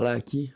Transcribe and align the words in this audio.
parlais 0.00 0.16
à 0.16 0.20
qui? 0.22 0.50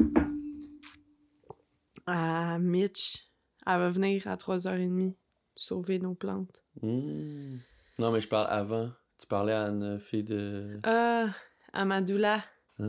À 2.06 2.58
Mitch. 2.58 3.24
Elle 3.66 3.78
va 3.78 3.90
venir 3.90 4.26
à 4.26 4.36
3h30 4.36 5.14
sauver 5.54 5.98
nos 5.98 6.14
plantes. 6.14 6.62
Hmm. 6.80 7.58
Non, 7.98 8.10
mais 8.10 8.20
je 8.20 8.28
parle 8.28 8.46
avant. 8.48 8.90
Tu 9.20 9.26
parlais 9.26 9.52
à 9.52 9.66
une 9.66 10.00
fille 10.00 10.24
de. 10.24 10.80
Ah, 10.82 11.28
à 11.74 11.84
Madoula. 11.84 12.42
Ah, 12.78 12.84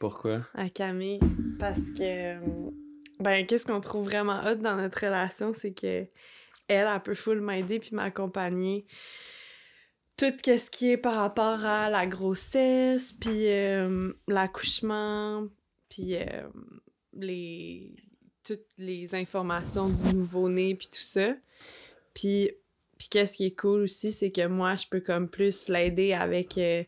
pourquoi? 0.00 0.40
À 0.54 0.68
Camille. 0.68 1.20
Parce 1.60 1.90
que. 1.90 2.34
Ben, 3.20 3.46
qu'est-ce 3.46 3.66
qu'on 3.66 3.80
trouve 3.80 4.06
vraiment 4.06 4.40
hot 4.44 4.56
dans 4.56 4.76
notre 4.76 5.00
relation, 5.04 5.52
c'est 5.52 5.72
que 5.72 6.06
elle, 6.68 6.88
elle 6.92 7.02
peut 7.04 7.14
full 7.14 7.40
m'aider 7.40 7.78
puis 7.78 7.94
m'accompagner. 7.94 8.86
Tout 10.16 10.34
ce 10.44 10.68
qui 10.68 10.90
est 10.90 10.96
par 10.96 11.14
rapport 11.14 11.64
à 11.64 11.90
la 11.90 12.06
grossesse, 12.06 13.12
puis 13.12 13.52
euh, 13.52 14.12
l'accouchement, 14.26 15.46
puis 15.88 16.14
euh, 16.16 16.42
les 17.14 17.92
toutes 18.44 18.66
les 18.78 19.14
informations 19.14 19.88
du 19.88 20.14
nouveau-né 20.14 20.74
puis 20.76 20.86
tout 20.86 21.00
ça. 21.00 21.34
Puis 22.14 22.50
puis 22.98 23.08
qu'est-ce 23.10 23.36
qui 23.36 23.46
est 23.46 23.58
cool 23.58 23.82
aussi, 23.82 24.10
c'est 24.10 24.30
que 24.32 24.46
moi, 24.46 24.74
je 24.74 24.86
peux 24.88 25.00
comme 25.00 25.28
plus 25.28 25.68
l'aider 25.68 26.14
avec 26.14 26.56
euh, 26.56 26.82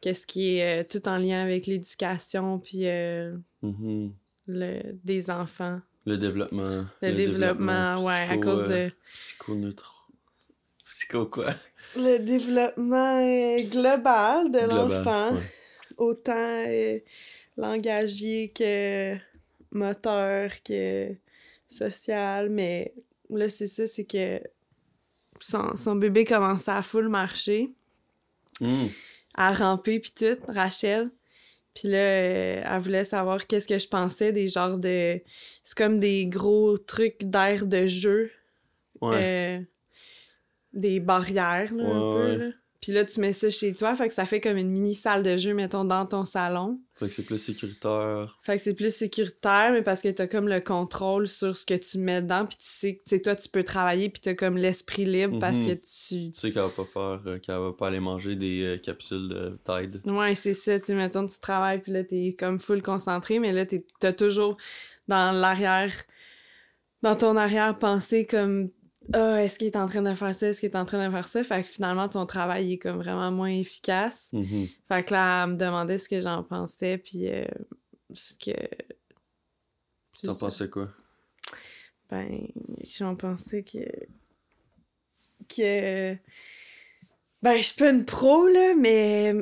qu'est-ce 0.00 0.26
qui 0.26 0.58
est 0.58 0.90
tout 0.90 1.06
en 1.08 1.16
lien 1.18 1.42
avec 1.42 1.66
l'éducation 1.66 2.58
puis 2.58 2.84
Mhm. 3.62 4.12
le, 4.46 4.80
des 5.04 5.30
enfants. 5.30 5.80
Le 6.06 6.18
développement. 6.18 6.84
Le, 7.00 7.12
développement, 7.12 8.04
ouais, 8.04 8.12
à 8.12 8.26
psycho, 8.32 8.40
cause 8.42 8.70
euh, 8.70 8.86
de... 8.88 8.92
Psycho-neutro. 9.14 9.92
Psycho 10.84 11.26
quoi? 11.26 11.54
Le 11.96 12.18
développement 12.18 13.20
euh, 13.20 13.56
global 13.72 14.50
de 14.50 14.68
l'enfant. 14.68 15.32
ouais. 15.34 15.42
Autant 15.96 16.66
euh, 16.68 16.98
langagier 17.56 18.50
que 18.50 19.16
moteur 19.70 20.50
que 20.64 21.10
social. 21.68 22.48
Mais 22.50 22.94
là, 23.30 23.48
c'est 23.48 23.66
ça, 23.66 23.86
c'est 23.86 24.04
que 24.04 24.40
son, 25.40 25.76
son 25.76 25.96
bébé 25.96 26.24
commençait 26.24 26.70
à 26.70 26.82
full 26.82 27.08
marcher, 27.08 27.70
Hmm. 28.60 28.86
à 29.34 29.52
ramper 29.52 29.98
puis 29.98 30.12
tout, 30.16 30.38
Rachel. 30.46 31.10
Puis 31.74 31.88
là, 31.88 31.98
euh, 31.98 32.62
elle 32.64 32.80
voulait 32.80 33.02
savoir 33.02 33.48
qu'est-ce 33.48 33.66
que 33.66 33.78
je 33.78 33.88
pensais 33.88 34.30
des 34.30 34.46
genres 34.46 34.78
de... 34.78 35.20
C'est 35.64 35.76
comme 35.76 35.98
des 35.98 36.26
gros 36.28 36.78
trucs 36.78 37.24
d'air 37.24 37.66
de 37.66 37.88
jeu. 37.88 38.30
Ouais. 39.00 39.16
euh, 39.16 39.60
des 40.72 41.00
barrières, 41.00 41.74
là, 41.74 41.84
un 41.84 41.88
peu. 41.88 42.26
ouais. 42.28 42.36
là. 42.36 42.50
Puis 42.84 42.92
là, 42.92 43.02
tu 43.06 43.18
mets 43.18 43.32
ça 43.32 43.48
chez 43.48 43.72
toi, 43.72 43.96
fait 43.96 44.08
que 44.08 44.12
ça 44.14 44.26
fait 44.26 44.42
comme 44.42 44.58
une 44.58 44.68
mini 44.68 44.94
salle 44.94 45.22
de 45.22 45.38
jeu, 45.38 45.54
mettons, 45.54 45.86
dans 45.86 46.04
ton 46.04 46.26
salon. 46.26 46.78
Fait 46.94 47.08
que 47.08 47.14
c'est 47.14 47.22
plus 47.22 47.38
sécuritaire. 47.38 48.38
Fait 48.42 48.56
que 48.56 48.62
c'est 48.62 48.74
plus 48.74 48.94
sécuritaire, 48.94 49.70
mais 49.72 49.80
parce 49.80 50.02
que 50.02 50.08
t'as 50.10 50.26
comme 50.26 50.48
le 50.48 50.60
contrôle 50.60 51.26
sur 51.26 51.56
ce 51.56 51.64
que 51.64 51.72
tu 51.72 51.96
mets 51.96 52.20
dedans, 52.20 52.44
puis 52.44 52.56
tu 52.58 52.66
sais 52.66 52.96
que, 52.96 53.02
tu 53.04 53.08
sais, 53.08 53.22
toi, 53.22 53.34
tu 53.36 53.48
peux 53.48 53.62
travailler, 53.64 54.10
puis 54.10 54.20
t'as 54.20 54.34
comme 54.34 54.58
l'esprit 54.58 55.06
libre 55.06 55.38
parce 55.38 55.60
Mhm. 55.60 55.66
que 55.68 55.72
tu... 55.76 56.30
Tu 56.30 56.32
sais 56.34 56.52
qu'elle 56.52 56.62
va 56.62 56.68
pas 56.68 56.84
faire, 56.84 57.22
euh, 57.26 57.38
qu'elle 57.38 57.56
va 57.58 57.72
pas 57.72 57.86
aller 57.88 58.00
manger 58.00 58.36
des 58.36 58.62
euh, 58.62 58.76
capsules 58.76 59.30
de 59.30 59.52
Tide. 59.64 60.02
Ouais, 60.04 60.34
c'est 60.34 60.52
ça, 60.52 60.78
tu 60.78 60.92
mettons, 60.94 61.24
tu 61.24 61.40
travailles, 61.40 61.80
puis 61.80 61.90
là, 61.90 62.04
t'es 62.04 62.36
comme 62.38 62.58
full 62.58 62.82
concentré, 62.82 63.38
mais 63.38 63.52
là, 63.52 63.64
t'as 63.98 64.12
toujours 64.12 64.58
dans 65.08 65.32
l'arrière... 65.32 65.90
Dans 67.00 67.16
ton 67.16 67.36
arrière-pensée, 67.36 68.26
comme... 68.26 68.70
Ah, 69.12 69.42
est-ce 69.42 69.58
qu'il 69.58 69.66
est 69.66 69.76
en 69.76 69.86
train 69.86 70.02
de 70.02 70.14
faire 70.14 70.34
ça? 70.34 70.48
Est-ce 70.48 70.60
qu'il 70.60 70.70
est 70.70 70.76
en 70.76 70.84
train 70.84 71.06
de 71.06 71.12
faire 71.12 71.28
ça? 71.28 71.44
Fait 71.44 71.62
que 71.62 71.68
finalement, 71.68 72.08
ton 72.08 72.26
travail 72.26 72.72
est 72.72 72.78
comme 72.78 72.96
vraiment 72.96 73.30
moins 73.30 73.50
efficace. 73.50 74.30
Mhm. 74.32 74.68
Fait 74.88 75.04
que 75.04 75.12
là, 75.12 75.44
elle 75.44 75.50
me 75.50 75.56
demandait 75.56 75.98
ce 75.98 76.08
que 76.08 76.20
j'en 76.20 76.42
pensais, 76.42 76.98
puis 76.98 77.28
euh, 77.28 77.44
ce 78.12 78.34
que... 78.34 78.52
T'en 80.22 80.34
pensais 80.34 80.70
quoi? 80.70 80.90
Ben, 82.08 82.48
j'en 82.84 83.14
pensais 83.14 83.62
que... 83.62 83.84
Que... 85.48 86.16
Ben, 87.42 87.56
je 87.58 87.62
suis 87.62 87.76
pas 87.76 87.90
une 87.90 88.04
pro, 88.04 88.48
là, 88.48 88.74
mais... 88.78 89.34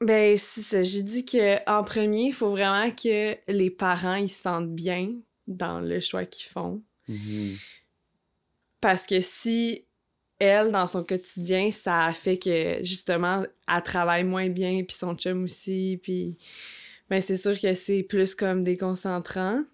Ben, 0.00 0.38
c'est 0.38 0.62
ça. 0.62 0.82
J'ai 0.82 1.02
dit 1.02 1.24
que 1.26 1.68
en 1.68 1.82
premier, 1.82 2.28
il 2.28 2.32
faut 2.32 2.50
vraiment 2.50 2.90
que 2.90 3.36
les 3.52 3.70
parents, 3.70 4.14
ils 4.14 4.28
se 4.28 4.42
sentent 4.42 4.72
bien 4.72 5.12
dans 5.48 5.80
le 5.80 5.98
choix 5.98 6.24
qu'ils 6.24 6.46
font. 6.46 6.82
Mhm. 7.08 7.56
Parce 8.80 9.06
que 9.06 9.20
si 9.20 9.84
elle, 10.38 10.70
dans 10.70 10.86
son 10.86 11.02
quotidien, 11.04 11.70
ça 11.70 12.10
fait 12.12 12.38
que 12.38 12.78
justement, 12.82 13.44
elle 13.66 13.82
travaille 13.82 14.24
moins 14.24 14.48
bien, 14.48 14.84
puis 14.84 14.96
son 14.96 15.14
chum 15.16 15.44
aussi, 15.44 15.98
puis 16.02 16.36
ben 17.10 17.20
c'est 17.20 17.36
sûr 17.36 17.58
que 17.58 17.74
c'est 17.74 18.02
plus 18.02 18.34
comme 18.34 18.62
déconcentrant. 18.64 19.64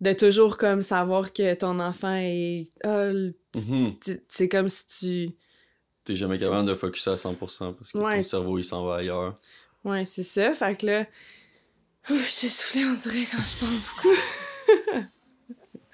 De 0.00 0.12
toujours 0.14 0.56
comme 0.58 0.82
savoir 0.82 1.32
que 1.32 1.54
ton 1.54 1.78
enfant 1.78 2.14
est. 2.16 2.66
Ah, 2.82 3.10
Mhm. 3.54 3.92
c'est 4.28 4.48
comme 4.48 4.68
si 4.68 4.86
tu. 4.86 5.30
T'es 6.04 6.14
jamais 6.16 6.38
capable 6.38 6.66
de 6.66 6.74
focusser 6.74 7.10
à 7.10 7.16
100% 7.16 7.74
parce 7.74 7.92
que 7.92 7.98
ton 7.98 8.22
cerveau 8.22 8.58
il 8.58 8.64
s'en 8.64 8.84
va 8.84 8.96
ailleurs. 8.96 9.36
Ouais, 9.84 10.04
c'est 10.04 10.22
ça. 10.24 10.52
Fait 10.54 10.74
que 10.76 10.86
là. 10.86 11.06
Ouf, 12.10 12.26
je 12.26 12.32
suis 12.32 12.48
soufflée, 12.48 12.84
on 12.84 12.92
dirait, 12.94 13.26
quand 13.30 13.38
je 13.38 13.60
parle 13.60 13.78
beaucoup. 14.82 15.08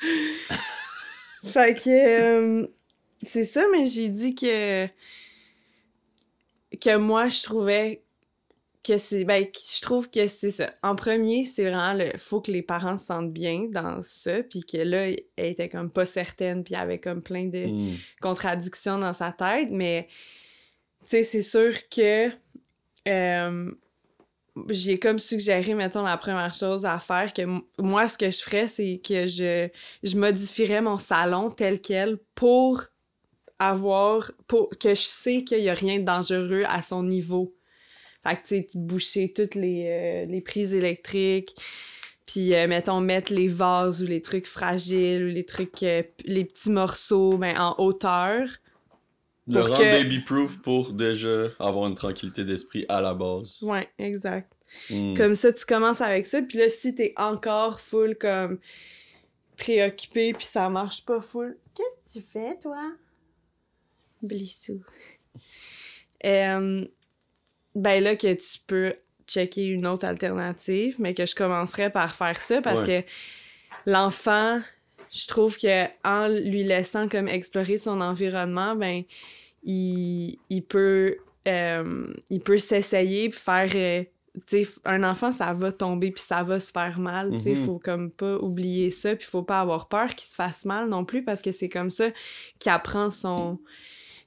fait 1.44 1.74
que. 1.74 1.88
euh, 2.62 2.66
c'est 3.22 3.44
ça, 3.44 3.64
mais 3.72 3.86
j'ai 3.86 4.08
dit 4.08 4.34
que. 4.34 4.86
Que 6.80 6.96
moi, 6.96 7.28
je 7.28 7.42
trouvais 7.42 8.02
que 8.84 8.98
c'est. 8.98 9.24
Ben, 9.24 9.44
je 9.54 9.80
trouve 9.80 10.08
que 10.10 10.26
c'est 10.28 10.50
ça. 10.50 10.70
En 10.82 10.94
premier, 10.94 11.44
c'est 11.44 11.64
vraiment 11.64 11.94
le. 11.94 12.16
Faut 12.16 12.40
que 12.40 12.52
les 12.52 12.62
parents 12.62 12.96
se 12.96 13.06
sentent 13.06 13.32
bien 13.32 13.64
dans 13.70 14.00
ça. 14.02 14.42
Puis 14.42 14.60
que 14.64 14.76
là, 14.78 15.08
elle 15.08 15.46
était 15.46 15.68
comme 15.68 15.90
pas 15.90 16.04
certaine. 16.04 16.62
Puis 16.62 16.74
elle 16.74 16.80
avait 16.82 17.00
comme 17.00 17.22
plein 17.22 17.46
de 17.46 17.66
Mhm. 17.66 17.96
contradiction 18.20 18.98
dans 18.98 19.12
sa 19.12 19.32
tête, 19.32 19.70
mais 19.70 20.08
tu 21.02 21.08
sais, 21.16 21.22
c'est 21.22 21.42
sûr 21.42 21.72
que 21.88 22.30
euh, 23.08 23.70
j'ai 24.70 24.98
comme 24.98 25.18
suggéré, 25.18 25.74
mettons, 25.74 26.02
la 26.02 26.16
première 26.16 26.54
chose 26.54 26.86
à 26.86 26.98
faire, 26.98 27.32
que 27.32 27.42
moi, 27.78 28.08
ce 28.08 28.18
que 28.18 28.30
je 28.30 28.38
ferais, 28.38 28.68
c'est 28.68 29.00
que 29.06 29.26
je, 29.26 29.68
je 30.02 30.16
modifierais 30.16 30.82
mon 30.82 30.98
salon 30.98 31.50
tel 31.50 31.80
quel 31.80 32.18
pour 32.34 32.84
avoir, 33.58 34.30
pour 34.46 34.68
que 34.70 34.90
je 34.90 35.02
sais 35.02 35.44
qu'il 35.44 35.60
y 35.60 35.68
a 35.68 35.74
rien 35.74 35.98
de 35.98 36.04
dangereux 36.04 36.64
à 36.68 36.82
son 36.82 37.02
niveau. 37.02 37.54
Fait 38.22 38.36
que, 38.36 38.40
tu 38.42 38.48
sais, 38.48 38.68
boucher 38.74 39.32
toutes 39.32 39.54
les, 39.54 39.86
euh, 39.86 40.26
les 40.26 40.40
prises 40.40 40.74
électriques, 40.74 41.54
puis, 42.28 42.54
euh, 42.54 42.68
mettons, 42.68 43.00
mettre 43.00 43.32
les 43.32 43.48
vases 43.48 44.02
ou 44.02 44.06
les 44.06 44.20
trucs 44.20 44.46
fragiles 44.46 45.24
ou 45.24 45.28
les 45.28 45.46
trucs, 45.46 45.82
euh, 45.82 46.02
les 46.26 46.44
petits 46.44 46.70
morceaux, 46.70 47.38
ben, 47.38 47.58
en 47.58 47.74
hauteur. 47.78 48.46
Le 49.48 49.60
rendre 49.62 49.78
que- 49.78 50.02
baby-proof 50.02 50.58
pour 50.62 50.92
déjà 50.92 51.48
avoir 51.58 51.86
une 51.88 51.94
tranquillité 51.94 52.44
d'esprit 52.44 52.84
à 52.88 53.00
la 53.00 53.14
base. 53.14 53.62
Ouais, 53.62 53.88
exact. 53.98 54.52
Mhm. 54.90 55.16
Comme 55.16 55.34
ça, 55.34 55.52
tu 55.52 55.64
commences 55.64 56.00
avec 56.02 56.26
ça, 56.26 56.42
puis 56.42 56.58
là, 56.58 56.68
si 56.68 56.94
t'es 56.94 57.14
encore 57.16 57.80
full, 57.80 58.16
comme, 58.16 58.58
préoccupé, 59.56 60.32
puis 60.34 60.44
ça 60.46 60.68
marche 60.68 61.04
pas 61.04 61.20
full, 61.20 61.56
qu'est-ce 61.74 62.14
que 62.14 62.20
tu 62.20 62.24
fais, 62.30 62.58
toi? 62.58 62.92
Blissou. 64.22 64.82
Euh, 66.24 66.84
ben 67.74 68.02
là, 68.02 68.16
que 68.16 68.32
tu 68.34 68.58
peux 68.66 68.94
checker 69.26 69.66
une 69.66 69.86
autre 69.86 70.06
alternative, 70.06 70.96
mais 70.98 71.14
que 71.14 71.26
je 71.26 71.34
commencerais 71.34 71.90
par 71.90 72.14
faire 72.14 72.40
ça, 72.40 72.60
parce 72.60 72.82
que 72.84 73.02
l'enfant, 73.86 74.60
je 75.12 75.26
trouve 75.26 75.56
que 75.58 75.84
en 76.06 76.28
lui 76.28 76.64
laissant 76.64 77.08
comme 77.08 77.28
explorer 77.28 77.78
son 77.78 78.00
environnement, 78.00 78.74
ben, 78.76 79.02
il, 79.64 80.38
il 80.50 80.62
peut, 80.62 81.16
euh, 81.46 82.12
il 82.30 82.40
peut 82.40 82.58
s'essayer 82.58 83.30
faire... 83.30 83.70
euh, 83.74 84.04
tu 84.46 84.64
sais, 84.64 84.70
un 84.84 85.02
enfant, 85.02 85.32
ça 85.32 85.52
va 85.52 85.72
tomber 85.72 86.12
puis 86.12 86.22
ça 86.22 86.44
va 86.44 86.60
se 86.60 86.70
faire 86.70 87.00
mal, 87.00 87.32
tu 87.32 87.38
sais, 87.38 87.50
Mhm. 87.50 87.64
faut 87.66 87.78
comme 87.80 88.10
pas 88.10 88.36
oublier 88.36 88.90
ça 88.90 89.16
puis 89.16 89.26
faut 89.26 89.42
pas 89.42 89.58
avoir 89.60 89.88
peur 89.88 90.14
qu'il 90.14 90.28
se 90.28 90.36
fasse 90.36 90.64
mal 90.64 90.88
non 90.88 91.04
plus 91.04 91.24
parce 91.24 91.42
que 91.42 91.50
c'est 91.50 91.68
comme 91.68 91.90
ça 91.90 92.10
qu'il 92.60 92.70
apprend 92.70 93.10
son 93.10 93.58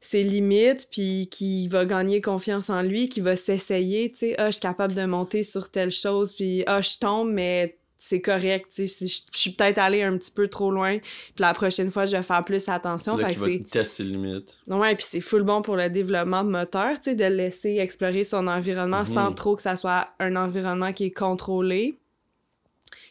ses 0.01 0.24
limites 0.24 0.88
puis 0.92 1.28
qu'il 1.31 1.69
va 1.69 1.86
gagner 1.86 2.19
confiance 2.22 2.69
en 2.72 2.81
lui, 2.81 3.07
qu'il 3.07 3.22
va 3.24 3.36
s'essayer, 3.38 4.12
tu 4.12 4.18
sais, 4.18 4.36
ah, 4.39 4.48
je 4.48 4.54
suis 4.54 4.62
capable 4.62 4.95
de 4.95 5.06
monter 5.06 5.44
sur 5.44 5.69
telle 5.69 5.92
chose 5.92 6.33
puis 6.33 6.63
ah, 6.68 6.81
je 6.81 6.98
tombe 7.00 7.31
mais 7.31 7.78
c'est 8.03 8.19
correct, 8.19 8.65
tu 8.74 8.88
sais, 8.88 8.88
si 8.88 9.07
je 9.07 9.38
suis 9.38 9.51
peut-être 9.51 9.77
allé 9.77 10.01
un 10.01 10.18
petit 10.18 10.31
peu 10.31 10.48
trop 10.48 10.71
loin, 10.71 10.98
puis 10.98 11.33
la 11.38 11.53
prochaine 11.53 11.92
fois, 11.92 12.07
je 12.07 12.18
vais 12.18 12.24
faire 12.24 12.44
plus 12.44 12.68
attention. 12.68 13.15
Là 13.15 13.27
Fait 13.30 13.36
que 13.36 13.57
tester 13.69 13.83
ses 13.83 14.03
limites. 14.06 14.59
Ouais, 14.68 14.95
puis 14.95 15.06
c'est 15.07 15.21
full 15.21 15.44
bon 15.44 15.62
pour 15.62 15.75
le 15.75 15.88
développement 15.88 16.44
moteur, 16.44 16.95
tu 17.00 17.12
sais, 17.12 17.15
de 17.15 17.25
laisser 17.25 17.75
explorer 17.77 18.24
son 18.24 18.48
environnement 18.48 19.01
Mhm. 19.01 19.06
sans 19.06 19.31
trop 19.33 19.56
que 19.56 19.62
ça 19.62 19.75
soit 19.75 20.07
un 20.19 20.36
environnement 20.36 20.92
qui 20.94 21.06
est 21.06 21.12
contrôlé. 21.12 22.00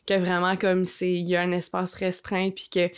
Que 0.06 0.14
vraiment, 0.18 0.56
comme 0.56 0.84
c'est, 0.84 1.12
il 1.12 1.28
y 1.28 1.36
a 1.36 1.42
un 1.42 1.52
espace 1.52 1.94
restreint, 1.94 2.50
puis 2.50 2.68
que 2.68 2.88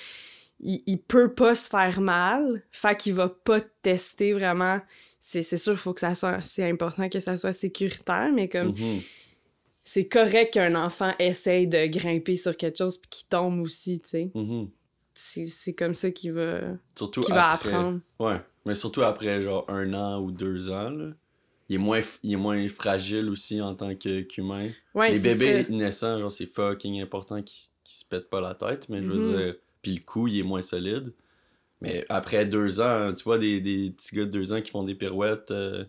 il, 0.60 0.82
il 0.86 0.98
peut 0.98 1.34
pas 1.34 1.54
se 1.54 1.68
faire 1.68 2.00
mal, 2.00 2.62
fait 2.70 2.96
qu'il 2.96 3.12
va 3.12 3.28
pas 3.28 3.60
tester 3.82 4.32
vraiment. 4.32 4.80
C'est, 5.20 5.42
c'est 5.42 5.58
sûr, 5.58 5.78
faut 5.78 5.92
que 5.92 6.00
ça 6.00 6.14
soit, 6.14 6.40
c'est 6.40 6.68
important 6.70 7.08
que 7.10 7.20
ça 7.20 7.36
soit 7.36 7.52
sécuritaire, 7.52 8.30
mais 8.32 8.48
comme 8.48 8.68
Mhm. 8.68 9.02
C'est 9.82 10.06
correct 10.08 10.54
qu'un 10.54 10.74
enfant 10.74 11.12
essaye 11.18 11.66
de 11.66 11.86
grimper 11.86 12.36
sur 12.36 12.56
quelque 12.56 12.78
chose 12.78 12.98
puis 12.98 13.08
qu'il 13.10 13.28
tombe 13.28 13.60
aussi, 13.62 14.00
tu 14.00 14.08
sais. 14.08 14.30
Mhm. 14.34 14.68
C'est 15.14 15.46
c'est 15.46 15.74
comme 15.74 15.94
ça 15.94 16.10
qu'il 16.10 16.32
va, 16.32 16.60
Surtout 16.96 17.20
qu'il 17.20 17.34
va 17.34 17.50
après... 17.52 17.68
apprendre. 17.70 18.00
Ouais, 18.18 18.40
mais 18.64 18.74
surtout 18.74 19.02
après 19.02 19.42
genre 19.42 19.64
un 19.68 19.92
an 19.94 20.20
ou 20.20 20.30
deux 20.32 20.70
ans, 20.70 20.90
là. 20.90 21.10
Il 21.68 21.76
est 21.76 21.78
moins, 21.78 22.00
il 22.22 22.32
est 22.32 22.36
moins 22.36 22.68
fragile 22.68 23.30
aussi 23.30 23.60
en 23.60 23.74
tant 23.74 23.94
que- 23.94 24.22
qu'humain. 24.22 24.70
Ouais, 24.94 25.12
Les 25.12 25.20
bébés 25.20 25.62
ça. 25.64 25.68
naissants, 25.70 26.18
genre, 26.20 26.32
c'est 26.32 26.46
fucking 26.46 27.00
important 27.00 27.42
qu'ils 27.42 27.60
qu'ils 27.84 27.96
se 27.96 28.04
pètent 28.04 28.30
pas 28.30 28.40
la 28.40 28.54
tête, 28.54 28.88
mais 28.88 29.02
je 29.02 29.10
veux 29.10 29.18
Mhm. 29.32 29.36
dire... 29.36 29.54
Puis 29.82 29.92
le 29.92 30.00
cou, 30.00 30.28
il 30.28 30.38
est 30.38 30.42
moins 30.44 30.62
solide. 30.62 31.12
Mais 31.80 32.04
après 32.08 32.46
deux 32.46 32.80
ans, 32.80 33.12
tu 33.12 33.24
vois 33.24 33.38
des, 33.38 33.60
des 33.60 33.90
petits 33.90 34.14
gars 34.14 34.24
de 34.24 34.30
deux 34.30 34.52
ans 34.52 34.60
qui 34.62 34.70
font 34.70 34.84
des 34.84 34.94
pirouettes, 34.94 35.50
euh, 35.50 35.84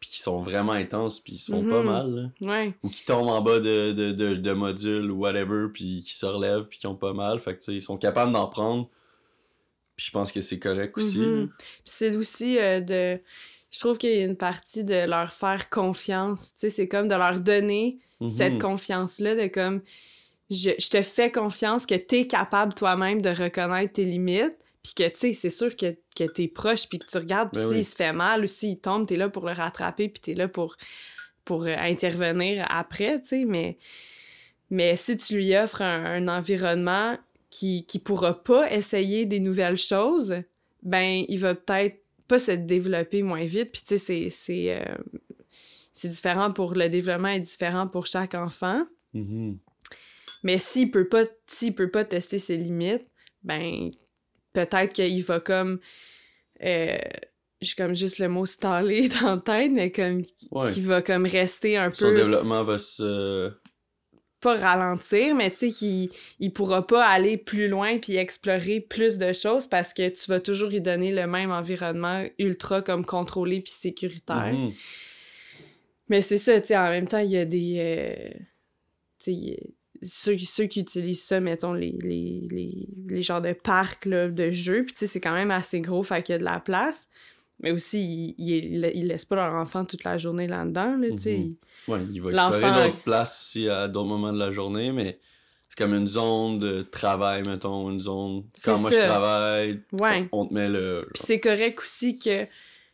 puis 0.00 0.08
qui 0.08 0.20
sont 0.20 0.40
vraiment 0.40 0.72
intenses, 0.72 1.20
puis 1.20 1.34
ils 1.34 1.38
se 1.38 1.52
font 1.52 1.62
pas 1.62 1.80
Mhm. 1.80 1.86
mal, 1.86 2.10
là. 2.40 2.48
Ouais. 2.50 2.74
Ou 2.82 2.88
qui 2.88 3.04
tombent 3.04 3.28
en 3.28 3.42
bas 3.42 3.60
de, 3.60 3.92
de, 3.92 4.12
de, 4.12 4.34
de 4.34 4.52
modules 4.52 5.10
ou 5.10 5.18
whatever, 5.18 5.66
puis 5.72 6.02
qui 6.04 6.14
se 6.14 6.24
relèvent, 6.26 6.66
puis 6.68 6.78
qui 6.78 6.86
ont 6.86 6.96
pas 6.96 7.12
mal. 7.12 7.38
Fait 7.38 7.52
que, 7.54 7.58
tu 7.58 7.64
sais, 7.66 7.74
ils 7.74 7.82
sont 7.82 7.98
capables 7.98 8.32
d'en 8.32 8.48
prendre. 8.48 8.88
Puis 9.96 10.06
je 10.06 10.10
pense 10.12 10.32
que 10.32 10.40
c'est 10.40 10.58
correct 10.58 10.96
aussi. 10.96 11.18
Mhm. 11.18 11.48
Puis 11.58 11.66
c'est 11.84 12.16
aussi 12.16 12.58
euh, 12.58 12.80
de. 12.80 13.20
Je 13.70 13.78
trouve 13.78 13.98
qu'il 13.98 14.10
y 14.10 14.22
a 14.22 14.24
une 14.24 14.36
partie 14.36 14.82
de 14.84 15.04
leur 15.06 15.32
faire 15.32 15.68
confiance. 15.70 16.54
Tu 16.54 16.60
sais, 16.60 16.70
c'est 16.70 16.88
comme 16.88 17.06
de 17.06 17.14
leur 17.14 17.38
donner 17.38 17.98
Mhm. 18.20 18.28
cette 18.30 18.58
confiance-là, 18.60 19.34
de 19.36 19.46
comme. 19.48 19.82
Je, 20.50 20.70
je 20.78 20.88
te 20.88 21.00
fais 21.02 21.30
confiance 21.30 21.86
que 21.86 21.94
t'es 21.94 22.26
capable 22.26 22.74
toi-même 22.74 23.22
de 23.22 23.30
reconnaître 23.30 23.92
tes 23.92 24.04
limites. 24.04 24.58
Puis 24.82 24.94
que, 24.94 25.08
tu 25.08 25.18
sais, 25.18 25.32
c'est 25.34 25.50
sûr 25.50 25.76
que, 25.76 25.94
que 26.16 26.24
t'es 26.24 26.48
proche, 26.48 26.88
puis 26.88 26.98
que 26.98 27.06
tu 27.06 27.18
regardes, 27.18 27.50
puis 27.52 27.60
Ben 27.62 27.68
s'il 27.68 27.76
oui. 27.78 27.84
se 27.84 27.94
fait 27.96 28.12
mal 28.12 28.44
ou 28.44 28.46
s'il 28.46 28.78
tombe, 28.78 29.06
t'es 29.06 29.16
là 29.16 29.28
pour 29.28 29.46
le 29.46 29.52
rattraper, 29.52 30.08
puis 30.08 30.20
t'es 30.20 30.34
là 30.34 30.48
pour, 30.48 30.76
pour 31.44 31.64
euh, 31.64 31.74
intervenir 31.78 32.66
après, 32.70 33.20
tu 33.20 33.28
sais. 33.28 33.44
Mais, 33.44 33.76
mais 34.70 34.96
si 34.96 35.16
tu 35.16 35.36
lui 35.36 35.54
offres 35.56 35.82
un, 35.82 36.04
un 36.04 36.28
environnement 36.28 37.18
qui, 37.50 37.84
qui 37.86 37.98
pourra 37.98 38.42
pas 38.42 38.72
essayer 38.72 39.26
des 39.26 39.40
nouvelles 39.40 39.76
choses, 39.76 40.36
ben, 40.82 41.24
il 41.28 41.38
va 41.38 41.54
peut-être 41.54 41.98
pas 42.26 42.38
se 42.38 42.52
développer 42.52 43.22
moins 43.22 43.44
vite. 43.44 43.72
Puis, 43.72 43.82
tu 43.82 43.88
sais, 43.88 43.98
c'est- 43.98 44.30
c'est 44.30 44.74
euh, 44.80 44.94
c'est 45.92 46.08
différent 46.08 46.50
pour 46.52 46.74
le 46.74 46.88
développement 46.88 47.28
est 47.28 47.40
différent 47.40 47.86
pour 47.86 48.06
chaque 48.06 48.34
enfant. 48.34 48.86
Mhm. 49.12 49.58
Mais 50.44 50.56
s'il 50.56 50.90
peut 50.90 51.08
pas 51.08 51.24
s'il 51.46 51.74
peut 51.74 51.90
pas 51.90 52.04
tester 52.04 52.38
ses 52.38 52.56
limites, 52.56 53.04
ben 53.42 53.88
peut-être 54.52 54.92
qu'il 54.92 55.22
va 55.24 55.40
comme 55.40 55.80
euh, 56.62 56.96
j'ai 57.60 57.74
comme 57.74 57.94
juste 57.94 58.18
le 58.18 58.28
mot 58.28 58.46
staller 58.46 59.08
dans 59.20 59.34
la 59.36 59.40
tête, 59.40 59.72
mais 59.72 59.90
comme 59.92 60.22
Ouais. 60.52 60.72
qu'il 60.72 60.84
va 60.84 61.02
comme 61.02 61.26
rester 61.26 61.76
un 61.76 61.90
Son 61.90 62.06
peu 62.06 62.14
développement 62.16 62.64
va 62.64 62.78
se. 62.78 63.52
pas 64.40 64.56
ralentir, 64.56 65.34
mais 65.34 65.50
tu 65.50 65.56
sais 65.58 65.70
qu'il 65.70 66.08
il 66.38 66.52
pourra 66.52 66.86
pas 66.86 67.06
aller 67.06 67.36
plus 67.36 67.68
loin 67.68 67.98
puis 67.98 68.16
explorer 68.16 68.80
plus 68.80 69.18
de 69.18 69.32
choses 69.34 69.66
parce 69.66 69.92
que 69.92 70.08
tu 70.08 70.26
vas 70.30 70.40
toujours 70.40 70.70
lui 70.70 70.80
donner 70.80 71.12
le 71.12 71.26
même 71.26 71.50
environnement 71.50 72.24
ultra 72.38 72.80
comme 72.80 73.04
contrôlé 73.04 73.60
puis 73.60 73.72
sécuritaire. 73.72 74.52
Mhm. 74.54 74.72
Mais 76.08 76.22
c'est 76.22 76.38
ça, 76.38 76.60
tu 76.60 76.68
sais, 76.68 76.76
en 76.78 76.88
même 76.88 77.06
temps, 77.06 77.18
il 77.18 77.30
y 77.30 77.36
a 77.36 77.44
des... 77.44 77.76
euh, 77.78 78.30
tu 79.22 79.32
sais, 79.34 79.58
ceux, 80.02 80.38
ceux 80.38 80.64
qui 80.66 80.80
utilisent 80.80 81.22
ça, 81.22 81.40
mettons, 81.40 81.72
les, 81.72 81.96
les, 82.02 82.46
les, 82.50 82.88
les 83.08 83.22
genres 83.22 83.42
de 83.42 83.52
parcs 83.52 84.06
là, 84.06 84.28
de 84.28 84.50
jeux, 84.50 84.84
puis 84.84 84.94
tu 84.94 85.00
sais, 85.00 85.06
c'est 85.06 85.20
quand 85.20 85.34
même 85.34 85.50
assez 85.50 85.80
gros, 85.80 86.02
fait 86.02 86.22
qu'il 86.22 86.32
y 86.34 86.36
a 86.36 86.38
de 86.38 86.44
la 86.44 86.60
place. 86.60 87.08
Mais 87.62 87.72
aussi, 87.72 88.34
ils, 88.38 88.90
ils 88.94 89.06
laissent 89.06 89.26
pas 89.26 89.36
leur 89.36 89.52
enfant 89.54 89.84
toute 89.84 90.04
la 90.04 90.16
journée 90.16 90.46
là-dedans, 90.46 90.96
là, 90.96 91.08
tu 91.10 91.18
sais. 91.18 91.50
Ouais, 91.88 92.00
il 92.10 92.20
va 92.22 92.30
explorer 92.30 92.86
d'autres 92.88 93.02
places 93.02 93.42
aussi 93.42 93.68
à 93.68 93.86
d'autres 93.86 94.08
moments 94.08 94.32
de 94.32 94.38
la 94.38 94.50
journée, 94.50 94.92
mais 94.92 95.18
c'est 95.68 95.76
comme 95.76 95.92
une 95.92 96.06
zone 96.06 96.58
de 96.58 96.80
travail, 96.82 97.42
mettons, 97.46 97.90
une 97.90 98.00
zone. 98.00 98.44
Quand 98.64 98.78
moi 98.78 98.90
ça. 98.90 99.00
je 99.02 99.06
travaille, 99.06 99.80
Ouais. 99.92 100.26
on 100.32 100.46
te 100.46 100.54
met 100.54 100.68
le. 100.70 101.06
Puis 101.12 101.22
c'est 101.26 101.38
correct 101.40 101.78
aussi 101.80 102.18
que 102.18 102.46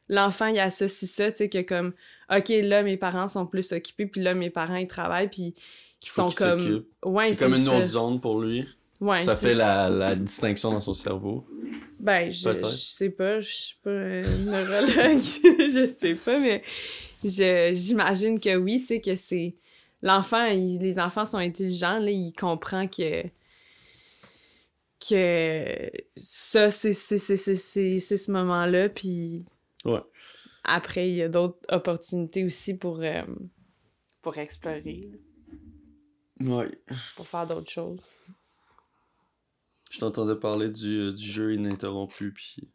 l'enfant, 0.08 0.46
il 0.46 0.58
associe 0.58 1.08
ça, 1.08 1.30
tu 1.30 1.38
sais, 1.38 1.48
que 1.48 1.62
comme, 1.62 1.92
OK, 2.36 2.48
là, 2.48 2.82
mes 2.82 2.96
parents 2.96 3.28
sont 3.28 3.46
plus 3.46 3.70
occupés, 3.70 4.06
puis 4.06 4.20
là, 4.20 4.34
mes 4.34 4.50
parents, 4.50 4.76
ils 4.76 4.88
travaillent, 4.88 5.30
puis 5.30 5.54
faut 6.04 6.30
sont 6.30 6.36
comme... 6.36 6.84
Ouais, 7.04 7.34
c'est 7.34 7.44
comme 7.44 7.54
une 7.54 7.64
ça. 7.66 7.76
autre 7.76 7.84
zone 7.86 8.20
pour 8.20 8.40
lui. 8.40 8.66
Ouais, 9.00 9.22
Ça 9.22 9.36
fait 9.36 9.54
la, 9.54 9.88
la 9.90 10.16
distinction 10.16 10.70
dans 10.72 10.80
son 10.80 10.94
cerveau. 10.94 11.46
Ben, 12.00 12.30
je, 12.30 12.48
je 12.58 12.66
sais 12.66 13.10
pas, 13.10 13.40
je 13.40 13.50
suis 13.50 13.76
pas 13.82 13.90
un 13.90 14.20
neurologue, 14.20 15.20
je 15.20 15.92
sais 15.98 16.14
pas, 16.14 16.38
mais 16.38 16.62
j'imagine 17.22 18.38
que 18.40 18.56
oui, 18.56 18.80
tu 18.80 18.86
sais, 18.86 19.00
que 19.00 19.16
c'est... 19.16 19.54
L'enfant, 20.02 20.46
les 20.48 20.98
enfants 20.98 21.26
sont 21.26 21.38
intelligents, 21.38 21.98
là, 21.98 22.10
il 22.10 22.32
comprend 22.32 22.86
que... 22.86 23.22
que 25.08 25.90
ça, 26.16 26.70
c'est 26.70 26.92
ce 26.92 28.30
moment-là, 28.30 28.88
puis 28.88 29.44
Ouais. 29.84 30.00
après, 30.64 31.08
il 31.08 31.16
y 31.16 31.22
a 31.22 31.28
d'autres 31.28 31.58
opportunités 31.70 32.44
aussi 32.44 32.74
pour, 32.76 33.00
euh, 33.02 33.22
pour 34.22 34.36
explorer, 34.38 35.10
Ouais. 36.40 36.68
pour 37.16 37.26
faire 37.26 37.46
d'autres 37.46 37.70
choses. 37.70 38.00
Je 39.90 39.98
t'entendais 39.98 40.36
parler 40.36 40.68
du, 40.68 40.98
euh, 40.98 41.12
du 41.12 41.26
jeu 41.26 41.54
ininterrompu, 41.54 42.32
puis 42.32 42.68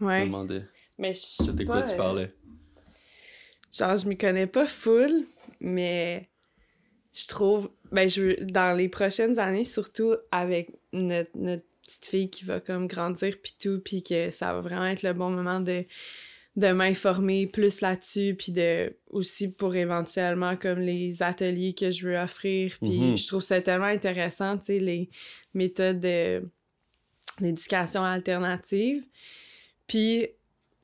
je 0.00 0.04
me 0.04 0.08
Ouais. 0.08 0.24
demandais 0.24 0.64
Mais 0.98 1.12
je 1.12 1.50
pas, 1.50 1.64
quoi 1.64 1.82
tu 1.82 1.92
euh, 1.92 1.96
parlais? 1.96 2.34
Genre, 3.72 3.96
je 3.96 4.06
m'y 4.06 4.16
connais 4.16 4.46
pas 4.46 4.66
full, 4.66 5.26
mais 5.60 6.30
je 7.12 7.26
trouve, 7.26 7.70
ben, 7.90 8.08
je, 8.08 8.42
dans 8.44 8.76
les 8.76 8.88
prochaines 8.88 9.38
années, 9.38 9.64
surtout 9.64 10.14
avec 10.30 10.70
notre, 10.92 11.30
notre 11.34 11.64
petite 11.82 12.06
fille 12.06 12.30
qui 12.30 12.44
va 12.44 12.60
comme 12.60 12.86
grandir 12.86 13.40
pis 13.40 13.56
tout, 13.58 13.80
puis 13.84 14.02
que 14.02 14.30
ça 14.30 14.52
va 14.54 14.60
vraiment 14.60 14.86
être 14.86 15.02
le 15.02 15.12
bon 15.12 15.30
moment 15.30 15.60
de, 15.60 15.84
de 16.56 16.70
m'informer 16.72 17.46
plus 17.46 17.80
là-dessus, 17.80 18.34
puis 18.38 18.52
de, 18.52 18.94
aussi 19.10 19.50
pour 19.50 19.74
éventuellement 19.74 20.56
comme 20.56 20.80
les 20.80 21.22
ateliers 21.22 21.72
que 21.72 21.90
je 21.90 22.06
veux 22.08 22.16
offrir, 22.18 22.76
puis 22.82 23.00
Mhm. 23.00 23.16
je 23.16 23.26
trouve 23.26 23.42
ça 23.42 23.60
tellement 23.62 23.86
intéressant, 23.86 24.58
tu 24.58 24.64
sais, 24.66 24.78
les 24.78 25.08
méthodes 25.54 26.00
de- 26.00 26.42
d'éducation 27.40 28.04
alternative. 28.04 29.02
Puis 29.86 30.26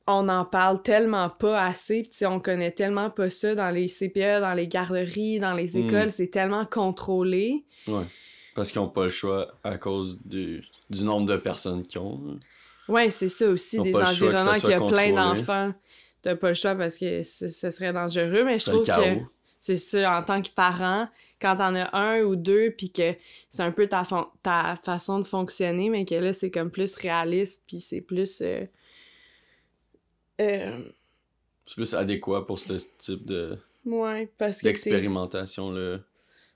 on 0.07 0.23
n'en 0.23 0.43
parle 0.43 0.81
tellement 0.81 1.29
pas 1.29 1.63
assez, 1.63 2.01
puis 2.01 2.25
on 2.25 2.39
connaît 2.39 2.71
tellement 2.71 3.11
pas 3.11 3.29
ça 3.29 3.53
dans 3.53 3.69
les 3.69 3.87
CPE, 3.87 4.41
dans 4.41 4.55
les 4.55 4.67
garderies, 4.67 5.39
dans 5.39 5.53
les 5.53 5.77
Mm. 5.77 5.87
écoles, 5.87 6.11
c'est 6.11 6.29
tellement 6.31 6.65
contrôlé. 6.65 7.63
Ouais. 7.87 8.05
Parce 8.55 8.71
qu'ils 8.71 8.81
n'ont 8.81 8.89
pas 8.89 9.03
le 9.03 9.09
choix 9.11 9.53
à 9.63 9.77
cause 9.77 10.19
du, 10.25 10.63
du 10.89 11.03
nombre 11.03 11.27
de 11.27 11.37
personnes 11.37 11.85
qu'ils 11.85 12.01
ont. 12.01 12.39
Ouais, 12.89 13.09
c'est 13.09 13.27
ça 13.29 13.47
aussi, 13.47 13.79
des 13.81 13.93
environnements 13.95 14.59
qui 14.59 14.73
a 14.73 14.79
plein 14.87 15.11
d'enfants. 15.35 15.73
T'as 16.21 16.35
pas 16.35 16.49
le 16.49 16.53
choix 16.53 16.75
parce 16.75 16.97
que 16.97 17.21
ce 17.23 17.47
serait 17.47 17.93
dangereux, 17.93 18.43
mais 18.43 18.57
je 18.57 18.65
trouve 18.65 18.85
que 18.85 19.19
c'est 19.59 19.77
ça, 19.77 20.17
en 20.19 20.23
tant 20.23 20.41
que 20.41 20.49
parent, 20.49 21.07
quand 21.41 21.55
t'en 21.57 21.73
as 21.75 21.95
un 21.95 22.21
ou 22.23 22.35
deux, 22.35 22.71
puis 22.71 22.91
que 22.91 23.13
c'est 23.49 23.63
un 23.63 23.71
peu 23.71 23.87
ta, 23.87 24.03
ta 24.43 24.75
façon 24.83 25.19
de 25.19 25.25
fonctionner, 25.25 25.89
mais 25.89 26.03
que 26.03 26.15
là, 26.15 26.33
c'est 26.33 26.51
comme 26.51 26.71
plus 26.71 26.95
réaliste, 26.95 27.63
puis 27.67 27.79
c'est 27.79 28.01
plus... 28.01 28.41
euh, 28.41 28.65
euh, 30.41 30.79
C'est 31.65 31.75
plus 31.75 31.93
adéquat 31.93 32.45
pour 32.45 32.59
ce 32.59 32.73
type 32.97 33.25
de 33.25 33.57
ouais, 33.85 34.29
parce 34.37 34.57
que 34.57 34.61
t'es- 34.63 34.69
d'expérimentation-là. 34.69 35.99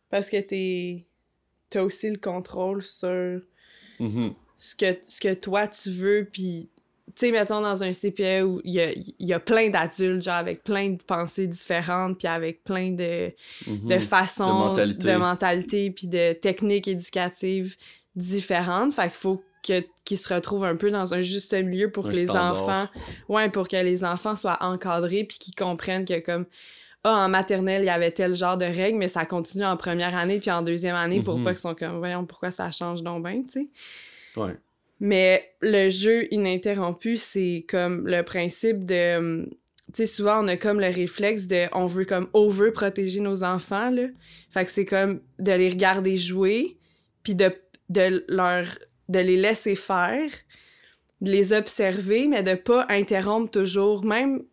Parce 0.10 0.30
que 0.30 0.40
t'es. 0.42 1.06
T'as 1.70 1.82
aussi 1.84 2.10
le 2.12 2.18
contrôle 2.18 2.82
sur 2.84 3.40
Mhm. 4.00 4.34
Ce 4.66 4.76
que, 4.76 4.98
ce 5.04 5.20
que 5.20 5.34
toi 5.34 5.68
tu 5.68 5.90
veux, 5.90 6.28
puis. 6.32 6.70
Tu 7.16 7.28
sais, 7.28 7.32
mettons 7.32 7.62
dans 7.62 7.84
un 7.84 7.92
CPE 7.92 8.44
où 8.44 8.62
il 8.64 8.74
y 8.74 8.80
a, 8.80 8.92
y 9.20 9.34
a 9.34 9.40
plein 9.40 9.70
d'adultes, 9.70 10.24
genre 10.24 10.36
avec 10.36 10.64
plein 10.64 10.92
de 10.92 11.04
pensées 11.04 11.46
différentes, 11.48 12.18
puis 12.18 12.28
avec 12.28 12.64
plein 12.64 12.92
de, 12.92 13.32
Mhm. 13.68 13.90
de 13.90 14.00
façons, 14.00 14.48
De 14.48 14.52
mentalité. 14.70 15.08
de 15.10 15.16
mentalité, 15.18 15.92
puis 15.92 16.08
de 16.08 16.34
techniques 16.34 16.88
éducatives 16.88 17.76
différentes. 18.16 18.94
Fait 18.94 19.04
qu'il 19.04 19.12
faut 19.12 19.44
que, 19.68 19.84
qu'ils 20.06 20.18
se 20.18 20.34
retrouvent 20.34 20.64
un 20.64 20.76
peu 20.78 20.90
dans 20.92 21.14
un 21.14 21.22
juste 21.22 21.54
milieu 21.54 21.92
pour 21.92 22.08
Un 22.08 22.10
que 22.10 22.16
les 22.16 22.28
standard. 22.28 22.64
enfants... 22.64 22.88
Ouais, 23.30 23.50
pour 23.50 23.68
que 23.68 23.76
les 23.78 24.04
enfants 24.06 24.36
soient 24.36 24.58
encadrés, 24.62 25.24
puis 25.26 25.38
qu'ils 25.38 25.56
comprennent 25.56 26.06
que 26.06 26.20
comme... 26.20 26.46
Ah, 27.04 27.26
en 27.26 27.30
maternelle, 27.30 27.82
il 27.84 27.88
y 27.88 27.90
avait 27.90 28.12
tel 28.12 28.34
genre 28.34 28.58
de 28.58 28.64
règles, 28.66 28.98
mais 28.98 29.10
ça 29.10 29.26
continue 29.26 29.66
en 29.66 29.76
première 29.76 30.16
année 30.16 30.40
puis 30.40 30.50
en 30.52 30.62
deuxième 30.62 30.96
année 30.96 31.22
pour 31.22 31.38
Mhm. 31.38 31.44
pas 31.44 31.50
qu'ils 31.52 31.60
sont 31.60 31.76
comme, 31.76 31.98
voyons, 31.98 32.26
pourquoi 32.26 32.50
ça 32.50 32.72
change 32.72 33.04
donc 33.04 33.22
ben, 33.24 33.44
tu 33.46 33.52
sais. 33.52 33.66
Mais 35.00 35.54
le 35.62 35.90
jeu 35.90 36.28
ininterrompu, 36.32 37.18
c'est 37.18 37.66
comme 37.68 38.08
le 38.08 38.24
principe 38.24 38.86
de. 38.86 39.18
hum, 39.18 39.48
Tu 39.88 39.98
sais, 39.98 40.06
souvent, 40.06 40.44
on 40.44 40.48
a 40.48 40.56
comme 40.58 40.80
le 40.80 40.88
réflexe 40.88 41.48
de. 41.48 41.68
On 41.74 41.88
veut 41.88 42.06
comme 42.06 42.30
over 42.34 42.72
protéger 42.72 43.20
nos 43.20 43.44
enfants, 43.44 43.90
là. 43.92 44.08
Fait 44.50 44.64
que 44.64 44.72
c'est 44.72 44.86
comme 44.86 45.20
de 45.40 45.52
les 45.52 45.70
regarder 45.70 46.18
jouer, 46.18 46.78
puis 47.24 47.36
de, 47.36 47.52
de 47.90 48.24
leur. 48.30 48.66
de 49.10 49.20
les 49.20 49.38
laisser 49.38 49.76
faire, 49.76 50.32
de 51.24 51.32
les 51.32 51.54
observer, 51.54 52.28
mais 52.28 52.44
de 52.44 52.54
pas 52.54 52.86
interrompre 52.90 53.50
toujours, 53.50 54.04
même 54.04 54.42
que 54.42 54.46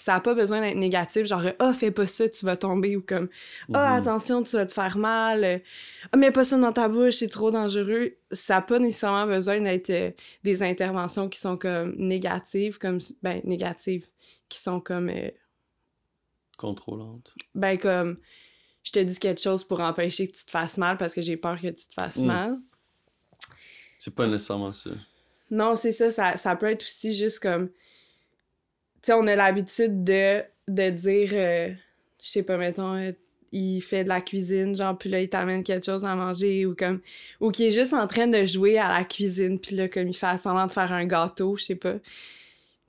ça 0.00 0.14
n'a 0.14 0.20
pas 0.20 0.34
besoin 0.34 0.62
d'être 0.62 0.76
négatif, 0.78 1.26
genre 1.26 1.44
«Ah, 1.58 1.72
fais 1.74 1.90
pas 1.90 2.06
ça, 2.06 2.26
tu 2.30 2.46
vas 2.46 2.56
tomber» 2.56 2.96
ou 2.98 3.02
comme 3.02 3.28
«Ah, 3.74 3.92
Mhm. 3.92 3.98
attention, 4.08 4.42
tu 4.42 4.56
vas 4.56 4.64
te 4.64 4.72
faire 4.72 4.96
mal. 4.96 5.62
Ah, 6.12 6.16
mets 6.16 6.30
pas 6.30 6.46
ça 6.46 6.56
dans 6.58 6.72
ta 6.72 6.88
bouche, 6.88 7.16
c'est 7.16 7.28
trop 7.28 7.50
dangereux.» 7.50 8.16
Ça 8.32 8.54
n'a 8.54 8.62
pas 8.62 8.78
nécessairement 8.78 9.26
besoin 9.26 9.60
d'être 9.60 9.90
euh, 9.90 10.10
des 10.42 10.62
interventions 10.62 11.28
qui 11.28 11.38
sont 11.38 11.58
comme 11.58 11.94
négatives, 11.98 12.78
comme, 12.78 12.98
ben, 13.22 13.42
négatives, 13.44 14.08
qui 14.48 14.58
sont 14.58 14.80
comme, 14.80 15.10
euh, 15.10 15.30
Contrôlante. 16.56 17.34
ben, 17.54 17.78
comme, 17.78 18.16
je 18.82 18.92
te 18.92 18.98
dis 19.00 19.18
quelque 19.18 19.40
chose 19.42 19.62
pour 19.64 19.80
empêcher 19.80 20.26
que 20.28 20.32
tu 20.36 20.44
te 20.46 20.50
fasses 20.50 20.78
mal 20.78 20.96
parce 20.96 21.12
que 21.12 21.20
j'ai 21.20 21.36
peur 21.36 21.60
que 21.60 21.66
tu 21.68 21.86
te 21.86 21.92
fasses 21.92 22.16
Mm. 22.22 22.26
mal. 22.26 22.58
C'est 23.98 24.14
pas 24.14 24.26
nécessairement 24.26 24.72
ça. 24.72 24.90
Non, 25.50 25.76
c'est 25.76 25.92
ça, 25.92 26.10
ça, 26.10 26.36
ça 26.36 26.56
peut 26.56 26.70
être 26.70 26.82
aussi 26.82 27.12
juste 27.14 27.38
comme. 27.40 27.68
Tu 27.68 27.74
sais, 29.02 29.12
on 29.12 29.26
a 29.26 29.36
l'habitude 29.36 30.02
de, 30.04 30.42
de 30.68 30.90
dire, 30.90 31.30
euh, 31.34 31.68
je 32.22 32.26
sais 32.26 32.42
pas, 32.42 32.56
mettons, 32.56 32.94
euh, 32.96 33.12
il 33.52 33.80
fait 33.82 34.02
de 34.02 34.08
la 34.08 34.20
cuisine, 34.20 34.74
genre, 34.74 34.96
puis 34.98 35.08
là, 35.10 35.20
il 35.20 35.28
t'amène 35.28 35.62
quelque 35.62 35.84
chose 35.86 36.04
à 36.04 36.14
manger, 36.16 36.66
ou 36.66 36.74
comme. 36.74 37.00
Ou 37.40 37.50
qu'il 37.50 37.66
est 37.66 37.70
juste 37.70 37.92
en 37.94 38.06
train 38.06 38.26
de 38.26 38.44
jouer 38.46 38.78
à 38.78 38.88
la 38.88 39.04
cuisine, 39.04 39.58
puis 39.60 39.76
là, 39.76 39.88
comme 39.88 40.08
il 40.08 40.14
fait 40.16 40.36
semblant 40.38 40.66
de 40.66 40.72
faire 40.72 40.92
un 40.92 41.04
gâteau, 41.04 41.56
je 41.56 41.64
sais 41.64 41.74
pas. 41.76 41.94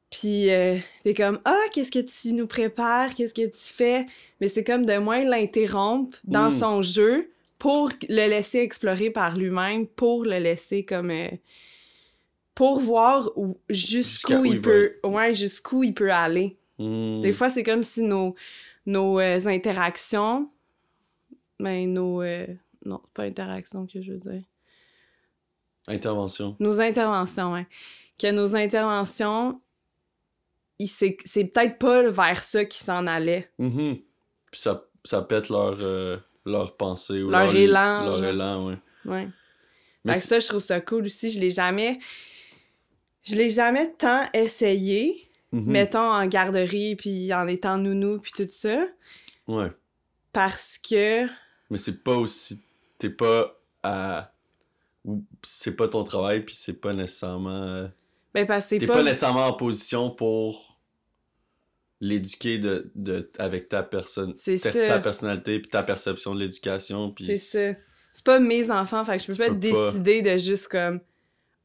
Puis 0.09 0.49
euh, 0.51 0.77
t'es 1.03 1.13
comme, 1.13 1.39
ah, 1.45 1.59
qu'est-ce 1.73 1.91
que 1.91 1.99
tu 1.99 2.33
nous 2.33 2.47
prépares, 2.47 3.13
qu'est-ce 3.13 3.33
que 3.33 3.45
tu 3.45 3.73
fais? 3.73 4.05
Mais 4.39 4.47
c'est 4.47 4.63
comme 4.63 4.85
de 4.85 4.97
moins 4.97 5.25
l'interrompre 5.25 6.17
dans 6.23 6.47
Mm. 6.47 6.51
son 6.51 6.81
jeu 6.81 7.29
pour 7.59 7.89
le 8.07 8.27
laisser 8.29 8.59
explorer 8.59 9.09
par 9.09 9.35
lui-même, 9.37 9.85
pour 9.87 10.23
le 10.23 10.37
laisser 10.39 10.83
comme. 10.85 11.11
euh, 11.11 11.27
pour 12.55 12.79
voir 12.79 13.29
jusqu'où 13.69 14.33
où 14.37 14.45
il 14.45 14.53
il 14.55 14.61
peut 14.61 14.95
ouais 15.03 15.35
jusqu'où 15.35 15.83
il 15.83 15.93
peut 15.93 16.11
aller 16.11 16.57
Hmm. 16.77 17.21
des 17.21 17.31
fois 17.31 17.49
c'est 17.49 17.63
comme 17.63 17.83
si 17.83 18.01
nos 18.01 18.35
nos 18.85 19.17
euh, 19.19 19.39
interactions 19.47 20.49
ben 21.57 21.93
nos 21.93 22.21
euh, 22.21 22.45
non 22.85 23.01
pas 23.13 23.23
interactions 23.23 23.85
que 23.87 24.01
je 24.01 24.11
veux 24.11 24.17
dire 24.19 24.43
Intervention. 25.87 26.55
nos 26.59 26.81
interventions 26.81 27.53
ouais 27.53 27.65
que 28.19 28.31
nos 28.31 28.55
interventions 28.55 29.61
c'est 30.85 31.15
peut-être 31.45 31.77
pas 31.77 32.09
vers 32.09 32.43
ça 32.43 32.65
qu'ils 32.65 32.83
s'en 32.83 33.07
allaient 33.07 33.49
Mhm. 33.59 33.99
Puis 34.51 34.59
ça, 34.61 34.85
ça 35.03 35.21
pète 35.21 35.47
leur, 35.49 35.77
euh, 35.79 36.17
leur 36.45 36.75
pensée 36.75 37.21
ou 37.23 37.29
Leur 37.29 37.55
élan, 37.55 38.03
Leur 38.05 38.13
genre. 38.15 38.25
élan, 38.25 38.67
ouais. 38.67 38.77
ouais 39.05 39.27
Mais 40.03 40.13
ça 40.15 40.39
je 40.39 40.47
trouve 40.47 40.61
ça 40.61 40.81
cool 40.81 41.05
aussi 41.05 41.29
je 41.29 41.39
l'ai 41.39 41.49
jamais 41.51 41.99
je 43.25 43.35
l'ai 43.35 43.49
jamais 43.49 43.91
tant 43.93 44.23
essayé 44.33 45.21
Mhm. 45.51 45.71
mettons 45.71 45.99
en 46.11 46.25
garderie 46.27 46.95
puis 46.95 47.33
en 47.33 47.47
étant 47.47 47.77
nounou 47.77 48.19
puis 48.19 48.31
tout 48.35 48.47
ça 48.49 48.85
Ouais. 49.47 49.71
parce 50.33 50.77
que 50.77 51.25
Mais 51.69 51.77
c'est 51.77 52.03
pas 52.03 52.15
aussi. 52.15 52.61
T'es 52.97 53.09
pas 53.09 53.57
à. 53.83 54.31
C'est 55.43 55.75
pas 55.75 55.87
ton 55.87 56.03
travail, 56.03 56.43
puis 56.43 56.55
c'est 56.55 56.79
pas 56.81 56.93
nécessairement. 56.93 57.87
ben 58.33 58.45
parce 58.45 58.67
que 58.67 58.75
T'es 58.77 58.87
pas... 58.87 58.95
pas, 58.95 59.03
nécessairement 59.03 59.47
en 59.47 59.53
position 59.53 60.09
pour 60.11 60.79
l'éduquer 62.01 62.57
de, 62.57 62.91
de, 62.95 63.29
avec 63.37 63.67
ta 63.67 63.83
personne. 63.83 64.33
C'est 64.35 64.57
ta, 64.57 64.71
ta 64.71 64.99
personnalité, 64.99 65.59
puis 65.59 65.69
ta 65.69 65.83
perception 65.83 66.33
de 66.35 66.39
l'éducation. 66.41 67.11
Puis 67.11 67.25
c'est 67.25 67.37
ça 67.73 67.79
c'est 68.11 68.25
pas 68.25 68.39
mes 68.39 68.71
enfants 68.71 69.03
fait 69.03 69.17
que 69.17 69.21
je 69.23 69.27
peux 69.27 69.33
Tu 69.33 69.39
pas 69.39 69.47
peux 69.49 69.53
pas. 69.53 69.91
décider 69.91 70.21
de 70.21 70.37
juste 70.37 70.67
comme 70.69 70.99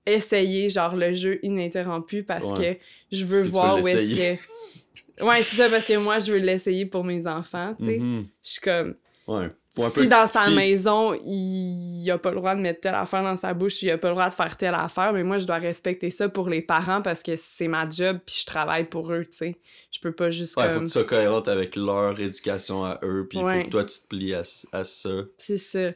essayer 0.06 0.68
genre 0.70 0.96
le 0.96 1.12
jeu 1.12 1.38
ininterrompu 1.42 2.22
parce 2.22 2.52
Ouais. 2.52 2.78
que 3.10 3.16
je 3.16 3.24
veux 3.24 3.42
voir 3.42 3.76
veux 3.76 3.82
où 3.84 3.88
est-ce 3.88 4.12
que 4.12 5.24
ouais 5.24 5.42
c'est 5.42 5.56
ça 5.56 5.68
parce 5.68 5.86
que 5.86 5.96
moi 5.98 6.18
je 6.18 6.32
veux 6.32 6.38
l'essayer 6.38 6.86
pour 6.86 7.04
mes 7.04 7.26
enfants 7.26 7.74
tu 7.78 7.84
sais 7.84 7.98
Mhm. 7.98 8.24
je 8.42 8.50
suis 8.50 8.60
comme 8.60 8.94
Ouais. 9.26 9.48
Faut 9.76 9.84
un 9.84 9.90
si 9.90 10.08
dans 10.08 10.26
sa 10.26 10.50
maison 10.50 11.14
il 11.24 12.10
a 12.10 12.18
pas 12.18 12.30
le 12.30 12.36
droit 12.36 12.56
de 12.56 12.60
mettre 12.60 12.80
telle 12.80 12.94
affaire 12.96 13.22
dans 13.22 13.36
sa 13.36 13.54
bouche 13.54 13.82
il 13.82 13.90
a 13.90 13.98
pas 13.98 14.08
le 14.08 14.14
droit 14.14 14.28
de 14.28 14.34
faire 14.34 14.56
telle 14.56 14.74
affaire 14.74 15.12
mais 15.12 15.22
moi 15.22 15.38
je 15.38 15.46
dois 15.46 15.58
respecter 15.58 16.10
ça 16.10 16.28
pour 16.28 16.48
les 16.48 16.60
parents 16.62 17.02
parce 17.02 17.22
que 17.22 17.36
c'est 17.36 17.68
ma 17.68 17.88
job 17.88 18.18
puis 18.26 18.34
je 18.40 18.46
travaille 18.46 18.88
pour 18.88 19.12
eux 19.12 19.24
tu 19.24 19.36
sais 19.36 19.56
je 19.92 20.00
peux 20.00 20.10
pas 20.10 20.30
juste 20.30 20.56
Ouais, 20.56 20.64
faut 20.64 20.70
comme 20.70 20.80
que 20.80 20.86
tu 20.86 20.92
sois 20.94 21.04
cohérente 21.04 21.46
avec 21.46 21.76
leur 21.76 22.18
éducation 22.18 22.84
à 22.84 22.98
eux, 23.04 23.26
puis 23.28 23.38
il 23.38 23.44
Ouais. 23.44 23.60
faut 23.60 23.66
que 23.66 23.70
toi 23.70 23.84
tu 23.84 24.00
te 24.00 24.06
plies 24.08 24.34
à, 24.34 24.42
à 24.72 24.84
ça. 24.84 25.10
C'est 25.36 25.56
ça. 25.58 25.88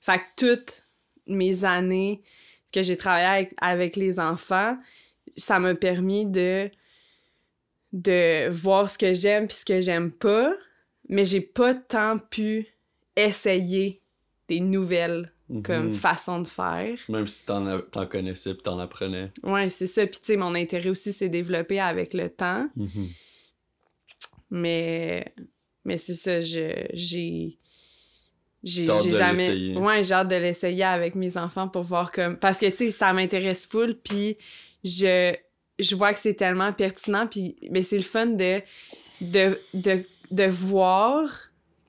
Fait 0.00 0.18
que 0.18 0.24
toutes 0.36 0.82
mes 1.26 1.64
années 1.64 2.20
que 2.74 2.82
j'ai 2.82 2.96
travaillé 2.96 3.24
avec, 3.26 3.54
avec 3.60 3.96
les 3.96 4.18
enfants, 4.20 4.76
ça 5.36 5.58
m'a 5.60 5.74
permis 5.74 6.26
de 6.26 6.68
de 7.92 8.48
voir 8.50 8.90
ce 8.90 8.98
que 8.98 9.14
j'aime 9.14 9.46
puis 9.46 9.56
ce 9.56 9.64
que 9.64 9.80
j'aime 9.80 10.10
pas, 10.10 10.52
mais 11.08 11.24
j'ai 11.24 11.40
pas 11.40 11.74
tant 11.74 12.18
pu 12.18 12.66
essayer 13.14 14.00
des 14.48 14.58
nouvelles 14.58 15.30
comme 15.62 15.86
Mhm. 15.86 15.90
façons 15.92 16.40
de 16.40 16.48
faire. 16.48 16.98
Même 17.08 17.26
si 17.28 17.46
t'en, 17.46 17.80
connaissais 18.06 18.54
puis 18.54 18.62
t'en 18.62 18.78
apprenais. 18.80 19.30
Ouais, 19.44 19.70
c'est 19.70 19.86
ça. 19.86 20.04
Puis 20.06 20.18
tu 20.18 20.24
sais, 20.26 20.36
mon 20.36 20.54
intérêt 20.56 20.88
aussi 20.88 21.12
s'est 21.12 21.28
développé 21.28 21.78
avec 21.78 22.14
le 22.14 22.30
temps. 22.30 22.68
Mais, 24.50 25.32
mais 25.84 25.96
c'est 25.98 26.14
ça, 26.14 26.40
je, 26.40 26.86
j'ai. 26.92 27.58
J'ai 29.02 29.10
jamais. 29.18 29.46
Ouais, 29.76 30.02
j'ai 30.04 30.14
hâte 30.14 30.28
de 30.28 30.36
l'essayer 30.36 30.84
avec 30.84 31.14
mes 31.14 31.36
enfants 31.36 31.68
pour 31.68 31.82
voir 31.82 32.10
comme. 32.10 32.36
Parce 32.38 32.58
que, 32.58 32.66
tu 32.66 32.76
sais, 32.76 32.90
ça 32.90 33.12
m'intéresse 33.12 33.66
full, 33.66 33.94
puis 34.02 34.36
je, 34.82 35.34
je 35.78 35.94
vois 35.94 36.12
que 36.14 36.18
c'est 36.18 36.34
tellement 36.34 36.72
pertinent, 36.72 37.26
puis 37.26 37.56
mais 37.70 37.82
c'est 37.82 37.96
le 37.98 38.02
fun 38.02 38.26
de, 38.26 38.60
de, 39.20 39.58
de, 39.74 40.02
de 40.30 40.44
voir 40.44 41.28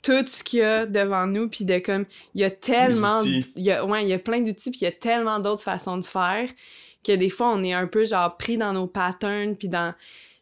tout 0.01 0.23
ce 0.27 0.43
qu'il 0.43 0.59
y 0.59 0.63
a 0.63 0.85
devant 0.85 1.25
nous, 1.27 1.49
puis 1.49 1.65
de 1.65 1.79
comme. 1.79 2.05
Il 2.33 2.41
y 2.41 2.43
a 2.43 2.51
tellement. 2.51 3.21
Il 3.55 3.63
y 3.63 3.71
a, 3.71 3.85
ouais, 3.85 4.03
il 4.03 4.09
y 4.09 4.13
a 4.13 4.19
plein 4.19 4.41
d'outils, 4.41 4.69
puis 4.71 4.81
il 4.81 4.85
y 4.85 4.87
a 4.87 4.91
tellement 4.91 5.39
d'autres 5.39 5.63
façons 5.63 5.97
de 5.97 6.05
faire 6.05 6.49
que 7.03 7.11
des 7.13 7.29
fois, 7.29 7.51
on 7.53 7.63
est 7.63 7.73
un 7.73 7.87
peu 7.87 8.03
genre 8.05 8.35
pris 8.35 8.57
dans 8.57 8.73
nos 8.73 8.87
patterns, 8.87 9.55
puis 9.55 9.69
dans. 9.69 9.93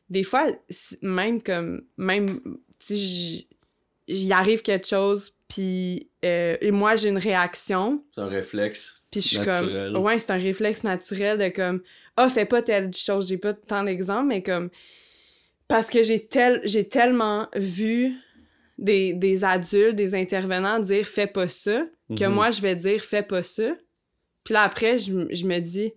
Des 0.09 0.23
fois, 0.23 0.47
même 1.01 1.41
comme. 1.41 1.83
Même. 1.97 2.39
Tu 2.39 2.57
sais, 2.79 2.97
j- 2.97 3.47
j'y 4.07 4.31
arrive 4.33 4.61
quelque 4.61 4.87
chose, 4.87 5.33
puis 5.53 6.09
euh, 6.25 6.55
et 6.61 6.71
moi, 6.71 6.95
j'ai 6.95 7.09
une 7.09 7.17
réaction, 7.17 8.03
C'est 8.11 8.21
un 8.21 8.27
réflexe. 8.27 9.03
puis 9.11 9.21
je 9.21 9.27
suis 9.27 9.37
Naturel. 9.39 9.93
comme. 9.93 10.03
Ouais, 10.03 10.19
c'est 10.19 10.31
un 10.31 10.37
réflexe 10.37 10.83
naturel 10.83 11.37
de 11.37 11.49
comme. 11.49 11.81
Ah, 12.17 12.29
fais 12.29 12.45
pas 12.45 12.61
telle 12.61 12.93
chose. 12.93 13.27
J'ai 13.29 13.37
pas 13.37 13.53
tant 13.53 13.83
d'exemples, 13.83 14.27
mais 14.27 14.41
comme. 14.43 14.69
Parce 15.67 15.89
que 15.89 16.03
j'ai 16.03 16.25
tel, 16.27 16.61
j'ai 16.63 16.87
tellement 16.87 17.47
vu 17.55 18.13
des, 18.77 19.13
des 19.13 19.43
adultes, 19.43 19.95
des 19.95 20.13
intervenants 20.15 20.79
dire 20.79 21.07
fais 21.07 21.27
pas 21.27 21.47
ça, 21.47 21.85
que 22.17 22.25
Mhm. 22.25 22.33
moi, 22.33 22.49
je 22.51 22.61
vais 22.61 22.75
dire 22.75 23.03
fais 23.03 23.23
pas 23.23 23.43
ça. 23.43 23.71
Puis 24.43 24.53
là, 24.53 24.63
après, 24.63 24.97
je, 24.97 25.27
je 25.31 25.45
me 25.45 25.59
dis, 25.59 25.93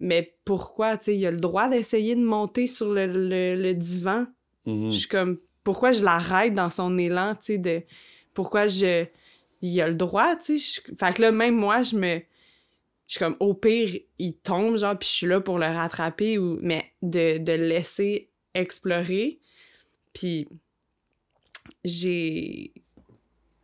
mais 0.00 0.34
pourquoi, 0.44 0.96
tu 0.98 1.04
sais, 1.06 1.16
il 1.16 1.24
a 1.26 1.30
le 1.30 1.36
droit 1.38 1.68
d'essayer 1.68 2.14
de 2.16 2.22
monter 2.24 2.66
sur 2.66 2.92
le, 2.92 3.06
le, 3.06 3.54
le 3.54 3.74
divan? 3.74 4.26
Mhm. 4.66 4.90
Je 4.92 4.96
suis 4.98 5.08
comme, 5.08 5.38
pourquoi 5.64 5.92
je 5.92 6.02
l'arrête 6.02 6.54
dans 6.54 6.70
son 6.70 6.98
élan, 6.98 7.34
tu 7.34 7.40
sais, 7.46 7.58
de. 7.58 7.82
Pourquoi 8.36 8.68
je. 8.68 9.06
Il 9.62 9.80
a 9.80 9.88
le 9.88 9.94
droit, 9.94 10.36
tu 10.36 10.58
sais. 10.58 10.82
Fait 10.98 11.14
que 11.14 11.22
là, 11.22 11.32
même 11.32 11.56
moi, 11.56 11.82
je 11.82 11.96
me. 11.96 12.20
Je 13.08 13.14
suis 13.14 13.18
comme, 13.18 13.36
au 13.40 13.54
pire, 13.54 13.98
il 14.18 14.34
tombe, 14.34 14.76
genre, 14.76 14.98
puis 14.98 15.08
je 15.08 15.14
suis 15.14 15.26
là 15.26 15.40
pour 15.40 15.58
le 15.58 15.66
rattraper, 15.66 16.38
ou. 16.38 16.58
Mais 16.60 16.92
de, 17.02 17.38
de 17.38 17.52
le 17.52 17.66
laisser 17.66 18.30
explorer. 18.54 19.40
Puis. 20.12 20.46
J'ai. 21.82 22.72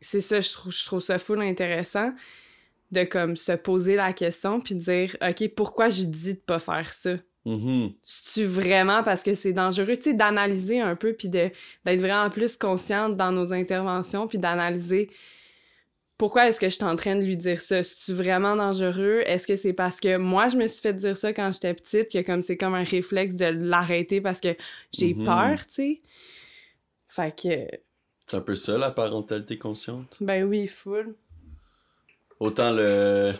C'est 0.00 0.23
ça, 0.23 0.41
je 0.41 0.50
trouve, 0.50 0.73
je 0.73 0.85
trouve 0.85 1.00
ça 1.00 1.19
full 1.19 1.41
intéressant 1.41 2.12
de 2.91 3.05
comme 3.05 3.37
se 3.37 3.52
poser 3.52 3.95
la 3.97 4.12
question 4.12 4.61
puis 4.61 4.75
dire 4.75 5.17
OK, 5.23 5.49
pourquoi 5.55 5.88
j'ai 5.91 6.07
dit 6.07 6.35
de 6.35 6.41
pas 6.41 6.59
faire 6.59 6.93
ça? 6.93 7.17
Mhm. 7.45 7.93
c'est-tu 8.03 8.45
vraiment 8.47 9.03
parce 9.03 9.23
que 9.25 9.35
c'est 9.35 9.53
dangereux, 9.53 9.97
tu 9.97 10.03
sais, 10.03 10.15
d'analyser 10.15 10.81
un 10.81 10.95
peu, 10.95 11.13
puis 11.13 11.29
de, 11.29 11.51
d'être 11.85 12.01
vraiment 12.01 12.31
plus 12.31 12.57
consciente 12.57 13.17
dans 13.17 13.33
nos 13.33 13.53
interventions, 13.53 14.29
puis 14.29 14.39
d'analyser 14.39 15.11
pourquoi 16.19 16.47
est-ce 16.49 16.61
que 16.61 16.69
je 16.69 16.75
suis 16.77 16.85
en 16.85 16.95
train 16.95 17.17
de 17.17 17.25
lui 17.25 17.37
dire 17.37 17.61
ça? 17.61 17.83
C'est-tu 17.83 18.13
vraiment 18.13 18.55
dangereux? 18.55 19.23
Est-ce 19.27 19.45
que 19.45 19.57
c'est 19.57 19.73
parce 19.73 19.99
que 19.99 20.19
moi, 20.19 20.49
je 20.49 20.57
me 20.57 20.69
suis 20.69 20.81
fait 20.81 20.93
dire 20.93 21.17
ça 21.17 21.33
quand 21.33 21.51
j'étais 21.53 21.75
petite, 21.75 22.13
que 22.13 22.23
comme 22.23 22.43
c'est 22.43 22.57
comme 22.57 22.75
un 22.75 22.85
réflexe 22.85 23.35
de 23.35 23.47
l'arrêter 23.47 24.21
parce 24.21 24.41
que 24.41 24.55
j'ai 24.93 25.15
Mhm. 25.15 25.25
peur, 25.25 25.59
tu 25.67 25.75
sais? 25.75 26.01
Fait 27.09 27.35
que, 27.37 27.67
C'est 28.29 28.37
un 28.37 28.41
peu 28.41 28.55
ça 28.55 28.79
la 28.79 28.93
parentalité 28.93 29.59
consciente? 29.59 30.17
ben 30.21 30.45
oui, 30.45 30.69
full. 30.69 31.17
Autant 32.39 32.71
le. 32.71 33.33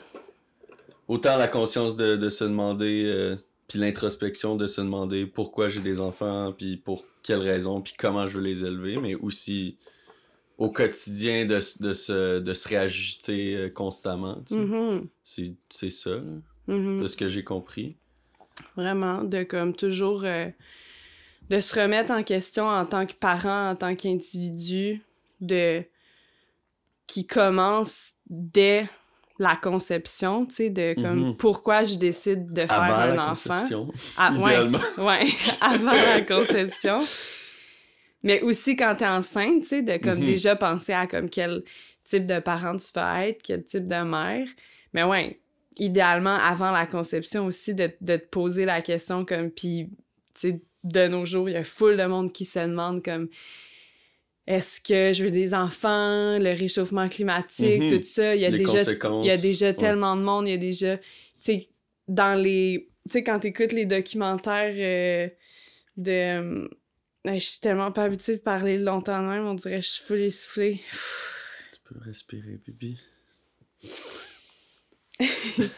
Autant 1.07 1.37
la 1.37 1.47
conscience 1.49 1.97
de, 1.97 2.17
de 2.17 2.29
se 2.31 2.43
demander. 2.45 3.05
euh, 3.07 3.37
puis 3.73 3.81
l'introspection 3.81 4.55
de 4.55 4.67
se 4.67 4.83
demander 4.83 5.25
pourquoi 5.25 5.71
j'ai 5.71 5.81
des 5.81 5.99
enfants, 5.99 6.53
puis 6.53 6.77
pour 6.77 7.07
quelles 7.23 7.41
raisons, 7.41 7.81
puis 7.81 7.95
comment 7.99 8.27
je 8.29 8.37
veux 8.37 8.45
les 8.45 8.67
élever, 8.67 8.99
mais 8.99 9.15
aussi 9.15 9.79
au 10.59 10.69
quotidien 10.69 11.47
de, 11.47 11.55
de, 11.83 11.93
se, 11.95 12.39
de 12.39 12.53
se 12.53 12.69
réajuster 12.69 13.57
euh, 13.57 13.69
constamment. 13.71 14.35
tu 14.47 14.55
sais. 14.55 14.61
Mhm, 14.61 15.09
C'est- 15.23 15.55
C'est 15.71 15.89
ça, 15.89 16.21
mhm. 16.67 17.01
de 17.01 17.07
ce 17.07 17.17
que 17.17 17.29
j'ai 17.29 17.43
compris. 17.45 17.97
Vraiment, 18.77 19.25
de 19.25 19.43
comme 19.43 19.75
toujours. 19.75 20.25
euh, 20.25 20.51
de 21.49 21.61
se 21.61 21.81
remettre 21.81 22.11
en 22.13 22.23
question 22.23 22.67
en 22.69 22.85
tant 22.85 23.07
que 23.07 23.15
parent, 23.15 23.71
en 23.71 23.77
tant 23.77 23.95
qu'individu, 23.97 25.03
de. 25.41 25.83
qui 27.07 27.27
commence 27.27 28.13
dès 28.29 28.87
la 29.43 29.57
conception, 29.57 30.47
tu 30.47 30.55
sais, 30.55 30.71
de 30.71 30.95
comme 31.01 31.29
Mhm. 31.31 31.37
pourquoi 31.37 31.85
je 31.85 31.97
décide 31.97 32.53
de 32.53 32.63
faire 32.63 32.73
Avant 32.83 32.95
un 33.13 33.15
la 33.15 33.31
enfant. 33.31 33.55
conception. 33.55 33.93
Ah, 34.17 34.33
idéalement. 34.35 34.79
ouais, 34.99 35.27
avant 35.61 35.91
la 35.93 36.21
conception. 36.23 37.01
Mais 38.23 38.41
aussi 38.43 38.77
quand 38.77 38.95
t'es 38.97 39.07
enceinte, 39.07 39.63
tu 39.63 39.69
sais, 39.69 39.83
de 39.83 39.97
comme 39.97 40.21
Mhm. 40.21 40.25
déjà 40.27 40.57
penser 40.57 40.93
à 40.93 41.07
comme 41.07 41.29
quel 41.29 41.63
type 42.05 42.25
de 42.27 42.39
parent 42.39 42.77
tu 42.77 42.87
vas 42.95 43.27
être, 43.27 43.43
quel 43.43 43.65
type 43.65 43.89
de 43.89 44.03
mère. 44.03 44.47
Mais 44.93 45.03
ouais, 45.03 45.41
idéalement 45.79 46.35
avant 46.35 46.71
la 46.71 46.87
conception 46.87 47.47
aussi 47.47 47.75
de, 47.75 47.91
de 48.01 48.17
te 48.17 48.27
poser 48.27 48.65
la 48.65 48.81
question 48.83 49.25
comme 49.25 49.51
puis 49.51 49.89
tu 50.35 50.41
sais 50.51 50.61
de 50.85 51.07
nos 51.09 51.25
jours, 51.25 51.49
il 51.49 51.53
y 51.53 51.57
a 51.57 51.65
full 51.65 51.97
de 51.97 52.05
monde 52.05 52.33
qui 52.33 52.45
se 52.45 52.59
demande 52.59 53.05
comme 53.05 53.29
est-ce 54.47 54.81
que 54.81 55.13
je 55.13 55.25
veux 55.25 55.31
des 55.31 55.55
enfants, 55.55 56.39
le 56.39 56.57
réchauffement 56.59 57.09
climatique, 57.09 57.83
Mhm. 57.83 57.89
tout 58.01 58.03
ça, 58.05 58.35
il 58.35 58.41
y 58.41 58.45
a 58.45 58.51
Les 58.51 58.59
déjà 58.59 58.83
il 58.83 59.27
y 59.27 59.31
a 59.31 59.37
déjà 59.37 59.67
ouais. 59.69 59.75
tellement 59.75 60.17
de 60.17 60.23
monde, 60.23 60.49
il 60.49 60.53
y 60.53 60.55
a 60.55 60.59
déjà, 60.59 60.97
tu 60.99 61.05
sais, 61.41 61.69
dans 62.09 62.35
les, 62.41 62.89
tu 63.09 63.13
sais, 63.13 63.25
quand 63.25 63.39
t'écoutes 63.39 63.73
les 63.73 63.87
documentaires 63.87 64.75
euh, 64.77 65.29
de, 65.97 66.11
euh, 66.11 66.69
je 67.25 67.39
suis 67.39 67.61
tellement 67.61 67.93
pas 67.93 68.05
habituée 68.05 68.37
de 68.37 68.41
parler 68.43 68.79
longtemps 68.79 69.23
de 69.23 69.29
même, 69.29 69.47
on 69.47 69.55
dirait 69.55 69.77
que 69.77 69.83
je 69.83 69.89
suis 69.89 70.05
full 70.05 70.21
essoufflée. 70.21 70.81
Tu 71.73 71.79
peux 71.85 72.01
respirer, 72.01 72.59
pipi. 72.59 72.99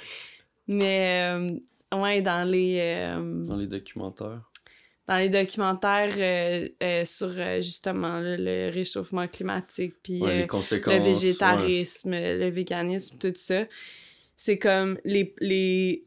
Mais, 0.67 1.31
euh, 1.35 1.51
ouais, 1.99 2.23
dans 2.23 2.49
les, 2.49 3.15
Dans 3.47 3.57
les 3.57 3.67
documentaires. 3.67 4.51
Dans 5.07 5.17
les 5.19 5.29
documentaires 5.29 6.15
euh, 6.19 6.69
euh, 6.83 7.05
sur, 7.05 7.29
euh, 7.37 7.61
justement, 7.61 8.21
le 8.21 8.71
réchauffement 8.73 9.29
climatique, 9.29 9.95
puis 10.03 10.21
Ouais, 10.21 10.47
le 10.47 10.87
ouais. 10.89 10.99
végétarisme, 10.99 12.11
le 12.13 12.49
véganisme, 12.49 13.19
tout 13.19 13.33
ça. 13.37 13.65
C'est 14.37 14.59
comme 14.59 14.99
les, 15.05 15.35
les. 15.41 16.05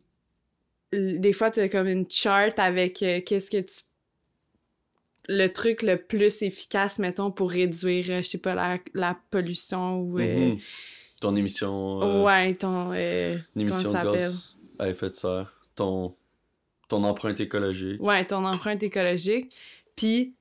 Des 0.92 1.34
fois, 1.34 1.51
t'as 1.51 1.70
comme 1.70 1.88
une 1.88 2.10
chart 2.10 2.58
avec 2.58 3.04
euh, 3.04 3.22
qu'est-ce 3.22 3.51
que 3.51 3.62
tu. 3.62 3.84
Le 5.30 5.48
truc 5.48 5.82
le 5.84 5.98
plus 5.98 6.42
efficace, 6.42 7.00
mettons, 7.00 7.32
pour 7.32 7.51
réduire, 7.51 8.06
je 8.06 8.22
sais 8.22 8.38
pas, 8.38 8.56
la, 8.56 8.80
la 8.94 9.20
pollution 9.30 10.00
ou. 10.00 10.18
Mhm. 10.20 10.58
Ton 11.20 11.36
émission. 11.36 12.24
Ouais, 12.24 12.54
ton. 12.56 12.94
une 12.94 13.42
émission 13.56 13.92
de 13.92 14.16
gaz 14.16 14.58
à 14.80 14.89
effet 14.89 15.10
de 15.10 15.16
serre. 15.16 15.54
Ton, 15.75 16.16
ton 16.88 17.03
empreinte 17.03 17.39
écologique. 17.39 18.01
Ouais, 18.01 18.25
ton 18.25 18.46
empreinte 18.46 18.84
écologique. 18.84 19.56
Puis, 19.96 20.34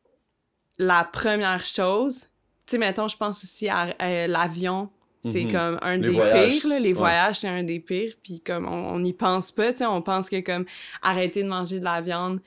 la 0.78 1.04
première 1.04 1.64
chose, 1.64 2.22
tu 2.66 2.72
sais, 2.72 2.78
mettons, 2.78 3.08
je 3.08 3.16
pense 3.16 3.42
aussi 3.42 3.68
à 3.68 4.26
l'avion. 4.28 4.90
C'est 5.24 5.44
Mhm. 5.44 5.52
comme 5.52 5.78
un 5.82 5.96
Les 5.96 6.08
des 6.08 6.14
voyages, 6.14 6.52
pires, 6.60 6.68
là. 6.68 6.78
Les 6.78 6.86
ouais. 6.88 6.92
voyages, 6.92 7.36
c'est 7.40 7.48
un 7.48 7.64
des 7.64 7.80
pires. 7.80 8.12
Puis, 8.22 8.40
comme, 8.40 8.68
on 8.68 9.00
n'y 9.00 9.12
pense 9.12 9.50
pas, 9.50 9.72
tu 9.72 9.78
sais. 9.78 9.86
On 9.86 10.00
pense 10.00 10.28
que, 10.30 10.40
comme, 10.40 10.64
arrêter 11.02 11.42
de 11.42 11.48
manger 11.48 11.80
de 11.80 11.84
la 11.84 12.00
viande 12.00 12.40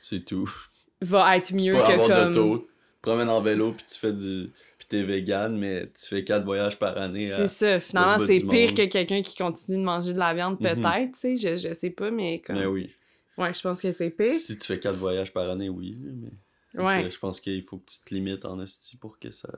C'est 0.00 0.24
tout. 0.24 0.48
va 1.02 1.36
être 1.36 1.52
mieux 1.52 1.74
Pas 1.74 1.82
que, 1.86 1.92
avoir 2.00 2.32
comme... 2.32 2.62
Promène 3.02 3.28
en 3.28 3.40
vélo, 3.42 3.72
puis 3.72 3.84
tu 3.92 3.98
fais 3.98 4.12
du. 4.12 4.50
Puis 4.78 4.88
t'es 4.88 5.02
vegan, 5.02 5.56
mais 5.56 5.86
tu 5.86 6.06
fais 6.08 6.24
quatre 6.24 6.44
voyages 6.44 6.78
par 6.78 6.96
année. 6.98 7.20
C'est 7.26 7.46
ça. 7.46 7.78
Finalement, 7.80 8.18
c'est 8.18 8.40
pire 8.40 8.68
monde. 8.68 8.74
que 8.76 8.84
quelqu'un 8.86 9.22
qui 9.22 9.36
continue 9.36 9.76
de 9.76 9.82
manger 9.82 10.14
de 10.14 10.18
la 10.18 10.32
viande, 10.34 10.58
Mhm. 10.60 10.66
peut-être, 10.80 11.12
tu 11.12 11.18
sais. 11.18 11.36
Je, 11.36 11.68
je 11.68 11.74
sais 11.74 11.90
pas, 11.90 12.10
mais 12.10 12.40
comme... 12.40 12.56
Mais 12.58 12.66
oui. 12.66 12.90
Ouais, 13.38 13.54
je 13.54 13.60
pense 13.62 13.80
que 13.80 13.90
c'est 13.92 14.10
pire. 14.10 14.32
Si 14.32 14.58
tu 14.58 14.66
fais 14.66 14.78
quatre 14.78 14.96
voyages 14.96 15.32
par 15.32 15.48
année, 15.48 15.68
oui. 15.68 15.96
Mais 15.98 16.30
Ouais, 16.74 17.10
je 17.10 17.18
pense 17.18 17.40
qu'il 17.40 17.62
faut 17.62 17.78
que 17.78 17.90
tu 17.90 18.00
te 18.04 18.14
limites 18.14 18.44
en 18.44 18.60
esti 18.60 18.96
pour 18.96 19.18
que 19.18 19.30
ça, 19.30 19.48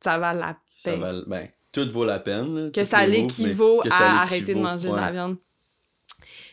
ça 0.00 0.18
va 0.18 0.32
la 0.32 0.54
que 0.54 0.60
ça 0.76 0.96
vale. 0.96 1.24
Ben, 1.26 1.48
tout 1.72 1.88
vaut 1.90 2.04
la 2.04 2.18
peine. 2.18 2.54
là, 2.54 2.70
que 2.70 2.84
ça 2.84 3.04
mots, 3.06 3.12
l'équivaut 3.12 3.80
à 3.80 3.82
que 3.84 3.90
ça 3.90 4.20
arrêter 4.22 4.54
de 4.54 4.60
manger 4.60 4.88
de 4.88 4.94
la 4.94 5.06
ouais. 5.06 5.12
viande. 5.12 5.36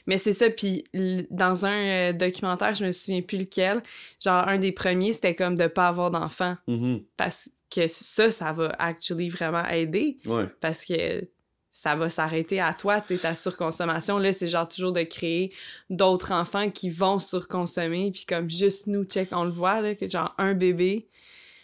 Mais 0.08 0.18
c'est 0.18 0.34
ça, 0.34 0.50
puis 0.50 0.84
dans 1.32 1.66
un 1.66 1.72
euh, 1.72 2.14
documentaire, 2.14 2.76
je 2.76 2.86
me 2.86 2.92
souviens 2.92 3.22
plus 3.22 3.40
lequel, 3.40 3.82
genre 4.24 4.48
un 4.48 4.60
des 4.60 4.72
premiers, 4.72 5.14
c'était 5.14 5.34
comme 5.34 5.56
de 5.56 5.68
pas 5.68 5.88
avoir 5.88 6.12
d'enfants. 6.12 6.58
Mhm. 6.68 7.04
Parce 7.18 7.50
que 7.74 7.88
ça, 7.88 8.30
ça 8.30 8.52
va 8.52 8.68
actually 8.78 9.30
vraiment 9.30 9.66
aider. 9.66 10.18
Ouais. 10.26 10.46
Parce 10.60 10.86
que 10.86 11.28
ça 11.78 11.94
va 11.98 12.10
s'arrêter 12.10 12.62
à 12.62 12.74
toi, 12.74 13.02
tu 13.02 13.08
sais, 13.08 13.18
ta 13.18 13.36
surconsommation. 13.36 14.18
Là, 14.18 14.32
c'est 14.32 14.48
genre 14.48 14.66
toujours 14.66 14.94
de 14.94 15.04
créer 15.04 15.52
d'autres 15.90 16.32
enfants 16.32 16.70
qui 16.72 16.90
vont 16.90 17.20
surconsommer. 17.20 18.12
Puis 18.12 18.26
comme 18.26 18.50
juste 18.50 18.88
nous, 18.88 19.04
check, 19.04 19.28
on 19.34 19.44
le 19.44 19.50
voit, 19.50 19.82
là, 19.82 19.94
que 19.94 20.08
genre 20.08 20.34
un 20.38 20.54
bébé, 20.54 21.06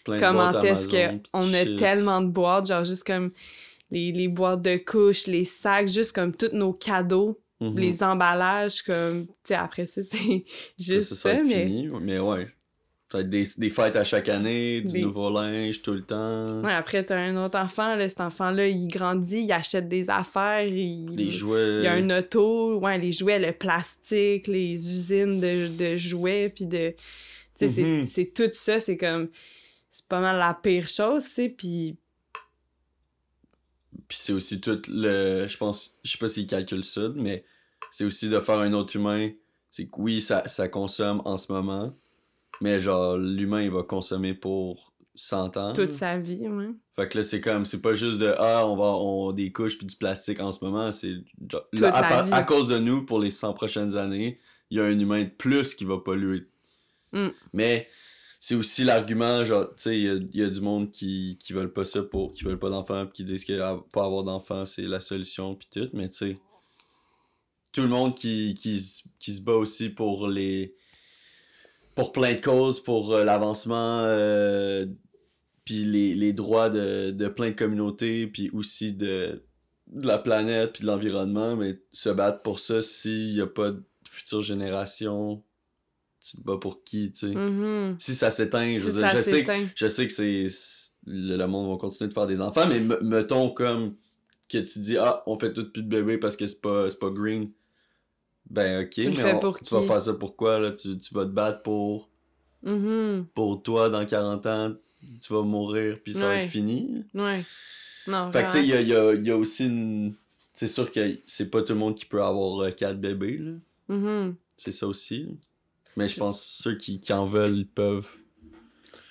Plein 0.04 0.18
comment 0.18 0.50
est-ce 0.60 0.86
qu'on 1.30 1.54
a 1.54 1.78
tellement 1.78 2.20
de 2.20 2.26
boîtes, 2.28 2.66
genre 2.66 2.84
juste 2.84 3.04
comme 3.04 3.32
les, 3.90 4.12
les 4.12 4.28
boîtes 4.28 4.60
de 4.60 4.76
couches, 4.76 5.26
les 5.28 5.44
sacs, 5.44 5.88
juste 5.88 6.12
comme 6.14 6.36
tous 6.36 6.50
nos 6.52 6.74
cadeaux, 6.74 7.40
Mhm. 7.62 7.78
les 7.78 8.02
emballages, 8.02 8.82
comme, 8.82 9.26
tu 9.26 9.32
sais, 9.44 9.54
après 9.54 9.86
ça, 9.86 10.02
c'est 10.10 10.44
juste 10.78 11.14
ça, 11.14 11.36
ça, 11.38 11.42
mais... 11.42 11.64
fini, 11.64 11.88
mais 12.02 12.18
ouais. 12.18 12.48
Être 13.14 13.28
des, 13.28 13.44
des 13.58 13.70
fêtes 13.70 13.96
à 13.96 14.04
chaque 14.04 14.28
année, 14.28 14.80
du 14.80 14.92
Des- 14.92 15.00
nouveau 15.02 15.28
linge 15.30 15.82
tout 15.82 15.92
le 15.92 16.02
temps, 16.02 16.62
Ouais, 16.62 16.72
après, 16.72 17.04
t'as 17.04 17.18
un 17.18 17.36
autre 17.44 17.58
enfant, 17.58 17.94
là, 17.96 18.08
cet 18.08 18.20
enfant-là, 18.20 18.68
il 18.68 18.88
grandit, 18.88 19.42
il 19.44 19.52
achète 19.52 19.86
des 19.88 20.08
affaires, 20.08 20.66
il... 20.66 21.04
des 21.14 21.30
jouets. 21.30 21.78
Il 21.78 21.84
y 21.84 21.86
a 21.88 21.92
un 21.92 22.18
auto, 22.18 22.78
ouais, 22.78 22.96
les 22.98 23.12
jouets, 23.12 23.38
le 23.38 23.52
plastique, 23.52 24.46
les 24.46 24.72
usines 24.74 25.38
de, 25.40 25.68
de 25.76 25.98
jouets, 25.98 26.48
puis 26.54 26.66
de... 26.66 26.90
Tu 26.90 26.96
sais, 27.54 27.68
c'est- 27.68 27.82
Mhm. 27.84 28.02
c'est 28.04 28.32
tout 28.32 28.48
ça, 28.52 28.80
c'est 28.80 28.96
comme... 28.96 29.28
C'est 29.90 30.06
pas 30.06 30.20
mal 30.20 30.38
la 30.38 30.54
pire 30.54 30.88
chose, 30.88 31.24
tu 31.24 31.30
sais, 31.32 31.48
puis... 31.50 31.96
Puis 34.08 34.18
c'est 34.20 34.32
aussi 34.32 34.60
tout 34.60 34.80
le. 34.88 35.46
Je 35.48 35.56
pense. 35.56 35.96
Je 36.04 36.12
sais 36.12 36.18
pas 36.18 36.28
s'ils 36.28 36.46
calculent 36.46 36.84
ça, 36.84 37.08
mais 37.14 37.44
c'est 37.90 38.04
aussi 38.04 38.28
de 38.28 38.40
faire 38.40 38.58
un 38.58 38.72
autre 38.72 38.96
humain. 38.96 39.30
C'est 39.70 39.86
que 39.86 40.00
oui, 40.00 40.20
ça, 40.20 40.46
ça 40.48 40.68
consomme 40.68 41.22
en 41.24 41.36
ce 41.36 41.50
moment, 41.52 41.94
mais 42.62 42.80
genre, 42.80 43.18
l'humain, 43.18 43.60
il 43.62 43.70
va 43.70 43.82
consommer 43.82 44.34
pour 44.34 44.92
100 45.14 45.56
ans. 45.58 45.72
toute 45.74 45.92
sa 45.92 46.16
vie, 46.16 46.48
ouais. 46.48 46.70
Fait 46.94 47.08
que 47.08 47.18
là, 47.18 47.24
c'est 47.24 47.40
comme, 47.40 47.66
c'est 47.66 47.82
pas 47.82 47.92
juste 47.94 48.18
de 48.18 48.34
Ah, 48.38 48.66
on 48.66 48.76
va 48.76 48.84
on 48.84 49.32
des 49.32 49.50
couches 49.52 49.76
puis 49.76 49.86
du 49.86 49.96
plastique 49.96 50.40
en 50.40 50.52
ce 50.52 50.64
moment. 50.64 50.92
C'est. 50.92 51.16
genre, 51.50 51.66
là, 51.72 51.88
à, 51.94 52.00
la 52.02 52.08
par- 52.08 52.26
vie. 52.26 52.32
à 52.32 52.42
cause 52.44 52.68
de 52.68 52.78
nous, 52.78 53.04
pour 53.04 53.18
les 53.18 53.30
100 53.30 53.52
prochaines 53.52 53.96
années, 53.96 54.38
il 54.70 54.78
y 54.78 54.80
a 54.80 54.84
un 54.84 54.98
humain 54.98 55.24
de 55.24 55.28
plus 55.28 55.74
qui 55.74 55.84
va 55.84 55.98
polluer. 55.98 56.46
Mm. 57.12 57.28
Mais 57.52 57.86
c'est 58.40 58.54
aussi 58.54 58.84
l'argument, 58.84 59.44
genre, 59.44 59.68
tu 59.74 59.82
sais, 59.82 59.98
il 59.98 60.04
y 60.04 60.08
a, 60.08 60.14
il 60.14 60.36
y 60.36 60.42
a 60.42 60.48
du 60.48 60.60
monde 60.60 60.90
qui, 60.90 61.36
qui 61.40 61.52
veulent 61.52 61.72
pas 61.72 61.84
ça 61.84 62.02
pour. 62.02 62.32
qui 62.32 62.44
veulent 62.44 62.58
pas 62.58 62.70
d'enfants 62.70 63.04
puis 63.06 63.12
qui 63.16 63.24
disent 63.24 63.44
que 63.44 63.58
ah, 63.60 63.82
pas 63.92 64.04
avoir 64.04 64.22
d'enfants, 64.22 64.64
c'est 64.64 64.82
la 64.82 65.00
solution 65.00 65.54
puis 65.56 65.68
tout. 65.70 65.88
Mais 65.94 66.08
tu 66.08 66.16
sais, 66.18 66.34
tout 67.72 67.82
le 67.82 67.88
monde 67.88 68.14
qui, 68.14 68.54
qui, 68.54 68.80
qui 69.18 69.32
se 69.34 69.40
bat 69.42 69.54
aussi 69.54 69.90
pour 69.90 70.28
les. 70.28 70.74
Pour 71.94 72.12
plein 72.12 72.34
de 72.34 72.40
causes, 72.40 72.80
pour 72.80 73.12
euh, 73.14 73.24
l'avancement. 73.24 74.00
euh, 74.04 74.86
puis 75.64 75.84
les, 75.84 76.14
les 76.14 76.32
droits 76.32 76.70
de, 76.70 77.12
de 77.12 77.28
plein 77.28 77.50
de 77.50 77.54
communautés, 77.54 78.26
puis 78.26 78.50
aussi 78.52 78.92
de, 78.92 79.44
de 79.86 80.06
la 80.06 80.18
planète, 80.18 80.72
puis 80.72 80.82
de 80.82 80.86
l'environnement, 80.86 81.54
mais 81.56 81.80
se 81.92 82.08
battre 82.08 82.42
pour 82.42 82.58
ça 82.58 82.82
s'il 82.82 83.34
n'y 83.34 83.40
a 83.40 83.46
pas 83.46 83.70
de 83.70 83.82
future 84.08 84.42
génération, 84.42 85.42
tu 86.20 86.36
te 86.38 86.42
bats 86.42 86.58
pour 86.60 86.82
qui, 86.82 87.12
tu 87.12 87.28
sais? 87.28 87.34
Mhm. 87.34 87.96
Si 88.00 88.14
ça 88.16 88.30
s'éteint, 88.32 88.72
je, 88.76 88.90
Si 88.90 89.00
sais, 89.22 89.30
que- 89.42 89.46
je 89.76 89.86
sais 89.86 90.06
que 90.08 90.12
c'est 90.12 90.46
le, 91.06 91.36
le 91.36 91.46
monde 91.46 91.70
va 91.70 91.76
continuer 91.76 92.08
de 92.08 92.14
faire 92.14 92.26
des 92.26 92.40
enfants, 92.40 92.66
mais 92.68 92.80
me- 92.80 93.00
mettons 93.00 93.50
comme 93.50 93.94
que 94.48 94.58
tu 94.58 94.80
dis, 94.80 94.96
ah, 94.98 95.22
on 95.26 95.38
fait 95.38 95.52
tout 95.52 95.70
plus 95.70 95.82
de 95.84 95.88
bébés 95.88 96.18
parce 96.18 96.36
que 96.36 96.46
c'est 96.46 96.60
pas, 96.60 96.90
c'est 96.90 96.98
pas 96.98 97.10
green. 97.10 97.50
Ben 98.50 98.82
ok, 98.84 98.90
Tu 98.90 99.08
mais 99.10 99.14
fais 99.16 99.34
on- 99.34 99.38
pour 99.40 99.58
tu 99.60 99.74
vas 99.74 99.82
faire 99.82 100.02
ça 100.02 100.14
pourquoi, 100.14 100.58
là? 100.58 100.72
Tu, 100.72 100.98
tu 100.98 101.14
vas 101.14 101.24
te 101.24 101.30
battre 101.30 101.62
pour 101.62 102.08
Mhm. 102.62 103.26
pour 103.34 103.62
toi 103.62 103.88
dans 103.90 104.04
40 104.06 104.46
ans, 104.46 104.74
tu 105.20 105.32
vas 105.32 105.42
mourir 105.42 105.98
puis 106.04 106.12
ça 106.14 106.26
va 106.28 106.36
être 106.36 106.48
fini? 106.48 107.04
Ouais. 107.14 107.42
Non, 108.06 108.30
Fait 108.32 108.42
que 108.42 108.46
tu 108.46 108.52
sais, 108.52 108.62
il 108.62 108.68
y 108.68 108.74
a, 108.74 108.80
y 108.80 108.94
a- 108.94 109.14
il 109.14 109.26
y 109.26 109.30
a 109.30 109.36
aussi 109.36 109.66
une. 109.66 110.14
C'est 110.52 110.68
sûr 110.68 110.90
que 110.90 111.18
c'est 111.26 111.50
pas 111.50 111.62
tout 111.62 111.72
le 111.72 111.78
monde 111.78 111.94
qui 111.94 112.04
peut 112.04 112.22
avoir 112.22 112.60
euh, 112.62 112.70
quatre 112.70 113.00
bébés, 113.00 113.38
là. 113.38 113.52
Mhm. 113.88 114.36
C'est 114.56 114.72
ça 114.72 114.86
aussi. 114.86 115.38
Mais 115.96 116.08
je 116.08 116.16
pense 116.16 116.38
que 116.40 116.62
ceux 116.62 116.76
qui, 116.76 117.00
qui 117.00 117.12
en 117.12 117.24
veulent, 117.24 117.56
ils 117.58 117.68
peuvent. 117.68 118.08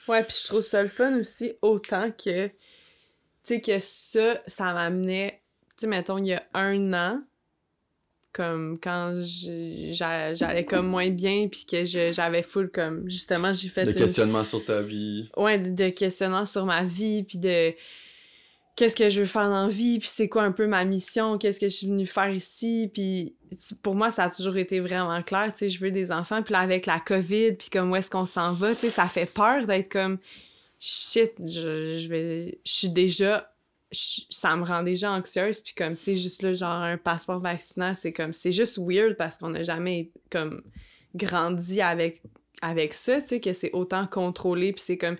Ouais, 0.07 0.23
puis 0.23 0.35
je 0.41 0.47
trouve 0.47 0.61
ça 0.61 0.81
le 0.83 0.89
fun 0.89 1.19
aussi, 1.19 1.53
autant 1.61 2.11
que, 2.11 2.47
tu 2.47 2.53
sais, 3.43 3.61
que 3.61 3.79
ça, 3.79 4.41
ça 4.47 4.73
m'amenait, 4.73 5.41
tu 5.77 5.81
sais, 5.81 5.87
mettons, 5.87 6.17
il 6.17 6.27
y 6.27 6.33
a 6.33 6.43
un 6.53 6.93
an, 6.93 7.23
comme 8.33 8.79
quand 8.81 9.19
j'allais 9.21 10.65
comme 10.65 10.87
moins 10.87 11.09
bien, 11.09 11.47
puis 11.47 11.65
que 11.69 11.85
j'avais 11.85 12.43
full, 12.43 12.69
comme, 12.69 13.09
justement, 13.09 13.53
j'ai 13.53 13.67
fait 13.67 13.83
une 13.83 13.93
questionnement 13.93 14.43
sur 14.43 14.63
ta 14.63 14.81
vie. 14.81 15.29
ouais, 15.37 15.59
de, 15.59 15.69
de 15.71 15.89
questionnement 15.89 16.45
sur 16.45 16.65
ma 16.65 16.83
vie, 16.83 17.23
puis 17.23 17.37
de 17.37 17.73
qu'est-ce 18.75 18.95
que 18.95 19.09
je 19.09 19.19
veux 19.19 19.27
faire 19.27 19.49
dans 19.49 19.63
la 19.63 19.67
vie, 19.67 19.99
puis 19.99 20.09
c'est 20.09 20.29
quoi 20.29 20.43
un 20.43 20.51
peu 20.51 20.65
ma 20.65 20.85
mission, 20.85 21.37
qu'est-ce 21.37 21.59
que 21.59 21.67
je 21.67 21.75
suis 21.75 21.87
venue 21.87 22.05
faire 22.05 22.31
ici, 22.31 22.89
puis 22.93 23.35
pour 23.83 23.95
moi, 23.95 24.11
ça 24.11 24.23
a 24.23 24.29
toujours 24.29 24.57
été 24.57 24.79
vraiment 24.79 25.21
clair, 25.21 25.51
tu 25.51 25.59
sais, 25.59 25.69
je 25.69 25.79
veux 25.79 25.91
des 25.91 26.11
enfants, 26.11 26.41
puis 26.41 26.53
là, 26.53 26.59
avec 26.59 26.85
la 26.85 26.99
COVID, 26.99 27.53
puis 27.53 27.69
comme 27.69 27.91
où 27.91 27.95
est-ce 27.95 28.09
qu'on 28.09 28.25
s'en 28.25 28.53
va, 28.53 28.73
tu 28.73 28.81
sais, 28.81 28.89
ça 28.89 29.05
fait 29.05 29.31
peur 29.31 29.67
d'être 29.67 29.91
comme, 29.91 30.17
shit, 30.79 31.33
je, 31.39 31.99
je 31.99 32.07
vais, 32.07 32.59
je 32.65 32.71
suis 32.71 32.89
déjà, 32.89 33.50
ça 33.91 34.55
me 34.55 34.63
rend 34.65 34.83
déjà 34.83 35.11
anxieuse, 35.11 35.61
puis 35.61 35.73
comme, 35.73 35.95
tu 35.95 36.03
sais, 36.03 36.15
juste 36.15 36.43
là, 36.43 36.53
genre, 36.53 36.71
un 36.71 36.97
passeport 36.97 37.39
vaccinal, 37.39 37.95
c'est 37.95 38.13
comme, 38.13 38.33
c'est 38.33 38.51
juste 38.53 38.77
weird 38.79 39.17
parce 39.17 39.37
qu'on 39.37 39.49
n'a 39.49 39.61
jamais, 39.63 40.11
comme, 40.29 40.61
grandi 41.13 41.81
avec, 41.81 42.21
avec 42.61 42.93
ça, 42.93 43.21
tu 43.21 43.27
sais, 43.27 43.39
que 43.41 43.53
c'est 43.53 43.71
autant 43.73 44.07
contrôlé, 44.07 44.71
puis 44.71 44.83
c'est 44.85 44.97
comme 44.97 45.17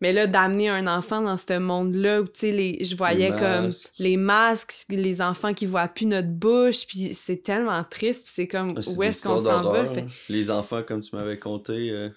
mais 0.00 0.12
là, 0.12 0.28
d'amener 0.28 0.68
un 0.68 0.86
enfant 0.86 1.22
dans 1.22 1.36
ce 1.36 1.58
monde-là 1.58 2.20
où, 2.22 2.24
tu 2.24 2.30
sais, 2.34 2.52
les, 2.52 2.84
je 2.84 2.94
voyais 2.94 3.30
comme 3.30 3.70
les 3.98 4.16
masques, 4.16 4.84
les 4.90 5.20
enfants 5.20 5.52
qui 5.52 5.66
voient 5.66 5.88
plus 5.88 6.06
notre 6.06 6.28
bouche, 6.28 6.86
puis 6.86 7.14
c'est 7.14 7.42
tellement 7.42 7.82
triste, 7.82 8.22
puis 8.24 8.32
c'est 8.32 8.46
comme, 8.46 8.74
Ah, 8.76 8.90
où 8.90 9.02
est-ce 9.02 9.26
qu'on 9.26 9.40
s'en 9.40 9.62
va? 9.62 9.84
Fait- 9.86 10.02
hein. 10.02 10.06
Les 10.28 10.52
enfants, 10.52 10.84
comme 10.84 11.00
tu 11.00 11.16
m'avais 11.16 11.38
conté, 11.38 11.90
euh, 11.90 12.10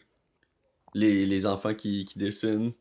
les, 0.93 1.25
les 1.25 1.45
enfants 1.47 1.73
qui, 1.73 2.05
qui 2.05 2.19
dessinent, 2.19 2.71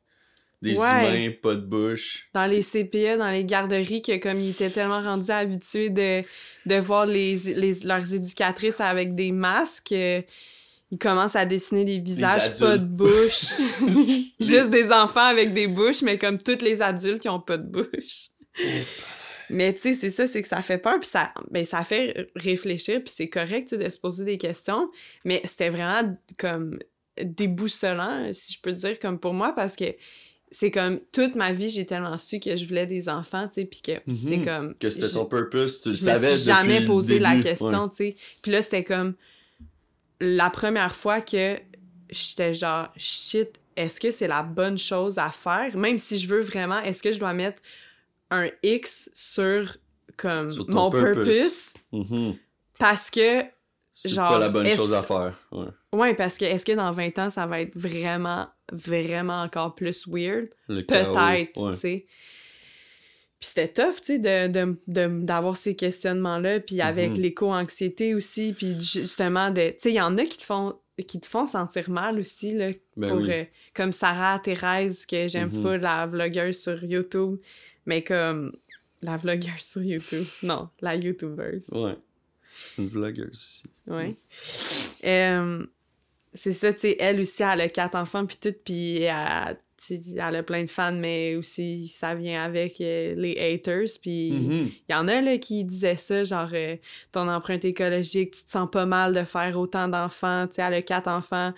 des 0.62 0.78
Ouais. 0.78 1.26
humains, 1.28 1.32
pas 1.42 1.54
de 1.54 1.60
bouche. 1.62 2.28
Dans 2.34 2.46
les 2.46 2.60
CPE, 2.62 3.16
dans 3.18 3.30
les 3.30 3.44
garderies, 3.44 4.02
que 4.02 4.16
comme 4.18 4.40
ils 4.40 4.50
étaient 4.50 4.70
tellement 4.70 5.00
rendus 5.00 5.30
habitués 5.30 5.90
de, 5.90 6.22
de 6.66 6.74
voir 6.80 7.06
les, 7.06 7.36
les, 7.54 7.80
leurs 7.84 8.14
éducatrices 8.14 8.80
avec 8.80 9.14
des 9.14 9.32
masques, 9.32 9.92
euh, 9.92 10.20
ils 10.90 10.98
commencent 10.98 11.36
à 11.36 11.46
dessiner 11.46 11.84
des 11.84 11.98
visages, 11.98 12.58
pas 12.58 12.76
de 12.76 12.84
bouche. 12.84 13.46
Juste 14.40 14.70
des 14.70 14.90
enfants 14.92 15.20
avec 15.20 15.52
des 15.54 15.66
bouches, 15.66 16.02
mais 16.02 16.18
comme 16.18 16.36
tous 16.36 16.60
les 16.62 16.82
adultes 16.82 17.20
qui 17.22 17.28
ont 17.28 17.40
pas 17.40 17.56
de 17.56 17.66
bouche. 17.66 18.30
Mais 19.48 19.72
tu 19.74 19.80
sais, 19.80 19.92
c'est 19.94 20.10
ça, 20.10 20.26
c'est 20.26 20.42
que 20.42 20.48
ça 20.48 20.62
fait 20.62 20.78
peur, 20.78 20.98
puis 21.00 21.08
ça, 21.08 21.32
ben, 21.50 21.64
ça 21.64 21.82
fait 21.84 22.30
réfléchir, 22.36 23.02
puis 23.02 23.12
c'est 23.14 23.28
correct 23.28 23.74
de 23.74 23.88
se 23.88 23.98
poser 23.98 24.24
des 24.24 24.38
questions, 24.38 24.88
mais 25.24 25.40
c'était 25.44 25.70
vraiment 25.70 26.16
comme 26.38 26.78
déboussolant, 27.20 28.30
si 28.32 28.54
je 28.54 28.60
peux 28.60 28.72
dire, 28.72 28.98
comme 28.98 29.18
pour 29.18 29.34
moi, 29.34 29.52
parce 29.54 29.74
que 29.76 29.84
c'est 30.50 30.70
comme 30.70 31.00
toute 31.12 31.34
ma 31.36 31.52
vie, 31.52 31.68
j'ai 31.70 31.86
tellement 31.86 32.18
su 32.18 32.40
que 32.40 32.56
je 32.56 32.64
voulais 32.66 32.86
des 32.86 33.08
enfants, 33.08 33.46
tu 33.48 33.54
sais, 33.54 33.64
puis 33.64 33.82
que 33.82 33.92
c'est 34.12 34.38
Mhm. 34.38 34.44
comme... 34.44 34.74
Que 34.74 34.90
c'était 34.90 35.08
ton 35.10 35.24
purpose, 35.26 35.80
tu 35.82 35.90
le 35.90 35.94
je 35.94 36.00
me 36.00 36.06
savais 36.06 36.26
suis 36.26 36.36
depuis 36.38 36.44
jamais 36.46 36.80
le 36.80 36.86
posé 36.86 37.18
la 37.20 37.36
question, 37.38 37.84
Ouais. 37.84 37.88
tu 37.90 37.96
sais. 37.96 38.14
Puis 38.42 38.50
là, 38.52 38.60
c'était 38.62 38.84
comme 38.84 39.14
la 40.20 40.50
première 40.50 40.94
fois 40.94 41.20
que 41.20 41.56
j'étais 42.10 42.52
genre, 42.52 42.88
shit, 42.96 43.48
est-ce 43.76 44.00
que 44.00 44.10
c'est 44.10 44.26
la 44.28 44.42
bonne 44.42 44.76
chose 44.78 45.18
à 45.18 45.30
faire? 45.30 45.76
Même 45.76 45.98
si 45.98 46.18
je 46.18 46.26
veux 46.26 46.40
vraiment, 46.40 46.80
est-ce 46.80 47.02
que 47.02 47.12
je 47.12 47.18
dois 47.18 47.32
mettre 47.32 47.62
un 48.30 48.48
X 48.62 49.10
sur 49.14 49.76
comme 50.16 50.50
Sur 50.52 50.68
mon 50.68 50.90
purpose. 50.90 51.24
purpose? 51.24 51.74
Mhm. 51.92 52.36
Parce 52.78 53.10
que, 53.10 53.44
C'est 53.92 54.10
Genre, 54.10 54.30
pas 54.30 54.38
la 54.38 54.48
bonne 54.48 54.68
chose 54.70 54.94
à 54.94 55.02
faire. 55.02 55.38
Ouais. 55.52 55.66
Ouais, 55.92 56.14
parce 56.14 56.38
que 56.38 56.44
est-ce 56.44 56.64
que 56.64 56.72
dans 56.72 56.90
20 56.90 57.18
ans, 57.18 57.30
ça 57.30 57.46
va 57.46 57.60
être 57.60 57.76
vraiment, 57.76 58.48
vraiment 58.72 59.42
encore 59.42 59.74
plus 59.74 60.06
weird? 60.06 60.48
Peut-être, 60.66 61.30
ouais. 61.30 61.50
tu 61.54 61.74
sais. 61.76 62.06
Puis 63.38 63.48
c'était 63.48 63.68
tough, 63.68 63.96
tu 63.96 64.04
sais, 64.04 64.18
de, 64.18 64.48
de, 64.48 64.76
de- 64.86 65.24
d'avoir 65.24 65.56
ces 65.56 65.74
questionnements-là, 65.74 66.60
puis 66.60 66.80
avec 66.82 67.12
Mhm. 67.12 67.20
l'éco-anxiété 67.20 68.14
aussi, 68.14 68.52
puis 68.52 68.74
justement, 68.80 69.50
de, 69.50 69.70
tu 69.70 69.74
sais, 69.78 69.90
il 69.90 69.94
y 69.96 70.00
en 70.00 70.18
a 70.18 70.24
qui 70.26 70.36
te 70.38 70.42
font 70.44 70.78
qui 71.08 71.18
te 71.18 71.26
font 71.26 71.46
sentir 71.46 71.88
mal 71.88 72.18
aussi, 72.18 72.52
là, 72.52 72.68
Ben 72.98 73.08
pour, 73.08 73.16
oui. 73.22 73.30
euh, 73.32 73.44
comme 73.72 73.90
Sarah 73.90 74.38
Thérèse, 74.38 75.06
que 75.06 75.28
j'aime 75.28 75.50
full, 75.50 75.76
la 75.76 76.04
vlogueuse 76.06 76.60
sur 76.60 76.84
YouTube, 76.84 77.38
mais 77.86 78.04
comme, 78.04 78.54
la 79.02 79.16
vlogueuse 79.16 79.62
sur 79.62 79.82
YouTube, 79.82 80.26
non, 80.42 80.68
la 80.82 80.96
YouTubeuse. 80.96 81.68
Ouais. 81.70 81.96
C'est 82.46 82.82
une 82.82 82.88
vlogueuse 82.88 83.30
aussi. 83.30 83.70
Ouais. 83.86 84.14
Euh, 85.06 85.64
c'est 86.32 86.52
ça, 86.52 86.72
tu 86.72 86.80
sais, 86.80 86.96
elle 87.00 87.20
aussi, 87.20 87.42
elle 87.42 87.60
a 87.60 87.68
quatre 87.68 87.96
enfants, 87.96 88.24
puis 88.24 88.36
tout, 88.40 88.54
puis 88.64 89.02
elle, 89.02 89.58
elle 89.90 90.36
a 90.36 90.42
plein 90.42 90.62
de 90.62 90.68
fans, 90.68 90.92
mais 90.92 91.34
aussi, 91.36 91.88
ça 91.88 92.14
vient 92.14 92.44
avec 92.44 92.80
euh, 92.80 93.14
les 93.16 93.36
haters, 93.38 93.88
puis 94.00 94.28
il 94.28 94.72
y 94.88 94.94
en 94.94 95.08
a, 95.08 95.20
là, 95.20 95.38
qui 95.38 95.64
disaient 95.64 95.96
ça, 95.96 96.22
genre, 96.24 96.50
euh, 96.52 96.76
ton 97.12 97.28
empreinte 97.28 97.64
écologique, 97.64 98.32
tu 98.32 98.44
te 98.44 98.50
sens 98.50 98.68
pas 98.70 98.86
mal 98.86 99.12
de 99.12 99.24
faire 99.24 99.58
autant 99.58 99.88
d'enfants, 99.88 100.46
tu 100.46 100.54
sais, 100.54 100.62
elle 100.62 100.74
a 100.74 100.82
quatre 100.82 101.08
enfants, 101.08 101.52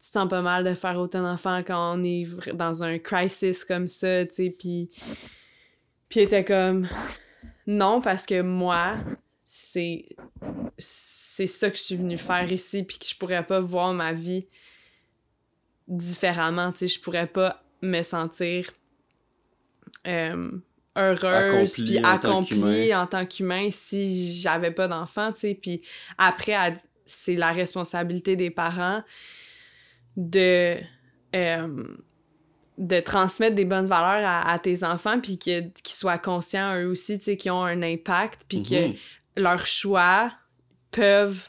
tu 0.00 0.06
te 0.06 0.12
sens 0.12 0.28
pas 0.28 0.42
mal 0.42 0.64
de 0.64 0.74
faire 0.74 0.98
autant 0.98 1.22
d'enfants 1.22 1.62
quand 1.66 1.96
on 1.96 2.02
est 2.04 2.24
dans 2.54 2.84
un 2.84 2.98
crisis 2.98 3.64
comme 3.64 3.88
ça, 3.88 4.24
tu 4.26 4.34
sais, 4.34 4.54
puis... 4.56 4.88
Puis 6.08 6.20
elle 6.20 6.26
était 6.26 6.44
comme... 6.44 6.86
Non, 7.66 8.02
parce 8.02 8.26
que 8.26 8.42
moi, 8.42 8.96
c'est 9.54 10.06
c'est 10.78 11.46
ça 11.46 11.68
que 11.68 11.76
je 11.76 11.82
suis 11.82 11.96
venue 11.96 12.16
faire 12.16 12.50
ici 12.50 12.84
puis 12.84 12.98
que 12.98 13.04
je 13.04 13.14
pourrais 13.14 13.44
pas 13.44 13.60
voir 13.60 13.92
ma 13.92 14.14
vie 14.14 14.46
différemment 15.88 16.72
tu 16.72 16.78
sais 16.78 16.86
je 16.88 16.98
pourrais 16.98 17.26
pas 17.26 17.62
me 17.82 18.02
sentir 18.02 18.70
euh, 20.06 20.50
heureuse 20.96 21.74
puis 21.74 21.98
accomplie 22.14 22.94
en 22.94 23.06
tant 23.06 23.26
qu'humain 23.26 23.68
si 23.70 24.32
j'avais 24.40 24.70
pas 24.70 24.88
d'enfant 24.88 25.32
tu 25.32 25.40
sais 25.40 25.54
puis 25.54 25.82
après 26.16 26.74
c'est 27.04 27.36
la 27.36 27.52
responsabilité 27.52 28.36
des 28.36 28.50
parents 28.50 29.02
de 30.16 30.78
euh, 31.36 31.84
de 32.78 33.00
transmettre 33.00 33.54
des 33.54 33.66
bonnes 33.66 33.84
valeurs 33.84 34.26
à, 34.26 34.50
à 34.50 34.58
tes 34.58 34.82
enfants 34.82 35.20
puis 35.20 35.36
qu'ils 35.38 35.70
soient 35.84 36.16
conscients 36.16 36.74
eux 36.80 36.86
aussi 36.86 37.18
tu 37.18 37.26
sais 37.26 37.36
qu'ils 37.36 37.52
ont 37.52 37.64
un 37.64 37.82
impact 37.82 38.46
puis 38.48 38.62
que 38.62 38.88
Mhm. 38.88 38.96
Leurs 39.36 39.66
choix 39.66 40.32
peuvent 40.90 41.48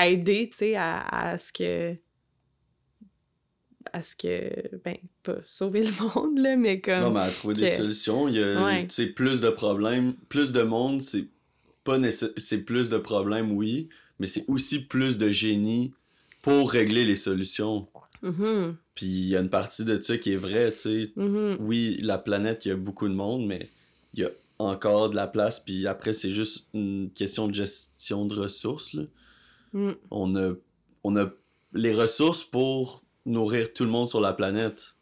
aider, 0.00 0.48
tu 0.50 0.58
sais, 0.58 0.76
à, 0.76 1.00
à 1.00 1.38
ce 1.38 1.52
que... 1.52 1.94
à 3.92 4.02
ce 4.02 4.14
que... 4.16 4.76
ben, 4.84 4.96
pas 5.22 5.36
sauver 5.44 5.82
le 5.82 5.90
monde, 6.14 6.38
là, 6.38 6.56
mais 6.56 6.80
comme... 6.80 7.00
Non, 7.00 7.10
mais 7.10 7.20
à 7.20 7.30
trouver 7.30 7.54
des 7.54 7.66
solutions, 7.68 8.28
il 8.28 8.36
y 8.36 8.42
a 8.42 8.64
Ouais. 8.64 8.86
tu 8.86 8.94
sais, 8.94 9.06
plus 9.06 9.40
de 9.40 9.50
problèmes, 9.50 10.14
plus 10.28 10.52
de 10.52 10.62
monde, 10.62 11.02
c'est 11.02 11.28
pas 11.84 11.98
c'est 12.36 12.64
plus 12.64 12.90
de 12.90 12.98
problèmes, 12.98 13.52
oui, 13.52 13.88
mais 14.18 14.26
c'est 14.26 14.44
aussi 14.48 14.84
plus 14.84 15.16
de 15.18 15.30
génie 15.30 15.94
pour 16.42 16.70
régler 16.70 17.04
les 17.04 17.16
solutions. 17.16 17.88
Mhm, 18.22 18.76
Puis 18.94 19.06
il 19.06 19.28
y 19.28 19.36
a 19.36 19.40
une 19.40 19.48
partie 19.48 19.84
de 19.84 19.98
ça 20.00 20.18
qui 20.18 20.32
est 20.34 20.36
vraie, 20.36 20.72
tu 20.72 20.78
sais. 20.78 21.12
mhm, 21.16 21.56
Oui, 21.60 21.98
la 22.02 22.18
planète, 22.18 22.66
il 22.66 22.68
y 22.68 22.72
a 22.72 22.76
beaucoup 22.76 23.08
de 23.08 23.14
monde, 23.14 23.46
mais 23.46 23.68
il 24.12 24.20
y 24.20 24.24
a 24.24 24.30
encore 24.60 25.10
de 25.10 25.16
la 25.16 25.26
place, 25.26 25.60
puis 25.60 25.86
après, 25.86 26.12
c'est 26.12 26.30
juste 26.30 26.68
une 26.74 27.10
question 27.14 27.48
de 27.48 27.54
gestion 27.54 28.26
de 28.26 28.34
ressources, 28.34 28.92
là. 28.94 29.02
mhm. 29.72 29.94
On 30.10 30.36
a, 30.36 30.52
on 31.04 31.16
a 31.16 31.30
les 31.72 31.94
ressources 31.94 32.42
pour 32.44 33.02
nourrir 33.26 33.72
tout 33.72 33.84
le 33.84 33.90
monde 33.90 34.08
sur 34.08 34.20
la 34.20 34.32
planète. 34.32 34.96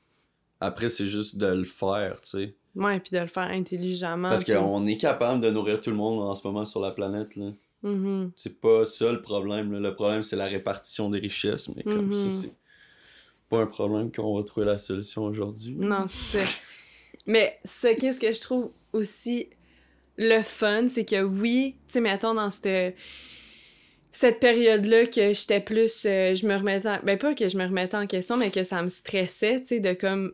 Après, 0.60 0.88
c'est 0.88 1.06
juste 1.06 1.38
de 1.38 1.46
le 1.46 1.64
faire, 1.64 2.20
tu 2.20 2.28
sais. 2.28 2.56
Ouais, 2.74 3.00
puis 3.00 3.10
de 3.12 3.18
le 3.18 3.26
faire 3.26 3.44
intelligemment. 3.50 4.28
Parce 4.28 4.44
puis- 4.44 4.54
qu'on 4.54 4.86
est 4.86 4.96
capable 4.96 5.40
de 5.42 5.50
nourrir 5.50 5.80
tout 5.80 5.90
le 5.90 5.96
monde 5.96 6.20
en 6.28 6.34
ce 6.34 6.46
moment 6.46 6.64
sur 6.64 6.80
la 6.80 6.90
planète, 6.90 7.36
là. 7.36 7.50
Mhm, 7.82 8.32
C'est 8.36 8.60
pas 8.60 8.84
ça 8.84 9.12
le 9.12 9.22
problème, 9.22 9.72
là. 9.72 9.78
Le 9.80 9.94
problème, 9.94 10.22
c'est 10.24 10.34
la 10.36 10.46
répartition 10.46 11.10
des 11.10 11.20
richesses, 11.20 11.68
mais 11.74 11.82
comme 11.84 12.12
ça, 12.12 12.30
c'est 12.30 12.56
pas 13.48 13.60
un 13.60 13.66
problème 13.66 14.10
qu'on 14.12 14.36
va 14.36 14.42
trouver 14.42 14.66
la 14.66 14.78
solution 14.78 15.24
aujourd'hui. 15.24 15.76
Non, 15.76 16.04
c'est. 16.08 16.44
Mais 17.26 17.58
c'est 17.64 17.96
qu'est-ce 17.96 18.20
que 18.20 18.32
je 18.32 18.40
trouve 18.40 18.70
aussi 18.92 19.48
le 20.16 20.42
fun, 20.42 20.88
c'est 20.88 21.05
que 21.05 21.22
oui, 21.22 21.77
tu 21.87 21.94
sais, 21.94 22.01
mettons 22.01 22.35
dans 22.35 22.51
cette 22.51 22.96
cette 24.11 24.40
période-là 24.40 25.07
que 25.07 25.33
j'étais 25.35 25.61
plus 25.61 26.05
euh, 26.07 26.35
je 26.35 26.46
me 26.46 26.57
remettais 26.57 26.88
en- 26.88 26.98
ben 27.05 27.18
pas 27.18 27.35
que 27.35 27.48
je 27.48 27.57
me 27.57 27.64
remettais 27.64 27.96
en 27.96 28.07
question 28.07 28.37
mais 28.37 28.51
que 28.51 28.64
ça 28.64 28.83
me 28.83 28.88
stressait, 28.88 29.61
tu 29.61 29.66
sais 29.68 29.81
de 29.81 29.92
comme 29.92 30.33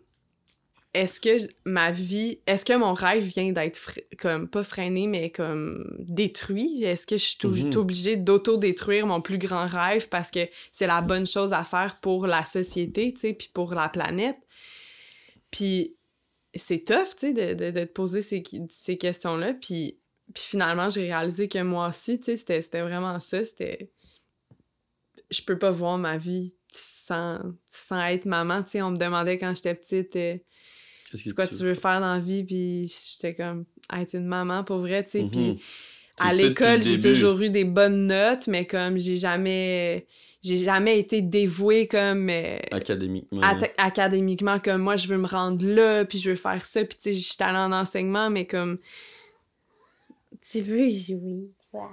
est-ce 0.95 1.21
que 1.21 1.49
ma 1.65 1.91
vie, 1.91 2.39
est-ce 2.47 2.65
que 2.65 2.73
mon 2.75 2.93
rêve 2.95 3.25
vient 3.25 3.51
d'être 3.51 3.77
fr- 3.77 4.01
comme 4.17 4.49
pas 4.49 4.63
freiné 4.63 5.09
mais 5.09 5.29
comme 5.31 5.85
détruit? 5.99 6.85
Est-ce 6.85 7.05
que 7.05 7.17
je 7.17 7.25
suis 7.25 7.65
Mhm. 7.65 7.77
obligée 7.77 8.17
d'auto-détruire 8.17 9.05
mon 9.09 9.21
plus 9.21 9.39
grand 9.39 9.67
rêve 9.67 10.09
parce 10.09 10.31
que 10.31 10.47
c'est 10.71 10.87
la 10.87 11.01
bonne 11.01 11.27
chose 11.27 11.53
à 11.53 11.65
faire 11.65 11.99
pour 12.01 12.29
la 12.29 12.45
société, 12.45 13.13
tu 13.13 13.21
sais, 13.23 13.33
puis 13.35 13.51
pour 13.53 13.75
la 13.75 13.89
planète? 13.89 14.39
Puis 15.51 15.97
c'est 16.55 16.85
tough, 16.85 17.17
tu 17.17 17.29
sais, 17.29 17.33
de, 17.33 17.55
de, 17.55 17.71
de 17.71 17.85
te 17.85 17.93
poser 17.93 18.23
ces, 18.23 18.43
ces 18.71 18.97
questions-là. 18.97 19.55
Puis, 19.55 19.99
puis 20.33 20.43
finalement, 20.43 20.89
j'ai 20.89 21.03
réalisé 21.03 21.49
que 21.49 21.59
moi 21.63 21.89
aussi, 21.89 22.19
tu 22.19 22.27
sais, 22.27 22.37
c'était, 22.37 22.61
c'était 22.61 22.83
vraiment 22.83 23.19
ça. 23.21 23.45
C'était. 23.45 23.91
Je 25.31 25.43
peux 25.43 25.59
pas 25.59 25.71
voir 25.71 25.99
ma 25.99 26.17
vie 26.17 26.55
sans, 26.71 27.41
sans 27.67 28.05
être 28.07 28.27
maman. 28.27 28.63
Tu 28.63 28.73
sais, 28.73 28.83
on 28.83 28.91
me 28.91 28.97
demandait 28.97 29.39
quand 29.39 29.55
j'étais 29.55 29.75
petite, 29.75 30.17
euh, 30.17 30.37
c'est 31.13 31.35
quoi 31.35 31.47
tu 31.47 31.63
veux 31.63 31.75
faire? 31.75 32.01
dans 32.01 32.15
la 32.15 32.19
vie, 32.19 32.45
puis 32.45 32.93
j'étais 33.13 33.35
comme, 33.35 33.65
être 33.93 34.15
une 34.15 34.27
maman 34.27 34.65
pour 34.65 34.79
vrai, 34.79 35.05
tu 35.05 35.11
sais. 35.11 35.23
Mhm. 35.23 35.31
Puis 35.31 35.61
à 36.19 36.35
l'école, 36.35 36.83
j'ai 36.83 36.99
toujours 36.99 37.41
eu 37.41 37.51
des 37.51 37.65
bonnes 37.65 38.07
notes, 38.07 38.47
mais 38.47 38.67
comme 38.67 38.99
j'ai 38.99 39.17
jamais 39.17 40.07
j'ai 40.45 40.59
jamais 40.59 40.99
été 40.99 41.23
dévouée 41.23 41.89
comme 41.89 42.29
euh, 42.29 42.59
académiquement 42.71 43.41
académiquement 43.79 44.61
comme 44.61 44.83
moi 44.83 44.97
je 44.97 45.09
veux 45.09 45.17
me 45.17 45.27
rendre 45.27 45.67
là 45.67 46.05
puis 46.05 46.19
je 46.19 46.31
veux 46.31 46.37
faire 46.37 46.65
ça 46.65 46.85
puis 46.85 46.97
tu 46.97 47.03
sais 47.03 47.13
je 47.15 47.23
suis 47.23 47.37
allée 47.41 47.59
en 47.59 47.73
enseignement 47.73 48.29
mais 48.29 48.47
comme 48.47 48.79
tu 50.47 50.61
veux 50.61 50.91
jouer 50.91 51.55
toi? 51.71 51.91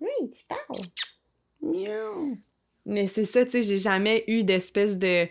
Oui 0.00 0.30
tu 0.36 0.44
parles. 0.46 0.86
Miaou. 1.62 2.36
Mais 2.84 3.06
c'est 3.06 3.24
ça 3.24 3.44
tu 3.44 3.52
sais 3.52 3.62
j'ai 3.62 3.78
jamais 3.78 4.24
eu 4.26 4.42
d'espèce 4.42 4.98
de 4.98 5.28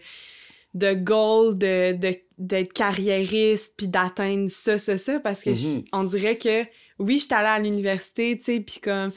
de 0.74 0.94
goal 0.94 1.58
de 1.58 1.98
d'être 2.38 2.74
carriériste 2.74 3.74
puis 3.78 3.90
d'atteindre 3.90 4.50
ça 4.50 4.78
ça 4.78 4.98
ça 4.98 5.20
parce 5.20 5.44
que 5.44 5.50
mm-hmm. 5.50 5.88
on 5.92 6.06
dirait 6.06 6.38
que 6.38 6.64
oui 7.04 7.20
j'étais 7.20 7.36
allée 7.36 7.48
à 7.48 7.60
l'université 7.60 8.38
tu 8.38 8.44
sais 8.44 8.60
puis 8.60 8.80
comme 8.82 9.12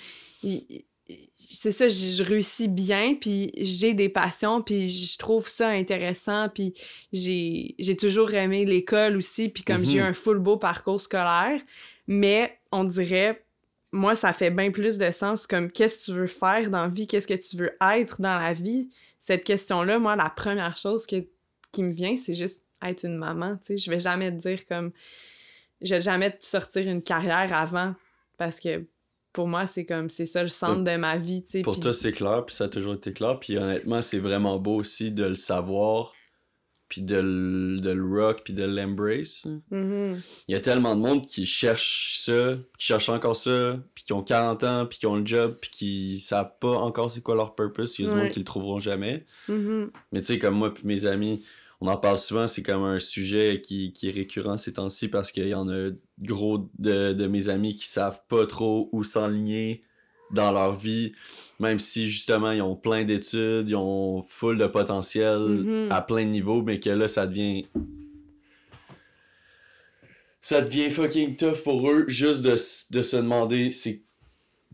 c'est 1.48 1.72
ça, 1.72 1.88
je 1.88 2.22
réussis 2.22 2.68
bien, 2.68 3.14
puis 3.14 3.50
j'ai 3.56 3.94
des 3.94 4.08
passions, 4.08 4.62
puis 4.62 4.88
je 4.88 5.16
trouve 5.16 5.48
ça 5.48 5.68
intéressant, 5.68 6.48
puis 6.48 6.74
j'ai 7.12 7.96
toujours 7.98 8.34
aimé 8.34 8.64
l'école 8.64 9.16
aussi, 9.16 9.48
puis 9.48 9.62
comme 9.62 9.84
j'ai 9.84 9.98
eu 9.98 10.02
mhm. 10.02 10.08
un 10.08 10.12
full 10.12 10.38
beau 10.38 10.56
parcours 10.56 11.00
scolaire, 11.00 11.60
mais 12.06 12.58
on 12.72 12.84
dirait, 12.84 13.44
moi, 13.92 14.14
ça 14.14 14.32
fait 14.32 14.50
bien 14.50 14.70
plus 14.70 14.98
de 14.98 15.10
sens 15.10 15.46
comme 15.46 15.70
qu'est-ce 15.70 16.06
que 16.06 16.12
tu 16.12 16.18
veux 16.18 16.26
faire 16.26 16.70
dans 16.70 16.82
la 16.82 16.88
vie, 16.88 17.06
qu'est-ce 17.06 17.26
que 17.26 17.34
tu 17.34 17.56
veux 17.56 17.70
être 17.94 18.20
dans 18.20 18.38
la 18.38 18.52
vie? 18.52 18.90
Cette 19.18 19.44
question-là, 19.44 19.98
moi, 19.98 20.16
la 20.16 20.30
première 20.30 20.76
chose 20.76 21.06
qui 21.06 21.82
me 21.82 21.92
vient, 21.92 22.16
c'est 22.16 22.34
juste 22.34 22.66
être 22.82 23.04
une 23.04 23.16
maman, 23.16 23.56
tu 23.56 23.66
sais. 23.66 23.76
Je 23.76 23.90
vais 23.90 24.00
jamais 24.00 24.30
te 24.30 24.36
dire 24.36 24.66
comme, 24.66 24.92
je 25.86 25.94
vais 25.94 26.00
jamais 26.00 26.36
sortir 26.40 26.88
une 26.88 27.02
carrière 27.02 27.52
avant, 27.54 27.94
parce 28.38 28.60
que 28.60 28.86
pour 29.32 29.48
moi, 29.48 29.66
c'est 29.66 29.84
comme, 29.84 30.08
c'est 30.08 30.24
ça 30.24 30.42
le 30.42 30.48
centre 30.48 30.82
de 30.82 30.96
ma 30.96 31.18
vie, 31.18 31.42
tu 31.42 31.50
sais. 31.50 31.60
Pour 31.60 31.78
toi, 31.78 31.92
c'est 31.92 32.12
clair, 32.12 32.44
puis 32.46 32.54
ça 32.54 32.64
a 32.64 32.68
toujours 32.68 32.94
été 32.94 33.12
clair. 33.12 33.38
Puis 33.38 33.58
honnêtement, 33.58 34.00
c'est 34.00 34.18
vraiment 34.18 34.58
beau 34.58 34.76
aussi 34.76 35.12
de 35.12 35.24
le 35.24 35.34
savoir, 35.34 36.14
puis 36.88 37.02
de 37.02 37.16
le, 37.16 37.78
de 37.78 38.00
rock, 38.00 38.40
puis 38.44 38.54
de 38.54 38.64
l'embrace. 38.64 39.46
Mm-hmm. 39.70 40.42
Il 40.48 40.52
y 40.52 40.54
a 40.54 40.60
tellement 40.60 40.94
de 40.96 41.00
monde 41.00 41.26
qui 41.26 41.44
cherche 41.44 42.16
ça, 42.18 42.56
qui 42.78 42.86
cherche 42.86 43.10
encore 43.10 43.36
ça, 43.36 43.78
puis 43.94 44.04
qui 44.04 44.14
ont 44.14 44.22
40 44.22 44.64
ans, 44.64 44.86
puis 44.86 44.98
qui 44.98 45.06
ont 45.06 45.16
le 45.16 45.26
job, 45.26 45.58
puis 45.60 45.70
qui 45.70 46.20
savent 46.20 46.54
pas 46.58 46.76
encore 46.78 47.10
c'est 47.10 47.22
quoi 47.22 47.34
leur 47.34 47.54
purpose. 47.54 47.98
Il 47.98 48.06
y 48.06 48.08
a 48.08 48.10
du 48.12 48.16
monde 48.16 48.30
qui 48.30 48.38
le 48.38 48.44
trouveront 48.46 48.78
jamais. 48.78 49.26
Mm-hmm. 49.50 49.90
Mais 50.12 50.20
tu 50.20 50.26
sais, 50.26 50.38
comme 50.38 50.54
moi 50.54 50.72
puis 50.72 50.86
mes 50.86 51.04
amis, 51.04 51.44
on 51.80 51.88
en 51.88 51.96
parle 51.96 52.18
souvent, 52.18 52.48
c'est 52.48 52.62
comme 52.62 52.84
un 52.84 52.98
sujet 52.98 53.60
qui, 53.60 53.92
qui 53.92 54.08
est 54.08 54.12
récurrent 54.12 54.56
ces 54.56 54.74
temps-ci 54.74 55.08
parce 55.08 55.30
qu'il 55.30 55.48
y 55.48 55.54
en 55.54 55.68
a 55.68 55.90
gros 56.20 56.70
de, 56.78 57.12
de, 57.12 57.26
mes 57.26 57.48
amis 57.48 57.76
qui 57.76 57.86
savent 57.86 58.22
pas 58.28 58.46
trop 58.46 58.88
où 58.92 59.04
s'enligner 59.04 59.82
dans 60.32 60.52
leur 60.52 60.74
vie, 60.74 61.12
même 61.60 61.78
si 61.78 62.08
justement 62.08 62.50
ils 62.50 62.62
ont 62.62 62.76
plein 62.76 63.04
d'études, 63.04 63.68
ils 63.68 63.76
ont 63.76 64.22
full 64.22 64.58
de 64.58 64.66
potentiel 64.66 65.38
mm-hmm. 65.38 65.90
à 65.90 66.00
plein 66.00 66.24
de 66.24 66.30
niveaux, 66.30 66.62
mais 66.62 66.80
que 66.80 66.90
là 66.90 67.08
ça 67.08 67.26
devient. 67.26 67.64
Ça 70.40 70.62
devient 70.62 70.90
fucking 70.90 71.36
tough 71.36 71.62
pour 71.62 71.90
eux 71.90 72.04
juste 72.08 72.42
de, 72.42 72.52
de 72.52 73.02
se 73.02 73.16
demander 73.16 73.70
c'est 73.70 74.04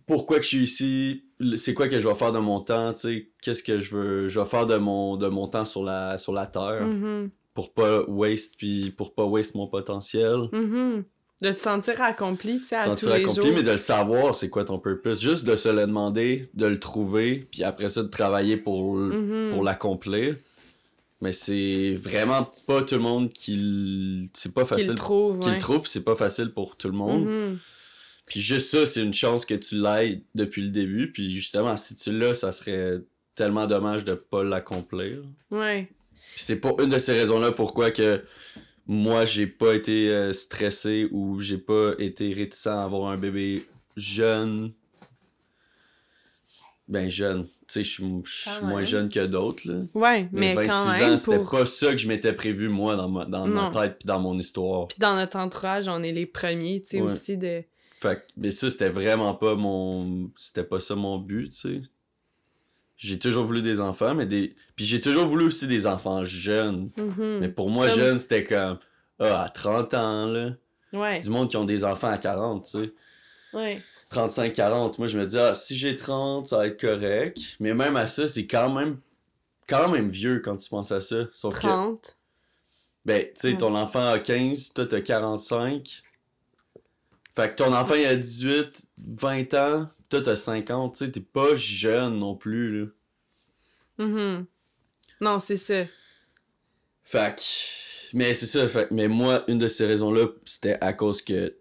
pourquoi 0.06 0.36
que 0.36 0.42
je 0.42 0.48
suis 0.48 0.64
ici, 0.64 1.24
c'est 1.56 1.74
quoi 1.74 1.88
que 1.88 2.00
je 2.00 2.08
vais 2.08 2.14
faire 2.14 2.32
de 2.32 2.38
mon 2.38 2.60
temps, 2.60 2.92
tu 2.92 3.00
sais, 3.00 3.28
qu'est-ce 3.42 3.62
que 3.62 3.78
je 3.78 3.96
veux, 3.96 4.28
je 4.28 4.40
vais 4.40 4.46
faire 4.46 4.66
de 4.66 4.76
mon, 4.76 5.16
de 5.16 5.28
mon 5.28 5.48
temps 5.48 5.64
sur 5.64 5.84
la, 5.84 6.18
sur 6.18 6.32
la 6.32 6.46
terre 6.46 6.86
mm-hmm. 6.86 7.30
pour 7.54 7.72
pas 7.72 8.02
waste, 8.08 8.56
puis 8.58 8.90
pour 8.90 9.14
pas 9.14 9.24
waste 9.24 9.54
mon 9.54 9.66
potentiel. 9.66 10.48
Mm-hmm. 10.52 11.04
De 11.42 11.50
te 11.50 11.58
sentir 11.58 12.00
accompli, 12.00 12.60
tu 12.60 12.66
sais, 12.66 12.76
à 12.76 12.78
sentir 12.78 13.12
accompli, 13.12 13.52
mais 13.52 13.62
de 13.62 13.72
le 13.72 13.76
savoir, 13.76 14.34
c'est 14.34 14.48
quoi 14.48 14.64
ton 14.64 14.78
purpose? 14.78 15.20
Juste 15.20 15.44
de 15.44 15.56
se 15.56 15.68
le 15.68 15.86
demander, 15.86 16.48
de 16.54 16.66
le 16.66 16.78
trouver, 16.78 17.48
puis 17.50 17.64
après 17.64 17.88
ça, 17.88 18.02
de 18.02 18.08
travailler 18.08 18.56
pour, 18.56 18.96
mm-hmm. 18.96 19.50
pour 19.50 19.64
l'accomplir. 19.64 20.36
Mais 21.20 21.32
c'est 21.32 21.94
vraiment 21.94 22.50
pas 22.66 22.82
tout 22.82 22.96
le 22.96 23.00
monde 23.00 23.32
qui 23.32 24.28
c'est 24.34 24.52
pas 24.52 24.64
facile. 24.64 24.86
Qui 24.86 24.90
le 24.90 24.96
trouve, 24.96 25.38
Qui 25.38 25.50
le 25.50 25.58
trouve, 25.58 25.86
c'est 25.86 26.02
pas 26.02 26.16
facile 26.16 26.52
pour 26.52 26.76
tout 26.76 26.88
le 26.88 26.94
monde. 26.94 27.56
Puis 28.32 28.40
juste 28.40 28.70
ça, 28.70 28.86
c'est 28.86 29.02
une 29.02 29.12
chance 29.12 29.44
que 29.44 29.52
tu 29.52 29.78
l'aies 29.78 30.22
depuis 30.34 30.62
le 30.62 30.70
début. 30.70 31.12
Puis 31.12 31.34
justement, 31.34 31.76
si 31.76 31.96
tu 31.96 32.18
l'as, 32.18 32.32
ça 32.32 32.50
serait 32.50 33.02
tellement 33.34 33.66
dommage 33.66 34.06
de 34.06 34.14
pas 34.14 34.42
l'accomplir. 34.42 35.18
Ouais. 35.50 35.90
Puis 36.34 36.42
c'est 36.42 36.58
pas 36.58 36.70
une 36.78 36.88
de 36.88 36.96
ces 36.96 37.12
raisons-là 37.12 37.52
pourquoi 37.52 37.90
que 37.90 38.24
moi, 38.86 39.26
j'ai 39.26 39.46
pas 39.46 39.74
été 39.74 40.08
euh, 40.08 40.32
stressé 40.32 41.08
ou 41.10 41.40
j'ai 41.40 41.58
pas 41.58 41.92
été 41.98 42.32
réticent 42.32 42.68
à 42.68 42.84
avoir 42.84 43.10
un 43.12 43.18
bébé 43.18 43.66
jeune. 43.98 44.72
Ben 46.88 47.10
jeune. 47.10 47.44
Tu 47.44 47.50
sais, 47.68 47.84
je 47.84 47.90
suis 47.90 48.62
moins 48.62 48.82
jeune 48.82 49.10
que 49.10 49.26
d'autres, 49.26 49.68
là. 49.68 49.82
Ouais, 49.92 50.26
mais, 50.32 50.54
mais 50.54 50.66
26 50.66 50.68
quand 50.70 50.98
même, 50.98 51.12
ans, 51.12 51.16
c'était 51.18 51.44
pas 51.50 51.66
ça 51.66 51.90
que 51.90 51.98
je 51.98 52.08
m'étais 52.08 52.32
prévu, 52.32 52.70
moi, 52.70 52.96
dans 52.96 53.10
ma, 53.10 53.26
dans 53.26 53.46
ma 53.46 53.68
tête 53.68 53.98
puis 53.98 54.06
dans 54.06 54.20
mon 54.20 54.38
histoire. 54.38 54.88
Puis 54.88 54.96
dans 54.98 55.16
notre 55.16 55.36
entourage, 55.36 55.86
on 55.86 56.02
est 56.02 56.12
les 56.12 56.24
premiers, 56.24 56.80
tu 56.80 56.96
sais, 56.96 57.00
aussi 57.02 57.36
de 57.36 57.62
fait 58.02 58.26
mais 58.36 58.50
ça, 58.50 58.70
c'était 58.70 58.88
vraiment 58.88 59.34
pas 59.34 59.54
mon. 59.54 60.30
C'était 60.36 60.64
pas 60.64 60.80
ça 60.80 60.94
mon 60.94 61.18
but, 61.18 61.50
tu 61.50 61.56
sais. 61.56 61.82
J'ai 62.96 63.18
toujours 63.18 63.44
voulu 63.44 63.62
des 63.62 63.80
enfants, 63.80 64.14
mais 64.14 64.26
des. 64.26 64.54
Puis 64.76 64.84
j'ai 64.84 65.00
toujours 65.00 65.26
voulu 65.26 65.46
aussi 65.46 65.66
des 65.66 65.86
enfants 65.86 66.24
jeunes. 66.24 66.88
Mm-hmm. 66.96 67.38
Mais 67.40 67.48
pour 67.48 67.70
moi, 67.70 67.88
jeune, 67.88 68.18
c'était 68.18 68.44
comme. 68.44 68.78
Ah, 69.18 69.44
à 69.44 69.48
30 69.48 69.94
ans, 69.94 70.26
là. 70.26 70.50
Ouais. 70.92 71.20
Du 71.20 71.30
monde 71.30 71.48
qui 71.48 71.56
ont 71.56 71.64
des 71.64 71.84
enfants 71.84 72.10
à 72.10 72.18
40, 72.18 72.64
tu 72.64 72.70
sais. 72.70 72.92
Ouais. 73.54 73.80
35-40. 74.12 74.96
Moi, 74.98 75.06
je 75.06 75.18
me 75.18 75.26
dis, 75.26 75.38
ah, 75.38 75.54
si 75.54 75.76
j'ai 75.76 75.96
30, 75.96 76.46
ça 76.46 76.58
va 76.58 76.66
être 76.66 76.80
correct. 76.80 77.38
Mais 77.60 77.72
même 77.74 77.96
à 77.96 78.06
ça, 78.06 78.28
c'est 78.28 78.46
quand 78.46 78.72
même. 78.72 78.98
Quand 79.68 79.88
même 79.88 80.08
vieux 80.08 80.40
quand 80.40 80.56
tu 80.56 80.68
penses 80.68 80.92
à 80.92 81.00
ça. 81.00 81.24
Sauf 81.32 81.54
30. 81.54 82.16
ben, 83.04 83.24
tu 83.24 83.30
sais, 83.36 83.56
ton 83.56 83.74
enfant 83.74 84.06
a 84.10 84.18
15, 84.18 84.74
toi, 84.74 84.86
t'as 84.86 85.00
45 85.00 86.02
fait 87.34 87.50
que 87.50 87.54
ton 87.54 87.72
enfant, 87.72 87.94
il 87.94 88.06
a 88.06 88.16
18, 88.16 88.88
20 88.98 89.54
ans, 89.54 89.88
toi, 90.10 90.20
t'as 90.20 90.36
50, 90.36 90.94
tu 90.94 91.04
sais, 91.04 91.10
t'es 91.10 91.20
pas 91.20 91.54
jeune 91.54 92.18
non 92.18 92.36
plus, 92.36 92.80
là. 92.80 92.86
Mm 93.98 94.44
Non, 95.20 95.38
c'est 95.38 95.56
ça. 95.56 95.84
Fait 97.04 97.36
que... 97.36 97.42
Mais 98.16 98.34
c'est 98.34 98.46
ça, 98.46 98.68
fait 98.68 98.90
mais 98.90 99.08
moi, 99.08 99.44
une 99.48 99.56
de 99.56 99.68
ces 99.68 99.86
raisons-là, 99.86 100.26
c'était 100.44 100.76
à 100.82 100.92
cause 100.92 101.22
que... 101.22 101.56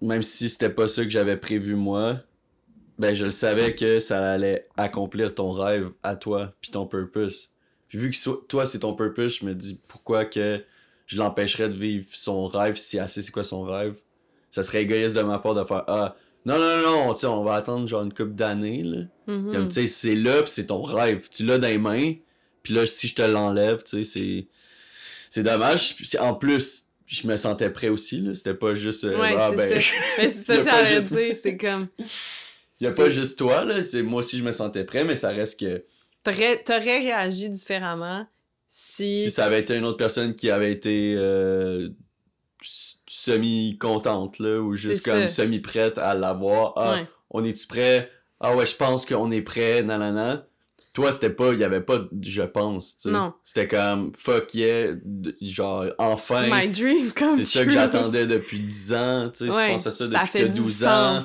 Même 0.00 0.22
si 0.22 0.48
c'était 0.48 0.70
pas 0.70 0.86
ça 0.86 1.02
que 1.02 1.10
j'avais 1.10 1.36
prévu, 1.36 1.74
moi, 1.74 2.20
ben, 2.98 3.14
je 3.14 3.24
le 3.24 3.30
savais 3.30 3.74
que 3.74 3.98
ça 3.98 4.32
allait 4.32 4.68
accomplir 4.76 5.34
ton 5.34 5.50
rêve 5.50 5.90
à 6.02 6.14
toi, 6.14 6.54
puis 6.60 6.70
ton 6.70 6.86
purpose. 6.86 7.54
Puis 7.88 7.98
vu 7.98 8.10
que 8.10 8.46
toi, 8.46 8.66
c'est 8.66 8.80
ton 8.80 8.94
purpose, 8.94 9.38
je 9.40 9.46
me 9.46 9.54
dis, 9.54 9.80
pourquoi 9.88 10.24
que 10.24 10.62
je 11.06 11.16
l'empêcherais 11.16 11.68
de 11.68 11.74
vivre 11.74 12.06
son 12.12 12.46
rêve 12.46 12.76
si 12.76 12.98
assez 12.98 13.22
c'est 13.22 13.32
quoi 13.32 13.44
son 13.44 13.62
rêve? 13.62 13.96
Ça 14.54 14.62
serait 14.62 14.82
égoïste 14.82 15.16
de 15.16 15.22
ma 15.22 15.40
part 15.40 15.54
de 15.56 15.64
faire 15.64 15.82
Ah, 15.88 16.14
non, 16.46 16.56
non, 16.56 16.82
non, 16.82 17.14
tu 17.14 17.20
sais, 17.20 17.26
on 17.26 17.42
va 17.42 17.56
attendre 17.56 17.88
genre 17.88 18.04
une 18.04 18.14
couple 18.14 18.34
d'années, 18.34 18.84
là. 18.84 18.98
Comme, 19.26 19.66
tu 19.66 19.74
sais, 19.80 19.86
c'est 19.88 20.14
là, 20.14 20.42
pis 20.42 20.50
c'est 20.52 20.66
ton 20.66 20.80
rêve. 20.80 21.28
Tu 21.28 21.44
l'as 21.44 21.58
dans 21.58 21.66
les 21.66 21.76
mains, 21.76 22.14
puis 22.62 22.72
là, 22.72 22.86
si 22.86 23.08
je 23.08 23.16
te 23.16 23.22
l'enlève, 23.22 23.82
tu 23.82 24.04
sais, 24.04 24.04
c'est. 24.04 24.46
C'est 25.28 25.42
dommage. 25.42 25.96
En 26.20 26.34
plus, 26.34 26.90
je 27.04 27.26
me 27.26 27.36
sentais 27.36 27.68
prêt 27.70 27.88
aussi, 27.88 28.20
là. 28.20 28.32
C'était 28.36 28.54
pas 28.54 28.76
juste. 28.76 29.02
Euh, 29.02 29.18
ouais, 29.18 29.34
ah, 29.36 29.50
ben. 29.56 29.80
Ça. 29.80 29.90
Mais 30.18 30.30
c'est 30.30 30.60
ça, 30.60 30.70
ça 30.70 30.84
juste... 30.84 31.18
c'est 31.42 31.56
comme. 31.56 31.88
Il 31.98 32.04
y 32.84 32.86
a 32.86 32.92
pas 32.92 33.10
juste 33.10 33.36
toi, 33.36 33.64
là. 33.64 33.82
C'est 33.82 34.02
moi 34.02 34.20
aussi, 34.20 34.38
je 34.38 34.44
me 34.44 34.52
sentais 34.52 34.84
prêt, 34.84 35.02
mais 35.02 35.16
ça 35.16 35.30
reste 35.30 35.58
que. 35.58 35.84
T'aurais, 36.22 36.62
t'aurais 36.62 36.98
réagi 37.00 37.50
différemment 37.50 38.24
si. 38.68 39.24
Si 39.24 39.30
ça 39.32 39.46
avait 39.46 39.58
été 39.58 39.74
une 39.74 39.84
autre 39.84 39.96
personne 39.96 40.36
qui 40.36 40.48
avait 40.48 40.70
été. 40.70 41.16
Euh, 41.18 41.88
semi-contente, 42.64 44.38
là, 44.38 44.60
ou 44.60 44.74
juste 44.74 45.04
comme 45.04 45.28
semi-prête 45.28 45.98
à 45.98 46.14
l'avoir. 46.14 46.74
Ah, 46.76 47.02
on 47.30 47.44
est-tu 47.44 47.66
prêt? 47.66 48.10
Ah 48.40 48.56
ouais, 48.56 48.66
je 48.66 48.76
pense 48.76 49.06
qu'on 49.06 49.30
est 49.30 49.42
prêt, 49.42 49.82
nanana. 49.82 50.46
Toi, 50.92 51.10
c'était 51.10 51.30
pas, 51.30 51.52
il 51.52 51.58
y 51.58 51.64
avait 51.64 51.80
pas 51.80 52.06
je 52.22 52.42
pense, 52.42 52.96
tu 52.96 53.02
sais. 53.02 53.10
Non. 53.10 53.34
C'était 53.44 53.66
comme, 53.66 54.12
fuck 54.14 54.54
yeah, 54.54 54.92
genre, 55.40 55.86
enfin. 55.98 56.46
My 56.48 56.68
dream 56.68 57.10
C'est 57.36 57.44
ça 57.44 57.64
que 57.64 57.70
j'attendais 57.70 58.26
depuis 58.26 58.60
10 58.60 58.92
ans, 58.92 59.30
tu 59.30 59.46
sais, 59.46 59.50
tu 59.50 59.54
penses 59.54 59.86
à 59.88 59.90
ça 59.90 60.06
depuis 60.06 60.44
que 60.44 60.56
12 60.56 60.84
ans. 60.84 61.20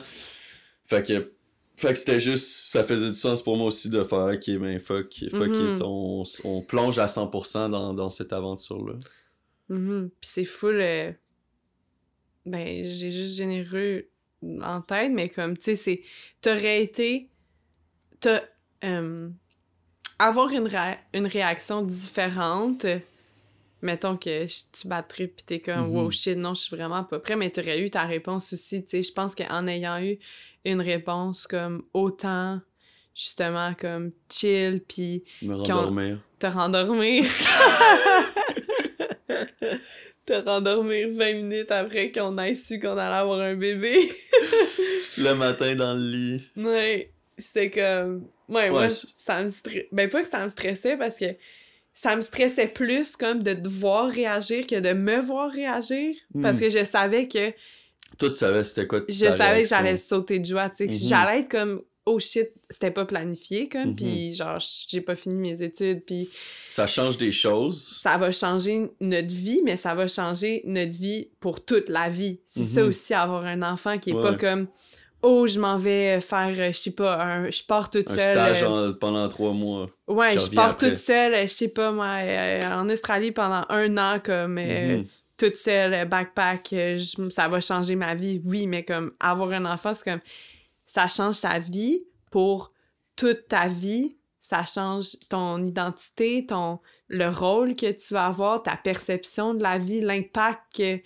Fait 0.86 1.06
que, 1.06 1.32
fait 1.78 1.94
que 1.94 2.00
c'était 2.00 2.20
juste, 2.20 2.48
ça 2.48 2.84
faisait 2.84 3.10
du 3.10 3.14
sens 3.14 3.44
pour 3.44 3.58
moi 3.58 3.68
aussi 3.68 3.90
de 3.90 4.04
faire, 4.04 4.34
ok, 4.34 4.50
ben 4.60 4.80
fuck, 4.80 5.14
fuck 5.30 5.50
mm-hmm. 5.50 5.84
on, 5.84 6.24
on, 6.46 6.62
plonge 6.64 6.98
à 6.98 7.06
100% 7.06 7.70
dans, 7.70 7.94
dans 7.94 8.10
cette 8.10 8.34
aventure-là. 8.34 8.96
Mm 9.70 10.08
Puis 10.20 10.30
c'est 10.34 10.46
full, 10.46 10.82
euh, 10.82 11.12
ben, 12.46 12.84
j'ai 12.86 13.12
juste 13.12 13.36
généreux 13.38 14.08
en 14.62 14.82
tête, 14.82 15.12
mais 15.12 15.30
comme, 15.30 15.58
tu 15.58 15.64
sais, 15.66 15.76
c'est. 15.76 16.02
T'aurais 16.42 16.82
été. 16.84 17.30
T'as. 18.20 18.42
Euh, 18.84 19.30
avoir 20.20 20.50
une, 20.52 20.70
une 21.14 21.28
réaction 21.28 21.82
différente 21.82 22.86
mettons 23.82 24.18
que 24.18 24.46
tu 24.46 24.88
battrais 24.88 25.28
pis 25.28 25.44
t'es 25.46 25.60
comme 25.62 25.88
Mhm. 25.88 25.96
wow 25.96 26.12
shit 26.12 26.38
non 26.38 26.54
je 26.54 26.62
suis 26.62 26.76
vraiment 26.76 27.04
pas 27.06 27.20
prêt 27.20 27.36
mais 27.38 27.50
t'aurais 27.50 27.80
eu 27.82 27.90
ta 27.90 28.04
réponse 28.04 28.52
aussi 28.54 28.84
tu 28.84 28.90
sais 28.90 29.02
je 29.04 29.14
pense 29.14 29.36
qu'en 29.36 29.68
ayant 29.68 30.02
eu 30.02 30.18
une 30.66 30.82
réponse 30.82 31.48
comme 31.48 31.84
autant 31.94 32.60
justement 33.16 33.74
comme 33.74 34.12
chill 34.30 34.82
puis 34.86 35.24
Me 35.42 35.54
rendormir. 35.56 36.20
te 36.40 36.48
rendormir 36.48 37.24
te 40.30 40.46
rendormir 40.46 41.08
20 41.10 41.34
minutes 41.34 41.72
après 41.72 42.12
qu'on 42.12 42.38
ait 42.38 42.54
su 42.56 42.80
qu'on 42.80 42.98
allait 42.98 43.16
avoir 43.18 43.40
un 43.42 43.56
bébé 43.56 43.98
Le 45.18 45.34
matin 45.34 45.76
dans 45.76 45.94
le 45.96 46.12
lit. 46.12 46.48
ouais 46.58 47.12
c'était 47.38 47.70
comme 47.72 48.28
ouais, 48.50 48.70
moi 48.70 48.82
Ouais, 48.82 48.90
c'est- 48.90 49.08
ça 49.16 49.44
me 49.44 49.50
stressait 49.50 49.88
ben 49.92 50.10
pas 50.10 50.22
que 50.24 50.28
ça 50.30 50.44
me 50.44 50.50
stressait 50.50 50.98
parce 50.98 51.18
que 51.18 51.26
ça 51.94 52.16
me 52.16 52.22
stressait 52.22 52.68
plus 52.68 53.16
comme 53.16 53.42
de 53.44 53.54
devoir 53.54 54.10
réagir 54.10 54.66
que 54.68 54.80
de 54.80 54.94
me 54.94 55.20
voir 55.20 55.52
réagir 55.52 56.16
parce 56.42 56.58
Mm. 56.58 56.62
que 56.62 56.70
je 56.70 56.86
savais 56.86 57.28
que 57.28 57.52
Toi, 58.18 58.30
tu 58.30 58.36
savais 58.36 58.64
c'était 58.64 58.88
quoi 58.88 59.02
je 59.08 59.32
savais 59.32 59.64
que 59.64 59.68
j'allais 59.70 59.98
sauter 59.98 60.40
de 60.40 60.46
joie, 60.46 60.70
tu 60.70 60.78
sais, 60.78 60.86
Mhm. 60.86 61.10
j'allais 61.10 61.40
être 61.42 61.50
comme 61.50 61.82
oh 62.10 62.20
shit, 62.20 62.50
c'était 62.70 62.92
pas 62.92 63.06
planifié 63.06 63.70
comme 63.70 63.90
Mhm. 63.90 63.96
puis 63.96 64.34
genre 64.36 64.58
j'ai 64.88 65.02
pas 65.02 65.16
fini 65.16 65.36
mes 65.36 65.62
études 65.62 66.04
puis 66.06 66.30
Ça 66.70 66.88
change 66.88 67.18
des 67.18 67.32
choses. 67.32 67.80
ça 68.02 68.18
va 68.18 68.32
changer 68.32 68.90
notre 69.00 69.34
vie 69.34 69.62
mais 69.64 69.78
ça 69.78 69.94
va 69.96 70.08
changer 70.08 70.62
notre 70.66 70.94
vie 70.96 71.30
pour 71.40 71.64
toute 71.64 71.90
la 71.90 72.10
vie. 72.10 72.40
C'est 72.46 72.64
ça 72.64 72.82
Mhm. 72.84 72.90
aussi 72.90 73.14
avoir 73.14 73.46
un 73.46 73.62
enfant 73.64 73.98
qui 73.98 74.10
est 74.12 74.14
Ouais. 74.14 74.22
pas 74.24 74.34
comme 74.36 74.68
oh 75.22 75.46
je 75.48 75.60
m'en 75.60 75.78
vais 75.78 76.22
faire 76.22 76.54
euh, 76.58 76.72
je 76.72 76.78
sais 76.78 76.92
pas 76.92 77.22
un 77.22 77.50
je 77.50 77.62
pars 77.64 77.90
toute 77.90 78.10
Un 78.10 78.16
seule 78.16 78.36
stage 78.36 78.64
euh, 78.64 78.90
en- 78.92 78.94
pendant 78.94 79.28
trois 79.28 79.52
mois. 79.54 79.88
ouais 80.08 80.38
je 80.40 80.50
pars 80.56 80.72
après. 80.72 80.90
toute 80.90 80.98
seule 80.98 81.34
euh, 81.34 81.42
je 81.44 81.48
sais 81.54 81.68
pas 81.70 81.92
moi 81.92 82.20
euh, 82.22 82.62
en 82.74 82.88
Australie 82.90 83.32
pendant 83.32 83.66
un 83.70 83.98
an 83.98 84.20
comme 84.24 84.58
euh, 84.58 84.98
Mhm. 85.00 85.06
toute 85.38 85.56
seule, 85.56 86.06
backpack, 86.08 86.68
je- 86.72 87.30
ça 87.30 87.48
va 87.48 87.62
changer 87.62 87.96
ma 87.96 88.14
vie, 88.14 88.42
oui, 88.44 88.68
mais 88.68 88.84
comme 88.84 89.14
avoir 89.22 89.52
un 89.54 89.64
enfant, 89.66 89.94
c'est 89.94 90.04
comme 90.04 90.20
ça 90.90 91.08
change 91.08 91.42
ta 91.42 91.60
vie 91.60 92.04
pour 92.32 92.74
toute 93.16 93.48
ta 93.48 93.68
vie, 93.68 94.18
ça 94.42 94.66
change 94.66 95.18
ton 95.30 95.64
identité, 95.64 96.48
ton 96.48 96.80
le 97.08 97.30
rôle 97.30 97.76
que 97.76 97.92
tu 97.92 98.16
vas 98.16 98.26
avoir, 98.26 98.64
ta 98.64 98.76
perception 98.76 99.54
de 99.54 99.62
la 99.62 99.78
vie, 99.78 100.02
l'impact 100.02 100.62
que 100.76 100.98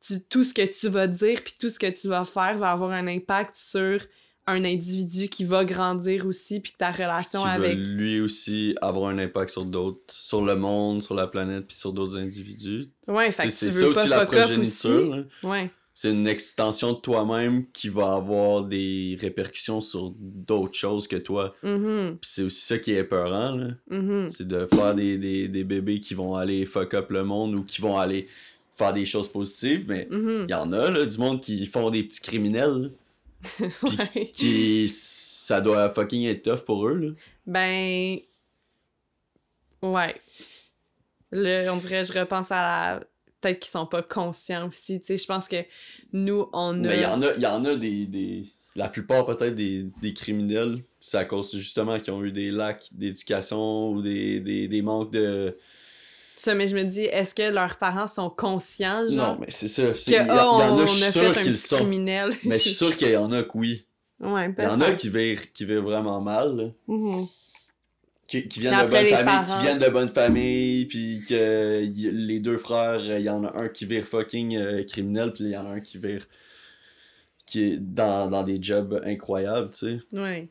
tu, 0.00 0.20
tout 0.28 0.44
ce 0.44 0.54
que 0.54 0.62
tu 0.62 0.88
vas 0.88 1.08
dire 1.08 1.40
puis 1.42 1.54
tout 1.58 1.68
ce 1.68 1.80
que 1.80 1.90
tu 1.90 2.06
vas 2.06 2.24
faire 2.24 2.56
va 2.58 2.70
avoir 2.70 2.92
un 2.92 3.08
impact 3.08 3.56
sur 3.56 3.98
un 4.46 4.64
individu 4.64 5.28
qui 5.28 5.44
va 5.44 5.64
grandir 5.64 6.26
aussi 6.26 6.60
puis 6.60 6.72
ta 6.78 6.92
relation 6.92 7.42
qui 7.42 7.48
avec 7.48 7.76
lui 7.76 8.20
aussi 8.20 8.76
avoir 8.80 9.10
un 9.10 9.18
impact 9.18 9.50
sur 9.50 9.64
d'autres, 9.64 10.14
sur 10.14 10.44
le 10.44 10.54
monde, 10.54 11.02
sur 11.02 11.14
la 11.16 11.26
planète, 11.26 11.66
puis 11.66 11.76
sur 11.76 11.92
d'autres 11.92 12.18
individus. 12.18 12.86
ouais 13.08 13.32
fait 13.32 13.44
que 13.44 13.48
tu 13.48 13.54
C'est 13.54 13.72
ça 13.72 13.80
pas 13.80 13.86
aussi 13.88 14.08
la 14.08 14.26
progéniture. 14.26 15.10
aussi 15.10 15.46
ouais 15.46 15.70
C'est 15.96 16.10
une 16.10 16.26
extension 16.26 16.92
de 16.92 16.98
toi-même 16.98 17.66
qui 17.70 17.88
va 17.88 18.14
avoir 18.14 18.64
des 18.64 19.16
répercussions 19.20 19.80
sur 19.80 20.12
d'autres 20.18 20.74
choses 20.76 21.06
que 21.06 21.14
toi. 21.14 21.54
Puis 21.62 22.18
c'est 22.20 22.42
aussi 22.42 22.64
ça 22.66 22.78
qui 22.78 22.92
est 22.92 22.98
épeurant, 22.98 23.52
là. 23.54 23.68
mhm 23.88 24.28
C'est 24.28 24.46
de 24.46 24.66
faire 24.66 24.94
des, 24.94 25.18
des, 25.18 25.46
des 25.46 25.62
bébés 25.64 26.00
qui 26.00 26.14
vont 26.14 26.34
aller 26.34 26.64
fuck 26.66 26.94
up 26.94 27.10
le 27.10 27.22
monde 27.22 27.54
ou 27.54 27.62
qui 27.62 27.80
vont 27.80 27.96
aller 27.96 28.26
faire 28.72 28.92
des 28.92 29.06
choses 29.06 29.28
positives, 29.28 29.84
mais 29.88 30.08
mhm 30.10 30.46
il 30.48 30.50
y 30.50 30.54
en 30.54 30.72
a, 30.72 30.90
là, 30.90 31.06
du 31.06 31.16
monde 31.18 31.40
qui 31.40 31.64
font 31.64 31.90
des 31.90 32.02
petits 32.02 32.20
criminels, 32.20 32.90
ouais. 33.60 34.26
qui... 34.32 34.88
Ça 34.88 35.60
doit 35.60 35.90
fucking 35.90 36.24
être 36.24 36.42
tough 36.42 36.64
pour 36.64 36.88
eux, 36.88 36.96
là. 36.96 37.10
Ben. 37.46 38.18
Ouais. 39.82 40.16
Là, 41.30 41.72
on 41.72 41.76
dirait, 41.76 42.04
je 42.04 42.12
repense 42.18 42.50
à 42.50 42.62
la. 42.62 43.00
Peut-être 43.44 43.60
qu'ils 43.60 43.70
sont 43.70 43.84
pas 43.84 44.02
conscients 44.02 44.68
aussi. 44.68 45.00
Tu 45.00 45.06
sais, 45.06 45.16
je 45.18 45.26
pense 45.26 45.48
que 45.48 45.56
nous, 46.14 46.48
on 46.54 46.70
a. 46.82 46.88
Mais 46.88 46.96
il 46.96 47.02
y 47.02 47.06
en 47.06 47.20
a, 47.20 47.34
il 47.34 47.42
y 47.42 47.46
en 47.46 47.62
a 47.66 47.74
des, 47.74 48.06
des... 48.06 48.44
La 48.74 48.88
plupart, 48.88 49.26
peut-être, 49.26 49.54
des, 49.54 49.84
des 50.00 50.14
criminels, 50.14 50.82
c'est 50.98 51.18
à 51.18 51.26
cause, 51.26 51.54
justement, 51.54 52.00
qu'ils 52.00 52.14
ont 52.14 52.24
eu 52.24 52.32
des 52.32 52.50
lacs 52.50 52.88
d'éducation 52.92 53.90
ou 53.90 54.00
des, 54.00 54.40
des, 54.40 54.66
des 54.66 54.80
manques 54.80 55.12
de... 55.12 55.58
Ça, 56.38 56.54
mais 56.54 56.68
je 56.68 56.74
me 56.74 56.84
dis, 56.84 57.02
est-ce 57.02 57.34
que 57.34 57.42
leurs 57.52 57.76
parents 57.76 58.06
sont 58.06 58.30
conscients, 58.30 59.06
genre? 59.10 59.34
Non, 59.34 59.38
mais 59.38 59.48
c'est 59.50 59.68
ça. 59.68 59.82
Il 60.06 60.12
y, 60.14 60.18
oh, 60.26 60.32
en 60.32 60.78
a, 60.78 60.86
je 60.86 60.90
suis 60.90 61.12
sûr 61.12 61.32
qu'ils 61.38 61.50
le 61.50 61.56
sont. 61.56 61.76
criminel. 61.76 62.30
Mais 62.44 62.56
je 62.56 62.62
suis 62.62 62.72
sûr 62.72 62.96
qu'il 62.96 63.10
y 63.10 63.16
en 63.16 63.30
a 63.30 63.42
que 63.42 63.58
oui. 63.58 63.84
ouais, 64.20 64.54
Il 64.58 64.64
y 64.64 64.66
en 64.66 64.80
a 64.80 64.92
qui 64.92 65.10
virent, 65.10 65.52
qui 65.52 65.66
virent 65.66 65.82
vraiment 65.82 66.20
mal, 66.22 66.56
là. 66.56 66.64
Mhm. 66.88 67.26
Qui, 68.26 68.48
qui 68.48 68.60
viennent 68.60 68.86
de 68.86 68.90
familles, 68.90 69.10
parents. 69.12 69.42
qui 69.44 69.64
viennent 69.64 69.78
de 69.78 69.88
bonnes 69.88 70.08
familles, 70.10 70.86
puis 70.86 71.22
que 71.28 71.82
y- 71.84 72.10
les 72.12 72.40
deux 72.40 72.58
frères, 72.58 73.00
il 73.04 73.24
y 73.24 73.30
en 73.30 73.44
a 73.44 73.62
un 73.62 73.68
qui 73.68 73.84
vire 73.86 74.04
fucking 74.04 74.56
euh, 74.56 74.82
criminel, 74.84 75.32
puis 75.32 75.44
il 75.44 75.50
y 75.50 75.56
en 75.56 75.66
a 75.66 75.70
un 75.74 75.80
qui 75.80 75.98
vire 75.98 76.24
qui 77.46 77.62
est 77.64 77.76
dans, 77.78 78.28
dans 78.28 78.42
des 78.42 78.58
jobs 78.60 79.00
incroyables, 79.04 79.70
tu 79.70 79.98
sais, 80.10 80.18
Ouais. 80.18 80.48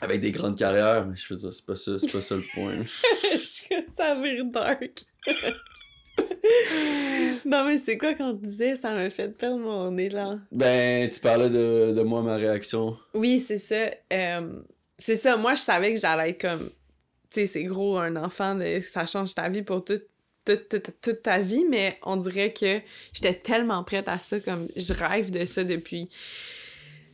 avec 0.00 0.20
des 0.20 0.32
grandes 0.32 0.56
carrières, 0.58 1.06
mais 1.06 1.14
je 1.16 1.32
veux 1.32 1.38
dire, 1.38 1.52
c'est 1.52 1.66
pas 1.66 1.76
ça, 1.76 1.98
c'est 1.98 2.10
pas 2.10 2.20
ça 2.22 2.34
le 2.36 2.42
point. 2.54 2.84
ça 3.94 4.14
vire 4.20 4.44
dark? 4.46 5.04
non, 7.44 7.64
mais 7.66 7.78
c'est 7.78 7.98
quoi 7.98 8.14
qu'on 8.14 8.32
disait? 8.32 8.76
Ça 8.76 8.92
m'a 8.92 9.08
fait 9.10 9.36
perdre 9.36 9.58
mon 9.58 9.96
élan. 9.98 10.40
ben, 10.50 11.08
tu 11.08 11.20
parlais 11.20 11.50
de, 11.50 11.92
de 11.92 12.02
moi, 12.02 12.22
ma 12.22 12.36
réaction. 12.36 12.96
Oui, 13.14 13.38
c'est 13.40 13.58
ça. 13.58 13.90
Euh, 14.12 14.60
c'est 14.98 15.16
ça. 15.16 15.36
Moi, 15.36 15.54
je 15.54 15.60
savais 15.60 15.94
que 15.94 16.00
j'allais 16.00 16.30
être 16.30 16.40
comme. 16.40 16.68
Tu 17.32 17.40
sais, 17.40 17.46
c'est 17.46 17.64
gros, 17.64 17.96
un 17.98 18.16
enfant, 18.16 18.54
de, 18.54 18.80
ça 18.80 19.06
change 19.06 19.34
ta 19.34 19.48
vie 19.48 19.62
pour 19.62 19.84
toute, 19.84 20.04
toute, 20.44 20.68
toute, 20.68 20.90
toute 21.00 21.22
ta 21.22 21.38
vie, 21.38 21.64
mais 21.70 21.98
on 22.02 22.16
dirait 22.16 22.52
que 22.52 22.80
j'étais 23.12 23.34
tellement 23.34 23.82
prête 23.84 24.08
à 24.08 24.18
ça, 24.18 24.38
comme 24.40 24.68
je 24.76 24.92
rêve 24.92 25.30
de 25.30 25.44
ça 25.44 25.64
depuis. 25.64 26.08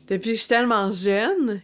Depuis 0.08 0.30
que 0.30 0.34
je 0.36 0.40
suis 0.40 0.48
tellement 0.48 0.90
jeune 0.90 1.60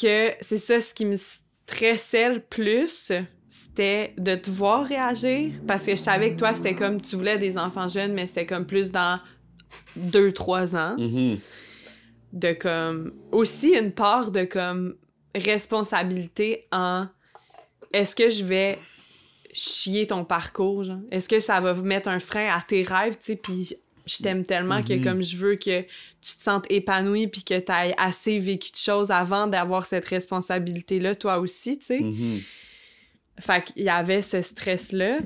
que 0.00 0.30
c'est 0.40 0.58
ça 0.58 0.80
ce 0.80 0.92
qui 0.94 1.06
me 1.06 1.16
stressait 1.16 2.34
le 2.34 2.40
plus. 2.40 3.10
C'était 3.48 4.12
de 4.18 4.34
te 4.34 4.50
voir 4.50 4.86
réagir 4.86 5.52
parce 5.66 5.86
que 5.86 5.92
je 5.92 6.00
savais 6.00 6.34
que 6.34 6.38
toi, 6.38 6.52
c'était 6.52 6.74
comme 6.74 7.00
tu 7.00 7.16
voulais 7.16 7.38
des 7.38 7.56
enfants 7.56 7.88
jeunes, 7.88 8.12
mais 8.12 8.26
c'était 8.26 8.44
comme 8.44 8.66
plus 8.66 8.90
dans 8.92 9.18
2-3 9.98 10.76
ans 10.76 10.96
Mhm. 10.98 11.38
de 12.32 12.52
comme 12.52 13.14
aussi 13.32 13.70
une 13.76 13.92
part 13.92 14.30
de 14.30 14.44
comme 14.44 14.96
responsabilité 15.34 16.64
en 16.72 17.06
est-ce 17.92 18.14
que 18.16 18.28
je 18.30 18.44
vais 18.44 18.78
chier 19.52 20.06
ton 20.06 20.24
parcours 20.24 20.84
genre? 20.84 21.00
Est-ce 21.10 21.28
que 21.28 21.40
ça 21.40 21.60
va 21.60 21.72
mettre 21.74 22.08
un 22.08 22.18
frein 22.18 22.48
à 22.50 22.60
tes 22.60 22.82
rêves 22.82 23.14
tu 23.18 23.24
sais? 23.24 23.36
Puis 23.36 23.74
je 24.06 24.18
t'aime 24.22 24.44
tellement 24.44 24.82
que 24.82 24.92
Mhm. 24.94 25.02
comme 25.02 25.22
je 25.22 25.36
veux 25.36 25.56
que 25.56 25.80
tu 25.82 26.36
te 26.36 26.42
sentes 26.42 26.66
épanoui 26.70 27.26
puis 27.26 27.42
que 27.42 27.58
tu 27.58 27.72
aies 27.72 27.94
assez 27.98 28.38
vécu 28.38 28.70
de 28.70 28.76
choses 28.76 29.10
avant 29.10 29.46
d'avoir 29.46 29.84
cette 29.84 30.04
responsabilité 30.06 31.00
là 31.00 31.14
toi 31.14 31.38
aussi 31.38 31.78
tu 31.78 31.86
sais? 31.86 32.00
Mhm. 32.00 32.40
fait 33.40 33.64
qu'il 33.64 33.82
y 33.82 33.88
avait 33.88 34.22
ce 34.22 34.40
stress-là. 34.42 35.18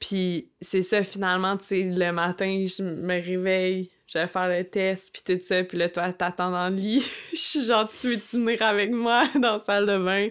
Puis 0.00 0.50
c'est 0.60 0.82
ça, 0.82 1.02
finalement, 1.04 1.56
tu 1.56 1.64
sais, 1.66 1.82
le 1.82 2.12
matin, 2.12 2.64
je 2.66 2.82
me 2.82 3.14
réveille, 3.14 3.90
je 4.06 4.18
vais 4.18 4.26
faire 4.26 4.48
le 4.48 4.64
test, 4.64 5.10
puis 5.14 5.22
tout 5.24 5.40
ça, 5.42 5.62
puis 5.64 5.78
là, 5.78 5.88
toi, 5.88 6.12
t'attends 6.12 6.50
dans 6.50 6.68
le 6.68 6.76
lit. 6.76 7.02
Je 7.32 7.36
suis 7.38 7.64
genre, 7.64 7.88
tu 7.88 8.08
veux-tu 8.08 8.36
venir 8.38 8.60
avec 8.62 8.90
moi 8.90 9.26
dans 9.40 9.52
la 9.54 9.58
salle 9.60 9.86
de 9.86 9.96
bain? 9.96 10.28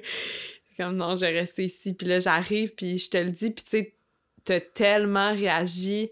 Comme, 0.77 0.95
non, 0.95 1.15
je 1.15 1.21
vais 1.21 1.39
rester 1.39 1.65
ici. 1.65 1.93
Puis 1.93 2.07
là, 2.07 2.19
j'arrive, 2.19 2.73
puis 2.75 2.97
je 2.97 3.09
te 3.09 3.17
le 3.17 3.31
dis, 3.31 3.51
puis 3.51 3.63
tu 3.63 3.69
sais, 3.69 3.93
t'as 4.43 4.59
tellement 4.59 5.33
réagi 5.33 6.09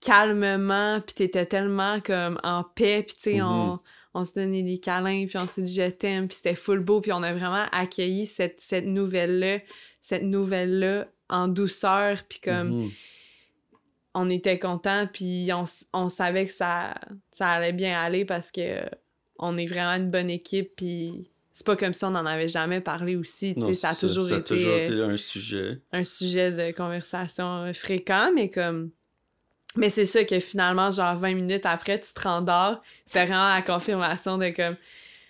calmement, 0.00 1.00
puis 1.00 1.14
t'étais 1.14 1.46
tellement 1.46 2.00
comme 2.00 2.38
en 2.44 2.62
paix, 2.62 3.02
puis 3.02 3.14
tu 3.16 3.22
sais, 3.22 3.42
on, 3.42 3.72
Mhm. 3.72 3.78
on 4.14 4.24
se 4.24 4.32
donnait 4.34 4.62
des 4.62 4.78
câlins, 4.78 5.26
puis 5.26 5.36
on 5.38 5.46
s'est 5.46 5.62
dit 5.62 5.74
je 5.74 5.90
t'aime, 5.90 6.28
puis 6.28 6.36
c'était 6.36 6.54
full 6.54 6.80
beau, 6.80 7.00
puis 7.00 7.12
on 7.12 7.22
a 7.22 7.32
vraiment 7.34 7.64
accueilli 7.72 8.26
cette, 8.26 8.60
cette 8.60 8.86
nouvelle-là, 8.86 9.58
cette 10.00 10.22
nouvelle-là 10.22 11.08
en 11.28 11.48
douceur, 11.48 12.22
puis 12.28 12.38
comme 12.40 12.82
Mhm. 12.82 12.90
on 14.14 14.30
était 14.30 14.58
content 14.58 15.06
puis 15.12 15.50
on, 15.52 15.64
on 15.92 16.08
savait 16.08 16.44
que 16.46 16.52
ça, 16.52 16.94
ça 17.30 17.48
allait 17.50 17.72
bien 17.72 18.00
aller 18.00 18.24
parce 18.24 18.50
que 18.52 18.80
on 19.38 19.56
est 19.56 19.66
vraiment 19.66 19.92
une 20.02 20.10
bonne 20.10 20.30
équipe, 20.30 20.74
puis 20.76 21.30
c'est 21.58 21.66
pas 21.66 21.74
comme 21.74 21.92
si 21.92 22.04
on 22.04 22.10
n'en 22.10 22.24
avait 22.24 22.46
jamais 22.46 22.80
parlé 22.80 23.16
aussi, 23.16 23.52
tu 23.54 23.58
Non, 23.58 23.74
ça 23.74 23.88
a 23.88 23.94
toujours 23.96 24.22
ça 24.22 24.36
a 24.36 24.38
été, 24.38 24.54
toujours 24.54 24.74
euh, 24.74 24.84
été 24.84 25.02
un 25.02 25.16
sujet. 25.16 25.80
un 25.90 26.04
sujet 26.04 26.52
de 26.52 26.70
conversation 26.70 27.64
euh, 27.64 27.72
fréquent, 27.72 28.30
mais 28.32 28.48
comme... 28.48 28.90
Mais 29.74 29.90
c'est 29.90 30.06
ça 30.06 30.22
que 30.22 30.38
finalement, 30.38 30.92
genre 30.92 31.16
20 31.16 31.34
minutes 31.34 31.66
après, 31.66 31.98
tu 31.98 32.12
te 32.14 32.20
rendors. 32.20 32.80
C'était 33.04 33.26
vraiment 33.26 33.52
la 33.52 33.62
confirmation 33.62 34.38
de 34.38 34.50
comme... 34.50 34.76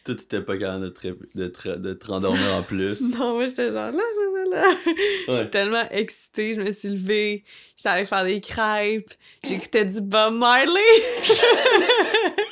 Toi, 0.04 0.16
t'étais 0.16 0.42
pas 0.42 0.58
capable 0.58 0.84
de 0.84 0.88
te, 0.90 1.08
de 1.34 1.48
te, 1.48 1.68
de 1.70 1.94
te 1.94 2.06
rendormir 2.08 2.54
en 2.54 2.62
plus. 2.62 3.00
Non, 3.18 3.32
moi, 3.32 3.46
j'étais 3.46 3.72
genre 3.72 3.90
là, 3.90 3.92
là, 3.92 4.44
là, 4.50 4.50
là. 4.50 4.76
Ouais. 5.28 5.48
Tellement 5.48 5.88
excitée, 5.90 6.52
je 6.56 6.60
me 6.60 6.72
suis 6.72 6.90
levée. 6.90 7.42
J'étais 7.74 7.88
allée 7.88 8.04
faire 8.04 8.24
des 8.24 8.42
crêpes. 8.42 9.12
J'écoutais 9.46 9.86
du 9.86 10.02
Bob 10.02 10.34
Marley. 10.34 10.82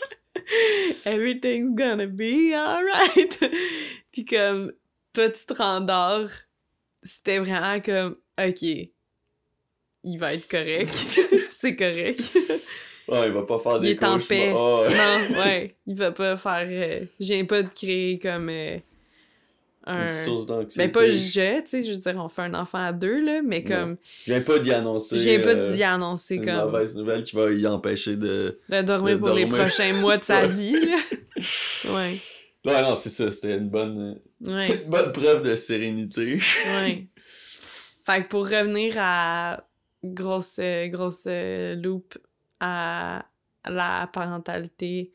Everything's 1.05 1.75
gonna 1.77 2.07
be 2.07 2.53
alright. 2.55 3.39
Puis 4.13 4.25
comme, 4.25 4.73
toi, 5.13 5.31
tu 5.31 5.47
te 5.47 5.55
rendors. 5.55 6.29
C'était 7.03 7.39
vraiment 7.39 7.81
comme, 7.81 8.17
OK. 8.39 8.63
il 8.63 10.17
va 10.19 10.35
être 10.35 10.49
correct. 10.49 10.93
c'est 11.51 11.77
correct. 11.77 12.21
Ouais, 13.09 13.27
il 13.29 13.33
va 13.33 13.43
pas 13.45 13.59
faire 13.61 13.79
des 13.79 13.91
Il 13.91 13.93
est 13.93 14.05
en 14.05 14.15
cauchemars. 14.15 14.29
paix. 14.29 14.53
Ah. 14.53 15.29
Non, 15.29 15.39
ouais. 15.41 15.77
Il 15.87 15.97
va 15.97 16.11
pas 16.13 16.37
faire. 16.37 16.67
euh, 16.69 17.05
je 17.21 17.27
viens 17.33 17.45
pas 17.45 17.63
de 17.63 17.69
créer 17.69 18.19
comme. 18.19 18.49
euh, 18.49 18.79
un. 19.87 20.07
Une 20.07 20.13
source 20.13 20.47
d'anxiété. 20.47 20.85
Ben, 20.89 20.93
pas 20.93 21.07
je, 21.07 21.61
tu 21.61 21.67
sais, 21.67 21.83
je 21.83 21.93
veux 21.93 21.99
dire, 21.99 22.17
on 22.17 22.29
fait 22.29 22.43
un 22.43 22.55
enfant 22.55 22.79
à 22.85 22.93
deux, 22.93 23.25
là, 23.25 23.41
mais 23.43 23.61
Non. 23.69 23.77
comme. 23.77 23.97
Je 24.25 24.33
viens 24.33 24.41
pas 24.43 24.59
d'y 24.59 24.73
annoncer. 24.73 25.17
Je 25.17 25.23
viens 25.23 25.41
pas 25.41 25.55
euh, 25.55 25.73
d'y 25.73 25.83
annoncer 25.83 26.35
une 26.37 26.45
comme. 26.45 26.57
mauvaise 26.57 26.97
nouvelle 26.97 27.23
qui 27.23 27.37
va 27.37 27.51
y 27.53 27.67
empêcher 27.67 28.17
de. 28.17 28.61
De 28.69 28.83
dormir 28.83 29.15
de 29.17 29.21
pour 29.21 29.35
les 29.35 29.47
prochains 29.47 29.93
mois 29.95 30.17
de 30.19 30.25
sa 30.25 30.43
Ouais. 30.43 30.49
vie, 30.53 30.87
là. 30.87 30.97
Ouais. 31.95 32.19
Ouais, 32.65 32.83
non, 32.83 32.95
c'est 32.97 33.11
ça. 33.11 33.31
C'était 33.31 33.57
une 33.59 33.69
bonne, 33.69 34.19
Ouais. 34.45 34.67
une 34.83 34.91
bonne 34.91 35.13
preuve 35.13 35.43
de 35.43 35.55
sérénité. 35.55 36.41
Ouais. 36.67 37.07
Fait 38.05 38.23
que 38.25 38.29
pour 38.29 38.45
revenir 38.49 38.95
à 38.99 39.65
grosse, 40.03 40.59
euh, 40.61 40.87
grosse 40.89 41.25
euh, 41.27 41.75
loop 41.77 42.17
à 42.61 43.25
la 43.69 44.09
parentalité 44.13 45.13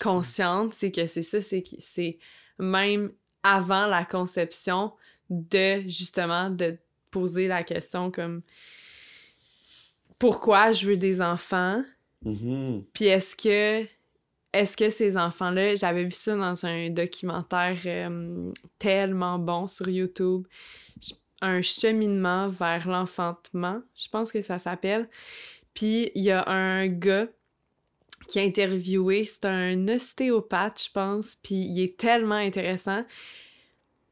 consciente, 0.00 0.74
c'est 0.74 0.90
que 0.90 1.06
c'est 1.06 1.22
ça, 1.22 1.40
c'est 1.40 1.62
que 1.62 1.68
c'est 1.78 2.18
même 2.58 3.12
avant 3.54 3.86
la 3.86 4.04
conception 4.04 4.92
de 5.30 5.82
justement 5.86 6.50
de 6.50 6.76
poser 7.10 7.48
la 7.48 7.62
question 7.62 8.10
comme 8.10 8.42
pourquoi 10.18 10.72
je 10.72 10.86
veux 10.86 10.96
des 10.96 11.20
enfants? 11.20 11.82
Mhm. 12.24 12.82
puis 12.92 13.04
est-ce 13.04 13.36
que 13.36 13.86
est-ce 14.52 14.74
que 14.74 14.88
ces 14.88 15.18
enfants-là, 15.18 15.74
j'avais 15.74 16.04
vu 16.04 16.10
ça 16.12 16.34
dans 16.34 16.64
un 16.64 16.88
documentaire 16.88 17.78
euh, 17.84 18.48
tellement 18.78 19.38
bon 19.38 19.66
sur 19.66 19.86
YouTube, 19.86 20.46
un 21.42 21.60
cheminement 21.60 22.48
vers 22.48 22.88
l'enfantement, 22.88 23.82
je 23.94 24.08
pense 24.08 24.32
que 24.32 24.40
ça 24.40 24.58
s'appelle. 24.58 25.10
Puis 25.74 26.10
il 26.14 26.24
y 26.24 26.30
a 26.30 26.48
un 26.48 26.86
gars 26.86 27.26
qui 28.28 28.38
a 28.38 28.42
interviewé, 28.42 29.24
c'est 29.24 29.44
un 29.44 29.88
ostéopathe, 29.88 30.82
je 30.84 30.90
pense, 30.90 31.36
puis 31.36 31.54
il 31.54 31.82
est 31.82 31.96
tellement 31.96 32.34
intéressant. 32.34 33.04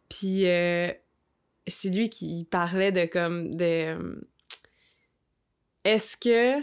Puis 0.09 0.47
euh, 0.47 0.93
c'est 1.67 1.89
lui 1.89 2.09
qui 2.11 2.47
parlait 2.51 2.93
de 2.93 3.07
comme 3.07 3.53
de 3.55 4.25
est-ce 5.85 6.17
que 6.17 6.63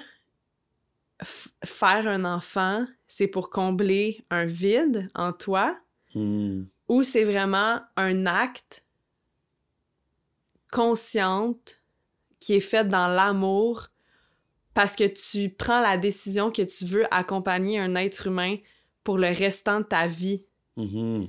faire 1.23 2.07
un 2.07 2.25
enfant, 2.25 2.87
c'est 3.07 3.27
pour 3.27 3.49
combler 3.49 4.23
un 4.29 4.45
vide 4.45 5.07
en 5.13 5.33
toi? 5.33 5.77
Mhm. 6.13 6.67
ou 6.89 7.03
c'est 7.03 7.23
vraiment 7.23 7.79
un 7.95 8.25
acte 8.25 8.83
consciente 10.73 11.81
qui 12.41 12.55
est 12.55 12.59
fait 12.59 12.83
dans 12.83 13.07
l'amour 13.07 13.87
parce 14.73 14.95
que 14.95 15.05
tu 15.05 15.49
prends 15.49 15.81
la 15.81 15.97
décision 15.97 16.51
que 16.51 16.61
tu 16.61 16.85
veux 16.85 17.05
accompagner 17.13 17.79
un 17.79 17.95
être 17.95 18.27
humain 18.27 18.55
pour 19.03 19.17
le 19.17 19.27
restant 19.27 19.79
de 19.79 19.85
ta 19.85 20.07
vie 20.07 20.45
Mhm. 20.77 21.27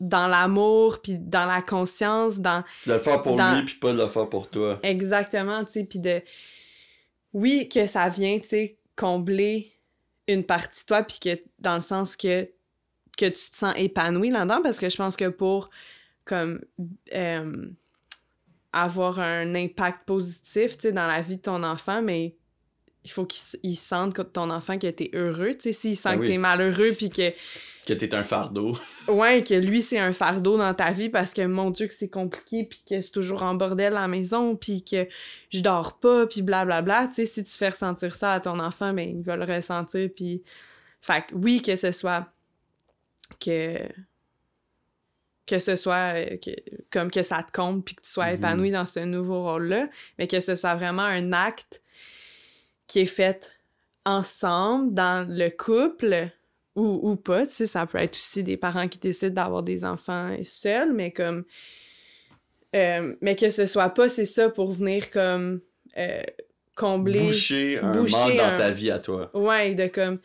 dans 0.00 0.26
l'amour 0.26 1.00
puis 1.02 1.14
dans 1.14 1.44
la 1.46 1.62
conscience 1.62 2.40
dans 2.40 2.64
De 2.86 2.92
le 2.94 2.98
faire 2.98 3.22
pour 3.22 3.36
Dans- 3.36 3.56
lui, 3.58 3.64
puis 3.64 3.74
pas 3.76 3.92
de 3.92 3.98
le 3.98 4.08
faire 4.08 4.28
pour 4.28 4.48
toi. 4.50 4.78
Exactement, 4.82 5.64
tu 5.64 5.72
sais, 5.72 5.84
puis 5.84 5.98
de... 6.00 6.22
Oui, 7.32 7.68
que 7.68 7.86
ça 7.86 8.08
vient, 8.08 8.38
tu 8.40 8.48
sais, 8.48 8.76
combler 8.96 9.72
une 10.26 10.42
partie 10.44 10.82
de 10.82 10.86
toi, 10.86 11.02
puis 11.04 11.18
que 11.20 11.40
dans 11.60 11.76
le 11.76 11.80
sens 11.80 12.16
que, 12.16 12.44
que 13.16 13.26
tu 13.26 13.50
te 13.50 13.56
sens 13.56 13.72
épanoui 13.76 14.30
là-dedans, 14.30 14.62
parce 14.62 14.78
que 14.80 14.88
je 14.88 14.96
pense 14.96 15.16
que 15.16 15.28
pour, 15.28 15.70
comme, 16.24 16.60
euh, 17.14 17.68
avoir 18.72 19.20
un 19.20 19.54
impact 19.54 20.04
positif, 20.06 20.76
tu 20.76 20.88
sais, 20.88 20.92
dans 20.92 21.06
la 21.06 21.20
vie 21.20 21.36
de 21.36 21.42
ton 21.42 21.62
enfant, 21.62 22.02
mais 22.02 22.34
il 23.04 23.10
faut 23.10 23.24
qu'il 23.24 23.76
sente 23.76 24.14
que 24.14 24.22
ton 24.22 24.50
enfant 24.50 24.78
que 24.78 24.86
t'es 24.90 25.10
heureux, 25.14 25.52
tu 25.54 25.60
sais, 25.60 25.72
s'il 25.72 25.96
sent 25.96 26.08
Ah 26.12 26.16
que 26.16 26.26
t'es 26.26 26.38
malheureux, 26.38 26.92
puis 26.92 27.08
que 27.08 27.30
Que 27.86 27.94
t'es 27.94 28.14
un 28.14 28.22
fardeau. 28.22 28.76
Ouais, 29.08 29.42
que 29.42 29.54
lui, 29.54 29.80
c'est 29.80 29.98
un 29.98 30.12
fardeau 30.12 30.58
dans 30.58 30.74
ta 30.74 30.90
vie 30.90 31.08
parce 31.08 31.32
que, 31.32 31.42
mon 31.46 31.70
Dieu, 31.70 31.86
que 31.86 31.94
c'est 31.94 32.10
compliqué, 32.10 32.64
puis 32.64 32.82
que 32.88 33.00
c'est 33.00 33.10
toujours 33.10 33.42
en 33.42 33.54
bordel 33.54 33.96
à 33.96 34.02
la 34.02 34.08
maison, 34.08 34.54
puis 34.54 34.84
que 34.84 35.08
je 35.50 35.60
dors 35.62 35.98
pas, 35.98 36.26
puis 36.26 36.42
blablabla. 36.42 37.08
Tu 37.08 37.14
sais, 37.14 37.26
si 37.26 37.42
tu 37.42 37.52
fais 37.56 37.70
ressentir 37.70 38.14
ça 38.14 38.34
à 38.34 38.40
ton 38.40 38.60
enfant, 38.60 38.92
ben, 38.92 39.08
il 39.08 39.22
va 39.22 39.36
le 39.36 39.44
ressentir, 39.44 40.10
puis... 40.14 40.42
Fait 41.00 41.24
que, 41.26 41.34
oui, 41.34 41.62
que 41.62 41.76
ce 41.76 41.90
soit... 41.92 42.26
Que... 43.40 43.78
Que 45.46 45.58
ce 45.58 45.74
soit... 45.74 46.14
euh, 46.14 46.36
que, 46.36 46.50
comme 46.92 47.10
que 47.10 47.22
ça 47.22 47.42
te 47.42 47.50
compte, 47.50 47.84
puis 47.84 47.94
que 47.94 48.02
tu 48.02 48.10
sois 48.10 48.26
Mhm. 48.28 48.34
épanoui 48.34 48.70
dans 48.70 48.86
ce 48.86 49.00
nouveau 49.00 49.42
rôle-là, 49.42 49.88
mais 50.18 50.26
que 50.28 50.38
ce 50.40 50.54
soit 50.54 50.74
vraiment 50.74 51.02
un 51.02 51.32
acte 51.32 51.82
qui 52.90 53.00
est 53.00 53.06
fait 53.06 53.56
ensemble, 54.04 54.92
dans 54.94 55.28
le 55.28 55.48
couple, 55.50 56.30
ou, 56.74 57.10
ou 57.10 57.16
pas, 57.16 57.46
tu 57.46 57.52
sais, 57.52 57.66
ça 57.66 57.86
peut 57.86 57.98
être 57.98 58.16
aussi 58.16 58.42
des 58.42 58.56
parents 58.56 58.88
qui 58.88 58.98
décident 58.98 59.34
d'avoir 59.34 59.62
des 59.62 59.84
enfants 59.84 60.34
seuls, 60.44 60.92
mais 60.92 61.12
comme... 61.12 61.44
euh, 62.74 63.14
mais 63.20 63.36
que 63.36 63.50
ce 63.50 63.66
soit 63.66 63.90
pas, 63.90 64.08
c'est 64.08 64.24
ça, 64.24 64.48
pour 64.48 64.72
venir 64.72 65.10
comme 65.10 65.60
euh, 65.96 66.22
combler... 66.74 67.26
Boucher 67.26 67.78
un 67.78 67.92
boucher 67.92 68.16
manque 68.16 68.36
dans 68.36 68.44
un- 68.44 68.56
ta 68.56 68.70
vie 68.70 68.90
à 68.90 68.98
toi. 68.98 69.30
Ouais, 69.34 69.74
de 69.74 69.86
comme... 69.86 70.18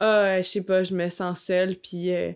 Ah, 0.00 0.40
je 0.40 0.48
sais 0.48 0.64
pas, 0.64 0.82
je 0.82 0.94
me 0.94 1.08
sens 1.08 1.42
seule, 1.42 1.76
puis 1.76 2.12
euh, 2.12 2.32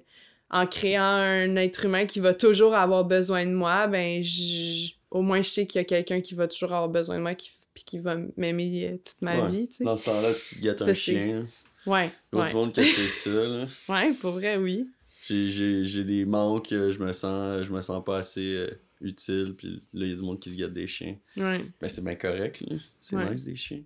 en 0.51 0.67
créant 0.67 1.03
un 1.03 1.57
être 1.57 1.87
humain 1.87 2.05
qui 2.05 2.21
va 2.21 2.35
toujours 2.35 2.75
avoir 2.75 3.05
besoin 3.05 3.47
de 3.47 3.53
moi, 3.53 3.87
ben, 3.87 4.23
j- 4.23 4.99
au 5.15 5.23
moins 5.23 5.41
je 5.41 5.49
sais 5.49 5.67
qu'il 5.67 5.79
y 5.79 5.83
a 5.83 5.85
quelqu'un 5.85 6.21
qui 6.21 6.35
va 6.35 6.47
toujours 6.49 6.73
avoir 6.73 6.89
besoin 6.91 7.17
de 7.17 7.23
moi, 7.23 7.35
qui, 7.35 7.49
puis 7.73 7.85
qui 7.85 7.99
va 7.99 8.17
m'aimer 8.37 8.89
euh, 8.93 8.97
toute 8.99 9.23
ma 9.23 9.41
Ouais. 9.45 9.49
vie, 9.51 9.69
tu 9.69 9.77
sais. 9.77 9.85
Dans 9.85 9.97
ce 9.97 10.05
temps-là, 10.05 10.33
tu 10.35 10.57
te 10.57 10.61
gâtes 10.63 10.83
un 10.83 10.93
chien. 10.93 11.47
Ouais, 11.87 12.11
Il 12.33 12.39
y 12.39 12.43
a 12.43 12.47
du 12.47 12.55
monde 12.55 12.73
que 12.75 12.83
c'est 12.83 13.09
ça, 13.09 13.31
là. 13.31 13.67
Ouais, 13.89 14.13
pour 14.21 14.33
vrai, 14.33 14.57
oui. 14.57 14.89
J'ai- 15.23 16.05
des 16.05 16.25
manques, 16.27 16.73
euh, 16.73 16.93
je 16.93 16.99
me 16.99 17.13
sens 17.13 17.63
je 17.65 17.73
me 17.73 17.81
sens 17.81 18.05
pas 18.05 18.19
assez 18.19 18.55
euh, 18.57 18.69
utile, 19.01 19.55
puis 19.57 19.83
là, 19.95 20.05
il 20.07 20.11
y 20.11 20.13
a 20.13 20.17
du 20.17 20.23
monde 20.23 20.39
qui 20.41 20.51
se 20.51 20.57
gâte 20.57 20.73
des 20.73 20.87
chiens. 20.87 21.17
Ouais. 21.37 21.61
Ben, 21.81 21.89
c'est 21.89 22.05
bien 22.05 22.15
correct, 22.17 22.61
là. 22.69 22.77
C'est 22.99 23.17
Ouais. 23.17 23.31
nice, 23.31 23.45
des 23.45 23.57
chiens. 23.57 23.81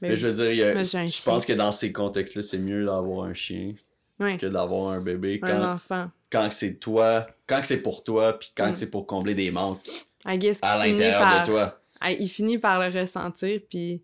Ben 0.00 0.08
Mais 0.10 0.16
je 0.16 0.26
veux 0.26 0.32
dire, 0.32 0.50
il 0.50 0.56
y 0.58 0.62
a- 0.62 0.74
Moi, 0.74 0.82
j'ai 0.82 0.98
un 0.98 1.06
je 1.06 1.22
pense 1.22 1.46
que 1.46 1.52
dans 1.52 1.70
ces 1.72 1.92
contextes-là, 1.92 2.42
c'est 2.42 2.58
mieux 2.58 2.84
d'avoir 2.84 3.26
un 3.26 3.34
chien 3.34 3.74
Ouais. 4.18 4.36
que 4.36 4.46
d'avoir 4.46 4.92
un 4.92 5.00
bébé. 5.00 5.38
Un 5.42 5.46
Quand, 5.46 5.72
enfant. 5.74 6.10
quand 6.30 6.48
c'est 6.52 6.74
toi, 6.80 7.26
quand 7.46 7.60
c'est 7.64 7.82
pour 7.82 8.02
toi, 8.02 8.38
puis 8.38 8.50
quand 8.56 8.74
c'est 8.76 8.90
pour 8.90 9.06
combler 9.06 9.34
des 9.34 9.50
manques 9.50 9.80
I 10.26 10.38
guess 10.38 10.58
à 10.62 10.78
l'intérieur 10.86 11.20
par... 11.20 11.42
de 11.42 11.46
toi. 11.50 11.80
Il 12.18 12.28
finit 12.28 12.58
par 12.58 12.80
le 12.80 13.00
ressentir, 13.00 13.60
puis 13.68 14.02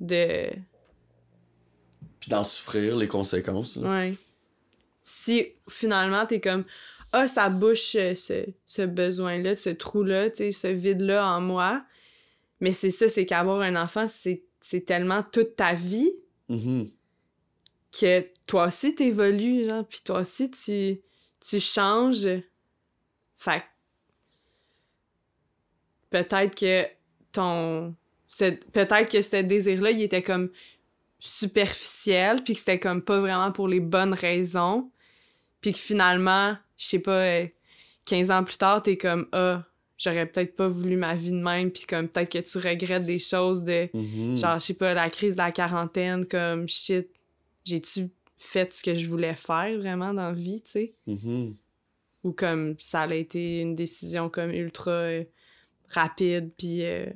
de... 0.00 0.48
Puis 2.20 2.30
d'en 2.30 2.44
souffrir 2.44 2.96
les 2.96 3.08
conséquences. 3.08 3.76
là. 3.76 3.90
Ouais. 3.90 4.14
Si 5.04 5.46
finalement 5.68 6.24
t'es 6.26 6.40
comme 6.40 6.64
ah 7.12 7.28
ça 7.28 7.50
bouche 7.50 7.94
euh, 7.96 8.14
ce, 8.14 8.46
ce 8.66 8.82
besoin-là, 8.82 9.54
ce 9.56 9.68
trou-là, 9.70 10.28
ce 10.34 10.68
vide-là 10.68 11.26
en 11.26 11.40
moi. 11.40 11.84
Mais 12.60 12.72
c'est 12.72 12.90
ça, 12.90 13.08
c'est 13.08 13.26
qu'avoir 13.26 13.60
un 13.60 13.76
enfant, 13.76 14.06
c'est 14.08 14.80
tellement 14.86 15.22
toute 15.22 15.56
ta 15.56 15.74
vie 15.74 16.10
Mhm. 16.48 16.90
que 17.98 18.26
toi 18.46 18.66
aussi 18.66 18.94
t'évolues, 18.94 19.68
genre, 19.68 19.86
puis 19.86 20.00
toi 20.04 20.20
aussi 20.20 20.50
tu, 20.50 20.98
tu 21.40 21.60
changes. 21.60 22.28
Fait 23.36 23.62
peut-être 26.12 26.54
que 26.54 26.86
ton... 27.32 27.94
Peut-être 28.72 29.10
que 29.10 29.20
ce 29.20 29.42
désir-là, 29.42 29.90
il 29.90 30.02
était 30.02 30.22
comme 30.22 30.50
superficiel, 31.18 32.42
puis 32.42 32.54
que 32.54 32.58
c'était 32.58 32.80
comme 32.80 33.02
pas 33.02 33.20
vraiment 33.20 33.52
pour 33.52 33.68
les 33.68 33.80
bonnes 33.80 34.14
raisons, 34.14 34.90
puis 35.60 35.72
que 35.72 35.78
finalement, 35.78 36.56
je 36.76 36.86
sais 36.86 36.98
pas, 36.98 37.18
euh, 37.18 37.46
15 38.06 38.30
ans 38.30 38.42
plus 38.42 38.56
tard, 38.56 38.82
t'es 38.82 38.96
comme 38.96 39.28
«Ah, 39.32 39.64
j'aurais 39.98 40.26
peut-être 40.26 40.56
pas 40.56 40.66
voulu 40.66 40.96
ma 40.96 41.14
vie 41.14 41.30
de 41.30 41.42
même», 41.42 41.70
puis 41.72 41.84
comme 41.84 42.08
peut-être 42.08 42.32
que 42.32 42.38
tu 42.38 42.58
regrettes 42.58 43.04
des 43.04 43.18
choses 43.18 43.62
de... 43.62 43.88
Mhm. 43.92 44.36
Genre, 44.36 44.54
je 44.54 44.64
sais 44.64 44.74
pas, 44.74 44.94
la 44.94 45.10
crise 45.10 45.34
de 45.36 45.42
la 45.42 45.52
quarantaine, 45.52 46.26
comme 46.26 46.66
shit, 46.66 47.08
j'ai-tu 47.64 48.08
fait 48.36 48.72
ce 48.74 48.82
que 48.82 48.94
je 48.94 49.08
voulais 49.08 49.34
faire 49.34 49.78
vraiment 49.78 50.12
dans 50.12 50.28
la 50.28 50.32
vie, 50.32 50.62
tu 50.62 50.70
sais? 50.70 50.94
Mhm. 51.06 51.54
Ou 52.24 52.32
comme 52.32 52.74
ça 52.78 53.02
a 53.02 53.14
été 53.14 53.60
une 53.60 53.74
décision 53.74 54.28
comme 54.28 54.50
ultra 54.50 54.90
euh, 54.90 55.24
rapide, 55.92 56.52
puis 56.56 56.84
euh, 56.84 57.06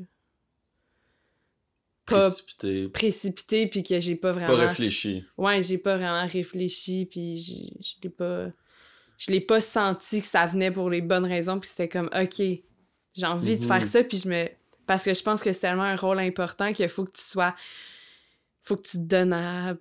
pas 2.07 2.21
Précipité, 2.31 2.89
précipitée, 2.89 3.67
puis 3.67 3.83
que 3.83 3.99
j'ai 3.99 4.15
pas 4.15 4.31
vraiment. 4.33 4.57
pas 4.57 4.67
réfléchi. 4.69 5.25
Ouais, 5.37 5.63
j'ai 5.63 5.79
pas 5.79 5.97
vraiment 5.97 6.25
réfléchi, 6.27 7.07
puis 7.07 7.37
je 7.37 7.95
l'ai 8.03 8.11
pas. 8.11 8.47
Je 9.19 9.31
l'ai 9.33 9.41
pas 9.41 9.61
senti 9.61 10.21
que 10.21 10.27
ça 10.27 10.45
venait 10.47 10.71
pour 10.71 10.91
les 10.91 11.01
bonnes 11.01 11.25
raisons, 11.25 11.59
puis 11.59 11.69
c'était 11.71 11.89
comme, 11.89 12.11
ok, 12.15 12.37
j'ai 12.39 13.27
envie 13.27 13.57
de 13.57 13.63
Mhm. 13.63 13.67
faire 13.69 13.89
ça, 13.89 14.05
puis 14.05 14.19
je 14.19 14.29
me. 14.29 14.47
Parce 14.87 15.05
que 15.05 15.15
je 15.15 15.23
pense 15.23 15.43
que 15.43 15.53
c'est 15.53 15.61
tellement 15.61 15.83
un 15.83 15.97
rôle 15.97 16.21
important 16.21 16.73
qu'il 16.73 16.89
faut 16.89 17.05
que 17.05 17.13
tu 17.17 17.23
sois. 17.25 17.57
Faut 18.63 18.77
que 18.77 18.83
tu 18.87 18.99
te 18.99 19.03
donnes 19.03 19.33
à 19.33 19.75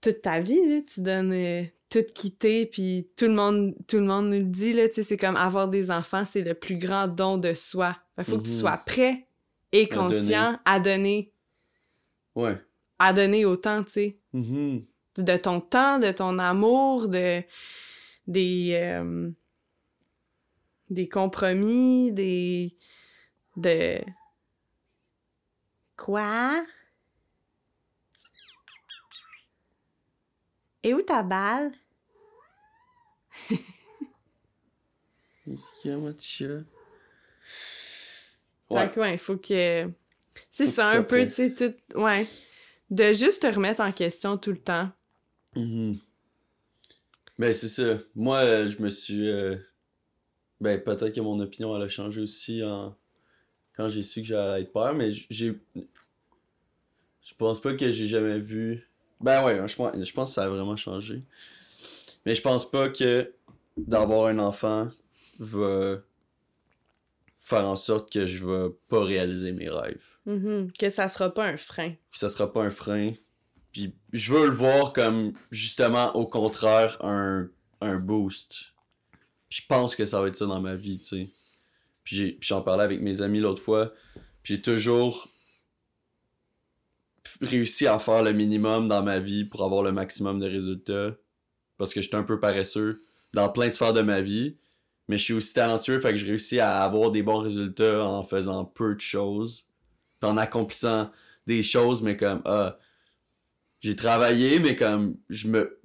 toute 0.00 0.22
ta 0.22 0.40
vie, 0.40 0.58
là. 0.68 0.80
Tu 0.82 1.00
donnes 1.00 1.32
euh, 1.32 1.62
tout 1.92 2.04
quitter, 2.14 2.64
puis 2.64 3.10
tout 3.18 3.26
le 3.26 3.34
monde 3.34 3.74
tout 3.86 3.96
le 3.98 4.04
monde 4.04 4.26
nous 4.30 4.38
le 4.38 4.44
dit, 4.44 4.72
là. 4.72 4.84
C'est 4.90 5.16
comme 5.18 5.36
avoir 5.36 5.68
des 5.68 5.90
enfants, 5.90 6.24
c'est 6.24 6.40
le 6.42 6.54
plus 6.54 6.76
grand 6.76 7.06
don 7.06 7.36
de 7.36 7.52
soi. 7.52 7.94
Fait 8.16 8.24
faut 8.24 8.38
que 8.38 8.44
tu 8.44 8.50
Mhm. 8.50 8.56
sois 8.60 8.78
prêt 8.78 9.26
et 9.72 9.88
conscient 9.88 10.58
à 10.64 10.80
donner. 10.80 11.32
Ouais. 12.34 12.56
À 12.98 13.12
donner 13.12 13.44
autant, 13.44 13.84
tu 13.84 13.92
sais. 13.92 14.18
Mhm. 14.32 14.84
De 15.18 15.36
ton 15.36 15.60
temps, 15.60 15.98
de 15.98 16.10
ton 16.12 16.38
amour, 16.38 17.08
de. 17.08 17.42
des. 18.26 18.70
euh, 18.80 19.30
des 20.88 21.08
compromis, 21.08 22.10
des. 22.12 22.74
de. 23.56 23.98
Quoi? 25.96 26.64
Et 30.82 30.94
où 30.94 31.02
ta 31.02 31.22
balle? 31.22 31.72
Fait 38.70 38.90
que, 38.94 39.00
ouais, 39.00 39.12
il 39.14 39.18
faut 39.18 39.36
que. 39.36 39.90
C'est 40.48 40.66
ça, 40.66 40.90
un 40.90 41.02
peu, 41.02 41.24
tu 41.24 41.30
sais, 41.30 41.54
tout. 41.54 41.74
Ouais. 41.98 42.26
De 42.90 43.12
juste 43.12 43.42
te 43.42 43.46
remettre 43.46 43.80
en 43.80 43.92
question 43.92 44.36
tout 44.38 44.50
le 44.52 44.58
temps. 44.58 44.90
Mhm. 45.56 45.98
Ben, 47.38 47.52
c'est 47.52 47.68
ça. 47.68 47.98
Moi, 48.14 48.66
je 48.66 48.78
me 48.78 48.88
suis. 48.88 49.28
euh, 49.28 49.56
Ben, 50.60 50.80
peut-être 50.82 51.12
que 51.14 51.20
mon 51.20 51.38
opinion, 51.40 51.74
elle 51.76 51.82
a 51.82 51.88
changé 51.88 52.20
aussi 52.20 52.62
en... 52.62 52.96
quand 53.76 53.88
j'ai 53.88 54.02
su 54.02 54.20
que 54.22 54.28
j'allais 54.28 54.62
être 54.62 54.72
père, 54.72 54.94
mais 54.94 55.10
j'ai. 55.10 55.58
Je 55.74 57.34
pense 57.36 57.60
pas 57.60 57.74
que 57.74 57.92
j'ai 57.92 58.06
jamais 58.06 58.38
vu. 58.38 58.86
Ben, 59.20 59.44
ouais, 59.44 59.56
je 59.68 59.76
pense, 59.76 59.96
je 59.96 60.12
pense 60.12 60.30
que 60.30 60.34
ça 60.34 60.44
a 60.44 60.48
vraiment 60.48 60.76
changé. 60.76 61.22
Mais 62.26 62.34
je 62.34 62.42
pense 62.42 62.70
pas 62.70 62.88
que 62.88 63.32
d'avoir 63.76 64.26
un 64.26 64.38
enfant 64.38 64.90
va 65.38 65.96
faire 67.40 67.66
en 67.66 67.76
sorte 67.76 68.12
que 68.12 68.26
je 68.26 68.46
vais 68.46 68.70
pas 68.88 69.02
réaliser 69.02 69.52
mes 69.52 69.68
rêves. 69.68 70.04
Mhm. 70.26 70.70
Que 70.78 70.88
ça 70.90 71.08
sera 71.08 71.32
pas 71.34 71.44
un 71.46 71.56
frein. 71.56 71.90
Puis 72.10 72.20
ça 72.20 72.28
sera 72.28 72.52
pas 72.52 72.62
un 72.62 72.70
frein. 72.70 73.12
Puis 73.72 73.94
je 74.12 74.32
veux 74.34 74.46
le 74.46 74.52
voir 74.52 74.92
comme 74.92 75.32
justement 75.50 76.14
au 76.14 76.26
contraire 76.26 76.98
un, 77.04 77.48
un 77.80 77.96
boost. 77.96 78.72
Puis 79.48 79.60
je 79.62 79.66
pense 79.66 79.96
que 79.96 80.04
ça 80.04 80.20
va 80.20 80.28
être 80.28 80.36
ça 80.36 80.46
dans 80.46 80.60
ma 80.60 80.76
vie, 80.76 80.98
tu 81.00 81.04
sais. 81.06 81.30
Puis 82.04 82.16
j'ai- 82.16 82.32
puis 82.32 82.46
j'en 82.48 82.62
parlais 82.62 82.84
avec 82.84 83.00
mes 83.00 83.22
amis 83.22 83.40
l'autre 83.40 83.62
fois. 83.62 83.92
Puis 84.42 84.54
j'ai 84.54 84.62
toujours 84.62 85.28
réussi 87.40 87.86
à 87.86 87.98
faire 87.98 88.22
le 88.22 88.32
minimum 88.32 88.86
dans 88.88 89.02
ma 89.02 89.18
vie 89.18 89.44
pour 89.44 89.64
avoir 89.64 89.82
le 89.82 89.90
maximum 89.92 90.38
de 90.38 90.46
résultats. 90.48 91.16
Parce 91.78 91.92
que 91.94 92.02
j'étais 92.02 92.16
un 92.16 92.22
peu 92.22 92.38
paresseux 92.40 93.00
dans 93.32 93.48
plein 93.48 93.66
de 93.68 93.72
sphères 93.72 93.92
de 93.92 94.02
ma 94.02 94.20
vie. 94.20 94.56
Mais 95.08 95.18
je 95.18 95.24
suis 95.24 95.34
aussi 95.34 95.52
talentueux, 95.54 95.98
fait 96.00 96.10
que 96.12 96.16
je 96.16 96.26
réussis 96.26 96.60
à 96.60 96.82
avoir 96.82 97.10
des 97.10 97.22
bons 97.22 97.38
résultats 97.40 98.04
en 98.04 98.22
faisant 98.22 98.64
peu 98.64 98.94
de 98.94 99.00
choses. 99.00 99.66
Puis 100.20 100.30
en 100.30 100.36
accomplissant 100.36 101.10
des 101.46 101.60
choses, 101.62 102.02
mais 102.02 102.16
comme, 102.16 102.40
ah, 102.44 102.78
j'ai 103.80 103.96
travaillé, 103.96 104.60
mais 104.60 104.76
comme, 104.76 105.16
je 105.28 105.48
me. 105.48 105.78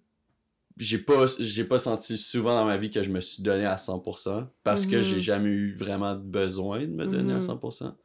J'ai 0.79 0.99
pas, 0.99 1.25
j'ai 1.39 1.63
pas 1.63 1.79
senti 1.79 2.15
souvent 2.15 2.53
dans 2.55 2.65
ma 2.65 2.77
vie 2.77 2.91
que 2.91 3.01
je 3.01 3.09
me 3.09 3.19
suis 3.19 3.41
donné 3.41 3.65
à 3.65 3.77
100% 3.77 4.47
parce 4.63 4.85
que 4.85 4.97
Mhm. 4.97 5.01
j'ai 5.01 5.19
jamais 5.19 5.49
eu 5.49 5.73
vraiment 5.73 6.13
besoin 6.15 6.81
de 6.81 6.91
me 6.91 7.07
donner 7.07 7.33
à 7.33 7.37
Mhm. 7.37 7.41
100%. 7.41 7.97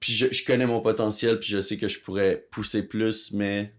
Puis 0.00 0.12
je, 0.12 0.26
je 0.30 0.44
connais 0.44 0.66
mon 0.66 0.80
potentiel, 0.82 1.38
puis 1.38 1.48
je 1.48 1.60
sais 1.60 1.78
que 1.78 1.88
je 1.88 1.98
pourrais 2.00 2.46
pousser 2.50 2.86
plus, 2.86 3.32
mais 3.32 3.74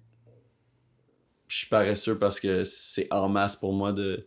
je 1.50 1.58
suis 1.58 1.68
paresseux 1.68 2.18
parce 2.18 2.40
que 2.40 2.64
c'est 2.64 3.08
en 3.12 3.28
masse 3.28 3.58
pour 3.58 3.74
moi 3.74 3.92
de 3.92 4.26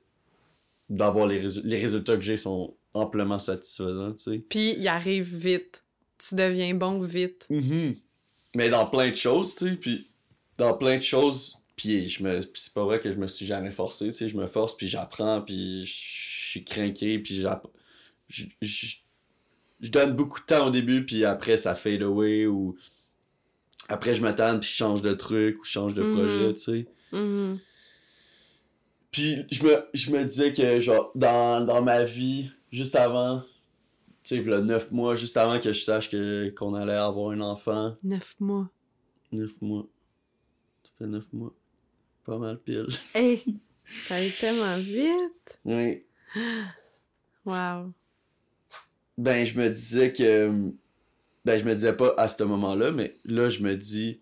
d'avoir 0.90 1.26
les, 1.26 1.40
résu- 1.40 1.62
les 1.64 1.78
résultats 1.80 2.16
que 2.16 2.22
j'ai 2.22 2.36
sont 2.36 2.74
amplement 2.92 3.38
satisfaisants, 3.38 4.12
tu 4.12 4.18
sais. 4.24 4.38
Puis 4.50 4.74
il 4.76 4.86
arrive 4.88 5.34
vite. 5.34 5.84
Tu 6.18 6.34
deviens 6.34 6.74
bon 6.74 6.98
vite. 6.98 7.46
Mhm. 7.48 7.96
Mais 8.54 8.68
dans 8.68 8.84
plein 8.86 9.08
de 9.08 9.14
choses, 9.14 9.54
tu 9.56 9.70
sais, 9.70 9.76
puis 9.76 10.10
dans 10.58 10.76
plein 10.76 10.98
de 10.98 11.02
choses, 11.02 11.54
puis 11.76 12.06
je 12.08 12.22
me 12.22 12.42
c'est 12.54 12.74
pas 12.74 12.84
vrai 12.84 13.00
que 13.00 13.10
je 13.10 13.16
me 13.16 13.26
suis 13.26 13.46
jamais 13.46 13.70
forcé, 13.70 14.06
tu 14.06 14.12
sais, 14.12 14.28
je 14.28 14.36
me 14.36 14.46
force 14.46 14.76
puis 14.76 14.86
j'apprends 14.88 15.40
puis 15.40 15.86
je 15.86 15.92
suis 16.50 16.64
craqué 16.64 17.18
puis 17.18 17.40
j'app- 17.40 17.66
je 18.28 19.90
donne 19.90 20.12
beaucoup 20.14 20.40
de 20.40 20.44
temps 20.46 20.66
au 20.66 20.70
début 20.70 21.04
puis 21.06 21.24
après 21.24 21.56
ça 21.56 21.74
fade 21.74 22.02
away 22.02 22.46
ou 22.46 22.76
après 23.88 24.14
je 24.14 24.22
m'attends 24.22 24.58
puis 24.58 24.68
je 24.68 24.74
change 24.74 25.02
de 25.02 25.12
truc 25.14 25.58
ou 25.60 25.64
je 25.64 25.70
change 25.70 25.94
de 25.94 26.02
Mhm. 26.02 26.10
projet, 26.12 26.52
tu 26.52 26.58
sais. 26.60 26.86
Mhm. 27.12 27.58
Puis 29.10 29.44
je 29.50 29.62
me, 29.64 29.84
je 29.92 30.10
me 30.10 30.24
disais 30.24 30.52
que, 30.52 30.80
genre, 30.80 31.12
dans, 31.14 31.64
dans 31.64 31.82
ma 31.82 32.02
vie, 32.04 32.50
juste 32.70 32.96
avant, 32.96 33.42
tu 34.22 34.36
sais, 34.36 34.42
le 34.42 34.60
9 34.60 34.92
mois, 34.92 35.14
juste 35.16 35.36
avant 35.36 35.60
que 35.60 35.72
je 35.72 35.80
sache 35.82 36.08
que, 36.10 36.48
qu'on 36.56 36.74
allait 36.74 36.94
avoir 36.94 37.30
un 37.32 37.40
enfant, 37.40 37.94
Neuf 38.02 38.36
mois. 38.40 38.70
9 39.32 39.50
mois. 39.60 39.86
Ça 40.84 40.90
fait 40.98 41.06
9 41.06 41.32
mois. 41.32 41.54
Pas 42.24 42.38
mal 42.38 42.58
pile. 42.58 42.86
Hey! 43.14 43.42
Ça 43.84 44.14
allait 44.14 44.30
tellement 44.30 44.78
vite. 44.78 45.60
Oui. 45.64 46.04
Wow. 47.44 47.92
Ben, 49.18 49.44
je 49.44 49.58
me 49.58 49.68
disais 49.68 50.12
que. 50.12 50.48
Ben, 51.44 51.58
je 51.58 51.64
me 51.64 51.74
disais 51.74 51.96
pas 51.96 52.14
à 52.16 52.28
ce 52.28 52.44
moment-là, 52.44 52.92
mais 52.92 53.18
là, 53.24 53.48
je 53.48 53.60
me 53.62 53.76
dis. 53.76 54.20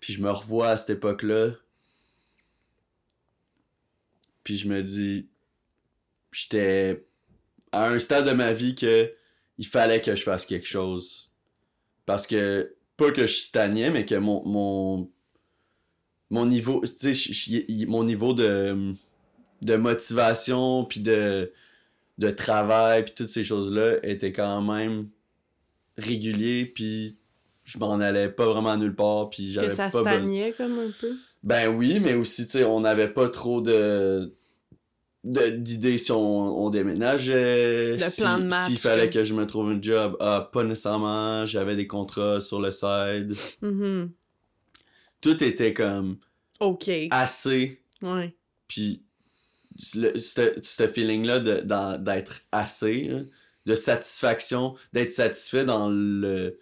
Puis 0.00 0.12
je 0.14 0.20
me 0.22 0.30
revois 0.30 0.70
à 0.70 0.76
cette 0.76 0.90
époque-là. 0.90 1.52
Puis 4.50 4.56
je 4.58 4.66
me 4.68 4.82
dis. 4.82 5.28
J'étais 6.32 7.06
à 7.70 7.88
un 7.88 8.00
stade 8.00 8.26
de 8.26 8.32
ma 8.32 8.52
vie 8.52 8.74
que 8.74 9.12
il 9.58 9.64
fallait 9.66 10.00
que 10.02 10.16
je 10.16 10.24
fasse 10.24 10.44
quelque 10.44 10.66
chose. 10.66 11.30
Parce 12.04 12.26
que. 12.26 12.74
Pas 12.96 13.12
que 13.12 13.26
je 13.26 13.36
stagnais, 13.36 13.90
mais 13.92 14.04
que 14.04 14.16
mon. 14.16 14.44
Mon, 14.44 15.08
mon 16.30 16.46
niveau. 16.46 16.82
Tu 16.84 17.14
sais, 17.14 17.86
mon 17.86 18.02
niveau 18.02 18.34
de. 18.34 18.92
De 19.62 19.76
motivation, 19.76 20.84
puis 20.84 20.98
de 20.98 21.52
de 22.18 22.30
travail 22.30 23.04
puis 23.06 23.14
toutes 23.14 23.28
ces 23.28 23.44
choses-là 23.44 23.96
étaient 24.02 24.32
quand 24.32 24.60
même 24.60 25.08
réguliers 25.96 26.66
puis 26.66 27.18
je 27.64 27.78
m'en 27.78 27.94
allais 27.98 28.28
pas 28.28 28.44
vraiment 28.46 28.76
nulle 28.76 28.94
part 28.94 29.30
puis 29.30 29.50
j'avais 29.52 29.70
ça 29.70 29.88
pas 29.88 30.00
besoin- 30.00 30.18
stagnait 30.18 30.52
comme 30.52 30.78
un 30.80 30.90
peu? 31.00 31.12
Ben 31.44 31.68
oui, 31.68 31.98
mais 31.98 32.12
aussi 32.12 32.44
tu 32.44 32.52
sais 32.52 32.64
on 32.64 32.80
n'avait 32.80 33.08
pas 33.08 33.30
trop 33.30 33.62
de- 33.62 34.34
d'idées 35.22 35.98
si 35.98 36.12
on, 36.12 36.64
on 36.64 36.70
déménageait, 36.70 37.98
si- 37.98 38.22
s'il 38.66 38.78
fallait 38.78 39.10
que 39.10 39.22
je 39.24 39.34
me 39.34 39.46
trouve 39.46 39.70
un 39.70 39.80
job, 39.82 40.16
ah, 40.20 40.48
pas 40.52 40.64
nécessairement, 40.64 41.44
j'avais 41.46 41.76
des 41.76 41.86
contrats 41.86 42.40
sur 42.40 42.60
le 42.60 42.70
side. 42.70 43.34
Mhm. 43.62 44.10
Tout 45.20 45.44
était 45.44 45.74
comme 45.74 46.16
OK. 46.60 46.90
assez 47.10 47.82
Ouais. 48.02 48.34
Puis 48.66 49.02
ce 49.78 49.98
de- 51.40 51.60
dans- 51.60 52.02
d'être 52.02 52.42
assez, 52.52 53.04
là, 53.04 53.18
de 53.66 53.74
satisfaction, 53.74 54.74
d'être 54.94 55.12
satisfait 55.12 55.66
dans 55.66 55.90
le, 55.90 56.58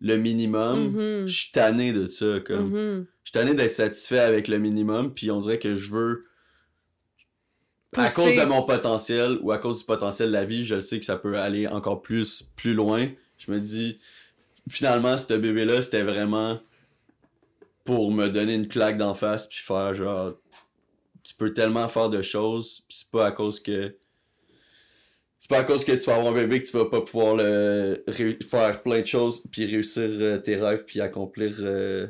le 0.00 0.16
minimum, 0.16 0.92
Mhm. 0.92 1.26
je 1.26 1.32
suis 1.40 1.52
tanné 1.52 1.92
de 1.92 2.06
ça. 2.06 2.40
Comme, 2.40 2.70
Mhm. 2.70 3.06
Je 3.24 3.30
suis 3.30 3.32
tanné 3.32 3.52
d'être 3.54 3.70
satisfait 3.72 4.20
avec 4.20 4.48
le 4.48 4.56
minimum, 4.58 5.12
puis 5.12 5.30
on 5.30 5.40
dirait 5.40 5.58
que 5.58 5.76
je 5.76 5.90
veux. 5.90 6.22
À 7.96 8.10
cause 8.10 8.34
de 8.36 8.44
mon 8.44 8.62
potentiel 8.62 9.38
ou 9.42 9.50
à 9.50 9.58
cause 9.58 9.78
du 9.78 9.84
potentiel 9.84 10.28
de 10.28 10.34
la 10.34 10.44
vie, 10.44 10.64
je 10.64 10.80
sais 10.80 10.98
que 10.98 11.06
ça 11.06 11.16
peut 11.16 11.38
aller 11.38 11.66
encore 11.66 12.02
plus, 12.02 12.42
plus 12.54 12.74
loin. 12.74 13.08
Je 13.38 13.50
me 13.50 13.60
dis, 13.60 13.98
finalement, 14.68 15.16
ce 15.16 15.34
bébé-là, 15.34 15.80
c'était 15.80 16.02
vraiment 16.02 16.60
pour 17.84 18.12
me 18.12 18.28
donner 18.28 18.54
une 18.54 18.68
claque 18.68 18.98
d'en 18.98 19.14
face, 19.14 19.46
puis 19.46 19.60
faire 19.60 19.94
genre, 19.94 20.34
tu 21.22 21.34
peux 21.34 21.52
tellement 21.52 21.88
faire 21.88 22.10
de 22.10 22.20
choses, 22.20 22.84
puis 22.86 22.98
c'est 22.98 23.10
pas 23.10 23.26
à 23.26 23.32
cause 23.32 23.60
que. 23.60 23.96
C'est 25.40 25.48
pas 25.48 25.60
à 25.60 25.64
cause 25.64 25.84
que 25.84 25.92
tu 25.92 26.04
vas 26.04 26.16
avoir 26.16 26.34
un 26.34 26.36
bébé 26.36 26.60
que 26.60 26.68
tu 26.68 26.76
vas 26.76 26.84
pas 26.84 27.00
pouvoir 27.00 27.36
le 27.36 28.04
faire 28.46 28.82
plein 28.82 29.00
de 29.00 29.06
choses, 29.06 29.42
puis 29.50 29.64
réussir 29.64 30.02
euh, 30.02 30.36
tes 30.36 30.56
rêves, 30.56 30.84
puis 30.84 31.00
accomplir, 31.00 31.54
euh, 31.60 32.08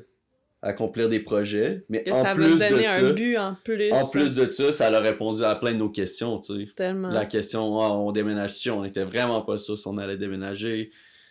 accomplir 0.63 1.09
des 1.09 1.21
projets. 1.21 1.85
Mais 1.89 2.03
Que 2.03 2.11
en 2.11 2.23
ça 2.23 2.35
plus 2.35 2.59
donner 2.59 2.71
de 2.71 2.89
un 2.89 3.01
ça, 3.09 3.13
but 3.13 3.37
en 3.39 3.57
plus. 3.63 3.93
en 3.93 4.09
plus 4.09 4.35
de 4.35 4.49
ça, 4.51 4.73
ça 4.73 4.87
a 4.89 5.01
répondu 5.01 5.45
à 5.45 5.55
plein 5.55 5.73
de 5.73 5.79
nos 5.79 5.91
questions, 5.91 6.39
tu 6.39 6.55
sais. 6.67 6.73
Tellement. 6.75 7.09
La 7.11 7.27
question, 7.27 7.81
ah, 7.81 7.91
on 7.93 8.11
déménage-tu? 8.13 8.71
On 8.71 8.85
était 8.85 9.05
vraiment 9.05 9.43
pas 9.43 9.57
sûr 9.59 9.79
si 9.79 9.87
on 9.87 9.97
allait 9.99 10.17
déménager. 10.17 10.91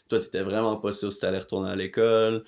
Toi, 0.10 0.20
t'étais 0.20 0.42
vraiment 0.44 0.78
pas 0.78 0.92
sûr 0.94 1.12
si 1.12 1.20
t'allais 1.20 1.40
retourner 1.40 1.70
à 1.70 1.76
l'école. 1.76 2.44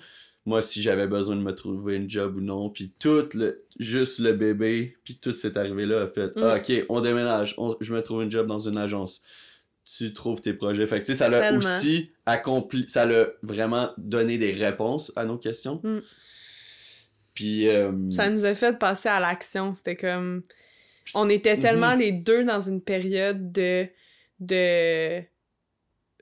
Moi, 0.46 0.62
si 0.62 0.80
j'avais 0.80 1.06
besoin 1.06 1.36
de 1.36 1.42
me 1.42 1.52
trouver 1.54 1.96
une 1.96 2.08
job 2.08 2.36
ou 2.36 2.40
non. 2.40 2.70
Puis 2.70 2.94
tout, 2.98 3.28
le, 3.34 3.62
juste 3.78 4.20
le 4.20 4.32
bébé, 4.32 4.96
puis 5.04 5.16
tout 5.20 5.34
cet 5.34 5.58
arrivé-là 5.58 6.02
a 6.02 6.06
fait, 6.06 6.34
Mm. 6.34 6.42
ah, 6.42 6.56
ok, 6.56 6.86
on 6.88 7.00
déménage. 7.02 7.54
On- 7.58 7.76
je 7.80 7.92
me 7.92 8.00
trouve 8.02 8.22
une 8.22 8.30
job 8.30 8.46
dans 8.46 8.58
une 8.58 8.78
agence. 8.78 9.20
Tu 9.98 10.14
trouves 10.14 10.40
tes 10.40 10.54
projets. 10.54 10.86
Fait 10.86 10.96
que, 11.00 11.04
tu 11.04 11.12
sais, 11.12 11.14
ça 11.14 11.28
l'a 11.28 11.52
aussi 11.54 12.10
accompli, 12.24 12.84
ça 12.88 13.04
l'a 13.04 13.26
vraiment 13.42 13.90
donné 13.98 14.38
des 14.38 14.52
réponses 14.52 15.12
à 15.16 15.26
nos 15.26 15.36
questions. 15.36 15.80
Mm. 15.84 15.98
Puis, 17.40 17.68
euh, 17.68 17.90
Ça 18.10 18.28
nous 18.28 18.44
a 18.44 18.54
fait 18.54 18.78
passer 18.78 19.08
à 19.08 19.18
l'action. 19.20 19.72
C'était 19.74 19.96
comme. 19.96 20.42
On 21.14 21.28
était 21.28 21.56
tellement 21.58 21.94
Mhm. 21.94 21.98
les 22.00 22.12
deux 22.12 22.44
dans 22.44 22.60
une 22.60 22.80
période 22.82 23.50
de. 23.52 23.86
de. 24.40 25.22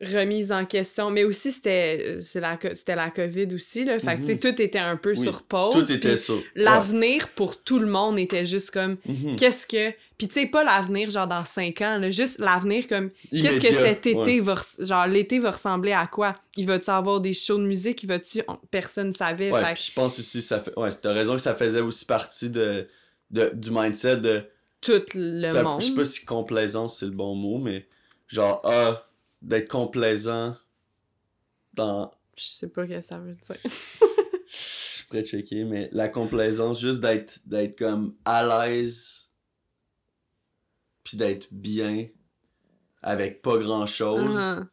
remise 0.01 0.53
en 0.53 0.64
question. 0.64 1.11
Mais 1.11 1.25
aussi, 1.25 1.51
c'était 1.51 2.19
la, 2.37 2.57
c'était 2.75 2.95
la 2.95 3.11
COVID 3.11 3.49
aussi, 3.53 3.85
là. 3.85 3.99
Fait 3.99 4.16
que, 4.16 4.25
sais, 4.25 4.37
tout 4.39 4.62
était 4.62 4.79
un 4.79 4.97
peu 4.97 5.11
Mhm. 5.11 5.19
Oui, 5.19 5.23
sur 5.25 5.43
pause. 5.43 5.73
Tout 5.75 5.93
était. 5.93 6.14
Ouais. 6.31 6.45
L'avenir 6.55 7.27
pour 7.31 7.61
tout 7.64 7.81
le 7.81 7.87
monde 7.89 8.16
était 8.16 8.45
juste 8.47 8.71
comme, 8.71 8.97
Mhm. 9.07 9.35
qu'est-ce 9.35 9.66
que... 9.66 9.93
Puis 10.19 10.27
tu 10.27 10.35
sais, 10.35 10.47
pas 10.47 10.64
l'avenir 10.64 11.09
genre 11.11 11.29
dans 11.29 11.45
cinq 11.45 11.81
ans, 11.81 11.97
là, 11.99 12.11
juste 12.11 12.41
l'avenir 12.41 12.89
comme, 12.89 13.11
qu'est-ce 13.31 13.61
que 13.61 13.69
cet 13.69 14.05
été 14.05 14.19
ouais. 14.19 14.41
va... 14.41 14.57
Genre, 14.81 15.07
l'été 15.07 15.39
va 15.39 15.53
ressembler 15.53 15.93
à 15.93 16.09
quoi? 16.09 16.33
Il 16.57 16.66
va-tu 16.66 16.91
avoir 16.91 17.21
des 17.21 17.33
shows 17.35 17.59
de 17.59 17.62
musique? 17.66 18.03
Il 18.03 18.09
va-tu... 18.09 18.43
on- 18.49 18.57
Personne 18.71 19.12
savait. 19.12 19.53
Ouais, 19.53 19.64
fait 19.64 19.75
puis 19.75 19.85
je 19.91 19.93
pense 19.93 20.19
aussi, 20.19 20.43
ça 20.43 20.59
fait. 20.59 20.77
Ouais, 20.77 20.91
t'as 20.91 21.12
raison 21.12 21.35
que 21.35 21.41
ça 21.41 21.55
faisait 21.55 21.81
aussi 21.81 22.05
partie 22.05 22.51
de, 22.51 22.89
de, 23.31 23.53
du 23.55 23.71
mindset 23.71 24.16
de. 24.16 24.45
tout 24.81 25.01
le 25.14 25.41
ça- 25.41 25.62
monde... 25.62 25.81
Je 25.81 25.87
sais 25.87 25.95
pas 25.95 26.05
si 26.05 26.25
complaisance 26.25 26.99
c'est 26.99 27.07
le 27.07 27.12
bon 27.12 27.37
mot, 27.37 27.59
mais 27.59 27.87
genre, 28.27 28.61
ah, 28.64 29.07
d'être 29.41 29.69
complaisant 29.69 30.57
dans. 31.75 32.11
Je 32.37 32.45
sais 32.45 32.69
pas 32.69 32.87
ce 32.87 32.93
que 32.93 33.01
ça 33.01 33.19
veut 33.19 33.35
dire. 33.35 33.57
Je 34.49 35.05
pourrais 35.07 35.25
checker, 35.25 35.64
mais 35.64 35.89
la 35.93 36.09
complaisance, 36.09 36.81
juste 36.81 37.01
d'être 37.01 37.41
d'être 37.47 37.79
comme 37.79 38.14
à 38.25 38.66
l'aise, 38.66 39.28
puis 41.09 41.17
d'être 41.17 41.49
bien 41.53 42.07
avec 43.03 43.41
pas 43.41 43.57
grand 43.57 43.87
chose, 43.87 44.37
Ah, 44.39 44.67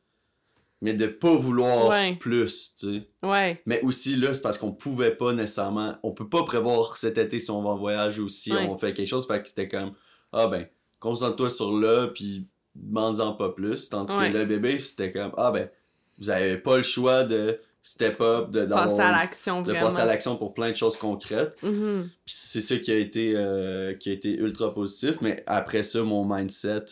mais 0.81 0.93
de 0.93 1.07
pas 1.07 1.33
vouloir 1.33 1.87
Ouais. 1.87 2.15
plus, 2.19 2.75
tu 2.77 2.87
sais. 2.99 3.07
ouais. 3.23 3.61
Mais 3.65 3.81
aussi, 3.83 4.17
là, 4.17 4.33
c'est 4.33 4.41
parce 4.41 4.57
qu'on 4.57 4.73
pouvait 4.73 5.15
pas 5.15 5.31
nécessairement. 5.31 5.95
On 6.03 6.11
peut 6.11 6.27
pas 6.27 6.43
prévoir 6.43 6.97
cet 6.97 7.17
été 7.17 7.39
si 7.39 7.49
on 7.51 7.61
va 7.61 7.69
en 7.69 7.75
voyage 7.75 8.19
ou 8.19 8.27
si 8.27 8.51
Ouais. 8.51 8.67
on 8.69 8.77
fait 8.77 8.93
quelque 8.93 9.07
chose. 9.07 9.25
Fait 9.25 9.41
que 9.41 9.47
c'était 9.47 9.69
comme, 9.69 9.93
ah 10.33 10.47
ben, 10.47 10.67
concentre-toi 10.99 11.49
sur 11.49 11.79
là, 11.79 12.07
puis 12.13 12.49
demande-en 12.75 13.33
pas 13.33 13.49
plus. 13.51 13.87
Tandis 13.89 14.13
que 14.13 14.37
le 14.37 14.43
bébé, 14.43 14.77
c'était 14.77 15.11
comme, 15.13 15.31
ah 15.37 15.51
ben, 15.51 15.69
vous 16.17 16.29
avez 16.29 16.57
pas 16.57 16.75
le 16.77 16.83
choix 16.83 17.23
de 17.23 17.61
step 17.85 18.19
up, 18.19 18.49
de, 18.49 18.65
Passer 18.65 18.99
à 18.99 19.11
l'action, 19.11 19.61
de 19.61 19.71
passer 19.71 19.99
à 19.99 20.05
l'action 20.05 20.35
pour 20.37 20.55
plein 20.55 20.71
de 20.71 20.75
choses 20.75 20.97
concrètes. 20.97 21.55
Mhm. 21.61 22.09
Puis 22.25 22.35
c'est 22.35 22.61
ça 22.61 22.77
qui 22.77 22.91
a 22.91 22.97
été 22.97 23.33
euh, 23.35 23.93
qui 23.93 24.09
a 24.09 24.13
été 24.13 24.35
ultra 24.35 24.73
positif. 24.73 25.21
Mais 25.21 25.43
après 25.45 25.83
ça, 25.83 26.01
mon 26.01 26.25
mindset, 26.25 26.85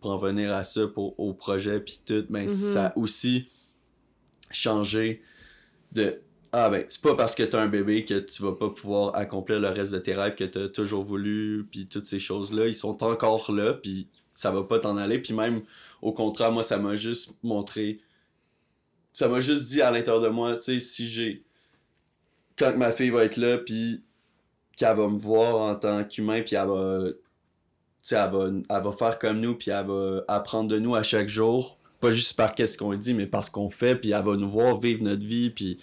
pour 0.00 0.12
en 0.12 0.16
venir 0.16 0.54
à 0.54 0.62
ça, 0.62 0.86
pour, 0.86 1.18
au 1.18 1.34
projet, 1.34 1.80
puis 1.80 2.00
tout, 2.06 2.24
ben 2.30 2.44
Mhm. 2.44 2.48
ça 2.48 2.86
a 2.86 2.96
aussi 2.98 3.48
changé 4.52 5.22
de 5.90 6.20
ah 6.52 6.70
ben 6.70 6.84
c'est 6.88 7.02
pas 7.02 7.16
parce 7.16 7.34
que 7.34 7.42
t'as 7.42 7.60
un 7.60 7.66
bébé 7.68 8.04
que 8.04 8.20
tu 8.20 8.42
vas 8.42 8.52
pas 8.52 8.70
pouvoir 8.70 9.16
accomplir 9.16 9.58
le 9.58 9.68
reste 9.68 9.92
de 9.92 9.98
tes 9.98 10.14
rêves 10.14 10.34
que 10.36 10.44
t'as 10.44 10.68
toujours 10.68 11.02
voulu 11.02 11.66
puis 11.70 11.86
toutes 11.88 12.06
ces 12.06 12.18
choses 12.18 12.52
là 12.52 12.66
ils 12.66 12.74
sont 12.74 13.02
encore 13.02 13.52
là 13.52 13.74
puis 13.74 14.08
ça 14.32 14.50
va 14.50 14.62
pas 14.62 14.78
t'en 14.78 14.96
aller 14.96 15.18
puis 15.18 15.34
même 15.34 15.60
au 16.00 16.12
contraire 16.12 16.50
moi 16.50 16.62
ça 16.62 16.78
m'a 16.78 16.96
juste 16.96 17.36
montré 17.42 18.00
ça 19.18 19.26
m'a 19.26 19.40
juste 19.40 19.66
dit 19.66 19.82
à 19.82 19.90
l'intérieur 19.90 20.22
de 20.22 20.28
moi 20.28 20.54
tu 20.54 20.62
sais 20.62 20.78
si 20.78 21.08
j'ai 21.08 21.44
quand 22.56 22.76
ma 22.76 22.92
fille 22.92 23.10
va 23.10 23.24
être 23.24 23.36
là 23.36 23.58
puis 23.58 24.04
qu'elle 24.76 24.96
va 24.96 25.08
me 25.08 25.18
voir 25.18 25.56
en 25.56 25.74
tant 25.74 26.04
qu'humain 26.04 26.40
puis 26.42 26.54
elle 26.54 26.68
va 26.68 27.02
tu 27.08 27.14
sais 28.00 28.14
elle 28.14 28.30
va 28.30 28.46
elle 28.46 28.84
va 28.84 28.92
faire 28.92 29.18
comme 29.18 29.40
nous 29.40 29.56
puis 29.56 29.72
elle 29.72 29.86
va 29.86 30.20
apprendre 30.28 30.70
de 30.70 30.78
nous 30.78 30.94
à 30.94 31.02
chaque 31.02 31.28
jour. 31.28 31.80
Pas 31.98 32.12
juste 32.12 32.36
par 32.36 32.54
qu'est-ce 32.54 32.78
qu'on 32.78 32.94
dit 32.94 33.12
mais 33.12 33.26
par 33.26 33.42
ce 33.42 33.50
qu'on 33.50 33.68
fait 33.68 33.96
puis 33.96 34.12
elle 34.12 34.24
va 34.24 34.36
nous 34.36 34.48
voir 34.48 34.78
vivre 34.78 35.02
notre 35.02 35.24
vie 35.24 35.50
puis 35.50 35.78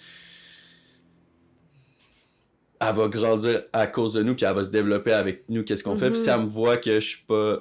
elle 2.80 2.94
va 2.94 3.08
grandir 3.08 3.62
à 3.74 3.86
cause 3.86 4.14
de 4.14 4.22
nous 4.22 4.34
puis 4.34 4.46
elle 4.46 4.54
va 4.54 4.64
se 4.64 4.70
développer 4.70 5.12
avec 5.12 5.44
nous 5.50 5.62
qu'est-ce 5.62 5.84
qu'on 5.84 5.96
fait. 5.96 6.10
Puis 6.10 6.20
si 6.20 6.30
elle 6.30 6.40
me 6.40 6.46
voit 6.46 6.78
que 6.78 6.94
je 6.94 7.06
suis 7.06 7.24
pas 7.26 7.58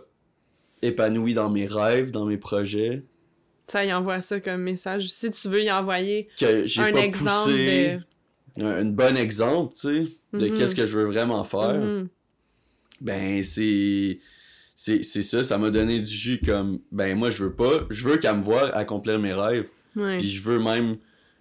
épanoui 0.82 1.34
dans 1.34 1.50
mes 1.50 1.68
rêves 1.68 2.12
dans 2.12 2.26
mes 2.26 2.38
projets 2.38 3.04
Ça, 3.68 3.84
il 3.84 3.92
envoie 3.94 4.22
ça 4.22 4.40
comme 4.40 4.62
message. 4.62 5.08
Si 5.08 5.32
tu 5.32 5.48
veux 5.50 5.64
y 5.64 5.72
envoyer 5.72 6.28
que 6.40 6.80
un 6.80 6.92
pas 6.94 7.00
exemple 7.02 7.32
poussé 7.52 8.00
de... 8.58 8.64
un, 8.64 8.82
un 8.82 8.86
bon 8.86 9.18
exemple 9.18 9.74
tu 9.74 9.80
sais 9.82 10.04
de 10.34 10.48
Mhm. 10.50 10.54
qu'est-ce 10.54 10.76
que 10.76 10.86
je 10.86 10.98
veux 11.00 11.06
vraiment 11.06 11.44
faire 11.44 11.74
Mhm. 11.74 12.08
ben 13.02 13.44
c'est 13.44 14.18
c'est 14.76 15.02
ça 15.04 15.44
ça 15.44 15.58
m'a 15.58 15.70
donné 15.70 16.00
du 16.00 16.12
jus 16.12 16.40
comme 16.46 16.80
ben 16.92 17.18
moi 17.18 17.30
je 17.30 17.44
veux 17.46 17.54
pas 17.54 17.86
je 17.90 18.08
veux 18.08 18.18
qu'elle 18.18 18.38
me 18.38 18.44
voie 18.44 18.70
accomplir 18.76 19.20
mes 19.20 19.34
rêves 19.34 19.68
Ouais. 19.96 20.18
puis 20.18 20.28
je 20.30 20.44
veux 20.44 20.60
même 20.60 20.98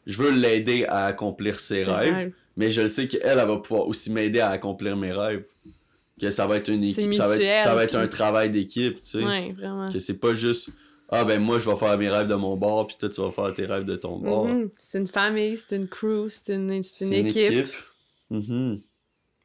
je 0.06 0.22
veux 0.22 0.30
l'aider 0.30 0.84
à 0.88 1.06
accomplir 1.06 1.58
ses 1.58 1.82
rêves 1.84 2.14
rêve. 2.14 2.32
mais 2.56 2.70
je 2.70 2.82
le 2.82 2.88
sais 2.88 3.08
qu'elle 3.08 3.20
elle 3.24 3.36
va 3.46 3.56
pouvoir 3.56 3.88
aussi 3.88 4.12
m'aider 4.12 4.38
à 4.40 4.50
accomplir 4.50 4.96
mes 4.96 5.10
rêves 5.12 5.44
que 6.20 6.30
ça 6.30 6.46
va 6.46 6.56
être 6.58 6.68
une 6.70 6.84
équipe 6.84 7.12
ça 7.14 7.26
va 7.26 7.34
être, 7.34 7.40
mutuel, 7.40 7.62
ça 7.64 7.74
va 7.74 7.84
être 7.84 7.96
un 7.96 8.06
travail 8.06 8.50
d'équipe 8.50 9.00
tu 9.02 9.08
sais 9.18 9.24
Ouais, 9.24 9.52
vraiment. 9.52 9.90
que 9.90 9.98
c'est 9.98 10.18
pas 10.20 10.34
juste 10.34 10.70
ah 11.16 11.24
ben 11.24 11.40
moi 11.40 11.58
je 11.58 11.68
vais 11.70 11.76
faire 11.76 11.96
mes 11.98 12.08
rêves 12.08 12.28
de 12.28 12.34
mon 12.34 12.56
bord 12.56 12.86
puis 12.86 12.96
toi 12.98 13.08
tu 13.08 13.20
vas 13.20 13.30
faire 13.30 13.54
tes 13.54 13.66
rêves 13.66 13.84
de 13.84 13.96
ton 13.96 14.18
bord 14.18 14.46
Mhm. 14.46 14.70
C'est 14.80 14.98
une 14.98 15.06
famille, 15.06 15.56
c'est 15.56 15.76
une 15.76 15.88
crew, 15.88 16.28
c'est 16.28 16.54
une, 16.54 16.82
c'est 16.82 17.04
une 17.06 17.26
équipe. 17.26 17.68
Mhm. 18.30 18.80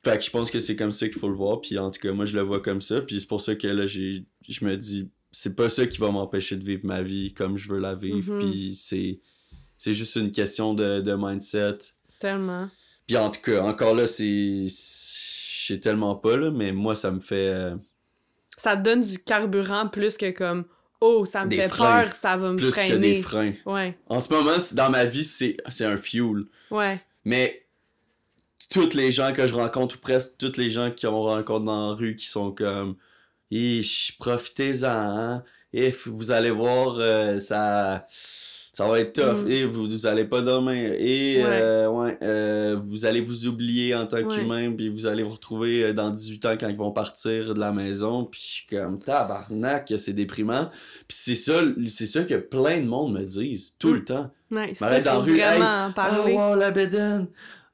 Fait 0.03 0.17
que 0.17 0.23
je 0.23 0.29
pense 0.29 0.49
que 0.49 0.59
c'est 0.61 0.75
comme 0.75 0.91
ça 0.91 1.07
qu'il 1.09 1.19
faut 1.19 1.27
le 1.27 1.35
voir. 1.35 1.59
Puis 1.61 1.77
en 1.77 1.91
tout 1.91 1.99
cas, 1.99 2.11
moi, 2.13 2.23
je 2.25 2.33
le 2.33 2.41
vois 2.41 2.61
comme 2.61 2.81
ça. 2.81 3.01
Puis 3.01 3.19
c'est 3.19 3.27
pour 3.27 3.41
ça 3.41 3.53
que 3.55 3.67
là, 3.67 3.85
j'ai, 3.85 4.23
je 4.47 4.63
me 4.63 4.77
dis, 4.77 5.09
c'est 5.31 5.55
pas 5.57 5.67
ça 5.69 5.85
qui 5.85 5.97
va 5.97 6.09
m'empêcher 6.09 6.55
de 6.55 6.63
vivre 6.63 6.85
ma 6.85 7.01
vie 7.01 7.33
comme 7.33 7.57
je 7.57 7.67
veux 7.67 7.79
la 7.79 7.95
vivre. 7.95 8.33
Mhm. 8.33 8.39
Puis 8.39 8.75
c'est, 8.79 9.19
c'est 9.77 9.93
juste 9.93 10.15
une 10.15 10.31
question 10.31 10.73
de, 10.73 11.01
de 11.01 11.13
mindset. 11.15 11.77
Tellement. 12.17 12.69
Puis 13.07 13.17
en 13.17 13.29
tout 13.29 13.41
cas, 13.41 13.61
encore 13.63 13.93
là, 13.93 14.07
c'est. 14.07 14.67
Je 14.69 15.73
sais 15.75 15.79
tellement 15.79 16.15
pas, 16.15 16.37
là, 16.37 16.49
mais 16.49 16.71
moi, 16.71 16.95
ça 16.95 17.11
me 17.11 17.19
fait. 17.19 17.49
euh, 17.49 17.75
Ça 18.57 18.77
te 18.77 18.81
donne 18.81 19.01
du 19.01 19.19
carburant 19.19 19.87
plus 19.87 20.15
que 20.17 20.31
comme 20.31 20.63
oh, 21.01 21.25
ça 21.25 21.45
me 21.45 21.49
Des 21.49 21.57
fait 21.57 21.69
freins. 21.69 22.03
peur, 22.03 22.15
ça 22.15 22.35
va 22.35 22.51
me 22.51 22.57
plus 22.57 22.71
freiner. 22.71 22.89
que 22.91 22.95
des 22.97 23.15
freins. 23.21 23.53
Ouais, 23.65 23.97
En 24.07 24.19
ce 24.19 24.31
moment, 24.33 24.57
dans 24.73 24.89
ma 24.89 25.05
vie, 25.05 25.23
c'est, 25.23 25.57
c'est 25.69 25.85
un 25.85 25.97
fuel. 25.97 26.43
ouais. 26.71 26.99
Mais 27.25 27.61
toutes 28.71 28.93
les 28.93 29.11
gens 29.11 29.33
que 29.33 29.45
je 29.47 29.53
rencontre, 29.53 29.95
ou 29.95 29.99
presque 29.99 30.37
toutes 30.37 30.57
les 30.57 30.69
gens 30.69 30.91
qui 30.91 31.05
on 31.07 31.21
rencontre 31.23 31.65
dans 31.65 31.89
la 31.89 31.95
rue, 31.95 32.15
qui 32.15 32.27
sont 32.27 32.51
comme 32.51 32.95
profitez-en, 34.19 34.87
hein. 34.87 35.43
Et 35.73 35.93
vous 36.05 36.31
allez 36.31 36.49
voir, 36.49 36.95
euh, 36.97 37.39
ça, 37.39 38.07
ça 38.79 38.87
va 38.87 38.99
être 38.99 39.13
tough. 39.13 39.45
Mm. 39.45 39.51
Et 39.51 39.65
vous, 39.65 39.87
vous 39.87 40.05
allez 40.07 40.25
pas 40.25 40.41
dormir. 40.41 40.93
Et 40.97 41.37
Ouais. 41.43 41.43
euh, 41.47 41.87
ouais, 41.89 42.17
euh, 42.23 42.77
vous 42.81 43.05
allez 43.05 43.21
vous 43.21 43.45
oublier 43.47 43.93
en 43.93 44.05
tant 44.05 44.17
Ouais. 44.17 44.27
qu'humain, 44.35 44.71
puis 44.75 44.89
vous 44.89 45.05
allez 45.05 45.21
vous 45.23 45.29
retrouver 45.31 45.83
euh, 45.83 45.93
dans 45.93 46.09
18 46.09 46.45
ans 46.45 46.55
quand 46.59 46.69
ils 46.69 46.77
vont 46.77 46.91
partir 46.91 47.53
de 47.53 47.59
la 47.59 47.71
maison. 47.71 48.23
Puis 48.25 48.65
comme 48.69 48.99
tabarnak, 48.99 49.93
c'est 49.97 50.13
déprimant. 50.13 50.67
Puis 51.07 51.17
c'est 51.19 51.35
ça, 51.35 51.61
c'est 51.89 52.07
ça 52.07 52.23
que 52.23 52.35
plein 52.35 52.79
de 52.79 52.85
monde 52.85 53.13
me 53.13 53.23
disent 53.25 53.75
tout 53.77 53.89
Mm. 53.89 53.95
le 53.95 54.03
temps. 54.05 54.31
Ouais, 54.51 54.73
ça, 54.73 54.85
M'arrête 54.85 55.03
dans 55.05 55.19
rue, 55.21 55.37
hey. 55.39 55.59
Ah, 55.61 55.91
wow, 56.27 56.55
la 56.55 56.71
bédaine. 56.71 57.27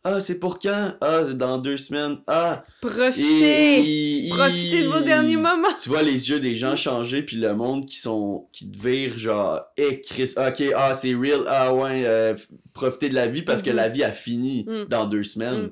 Ah, 0.08 0.20
c'est 0.20 0.40
pour 0.40 0.60
quand? 0.60 0.94
Ah, 1.02 1.24
c'est 1.26 1.36
dans 1.36 1.58
deux 1.58 1.78
semaines. 1.78 2.18
Ah, 2.28 2.62
Profitez! 2.80 3.80
et- 3.80 4.26
et- 4.28 4.30
Profitez 4.30 4.84
de 4.84 4.88
vos 4.90 5.02
derniers 5.02 5.36
moments! 5.36 5.68
Tu 5.82 5.90
vois 5.90 6.04
les 6.04 6.30
yeux 6.30 6.40
des 6.40 6.54
gens 6.54 6.76
changer, 6.76 7.24
puis 7.24 7.38
le 7.38 7.56
monde 7.56 7.88
qui 7.88 7.98
sont 7.98 8.48
qui 8.52 8.70
te 8.70 8.78
vire 8.78 9.18
genre, 9.18 9.62
eh 9.78 10.00
Chris, 10.02 10.34
ok, 10.38 10.64
ah, 10.76 10.94
c'est 10.94 11.16
real, 11.16 11.44
ah 11.48 11.74
ouais, 11.74 12.04
euh, 12.06 12.36
profitez 12.74 13.10
de 13.10 13.16
la 13.16 13.26
vie 13.26 13.42
parce 13.42 13.64
que 13.64 13.72
Mhm. 13.72 13.76
la 13.76 13.90
vie 13.90 14.04
a 14.04 14.12
fini 14.12 14.64
Mm. 14.68 14.86
dans 14.90 15.06
deux 15.06 15.24
semaines. 15.24 15.64
Mm. 15.64 15.72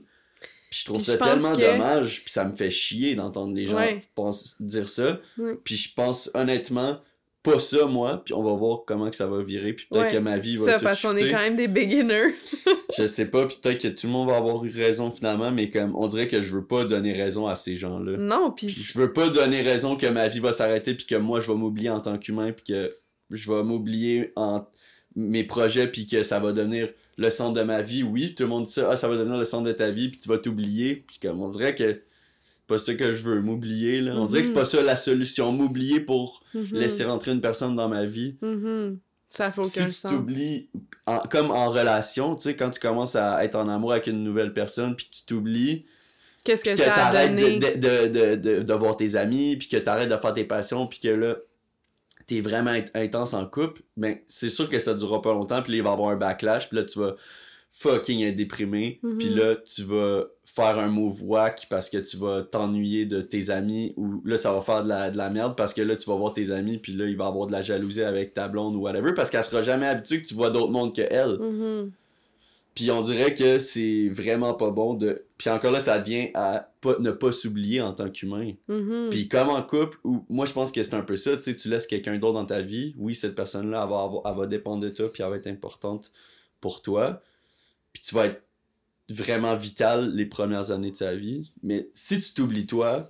Puis 0.72 0.80
je 0.80 0.86
trouve 0.86 0.98
Puis 0.98 1.06
ça 1.06 1.14
je 1.14 1.18
tellement 1.20 1.52
que- 1.54 1.62
dommage, 1.72 2.22
puis 2.24 2.32
ça 2.32 2.46
me 2.46 2.56
fait 2.56 2.72
chier 2.72 3.14
d'entendre 3.14 3.54
les 3.54 3.68
gens 3.68 3.76
Ouais. 3.78 3.98
dire 4.60 4.90
ça. 4.90 5.20
Puis 5.64 5.78
je 5.78 5.94
pense 5.94 6.32
honnêtement 6.34 7.00
pas 7.44 7.60
ça 7.60 7.86
moi, 7.88 8.22
puis 8.24 8.34
on 8.34 8.42
va 8.42 8.54
voir 8.54 8.84
comment 8.88 9.10
que 9.10 9.16
ça 9.18 9.28
va 9.28 9.44
virer, 9.44 9.74
puis 9.74 9.86
peut-être 9.92 10.06
Ouais. 10.06 10.12
que 10.14 10.18
ma 10.18 10.38
vie 10.38 10.56
va 10.56 10.66
Ça, 10.66 10.78
tout 10.78 10.84
parce 10.86 11.02
qu'on 11.02 11.16
est 11.18 11.30
quand 11.30 11.40
même 11.40 11.58
des 11.58 11.68
beginners. 11.68 12.34
Je 12.98 13.06
sais 13.06 13.30
pas, 13.30 13.46
puis 13.46 13.58
peut-être 13.62 13.82
que 13.82 13.88
tout 13.90 14.08
le 14.08 14.14
monde 14.14 14.30
va 14.30 14.38
avoir 14.38 14.64
eu 14.64 14.72
raison 14.72 15.12
finalement, 15.12 15.52
mais 15.52 15.70
comme 15.70 15.94
on 15.96 16.08
dirait 16.08 16.28
que 16.28 16.42
je 16.42 16.56
veux 16.56 16.66
pas 16.66 16.86
donner 16.86 17.12
raison 17.14 17.46
à 17.48 17.56
ces 17.56 17.76
gens-là. 17.76 18.18
Non, 18.18 18.52
Puis 18.56 18.68
puis 18.68 18.76
je 18.76 18.98
veux 18.98 19.12
pas 19.12 19.28
donner 19.30 19.62
raison 19.62 19.96
que 19.98 20.06
ma 20.08 20.28
vie 20.30 20.40
va 20.40 20.54
s'arrêter 20.54 20.94
puis 20.94 21.06
que 21.06 21.16
moi 21.16 21.40
je 21.42 21.52
vais 21.52 21.58
m'oublier 21.58 21.90
en 21.90 22.00
tant 22.00 22.18
qu'humain 22.18 22.52
puis 22.54 22.64
que 22.74 22.96
je 23.30 23.52
vais 23.52 23.62
m'oublier 23.64 24.32
en 24.36 24.66
mes 25.16 25.44
projets 25.44 25.88
puis 25.88 26.08
que 26.08 26.24
ça 26.24 26.40
va 26.40 26.54
devenir 26.54 26.90
le 27.18 27.30
centre 27.30 27.54
de 27.60 27.64
ma 27.64 27.82
vie. 27.82 28.04
Oui, 28.04 28.34
tout 28.36 28.44
le 28.44 28.50
monde 28.50 28.66
dit 28.66 28.72
ça, 28.72 28.90
ah, 28.92 28.96
ça 28.96 29.08
va 29.08 29.18
devenir 29.18 29.38
le 29.38 29.46
centre 29.46 29.66
de 29.68 29.72
ta 29.74 29.92
vie 29.92 30.10
puis 30.10 30.20
tu 30.20 30.30
vas 30.30 30.38
t'oublier. 30.38 31.04
Puis 31.08 31.18
comme 31.22 31.42
on 31.42 31.50
dirait 31.50 31.76
que 31.76 32.00
pas 32.74 32.78
ça 32.80 32.94
que 32.96 33.12
je 33.12 33.24
veux, 33.24 33.42
m'oublier 33.42 34.02
là. 34.02 34.16
On 34.16 34.26
dirait 34.26 34.42
que 34.42 34.48
c'est 34.48 34.54
pas 34.54 34.66
ça 34.66 34.82
la 34.82 34.96
solution, 34.96 35.52
m'oublier 35.52 36.00
pour 36.00 36.44
Mhm. 36.54 36.68
laisser 36.74 37.04
rentrer 37.06 37.32
une 37.32 37.42
personne 37.42 37.76
dans 37.76 37.90
ma 37.90 38.06
vie. 38.06 38.38
Mhm. 38.42 39.00
ça 39.30 39.50
fait 39.50 39.62
aucun 39.62 39.90
si 39.90 40.02
tu 40.02 40.08
t'oublies, 40.14 40.70
comme 41.32 41.50
en 41.50 41.70
relation, 41.70 42.36
tu 42.36 42.44
sais, 42.44 42.56
quand 42.56 42.70
tu 42.70 42.80
commences 42.80 43.16
à 43.16 43.44
être 43.44 43.56
en 43.56 43.68
amour 43.68 43.92
avec 43.94 44.06
une 44.08 44.24
nouvelle 44.24 44.54
personne, 44.54 44.96
puis 44.96 45.08
que 45.08 45.16
tu 45.16 45.26
t'oublies, 45.26 45.86
Qu'est-ce 46.46 46.64
que 46.64 46.70
que 46.72 46.76
ça 46.76 46.94
a 46.94 46.96
t'arrêtes 46.96 47.36
donné? 47.36 47.58
de, 47.58 48.08
de, 48.08 48.36
de, 48.36 48.62
de, 48.64 48.74
voir 48.74 48.96
tes 48.96 49.16
amis, 49.16 49.56
puis 49.56 49.70
que 49.70 49.78
t'arrêtes 49.78 50.10
de 50.10 50.18
faire 50.18 50.34
tes 50.34 50.44
passions, 50.44 50.86
puis 50.88 51.00
que 51.00 51.08
là, 51.08 51.38
t'es 52.28 52.42
vraiment 52.42 52.72
int- 52.72 52.92
intense 52.94 53.34
en 53.34 53.46
couple, 53.48 53.82
ben 53.98 54.18
c'est 54.28 54.50
sûr 54.50 54.70
que 54.70 54.78
ça 54.80 54.94
durera 54.94 55.22
pas 55.22 55.32
longtemps, 55.34 55.62
puis 55.64 55.74
il 55.78 55.82
va 55.84 55.90
y 55.90 55.94
avoir 55.94 56.10
un 56.10 56.16
backlash, 56.18 56.68
puis 56.70 56.78
là, 56.78 56.84
tu 56.84 57.00
vas 57.00 57.16
fucking 57.76 58.22
être 58.22 58.36
déprimé, 58.36 59.00
Mhm. 59.02 59.18
puis 59.18 59.30
là, 59.30 59.56
tu 59.56 59.82
vas 59.82 60.26
faire 60.46 60.78
un 60.78 60.90
move 60.90 61.24
whack 61.24 61.66
parce 61.72 61.90
que 61.90 61.98
tu 61.98 62.18
vas 62.18 62.44
t'ennuyer 62.44 63.08
de 63.08 63.20
tes 63.22 63.50
amis, 63.50 63.94
ou 63.98 64.22
là, 64.26 64.38
ça 64.38 64.54
va 64.54 64.62
faire 64.62 64.84
de 64.84 64.90
la, 64.90 65.10
de 65.10 65.18
la 65.18 65.32
merde 65.32 65.56
parce 65.58 65.74
que 65.74 65.82
là, 65.82 65.96
tu 65.96 66.08
vas 66.08 66.16
voir 66.16 66.34
tes 66.34 66.52
amis, 66.52 66.78
puis 66.78 66.94
là, 66.94 67.08
il 67.08 67.18
va 67.18 67.26
avoir 67.26 67.48
de 67.48 67.52
la 67.52 67.64
jalousie 67.64 68.04
avec 68.04 68.36
ta 68.36 68.48
blonde 68.48 68.76
ou 68.76 68.82
whatever, 68.82 69.14
parce 69.16 69.32
qu'elle 69.32 69.44
sera 69.44 69.64
jamais 69.64 69.88
habituée 69.88 70.22
que 70.22 70.28
tu 70.28 70.36
vois 70.36 70.52
d'autres 70.52 70.72
mondes 70.72 70.96
que 70.96 71.02
elle. 71.02 71.40
Mhm. 71.40 71.92
Puis 72.76 72.90
on 72.92 73.02
dirait 73.02 73.34
que 73.34 73.58
c'est 73.60 74.08
vraiment 74.10 74.54
pas 74.54 74.70
bon 74.72 74.94
de... 74.94 75.26
Puis 75.38 75.50
encore 75.50 75.72
là, 75.72 75.80
ça 75.80 76.00
devient 76.00 76.30
à 76.36 76.72
pas, 76.82 76.96
ne 77.00 77.12
pas 77.12 77.32
s'oublier 77.32 77.82
en 77.82 77.94
tant 77.94 78.10
qu'humain. 78.10 78.54
Mhm. 78.68 79.08
Puis 79.10 79.28
comme 79.28 79.50
en 79.50 79.62
couple, 79.64 79.98
ou 80.04 80.26
moi 80.30 80.46
je 80.46 80.54
pense 80.54 80.72
que 80.72 80.82
c'est 80.84 80.96
un 80.96 81.02
peu 81.02 81.16
ça, 81.18 81.36
tu 81.38 81.44
sais, 81.44 81.56
tu 81.56 81.70
laisses 81.70 81.86
quelqu'un 81.88 82.18
d'autre 82.18 82.34
dans 82.34 82.46
ta 82.46 82.62
vie, 82.62 82.94
oui, 82.98 83.14
cette 83.16 83.36
personne-là, 83.36 83.82
elle 83.84 83.90
va, 83.90 84.02
avoir- 84.04 84.22
elle 84.26 84.38
va 84.38 84.46
dépendre 84.48 84.82
de 84.84 84.90
toi, 84.90 85.12
puis 85.12 85.22
elle 85.24 85.30
va 85.30 85.38
être 85.38 85.48
importante 85.48 86.12
pour 86.62 86.82
toi. 86.82 87.22
Puis 87.94 88.02
tu 88.04 88.16
vas 88.16 88.26
être 88.28 88.42
vraiment 89.10 89.56
vital 89.56 90.14
les 90.16 90.26
premières 90.26 90.72
années 90.72 90.92
de 90.92 90.96
sa 90.96 91.16
vie. 91.16 91.52
Mais 91.62 91.90
si 91.94 92.20
tu 92.20 92.34
t'oublies 92.34 92.66
toi, 92.66 93.10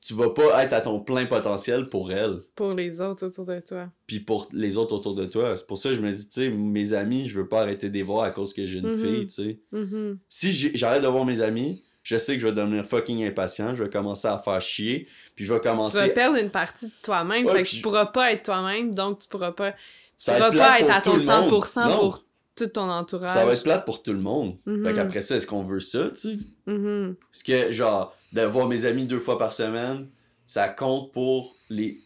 tu 0.00 0.14
vas 0.14 0.30
pas 0.30 0.62
être 0.64 0.72
à 0.72 0.80
ton 0.80 1.00
plein 1.00 1.26
potentiel 1.26 1.86
pour 1.88 2.10
elle, 2.12 2.42
Pour 2.54 2.72
les 2.72 3.00
autres 3.00 3.26
autour 3.26 3.44
de 3.44 3.60
toi. 3.60 3.88
puis 4.06 4.20
pour 4.20 4.48
les 4.52 4.76
autres 4.76 4.94
autour 4.94 5.14
de 5.14 5.26
toi. 5.26 5.56
C'est 5.56 5.66
pour 5.66 5.76
ça 5.76 5.90
que 5.90 5.96
je 5.96 6.00
me 6.00 6.10
dis, 6.12 6.26
tu 6.28 6.34
sais, 6.34 6.48
mes 6.50 6.92
amis, 6.92 7.28
je 7.28 7.38
veux 7.40 7.48
pas 7.48 7.60
arrêter 7.62 7.88
de 7.90 7.94
les 7.94 8.02
voir 8.02 8.24
à 8.24 8.30
cause 8.30 8.54
que 8.54 8.64
j'ai 8.64 8.78
une 8.78 8.92
Mhm. 8.92 9.00
fille, 9.04 9.26
tu 9.26 9.32
sais. 9.34 9.58
Mhm. 9.72 10.18
Si 10.28 10.52
j'arrête 10.52 11.02
de 11.02 11.08
voir 11.08 11.24
mes 11.24 11.40
amis, 11.40 11.82
je 12.04 12.16
sais 12.16 12.34
que 12.36 12.40
je 12.40 12.46
vais 12.46 12.54
devenir 12.54 12.86
fucking 12.86 13.22
impatient, 13.26 13.74
je 13.74 13.82
vais 13.82 13.90
commencer 13.90 14.28
à 14.28 14.38
faire 14.38 14.60
chier, 14.62 15.06
puis 15.34 15.44
je 15.44 15.52
vais 15.52 15.60
Tu 15.60 15.68
commencer 15.68 15.98
vas 15.98 16.08
perdre 16.08 16.38
une 16.38 16.50
partie 16.50 16.86
de 16.86 16.92
toi-même, 17.02 17.44
Ouais, 17.46 17.52
fait 17.52 17.62
que 17.64 17.68
tu 17.68 17.80
pourras 17.82 18.06
pas 18.06 18.32
être 18.32 18.44
toi-même, 18.44 18.94
donc 18.94 19.18
tu 19.18 19.28
pourras 19.28 19.52
pas, 19.52 19.72
tu 19.72 19.78
Ça 20.16 20.34
pourras 20.34 20.52
pas 20.52 20.80
être 20.80 20.90
à 20.90 21.00
ton 21.02 21.10
tout 21.12 21.16
le 21.18 21.24
monde. 21.26 21.50
100% 21.50 21.88
Non. 21.88 21.98
pour 21.98 22.24
tout 22.58 22.66
ton 22.66 22.90
entourage. 22.90 23.30
Ça 23.30 23.44
va 23.44 23.52
être 23.54 23.62
plate 23.62 23.84
pour 23.84 24.02
tout 24.02 24.12
le 24.12 24.18
monde. 24.20 24.56
Mhm. 24.66 24.84
Fait 24.86 24.92
qu'après 24.94 25.22
ça, 25.22 25.36
est-ce 25.36 25.46
qu'on 25.46 25.62
veut 25.62 25.80
ça, 25.80 26.10
tu 26.10 26.16
sais? 26.16 26.38
Mhm. 26.66 27.16
Est-ce 27.34 27.44
que, 27.44 27.72
genre, 27.72 28.16
de 28.32 28.42
voir 28.42 28.66
mes 28.68 28.84
amis 28.84 29.04
deux 29.06 29.20
fois 29.20 29.38
par 29.38 29.52
semaine, 29.52 30.08
ça 30.46 30.68
compte 30.68 31.12
pour 31.12 31.54
les 31.70 31.98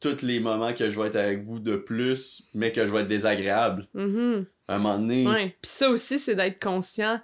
tous 0.00 0.22
les 0.22 0.40
moments 0.40 0.72
que 0.72 0.88
je 0.88 0.98
vais 0.98 1.08
être 1.08 1.16
avec 1.16 1.42
vous 1.42 1.58
de 1.60 1.76
plus, 1.76 2.44
mais 2.54 2.72
que 2.72 2.86
je 2.86 2.92
vais 2.92 3.00
être 3.00 3.06
désagréable? 3.06 3.86
Mhm. 3.94 4.46
À 4.66 4.76
un 4.76 4.78
moment 4.78 4.98
donné, 4.98 5.26
Ouais. 5.28 5.48
Puis 5.60 5.70
ça 5.70 5.90
aussi, 5.90 6.18
c'est 6.18 6.34
d'être 6.34 6.62
conscient 6.62 7.20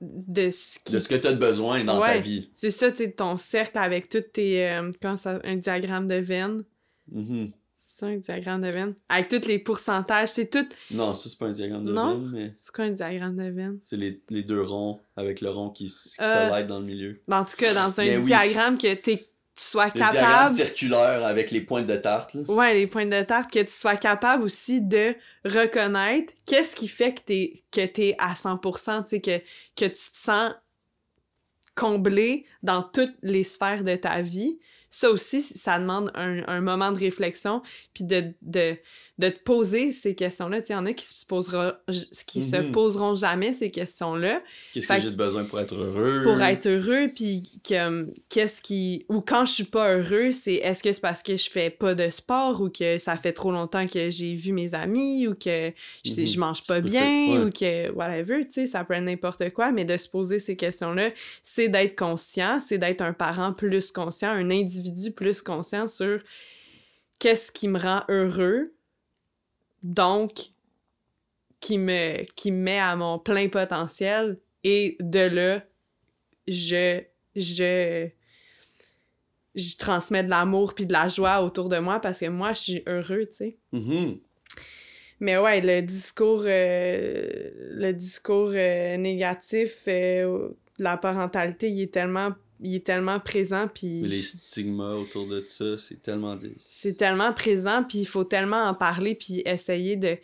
de 0.00 0.50
ce 0.50 0.78
qui 0.84 0.92
de 0.92 0.98
ce 0.98 1.08
que 1.08 1.14
tu 1.14 1.26
as 1.26 1.32
besoin 1.32 1.84
dans 1.84 2.00
ta 2.00 2.18
vie. 2.18 2.50
C'est 2.54 2.70
ça, 2.70 2.90
tu 2.92 3.10
ton 3.12 3.36
cercle 3.38 3.78
avec 3.78 4.08
toutes 4.08 4.32
tes. 4.32 4.68
euh, 4.68 4.90
comment 5.00 5.16
ça. 5.16 5.40
Un 5.44 5.56
diagramme 5.56 6.06
de 6.06 6.16
veine. 6.16 6.64
Mhm. 7.10 7.50
C'est 7.84 7.98
ça, 7.98 8.06
un 8.06 8.16
diagramme 8.16 8.60
de 8.62 8.68
veine? 8.68 8.94
Avec 9.08 9.26
tous 9.28 9.48
les 9.48 9.58
pourcentages, 9.58 10.28
c'est 10.28 10.48
tout. 10.48 10.66
Non, 10.92 11.14
ça, 11.14 11.28
c'est 11.28 11.36
pas 11.36 11.46
un 11.46 11.50
diagramme 11.50 11.82
de 11.84 11.92
Non? 11.92 12.16
veine, 12.20 12.30
mais 12.32 12.54
C'est 12.60 12.72
quoi 12.72 12.84
un 12.84 12.90
diagramme 12.92 13.36
de 13.36 13.50
veine? 13.50 13.78
c'est 13.82 13.96
les, 13.96 14.22
les 14.30 14.42
deux 14.44 14.62
ronds 14.62 15.00
avec 15.16 15.40
le 15.40 15.50
rond 15.50 15.68
qui 15.70 15.88
se 15.88 16.14
Euh, 16.22 16.62
dans 16.62 16.78
le 16.78 16.86
milieu. 16.86 17.20
Ben, 17.26 17.40
en 17.40 17.44
tout 17.44 17.56
cas, 17.56 17.74
dans 17.74 18.00
un 18.00 18.06
oui. 18.18 18.22
diagramme 18.24 18.78
que 18.78 18.94
t'es- 18.94 19.16
tu 19.18 19.64
sois 19.64 19.86
Le 19.86 19.90
diagramme 19.94 20.22
capable. 20.22 20.54
circulaire 20.54 21.24
avec 21.26 21.50
les 21.50 21.60
pointes 21.60 21.86
de 21.86 21.96
tarte, 21.96 22.34
là. 22.34 22.42
Ouais, 22.48 22.72
les 22.74 22.86
points 22.86 23.04
de 23.04 23.20
tarte, 23.22 23.52
que 23.52 23.58
tu 23.58 23.72
sois 23.72 23.96
capable 23.96 24.44
aussi 24.44 24.80
de 24.80 25.14
reconnaître 25.44 26.32
qu'est-ce 26.46 26.76
qui 26.76 26.86
fait 26.86 27.14
que 27.14 27.20
t'es 27.22 27.52
que 27.72 27.84
t'es 27.84 28.14
à 28.18 28.34
100%, 28.36 29.02
tu 29.02 29.08
sais, 29.10 29.20
que, 29.20 29.38
que 29.76 29.86
tu 29.86 29.92
te 29.92 29.98
sens 29.98 30.52
comblé 31.74 32.46
dans 32.62 32.82
toutes 32.82 33.14
les 33.22 33.44
sphères 33.44 33.82
de 33.84 33.96
ta 33.96 34.20
vie. 34.20 34.58
Ça 34.92 35.10
aussi, 35.10 35.42
ça 35.42 35.78
demande 35.78 36.12
un, 36.14 36.46
un 36.46 36.60
moment 36.60 36.92
de 36.92 36.98
réflexion, 36.98 37.62
puis 37.94 38.04
de, 38.04 38.34
de, 38.42 38.76
de 39.18 39.28
te 39.28 39.38
poser 39.42 39.92
ces 39.92 40.14
questions-là. 40.14 40.60
Il 40.66 40.72
y 40.72 40.74
en 40.74 40.86
a 40.86 40.94
qui 40.94 41.04
se 41.04 41.26
poseront, 41.26 41.72
qui 42.26 42.40
se 42.42 42.56
Mhm. 42.56 42.72
poseront 42.72 43.14
jamais 43.14 43.52
ces 43.52 43.70
questions-là 43.70 44.42
Qu'est-ce 44.72 44.88
que 44.88 44.98
j'ai 45.00 45.14
besoin 45.16 45.44
pour 45.44 45.60
être 45.60 45.74
heureux? 45.74 46.22
pour 46.24 46.40
être 46.40 46.66
heureux 46.66 47.08
puis 47.14 47.42
que 47.62 48.06
qu'est-ce 48.30 48.62
qui 48.62 49.04
ou 49.10 49.20
quand 49.20 49.44
je 49.44 49.52
suis 49.52 49.64
pas 49.64 49.94
heureux 49.96 50.32
c'est 50.32 50.54
est-ce 50.54 50.82
que 50.82 50.90
c'est 50.92 51.00
parce 51.02 51.22
que 51.22 51.36
je 51.36 51.50
fais 51.50 51.68
pas 51.68 51.94
de 51.94 52.08
sport 52.08 52.62
ou 52.62 52.70
que 52.70 52.96
ça 52.98 53.16
fait 53.16 53.34
trop 53.34 53.52
longtemps 53.52 53.86
que 53.86 54.08
j'ai 54.08 54.32
vu 54.32 54.52
mes 54.52 54.74
amis 54.74 55.28
ou 55.28 55.34
que 55.34 55.72
je, 56.06 56.20
Mhm. 56.22 56.26
je 56.26 56.38
mange 56.40 56.66
pas 56.66 56.80
bien 56.80 57.02
ouais. 57.04 57.38
ou 57.44 57.50
que 57.50 57.90
whatever 57.92 58.40
tu 58.46 58.52
sais 58.52 58.66
ça 58.66 58.82
peut 58.82 58.94
être 58.94 59.04
n'importe 59.04 59.50
quoi 59.50 59.72
mais 59.72 59.84
de 59.84 59.96
se 59.98 60.08
poser 60.08 60.38
ces 60.38 60.56
questions 60.56 60.94
là 60.94 61.10
c'est 61.42 61.68
d'être 61.68 61.96
conscient 61.98 62.60
c'est 62.60 62.78
d'être 62.78 63.02
un 63.02 63.12
parent 63.12 63.52
plus 63.52 63.92
conscient 63.92 64.30
un 64.30 64.50
individu 64.50 65.10
plus 65.12 65.42
conscient 65.42 65.86
sur 65.86 66.18
qu'est-ce 67.20 67.52
qui 67.52 67.68
me 67.68 67.78
rend 67.78 68.02
heureux 68.08 68.72
donc 69.82 70.32
qui 71.60 71.78
me 71.78 72.24
qui 72.34 72.50
me 72.52 72.58
met 72.62 72.78
à 72.78 72.96
mon 72.96 73.18
plein 73.18 73.48
potentiel 73.48 74.38
et 74.64 74.96
de 75.00 75.20
là 75.20 75.62
je 76.48 77.00
je 77.36 78.08
je 79.54 79.76
transmets 79.76 80.24
de 80.24 80.30
l'amour 80.30 80.74
puis 80.74 80.86
de 80.86 80.92
la 80.92 81.08
joie 81.08 81.42
autour 81.42 81.68
de 81.68 81.78
moi 81.78 82.00
parce 82.00 82.20
que 82.20 82.26
moi 82.26 82.52
je 82.52 82.60
suis 82.60 82.82
heureux 82.86 83.26
tu 83.26 83.36
sais 83.36 83.56
Mhm. 83.72 84.18
mais 85.20 85.36
ouais 85.38 85.60
le 85.60 85.82
discours 85.82 86.42
euh, 86.46 87.50
le 87.74 87.92
discours 87.92 88.52
euh, 88.54 88.96
négatif 88.96 89.84
euh, 89.88 90.48
de 90.78 90.84
la 90.84 90.96
parentalité 90.96 91.68
il 91.70 91.82
est 91.82 91.92
tellement 91.94 92.32
il 92.62 92.74
est 92.76 92.86
tellement 92.86 93.20
présent 93.20 93.68
puis 93.72 94.02
les 94.02 94.22
stigmas 94.22 94.94
autour 94.94 95.26
de 95.26 95.44
ça, 95.46 95.76
c'est 95.76 96.00
tellement 96.00 96.36
c'est 96.58 96.94
tellement 96.96 97.32
présent, 97.32 97.84
puis 97.88 97.98
il 97.98 98.06
faut 98.06 98.24
tellement 98.24 98.64
en 98.64 98.74
parler, 98.74 99.14
puis 99.14 99.42
essayer 99.44 99.96
de... 99.96 100.16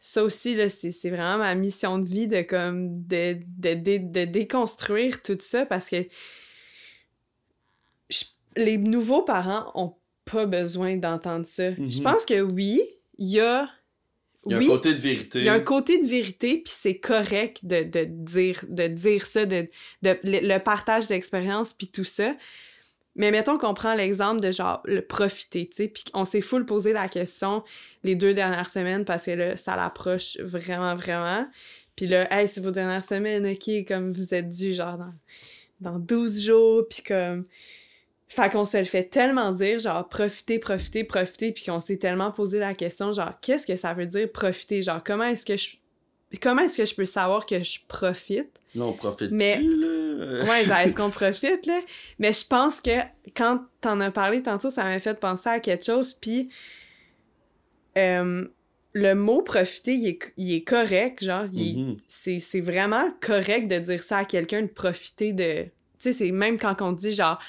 Ça 0.00 0.22
aussi, 0.22 0.54
là, 0.54 0.68
c'est 0.68 1.10
vraiment 1.10 1.38
ma 1.38 1.54
mission 1.56 1.98
de 1.98 2.06
vie 2.06 2.28
de, 2.28 2.42
comme, 2.42 3.02
de, 3.02 3.36
de, 3.58 3.74
de, 3.74 3.96
de 3.98 4.24
déconstruire 4.26 5.22
tout 5.22 5.38
ça, 5.40 5.66
parce 5.66 5.88
que 5.88 6.04
je- 8.08 8.24
les 8.56 8.78
nouveaux 8.78 9.22
parents 9.22 9.70
ont 9.74 9.94
pas 10.24 10.46
besoin 10.46 10.96
d'entendre 10.96 11.46
ça. 11.46 11.72
Je 11.88 12.00
pense 12.02 12.24
que 12.24 12.40
oui, 12.42 12.80
il 13.18 13.28
y 13.28 13.40
a... 13.40 13.68
Il 14.46 14.52
y 14.52 14.54
a 14.54 14.58
oui, 14.58 14.66
un 14.66 14.68
côté 14.70 14.94
de 14.94 14.98
vérité. 14.98 15.38
il 15.40 15.44
y 15.44 15.48
a 15.48 15.54
un 15.54 15.60
côté 15.60 15.98
de 15.98 16.06
vérité, 16.06 16.58
puis 16.58 16.72
c'est 16.74 16.98
correct 16.98 17.64
de, 17.64 17.82
de 17.82 18.04
dire 18.04 18.64
de 18.68 18.86
dire 18.86 19.26
ça, 19.26 19.46
de, 19.46 19.66
de 20.02 20.18
le, 20.22 20.46
le 20.46 20.58
partage 20.58 21.08
d'expérience, 21.08 21.72
puis 21.72 21.88
tout 21.88 22.04
ça. 22.04 22.34
Mais 23.16 23.32
mettons 23.32 23.58
qu'on 23.58 23.74
prend 23.74 23.94
l'exemple 23.94 24.40
de 24.40 24.52
genre 24.52 24.80
le 24.84 25.02
profiter, 25.02 25.66
tu 25.66 25.76
sais, 25.76 25.88
puis 25.88 26.04
on 26.14 26.24
s'est 26.24 26.40
full 26.40 26.64
posé 26.64 26.92
la 26.92 27.08
question 27.08 27.64
les 28.04 28.14
deux 28.14 28.32
dernières 28.32 28.70
semaines 28.70 29.04
parce 29.04 29.26
que 29.26 29.32
là, 29.32 29.56
ça 29.56 29.74
l'approche 29.74 30.38
vraiment, 30.38 30.94
vraiment. 30.94 31.48
Puis 31.96 32.06
là, 32.06 32.32
hey, 32.32 32.46
c'est 32.46 32.60
vos 32.60 32.70
dernières 32.70 33.04
semaines, 33.04 33.44
ok, 33.44 33.88
comme 33.88 34.12
vous 34.12 34.34
êtes 34.34 34.48
dû 34.48 34.72
genre 34.72 34.98
dans, 34.98 35.12
dans 35.80 35.98
12 35.98 36.40
jours, 36.44 36.84
puis 36.88 37.02
comme... 37.02 37.44
Fait 38.28 38.50
qu'on 38.50 38.64
se 38.66 38.76
le 38.76 38.84
fait 38.84 39.04
tellement 39.04 39.52
dire, 39.52 39.78
genre, 39.78 40.06
profiter, 40.06 40.58
profiter, 40.58 41.02
profiter, 41.04 41.50
puis 41.52 41.64
qu'on 41.64 41.80
s'est 41.80 41.96
tellement 41.96 42.30
posé 42.30 42.58
la 42.58 42.74
question, 42.74 43.10
genre, 43.12 43.32
qu'est-ce 43.40 43.66
que 43.66 43.74
ça 43.76 43.94
veut 43.94 44.04
dire 44.06 44.30
profiter? 44.30 44.82
Genre, 44.82 45.02
comment 45.02 45.24
est-ce 45.24 45.44
que 45.46 45.56
je... 45.56 45.76
Comment 46.42 46.60
est-ce 46.60 46.76
que 46.76 46.84
je 46.84 46.94
peux 46.94 47.06
savoir 47.06 47.46
que 47.46 47.62
je 47.62 47.78
profite? 47.88 48.50
Là, 48.74 48.84
on 48.84 48.92
profite 48.92 49.30
Mais- 49.30 49.58
là? 49.62 50.44
Ouais, 50.44 50.62
genre, 50.66 50.76
est-ce 50.78 50.94
qu'on 50.94 51.08
profite, 51.22 51.64
là? 51.64 51.80
Mais 52.18 52.34
je 52.34 52.44
pense 52.46 52.82
que 52.82 52.90
quand 53.34 53.62
t'en 53.80 53.98
as 54.00 54.10
parlé 54.10 54.42
tantôt, 54.42 54.68
ça 54.68 54.84
m'a 54.84 54.98
fait 54.98 55.18
penser 55.18 55.48
à 55.48 55.58
quelque 55.60 55.86
chose, 55.86 56.12
puis 56.12 56.50
euh, 57.96 58.46
le 58.92 59.14
mot 59.14 59.42
profiter, 59.42 59.94
il 59.94 60.08
est, 60.08 60.32
il 60.36 60.54
est 60.54 60.64
correct, 60.64 61.24
genre, 61.24 61.46
Mhm. 61.52 61.96
c'est 62.06 62.38
c'est 62.40 62.60
vraiment 62.60 63.08
correct 63.20 63.66
de 63.68 63.78
dire 63.78 64.02
ça 64.02 64.18
à 64.18 64.24
quelqu'un, 64.24 64.62
de 64.62 64.66
profiter 64.68 65.32
de... 65.32 65.62
Tu 65.64 65.70
sais, 65.98 66.12
c'est 66.12 66.30
même 66.30 66.58
quand 66.58 66.82
on 66.82 66.92
dit, 66.92 67.12
genre,« 67.12 67.38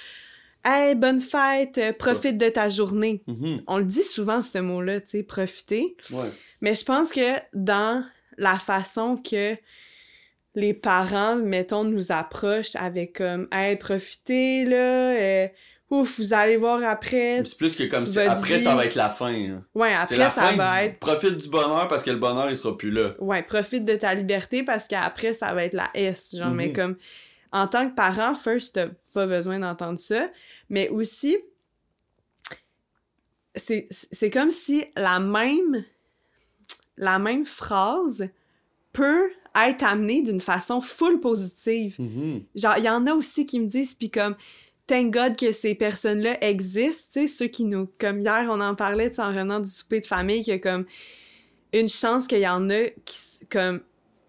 Hey, 0.66 0.93
bonne 0.95 1.20
fête, 1.20 1.78
euh, 1.78 1.93
profite 1.93 2.38
de 2.38 2.49
ta 2.49 2.68
journée 2.70 3.24
Mhm.». 3.28 3.62
On 3.68 3.78
le 3.78 3.86
dit 3.86 4.03
souvent, 4.03 4.41
ce 4.41 4.57
mot-là, 4.57 4.99
tu 5.01 5.10
sais, 5.12 5.24
profiter. 5.24 5.95
Ouais. 6.12 6.30
Mais 6.62 6.76
je 6.76 6.84
pense 6.84 7.12
que 7.12 7.38
dans 7.53 8.03
la 8.38 8.57
façon 8.57 9.16
que 9.18 9.55
les 10.55 10.74
parents, 10.74 11.36
mettons, 11.38 11.84
nous 11.84 12.12
approchent 12.12 12.76
avec 12.76 13.18
comme 13.18 13.47
Hey, 13.51 13.78
profitez, 13.78 14.66
là, 14.66 14.76
euh, 14.76 15.47
ouf, 15.91 16.20
vous 16.20 16.34
allez 16.34 16.57
voir 16.57 16.84
après. 16.84 17.41
C'est 17.45 17.57
plus 17.57 17.76
que 17.76 17.84
comme 17.84 18.05
si 18.05 18.16
Votre 18.18 18.32
après, 18.32 18.57
vie. 18.57 18.64
ça 18.64 18.76
va 18.76 18.86
être 18.86 18.95
la 18.95 19.10
fin. 19.10 19.32
Ouais, 19.76 19.93
après, 19.93 20.18
la 20.18 20.30
ça 20.30 20.41
fin 20.41 20.55
va 20.57 20.80
du... 20.82 20.86
être. 20.88 20.99
Profite 20.99 21.38
du 21.38 21.47
bonheur 21.49 21.88
parce 21.88 22.03
que 22.03 22.10
le 22.12 22.18
bonheur, 22.18 22.49
il 22.49 22.55
sera 22.55 22.76
plus 22.78 22.91
là. 22.91 23.14
Ouais, 23.20 23.43
profite 23.43 23.86
de 23.86 23.95
ta 23.95 24.14
liberté 24.14 24.64
parce 24.64 24.88
qu'après, 24.88 25.34
ça 25.34 25.53
va 25.53 25.64
être 25.64 25.74
la 25.74 25.89
S. 25.93 26.36
Genre, 26.38 26.49
mais 26.51 26.68
Mhm. 26.68 26.74
comme 26.74 26.95
en 27.52 27.68
tant 27.68 27.89
que 27.89 27.95
parent, 27.95 28.36
first, 28.36 28.76
t'as 28.76 28.88
pas 29.14 29.26
besoin 29.26 29.60
d'entendre 29.60 30.00
ça. 30.00 30.30
Mais 30.70 30.89
aussi, 30.89 31.38
c'est 33.56 34.30
comme 34.32 34.52
si 34.52 34.86
la 34.95 35.20
même 35.20 35.84
la 37.00 37.18
même 37.18 37.45
phrase 37.45 38.30
peut 38.93 39.32
être 39.56 39.84
amenée 39.84 40.22
d'une 40.22 40.39
façon 40.39 40.82
full 40.82 41.20
positive. 41.20 41.95
Mhm. 42.00 42.43
Genre, 42.56 42.76
il 42.78 42.84
y 42.84 42.89
en 42.89 43.08
a 43.08 43.14
aussi 43.14 43.45
qui 43.45 43.60
me 43.60 43.66
disent, 43.66 43.95
puis 43.95 44.12
comme, 44.12 44.36
thank 44.86 45.14
God 45.14 45.36
que 45.36 45.52
ces 45.52 45.76
personnes-là 45.76 46.43
existent, 46.43 47.22
tu 47.22 47.28
sais, 47.28 47.28
ceux 47.28 47.47
qui 47.47 47.66
nous, 47.66 47.89
comme 47.97 48.20
hier, 48.20 48.47
on 48.50 48.60
en 48.60 48.76
parlait, 48.76 49.10
tu 49.10 49.22
en 49.22 49.30
revenant 49.30 49.60
du 49.60 49.70
souper 49.70 50.02
de 50.02 50.06
famille, 50.06 50.43
qu'il 50.43 50.54
y 50.54 50.58
a 50.58 50.60
comme 50.60 50.86
une 51.74 51.88
chance 51.88 52.28
qu'il 52.28 52.39
y 52.39 52.47
en 52.47 52.70
a 52.70 52.89
qui, 53.06 53.18
comme, 53.50 53.82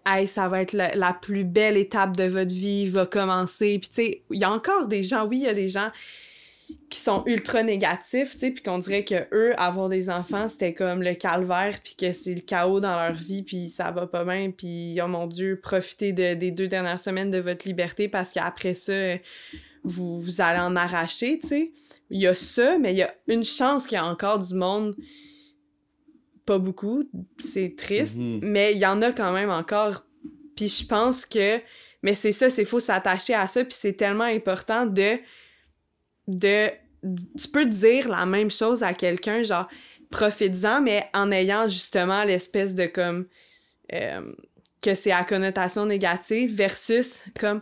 hey, 0.05 0.27
ça 0.27 0.47
va 0.47 0.61
être 0.61 0.73
la, 0.73 0.93
la 0.95 1.13
plus 1.13 1.43
belle 1.43 1.77
étape 1.77 2.15
de 2.15 2.23
votre 2.23 2.53
vie, 2.53 2.87
va 2.87 3.05
commencer. 3.05 3.79
Puis, 3.79 3.89
tu 3.89 3.95
sais, 3.95 4.23
il 4.31 4.39
y 4.39 4.43
a 4.43 4.51
encore 4.51 4.87
des 4.87 5.03
gens, 5.03 5.25
oui, 5.25 5.39
il 5.39 5.43
y 5.43 5.47
a 5.47 5.53
des 5.53 5.69
gens 5.69 5.91
qui 6.89 6.99
sont 6.99 7.23
ultra 7.25 7.63
négatifs, 7.63 8.33
tu 8.33 8.39
sais, 8.39 8.51
puis 8.51 8.61
qu'on 8.61 8.77
dirait 8.77 9.03
que 9.05 9.27
eux 9.33 9.53
avoir 9.57 9.89
des 9.89 10.09
enfants, 10.09 10.47
c'était 10.47 10.73
comme 10.73 11.01
le 11.01 11.13
calvaire, 11.13 11.79
puis 11.83 11.95
que 11.97 12.11
c'est 12.11 12.35
le 12.35 12.41
chaos 12.41 12.79
dans 12.79 12.95
leur 12.95 13.13
vie, 13.13 13.43
puis 13.43 13.69
ça 13.69 13.91
va 13.91 14.07
pas 14.07 14.25
bien, 14.25 14.51
puis 14.51 14.99
oh 15.01 15.07
mon 15.07 15.27
Dieu, 15.27 15.59
profitez 15.61 16.13
de, 16.13 16.33
des 16.33 16.51
deux 16.51 16.67
dernières 16.67 16.99
semaines 16.99 17.31
de 17.31 17.39
votre 17.39 17.67
liberté 17.67 18.07
parce 18.07 18.33
qu'après 18.33 18.73
ça, 18.73 18.93
vous, 19.83 20.19
vous 20.19 20.41
allez 20.41 20.59
en 20.59 20.75
arracher, 20.75 21.39
tu 21.39 21.47
sais. 21.47 21.71
Il 22.09 22.19
y 22.19 22.27
a 22.27 22.35
ça, 22.35 22.77
mais 22.77 22.93
il 22.93 22.97
y 22.97 23.03
a 23.03 23.13
une 23.27 23.43
chance 23.43 23.87
qu'il 23.87 23.95
y 23.95 23.99
a 23.99 24.05
encore 24.05 24.39
du 24.39 24.53
monde, 24.53 24.95
pas 26.45 26.57
beaucoup, 26.57 27.03
c'est 27.37 27.75
triste, 27.75 28.17
Mhm. 28.17 28.39
mais 28.43 28.73
il 28.73 28.79
y 28.79 28.85
en 28.85 29.01
a 29.01 29.11
quand 29.11 29.31
même 29.33 29.49
encore. 29.49 30.05
Puis 30.55 30.67
je 30.67 30.85
pense 30.85 31.25
que, 31.25 31.59
mais 32.03 32.13
c'est 32.13 32.31
ça, 32.31 32.49
c'est 32.49 32.65
faut 32.65 32.79
s'attacher 32.79 33.33
à 33.33 33.47
ça, 33.47 33.63
puis 33.63 33.75
c'est 33.77 33.93
tellement 33.93 34.23
important 34.25 34.85
de 34.85 35.17
de 36.27 36.67
tu 37.39 37.47
peux 37.51 37.65
dire 37.65 38.07
la 38.09 38.25
même 38.27 38.51
chose 38.51 38.83
à 38.83 38.93
quelqu'un 38.93 39.41
genre 39.41 39.67
profites-en 40.11 40.81
mais 40.81 41.09
en 41.15 41.31
ayant 41.31 41.67
justement 41.67 42.23
l'espèce 42.23 42.75
de 42.75 42.85
comme 42.85 43.25
euh, 43.93 44.31
que 44.83 44.93
c'est 44.93 45.11
à 45.11 45.23
connotation 45.23 45.85
négative 45.87 46.53
versus 46.53 47.23
comme 47.39 47.61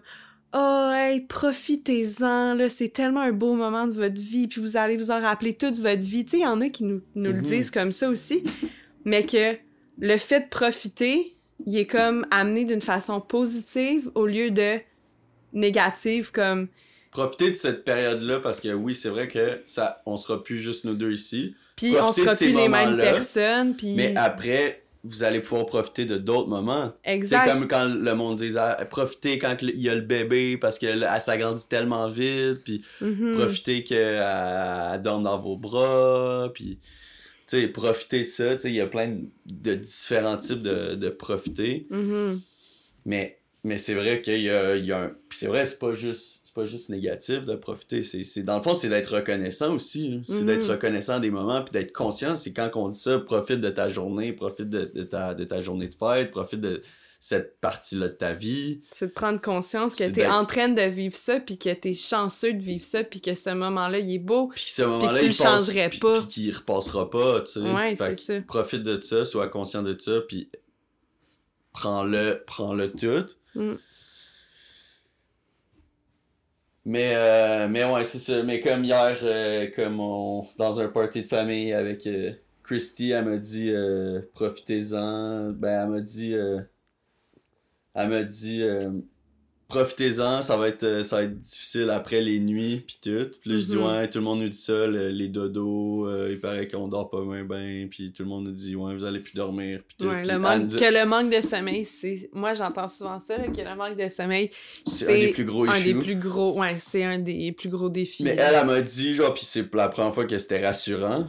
oh 0.54 0.92
hey 0.94 1.22
profitez-en 1.22 2.56
là 2.56 2.70
c'est 2.70 2.90
tellement 2.90 3.22
un 3.22 3.32
beau 3.32 3.54
moment 3.54 3.88
de 3.88 3.94
votre 3.94 4.20
vie 4.20 4.48
puis 4.48 4.62
vous 4.62 4.78
allez 4.78 4.98
vous 4.98 5.12
en 5.12 5.20
rappeler 5.20 5.54
toute 5.54 5.78
votre 5.78 6.02
vie 6.02 6.26
tu 6.26 6.32
sais 6.32 6.38
il 6.38 6.44
y 6.44 6.48
en 6.48 6.62
a 6.62 6.70
qui 6.70 6.84
nous, 6.84 7.02
nous 7.16 7.32
le 7.32 7.38
Mhm. 7.38 7.42
disent 7.44 7.72
comme 7.72 7.92
ça 7.92 8.10
aussi 8.10 8.44
mais 9.06 9.26
que 9.26 9.56
le 10.00 10.18
fait 10.18 10.42
de 10.42 10.50
profiter 10.50 11.36
il 11.66 11.78
est 11.78 11.86
comme 11.86 12.26
amené 12.32 12.66
d'une 12.66 12.82
façon 12.82 13.20
positive 13.22 14.10
au 14.16 14.26
lieu 14.26 14.50
de 14.52 14.78
négative 15.54 16.32
comme 16.32 16.68
Profitez 17.12 17.50
de 17.50 17.56
cette 17.56 17.86
période-là 17.86 18.40
parce 18.40 18.60
que 18.60 18.72
oui, 18.72 18.94
c'est 18.94 19.10
vrai 19.10 19.28
que 19.28 19.62
ça, 19.66 20.04
on 20.06 20.16
sera 20.16 20.44
plus 20.44 20.60
juste 20.60 20.86
nous 20.86 20.94
deux 20.94 21.12
ici. 21.12 21.56
Puis 21.76 21.96
on 22.00 22.12
sera 22.12 22.36
plus 22.36 22.52
les 22.54 22.70
mêmes 22.70 22.98
personnes, 22.98 23.76
puis... 23.76 23.96
Mais 23.96 24.16
après, 24.16 24.84
vous 25.06 25.24
allez 25.24 25.40
pouvoir 25.40 25.66
profiter 25.66 26.06
de 26.06 26.18
d'autres 26.18 26.50
moments. 26.50 26.92
C'est 27.06 27.12
exact. 27.14 27.48
comme 27.48 27.68
quand 27.68 27.86
le 27.86 28.14
monde 28.16 28.38
dit 28.38 28.54
ah, 28.58 28.78
profitez 28.90 29.40
quand 29.40 29.56
il 29.62 29.80
y 29.80 29.90
a 29.90 29.96
le 29.96 30.02
bébé 30.02 30.58
parce 30.58 30.78
qu'elle 30.78 31.08
elle 31.10 31.22
s'agrandit 31.22 31.68
tellement 31.70 32.10
vite, 32.10 32.64
puis 32.66 32.84
Mhm. 33.02 33.34
profitez 33.34 33.84
qu'elle 33.84 34.22
elle 34.22 35.02
dorme 35.02 35.24
dans 35.24 35.38
vos 35.38 35.56
bras, 35.58 36.50
puis 36.54 36.80
tu 37.48 37.60
sais, 37.62 37.68
profitez 37.68 38.24
de 38.26 38.28
ça. 38.30 38.56
Tu 38.56 38.62
sais, 38.64 38.70
il 38.70 38.76
y 38.76 38.82
a 38.82 38.88
plein 38.88 39.08
de, 39.08 39.22
de 39.46 39.74
différents 39.76 40.38
types 40.38 40.62
de, 40.62 40.96
de 40.96 41.10
profiter. 41.10 41.88
Mhm. 41.90 42.42
Mais, 43.06 43.40
mais 43.64 43.78
c'est 43.78 43.96
vrai 43.96 44.22
qu'il 44.22 44.42
y 44.42 44.50
a, 44.50 44.76
il 44.76 44.86
y 44.86 44.92
a 44.92 45.04
un. 45.04 45.12
Puis 45.30 45.40
c'est 45.40 45.48
vrai, 45.48 45.66
c'est 45.66 45.80
pas 45.80 45.94
juste. 45.94 46.49
C'est 46.50 46.56
pas 46.56 46.66
juste 46.66 46.90
négatif 46.90 47.46
de 47.46 47.54
profiter. 47.54 48.02
C'est, 48.02 48.42
dans 48.42 48.58
le 48.58 48.64
fond, 48.64 48.74
c'est 48.74 48.90
d'être 48.90 49.14
reconnaissant 49.14 49.72
aussi. 49.72 50.10
là. 50.10 50.18
C'est 50.28 50.46
d'être 50.46 50.68
reconnaissant 50.68 51.20
des 51.20 51.30
moments, 51.30 51.64
puis 51.64 51.74
d'être 51.74 51.92
conscient. 51.92 52.36
C'est 52.38 52.54
quand 52.54 52.72
on 52.74 52.90
dit 52.90 53.00
ça, 53.00 53.20
profite 53.20 53.60
de 53.60 53.70
ta 53.70 53.88
journée, 53.88 54.34
profite 54.34 54.68
de, 54.68 54.92
de 54.92 55.04
ta, 55.04 55.36
de 55.36 55.44
ta 55.44 55.62
journée 55.62 55.88
de 55.88 55.94
fête, 55.94 56.32
profite 56.32 56.60
de 56.62 56.82
cette 57.20 57.60
partie-là 57.60 58.08
de 58.08 58.16
ta 58.16 58.34
vie. 58.34 58.82
C'est 58.90 59.08
de 59.08 59.12
prendre 59.12 59.40
conscience 59.40 59.94
que 59.94 60.10
t'es 60.10 60.26
en 60.26 60.44
train 60.48 60.70
de 60.70 60.82
vivre 60.82 61.16
ça, 61.16 61.40
puis 61.40 61.60
que 61.60 61.72
t'es 61.72 61.94
chanceux 61.94 62.54
de 62.54 62.64
vivre 62.64 62.84
ça, 62.84 63.04
puis 63.04 63.22
que 63.22 63.36
ce 63.36 63.52
moment-là, 63.52 64.00
il 64.00 64.16
est 64.16 64.18
beau. 64.18 64.48
Puis 64.48 64.64
que 64.64 64.72
ce 64.72 64.82
moment-là, 64.82 65.20
tu 65.20 65.26
il 65.26 65.28
le 65.28 65.34
changerais 65.36 65.92
pas. 66.02 66.18
Puis 66.18 66.28
qu'il 66.28 66.56
repassera 66.56 67.12
pas, 67.12 67.42
tu 67.42 67.52
sais. 67.52 67.60
Ouais, 67.60 67.96
c'est 67.96 68.16
ça. 68.16 68.42
Profite 68.42 68.82
de 68.82 69.00
ça, 69.00 69.24
sois 69.24 69.50
conscient 69.50 69.84
de 69.84 69.96
ça, 70.00 70.22
puis 70.28 70.50
prends-le, 71.74 72.42
prends-le 72.48 72.92
tout. 72.92 73.26
Mm. 73.54 73.74
Mais, 76.90 77.14
euh, 77.16 77.68
mais 77.70 77.86
ouais, 77.86 78.04
c'est 78.04 78.20
ça. 78.20 78.44
Mais 78.44 78.60
comme 78.60 78.84
hier, 78.84 79.18
euh, 79.24 79.70
comme 79.76 80.00
on, 80.00 80.44
dans 80.58 80.80
un 80.80 80.88
party 80.90 81.22
de 81.22 81.28
famille 81.28 81.72
avec 81.74 82.08
euh, 82.08 82.34
Christy, 82.64 83.12
elle 83.12 83.26
m'a 83.26 83.38
dit 83.38 83.70
euh, 83.72 84.22
profitez-en. 84.34 85.52
Ben, 85.52 85.84
elle 85.84 85.90
m'a 85.90 86.02
dit. 86.02 86.34
euh, 86.34 86.62
elle 87.94 88.10
m'a 88.10 88.24
dit 88.24 88.62
euh, 88.64 88.92
profitez-en, 89.70 90.42
ça 90.42 90.58
va 90.58 90.68
être 90.68 90.84
euh, 90.84 91.04
ça 91.04 91.18
va 91.18 91.24
être 91.24 91.40
difficile 91.40 91.90
après 91.92 92.22
les 92.22 92.40
nuits 92.40 92.84
puis 92.86 92.98
tout. 93.02 93.30
Puis 93.40 93.50
là, 93.52 93.58
je 93.58 93.66
dis 93.66 93.76
Mhm. 93.78 93.84
ouais, 93.84 94.10
tout 94.10 94.18
le 94.18 94.24
monde 94.26 94.42
nous 94.42 94.50
dit 94.50 94.58
ça, 94.58 94.88
le- 94.88 95.10
les 95.10 95.28
dodos, 95.30 96.08
euh, 96.08 96.30
il 96.32 96.40
paraît 96.40 96.68
qu'on 96.68 96.88
dort 96.88 97.10
pas 97.10 97.22
bien 97.24 97.44
bien, 97.46 97.88
puis 97.90 98.12
tout 98.12 98.24
le 98.24 98.30
monde 98.30 98.46
nous 98.46 98.52
dit 98.52 98.76
ouais, 98.76 98.94
vous 98.96 99.06
allez 99.06 99.20
plus 99.20 99.36
dormir 99.36 99.80
puis 99.88 99.96
tout. 100.00 100.08
Ouais, 100.08 100.26
le 100.26 100.40
manque, 100.40 100.68
dit- 100.68 100.76
que 100.76 100.94
le 100.94 101.06
manque 101.06 101.30
de 101.30 101.42
sommeil, 101.42 101.86
c'est... 101.86 102.30
Moi, 102.34 102.54
j'entends 102.56 102.88
souvent 102.88 103.20
ça, 103.20 103.38
là, 103.38 103.48
que 103.48 103.62
le 103.62 103.76
manque 103.76 103.96
de 103.96 104.10
sommeil, 104.10 104.50
c'est 104.86 105.14
un 105.14 105.28
des 105.28 105.32
plus 105.34 105.46
gros 105.46 105.66
un 105.70 105.74
des 105.80 105.92
issues. 105.92 106.00
plus 106.00 106.16
gros... 106.16 106.60
Ouais, 106.60 106.76
c'est 106.80 107.04
un 107.04 107.20
des 107.20 107.52
plus 107.52 107.70
gros 107.70 107.90
défis. 107.90 108.24
Mais 108.24 108.36
là. 108.36 108.50
elle, 108.50 108.56
elle 108.62 108.66
m'a 108.66 108.82
dit, 108.82 109.14
genre, 109.14 109.34
puis 109.34 109.46
c'est 109.46 109.74
la 109.76 109.88
première 109.90 110.14
fois 110.14 110.26
que 110.26 110.38
c'était 110.38 110.66
rassurant. 110.66 111.26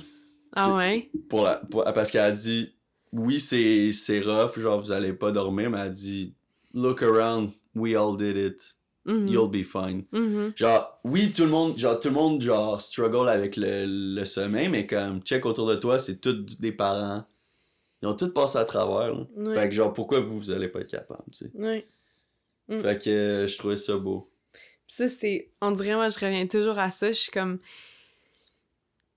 Ah 0.56 0.74
ouais? 0.74 1.10
pour 1.28 1.44
la, 1.44 1.56
pour- 1.70 1.84
parce 1.84 2.10
qu'elle 2.10 2.22
a 2.22 2.32
dit 2.32 2.70
oui 3.12 3.38
c'est 3.38 3.92
c'est 3.92 4.20
rough 4.20 4.58
genre 4.58 4.80
vous 4.80 4.90
allez 4.90 5.12
pas 5.12 5.30
dormir 5.30 5.70
mais 5.70 5.78
elle 5.78 5.86
a 5.86 5.88
dit 5.88 6.34
look 6.74 7.02
around 7.02 7.50
we 7.74 7.96
all 7.96 8.16
did 8.16 8.36
it 8.36 8.76
Mhm. 9.06 9.28
you'll 9.28 9.48
be 9.50 9.64
fine 9.64 10.04
Mhm. 10.12 10.52
genre 10.56 10.98
oui 11.04 11.32
tout 11.32 11.44
le 11.44 11.48
monde 11.48 11.78
genre 11.78 11.98
tout 11.98 12.08
le 12.08 12.14
monde 12.14 12.40
genre 12.42 12.80
struggle 12.80 13.28
avec 13.28 13.56
le, 13.56 13.86
le 13.86 14.24
sommeil 14.26 14.68
mais 14.68 14.86
comme 14.86 15.20
check 15.22 15.46
autour 15.46 15.66
de 15.68 15.74
toi 15.76 15.98
c'est 15.98 16.20
tous 16.20 16.60
des 16.60 16.72
parents 16.72 17.24
ils 18.02 18.08
ont 18.08 18.14
tous 18.14 18.28
passé 18.32 18.58
à 18.58 18.64
travers 18.66 19.14
là. 19.14 19.26
Ouais. 19.36 19.54
fait 19.54 19.68
que 19.70 19.74
genre 19.74 19.92
pourquoi 19.92 20.20
vous 20.20 20.38
vous 20.38 20.50
allez 20.50 20.68
pas 20.68 20.80
être 20.80 20.90
capable 20.90 21.24
tu 21.32 21.46
sais? 21.46 21.50
Ouais. 21.54 21.86
Mm. 22.68 22.80
fait 22.80 23.02
que 23.02 23.10
euh, 23.10 23.46
je 23.46 23.56
trouvais 23.58 23.76
ça 23.76 23.96
beau 23.96 24.30
Puis 24.52 24.96
ça, 24.96 25.08
c'est. 25.08 25.50
On 25.60 25.70
dirait, 25.72 25.94
moi, 25.94 26.08
je 26.08 26.18
reviens 26.18 26.46
toujours 26.48 26.78
à 26.78 26.90
ça. 26.90 27.08
Je 27.08 27.18
suis 27.18 27.30
comme. 27.32 27.58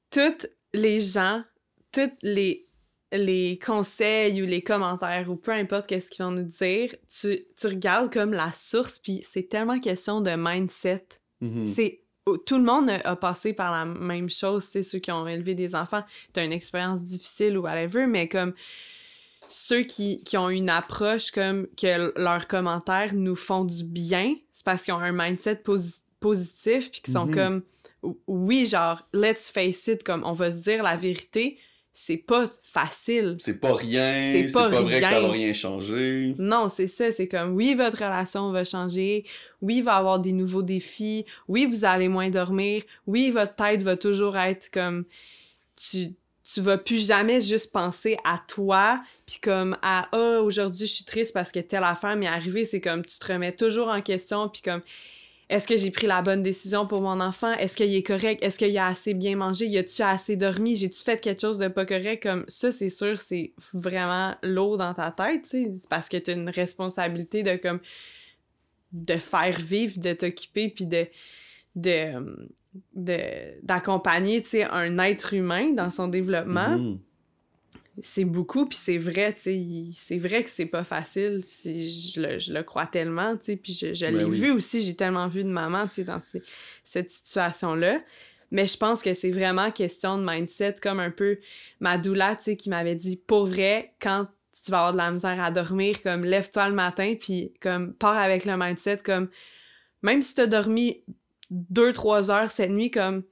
Toutes 0.10 0.48
les 0.74 1.00
gens, 1.00 1.44
tous 1.92 2.12
les, 2.22 2.68
les 3.14 3.60
conseils 3.64 4.42
ou 4.42 4.46
les 4.46 4.62
commentaires 4.62 5.30
ou 5.30 5.36
peu 5.36 5.52
importe 5.52 5.88
qu'est-ce 5.88 6.10
qu'ils 6.10 6.26
vont 6.26 6.32
nous 6.32 6.44
dire, 6.44 6.94
tu, 7.08 7.46
tu 7.60 7.68
regardes 7.68 8.12
comme 8.12 8.34
la 8.34 8.52
source, 8.52 9.00
puis 9.00 9.22
c'est 9.24 9.50
tellement 9.50 9.80
question 9.80 10.20
de 10.22 10.32
mindset. 10.38 11.06
Mhm. 11.42 11.64
C'est. 11.66 12.00
Tout 12.46 12.58
le 12.58 12.64
monde 12.64 12.90
a 12.90 13.16
passé 13.18 13.52
par 13.52 13.72
la 13.72 13.84
même 13.84 14.30
chose, 14.30 14.66
tu 14.68 14.72
sais, 14.72 14.84
ceux 14.84 15.00
qui 15.00 15.12
ont 15.12 15.28
élevé 15.28 15.56
des 15.56 15.76
enfants. 15.76 16.04
T'as 16.32 16.46
une 16.46 16.54
expérience 16.54 17.04
difficile 17.04 17.58
ou 17.58 17.64
whatever, 17.64 18.08
mais 18.08 18.30
comme 18.30 18.54
ceux 19.50 19.84
qui, 19.84 20.24
qui 20.24 20.38
ont 20.38 20.50
une 20.50 20.70
approche 20.70 21.32
comme 21.32 21.68
que 21.76 22.14
leurs 22.18 22.48
commentaires 22.48 23.14
nous 23.14 23.36
font 23.36 23.66
du 23.66 23.84
bien, 23.84 24.36
c'est 24.54 24.64
parce 24.64 24.84
qu'ils 24.86 24.94
ont 24.94 25.00
un 25.00 25.12
mindset 25.12 25.56
posi- 25.66 26.00
positif 26.22 26.92
puis 26.92 27.02
qu'ils 27.02 27.14
sont 27.14 27.26
Mhm. 27.26 27.34
comme 27.36 27.62
oui, 28.28 28.66
genre 28.66 29.06
let's 29.14 29.50
face 29.52 29.88
it 29.88 30.04
comme 30.04 30.24
on 30.24 30.34
va 30.34 30.50
se 30.50 30.62
dire 30.62 30.82
la 30.82 30.96
vérité, 30.96 31.58
c'est 31.94 32.18
pas 32.18 32.50
facile. 32.62 33.38
c'est 33.40 33.60
pas 33.60 33.76
rien 33.76 34.32
C'est 34.32 34.52
pas 34.52 34.70
pas, 34.70 34.82
vrai 34.82 35.00
que 35.00 35.08
ça 35.08 35.20
va 35.20 35.30
rien 35.30 35.54
changer 35.54 36.34
Non, 36.40 36.68
c'est 36.68 36.88
ça, 36.88 37.12
c'est 37.12 37.28
comme 37.28 37.54
oui, 37.54 37.76
votre 37.76 37.98
relation 37.98 38.52
va 38.52 38.64
changer, 38.64 39.26
oui, 39.62 39.78
il 39.78 39.84
va 39.84 39.94
y 39.94 39.98
avoir 39.98 40.20
des 40.20 40.34
nouveaux 40.34 40.64
défis, 40.64 41.26
oui, 41.48 41.68
vous 41.68 41.86
allez 41.86 42.10
moins 42.10 42.32
dormir, 42.32 42.82
oui, 43.06 43.30
votre 43.30 43.54
tête 43.54 43.84
va 43.84 43.96
toujours 43.96 44.36
être 44.38 44.70
comme 44.72 45.06
tu 45.76 46.14
tu 46.44 46.60
vas 46.60 46.78
plus 46.78 47.08
jamais 47.08 47.40
juste 47.40 47.72
penser 47.72 48.18
à 48.26 48.38
toi 48.38 49.02
puis 49.26 49.40
comme 49.42 49.78
à 49.82 50.10
ah 50.12 50.42
aujourd'hui 50.42 50.88
je 50.88 50.92
suis 50.92 51.06
triste 51.06 51.34
parce 51.34 51.54
que 51.54 51.60
telle 51.62 51.86
affaire 51.86 52.18
m'est 52.18 52.28
arrivée, 52.28 52.66
c'est 52.66 52.82
comme 52.82 53.06
tu 53.06 53.18
te 53.18 53.32
remets 53.32 53.56
toujours 53.56 53.88
en 53.88 54.02
question 54.02 54.50
puis 54.50 54.62
comme 54.62 54.82
est-ce 55.54 55.68
que 55.68 55.78
j'ai 55.78 55.92
pris 55.92 56.08
la 56.08 56.24
bonne 56.24 56.42
décision 56.42 56.88
pour 56.88 57.02
mon 57.02 57.20
enfant? 57.20 57.54
Est-ce 57.54 57.76
qu'il 57.76 57.94
est 57.94 58.02
correct? 58.02 58.44
Est-ce 58.44 58.58
qu'il 58.58 58.76
a 58.78 58.88
assez 58.88 59.14
bien 59.14 59.36
mangé? 59.36 59.68
Y 59.68 59.78
a-tu 59.78 60.02
assez 60.02 60.36
dormi? 60.36 60.76
J'ai-tu 60.76 61.04
fait 61.04 61.22
quelque 61.22 61.42
chose 61.42 61.60
de 61.60 61.68
pas 61.68 61.86
correct? 61.86 62.24
Comme 62.24 62.44
ça, 62.48 62.72
c'est 62.72 62.90
sûr, 62.90 63.22
c'est 63.22 63.54
vraiment 63.74 64.36
lourd 64.42 64.78
dans 64.78 64.94
ta 64.94 65.12
tête, 65.12 65.56
parce 65.90 66.10
que 66.10 66.18
t'as 66.18 66.34
une 66.34 66.50
responsabilité 66.50 67.44
de 67.44 67.56
comme 67.58 67.80
faire 69.20 69.60
vivre, 69.60 70.00
de 70.00 70.14
t'occuper, 70.14 70.70
puis 70.70 70.88
de 70.88 71.08
d'accompagner, 73.64 74.44
un 74.72 74.98
être 75.00 75.34
humain 75.34 75.72
dans 75.74 75.92
son 75.92 76.08
développement 76.08 76.78
Mhm. 76.78 77.00
C'est 78.02 78.26
beaucoup 78.26 78.66
puis 78.66 78.78
c'est 78.78 78.98
vrai 78.98 79.34
tu 79.34 79.42
sais 79.42 79.62
c'est 79.94 80.18
vrai 80.18 80.44
que 80.44 80.50
c'est 80.50 80.66
pas 80.66 80.84
facile 80.84 81.42
si 81.44 81.88
je 82.12 82.22
le, 82.22 82.40
je 82.40 82.52
le 82.54 82.64
crois 82.64 82.88
tellement 82.88 83.38
tu 83.38 83.46
sais 83.46 83.56
puis 83.56 83.74
je, 83.74 83.94
je 83.94 84.06
Ben 84.08 84.18
l'ai 84.18 84.24
oui. 84.26 84.40
vu 84.40 84.52
aussi 84.52 84.82
j'ai 84.82 84.96
tellement 84.96 85.28
vu 85.28 85.44
de 85.44 85.50
maman 85.50 85.86
tu 85.88 85.94
sais 85.96 86.04
dans 86.04 86.20
ces- 86.20 86.42
cette 86.84 87.12
situation 87.12 87.76
là 87.76 88.02
mais 88.52 88.66
je 88.68 88.78
pense 88.78 89.02
que 89.04 89.14
c'est 89.14 89.30
vraiment 89.32 89.70
question 89.72 90.18
de 90.18 90.24
mindset 90.28 90.76
comme 90.82 91.00
un 91.00 91.12
peu 91.12 91.38
ma 91.80 91.98
doula 92.00 92.36
tu 92.36 92.44
sais 92.46 92.56
qui 92.56 92.70
m'avait 92.70 92.96
dit 92.96 93.16
pour 93.16 93.46
vrai 93.46 93.94
quand 94.02 94.28
tu 94.64 94.72
vas 94.72 94.78
avoir 94.80 94.92
de 94.94 94.98
la 94.98 95.12
misère 95.12 95.40
à 95.42 95.52
dormir 95.52 96.02
comme 96.02 96.24
lève-toi 96.24 96.70
le 96.70 96.76
matin 96.76 97.14
puis 97.20 97.54
comme 97.62 97.94
pars 97.94 98.18
avec 98.18 98.46
le 98.46 98.58
mindset 98.58 98.98
comme 99.04 99.30
même 100.02 100.22
si 100.24 100.34
t'as 100.34 100.48
dormi 100.48 101.04
deux 101.52 101.94
trois 101.94 102.32
heures 102.32 102.52
cette 102.52 102.72
nuit 102.72 102.90
comme 102.90 103.24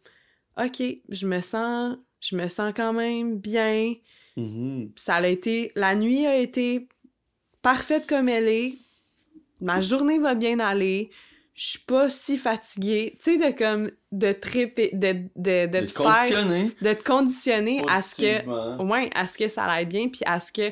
ok 0.59 0.83
je 1.09 1.25
me 1.25 1.39
sens 1.41 1.97
je 2.19 2.35
me 2.35 2.47
sens 2.47 2.73
quand 2.75 2.93
même 2.93 3.39
bien 3.39 3.95
Mhm. 4.37 4.91
ça 4.95 5.15
a 5.15 5.27
été 5.27 5.71
la 5.75 5.95
nuit 5.95 6.25
a 6.25 6.37
été 6.37 6.87
parfaite 7.61 8.07
comme 8.07 8.29
elle 8.29 8.47
est, 8.47 8.73
ma 9.59 9.81
journée 9.81 10.19
va 10.19 10.35
bien 10.35 10.59
aller, 10.59 11.09
je 11.53 11.67
suis 11.71 11.79
pas 11.79 12.09
si 12.09 12.37
fatiguée, 12.37 13.17
tu 13.21 13.33
sais, 13.33 13.37
de 13.51 13.55
comme, 13.55 13.83
de 14.11 14.31
de, 14.33 14.95
de, 14.95 15.29
de, 15.35 15.65
De 15.67 15.79
te 15.85 15.85
te 15.85 16.01
faire, 16.01 16.05
conditionner. 16.15 16.71
de 16.81 16.93
te 16.93 17.03
conditionner 17.03 17.83
à 17.89 18.01
ce 18.01 18.15
que, 18.15 19.17
à 19.17 19.27
ce 19.27 19.37
que 19.37 19.47
ça 19.47 19.65
aille 19.65 19.85
bien, 19.85 20.07
puis 20.07 20.21
à 20.25 20.39
ce 20.39 20.51
que 20.51 20.71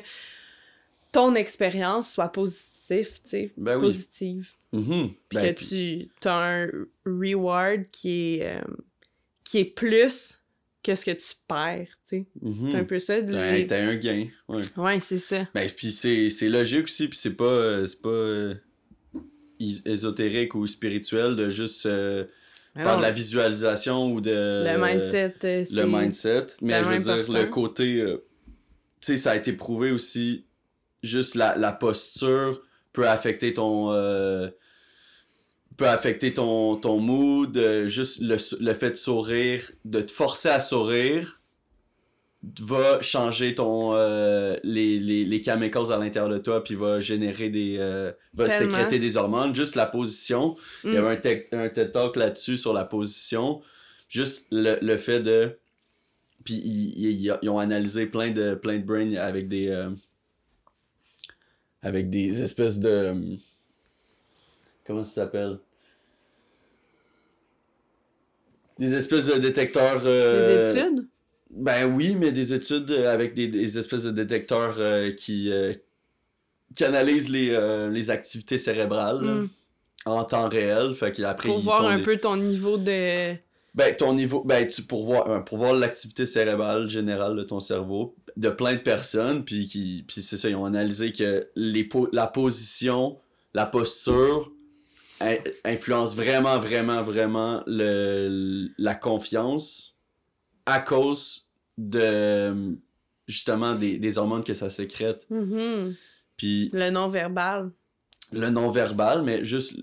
ton 1.12 1.34
expérience 1.34 2.12
soit 2.12 2.30
positive, 2.32 3.12
tu 3.22 3.28
sais, 3.28 3.52
Ben 3.56 3.76
oui. 3.76 3.82
positive. 3.82 4.52
Mhm. 4.72 5.10
Puis 5.28 5.38
Ben, 5.38 5.54
que 5.54 5.60
tu 5.60 6.08
as 6.28 6.36
un 6.64 6.68
reward 7.04 7.84
qui 7.92 8.36
est, 8.38 8.56
euh, 8.56 8.60
qui 9.44 9.58
est 9.58 9.64
plus 9.64 10.39
que 10.82 10.94
ce 10.94 11.04
que 11.04 11.10
tu 11.10 11.34
perds, 11.46 11.88
tu 11.88 11.94
sais. 12.04 12.26
C'est 12.70 12.76
un 12.76 12.84
peu 12.84 12.98
ça. 12.98 13.20
de 13.20 13.32
T'as 13.66 13.82
un 13.82 13.96
gain. 13.96 14.26
Ouais. 14.48 14.62
Ouais, 14.76 15.00
c'est 15.00 15.18
ça. 15.18 15.46
Ben, 15.54 15.68
puis 15.68 15.90
c'est 15.92 16.48
logique 16.48 16.84
aussi, 16.84 17.08
puis 17.08 17.18
c'est 17.18 17.36
pas, 17.36 17.44
euh, 17.44 17.86
c'est 17.86 18.00
pas 18.00 18.08
euh, 18.08 18.54
ésotérique 19.58 20.54
ou 20.54 20.66
spirituel 20.66 21.36
de 21.36 21.50
juste 21.50 21.86
euh, 21.86 22.24
Mais 22.74 22.82
faire 22.82 22.92
non, 22.92 22.98
de 22.98 23.02
la 23.02 23.10
visualisation 23.10 24.12
ou 24.12 24.20
de. 24.20 24.30
le 24.66 24.78
mindset, 24.82 25.34
euh. 25.44 25.64
Le 25.72 25.84
mindset. 25.86 26.46
Mais 26.62 26.78
je 26.78 26.84
veux 26.84 26.98
dire, 26.98 27.30
le 27.32 27.44
côté. 27.46 28.00
euh, 28.00 28.24
tu 29.00 29.12
sais, 29.12 29.16
ça 29.16 29.32
a 29.32 29.36
été 29.36 29.52
prouvé 29.52 29.90
aussi. 29.90 30.46
Juste 31.02 31.34
la, 31.34 31.56
la 31.56 31.72
posture 31.72 32.62
peut 32.92 33.08
affecter 33.08 33.52
ton. 33.52 33.90
Peut 35.80 35.88
affecter 35.88 36.32
ton, 36.32 36.76
ton 36.76 36.98
mood. 37.00 37.56
euh, 37.56 37.88
juste 37.88 38.20
le, 38.20 38.36
le 38.60 38.74
fait 38.74 38.90
de 38.90 38.94
sourire, 38.96 39.62
de 39.84 40.00
te 40.02 40.12
forcer 40.12 40.48
à 40.50 40.60
sourire 40.60 41.40
va 42.62 43.02
changer 43.02 43.54
ton 43.54 43.94
euh, 43.94 44.56
les, 44.64 44.98
les, 44.98 45.26
les 45.26 45.42
chemicals 45.42 45.92
à 45.92 45.98
l'intérieur 45.98 46.30
de 46.30 46.38
toi 46.38 46.64
puis 46.64 46.74
va 46.74 46.98
générer 46.98 47.50
des 47.50 47.76
euh, 47.78 48.12
va 48.32 48.46
Tellement. 48.48 48.70
sécréter 48.76 48.98
des 48.98 49.18
hormones 49.18 49.54
juste 49.54 49.74
la 49.74 49.84
position 49.84 50.56
il 50.84 50.94
y 50.94 50.96
Mm. 50.96 51.04
avait 51.04 51.46
un, 51.52 51.64
un 51.64 51.68
TED 51.68 51.92
Talk 51.92 52.16
là-dessus 52.16 52.56
sur 52.56 52.72
la 52.72 52.86
position 52.86 53.60
juste 54.08 54.46
le, 54.52 54.78
le 54.80 54.96
fait 54.96 55.20
de 55.20 55.58
puis 56.44 56.54
ils, 56.54 57.10
ils- 57.26 57.34
ils 57.42 57.48
ont 57.50 57.58
analysé 57.58 58.06
plein 58.06 58.30
de 58.30 58.54
plein 58.54 58.78
de 58.78 58.84
brains 58.84 59.12
avec 59.16 59.46
des 59.46 59.68
avec 61.82 62.08
des 62.08 62.42
espèces 62.42 62.78
de 62.78 63.36
comment 64.86 65.04
ça 65.04 65.24
s'appelle? 65.24 65.58
Des 68.80 68.94
espèces 68.94 69.26
de 69.26 69.34
détecteurs 69.38 70.02
euh, 70.04 70.72
Des 70.72 70.78
études? 70.80 71.06
ben 71.50 71.86
oui, 71.94 72.16
mais 72.18 72.32
des 72.32 72.52
études 72.52 72.90
euh, 72.90 73.12
avec 73.12 73.34
des, 73.34 73.46
des 73.48 73.78
espèces 73.78 74.02
de 74.04 74.10
détecteurs 74.10 74.74
euh, 74.78 75.12
qui, 75.12 75.52
euh, 75.52 75.72
qui 76.74 76.84
analysent 76.84 77.28
les, 77.28 77.50
les 77.92 78.10
activités 78.10 78.58
cérébrales 78.58 79.24
là, 79.24 79.32
Mm. 79.34 79.48
en 80.06 80.24
temps 80.24 80.48
réel. 80.48 80.94
Fait 80.94 81.12
qu'après, 81.12 81.48
Pour 81.48 81.58
ils 81.58 81.64
voir 81.64 81.86
un 81.86 81.98
des- 81.98 82.02
peu 82.02 82.16
ton 82.16 82.36
niveau 82.36 82.76
de... 82.78 83.34
Ben, 83.72 83.94
ton 83.96 84.14
niveau, 84.14 84.42
ben, 84.44 84.66
tu, 84.66 84.82
pour 84.82 85.04
voir, 85.04 85.44
pour 85.44 85.58
voir 85.58 85.74
l'activité 85.74 86.26
cérébrale 86.26 86.90
générale 86.90 87.36
de 87.36 87.44
ton 87.44 87.60
cerveau 87.60 88.16
de 88.36 88.48
plein 88.50 88.72
de 88.74 88.78
personnes, 88.80 89.44
puis 89.44 89.66
qui, 89.68 90.04
puis 90.08 90.22
c'est 90.22 90.36
ça, 90.36 90.48
ils 90.48 90.56
ont 90.56 90.64
analysé 90.64 91.12
que 91.12 91.46
les 91.54 91.84
po- 91.84 92.08
la 92.12 92.26
position, 92.26 93.16
la 93.54 93.66
posture 93.66 94.50
influence 95.64 96.14
vraiment, 96.16 96.58
vraiment, 96.58 97.02
vraiment 97.02 97.62
le, 97.66 98.68
la 98.78 98.94
confiance 98.94 99.96
à 100.66 100.80
cause 100.80 101.42
de, 101.76 102.76
justement, 103.26 103.74
des, 103.74 103.98
des 103.98 104.18
hormones 104.18 104.44
que 104.44 104.54
ça 104.54 104.70
sécrète. 104.70 105.26
Mhm. 105.30 105.94
Puis 106.36 106.70
Le 106.72 106.90
non-verbal. 106.90 107.70
le 108.32 108.48
non-verbal, 108.50 109.22
mais 109.22 109.44
juste 109.44 109.74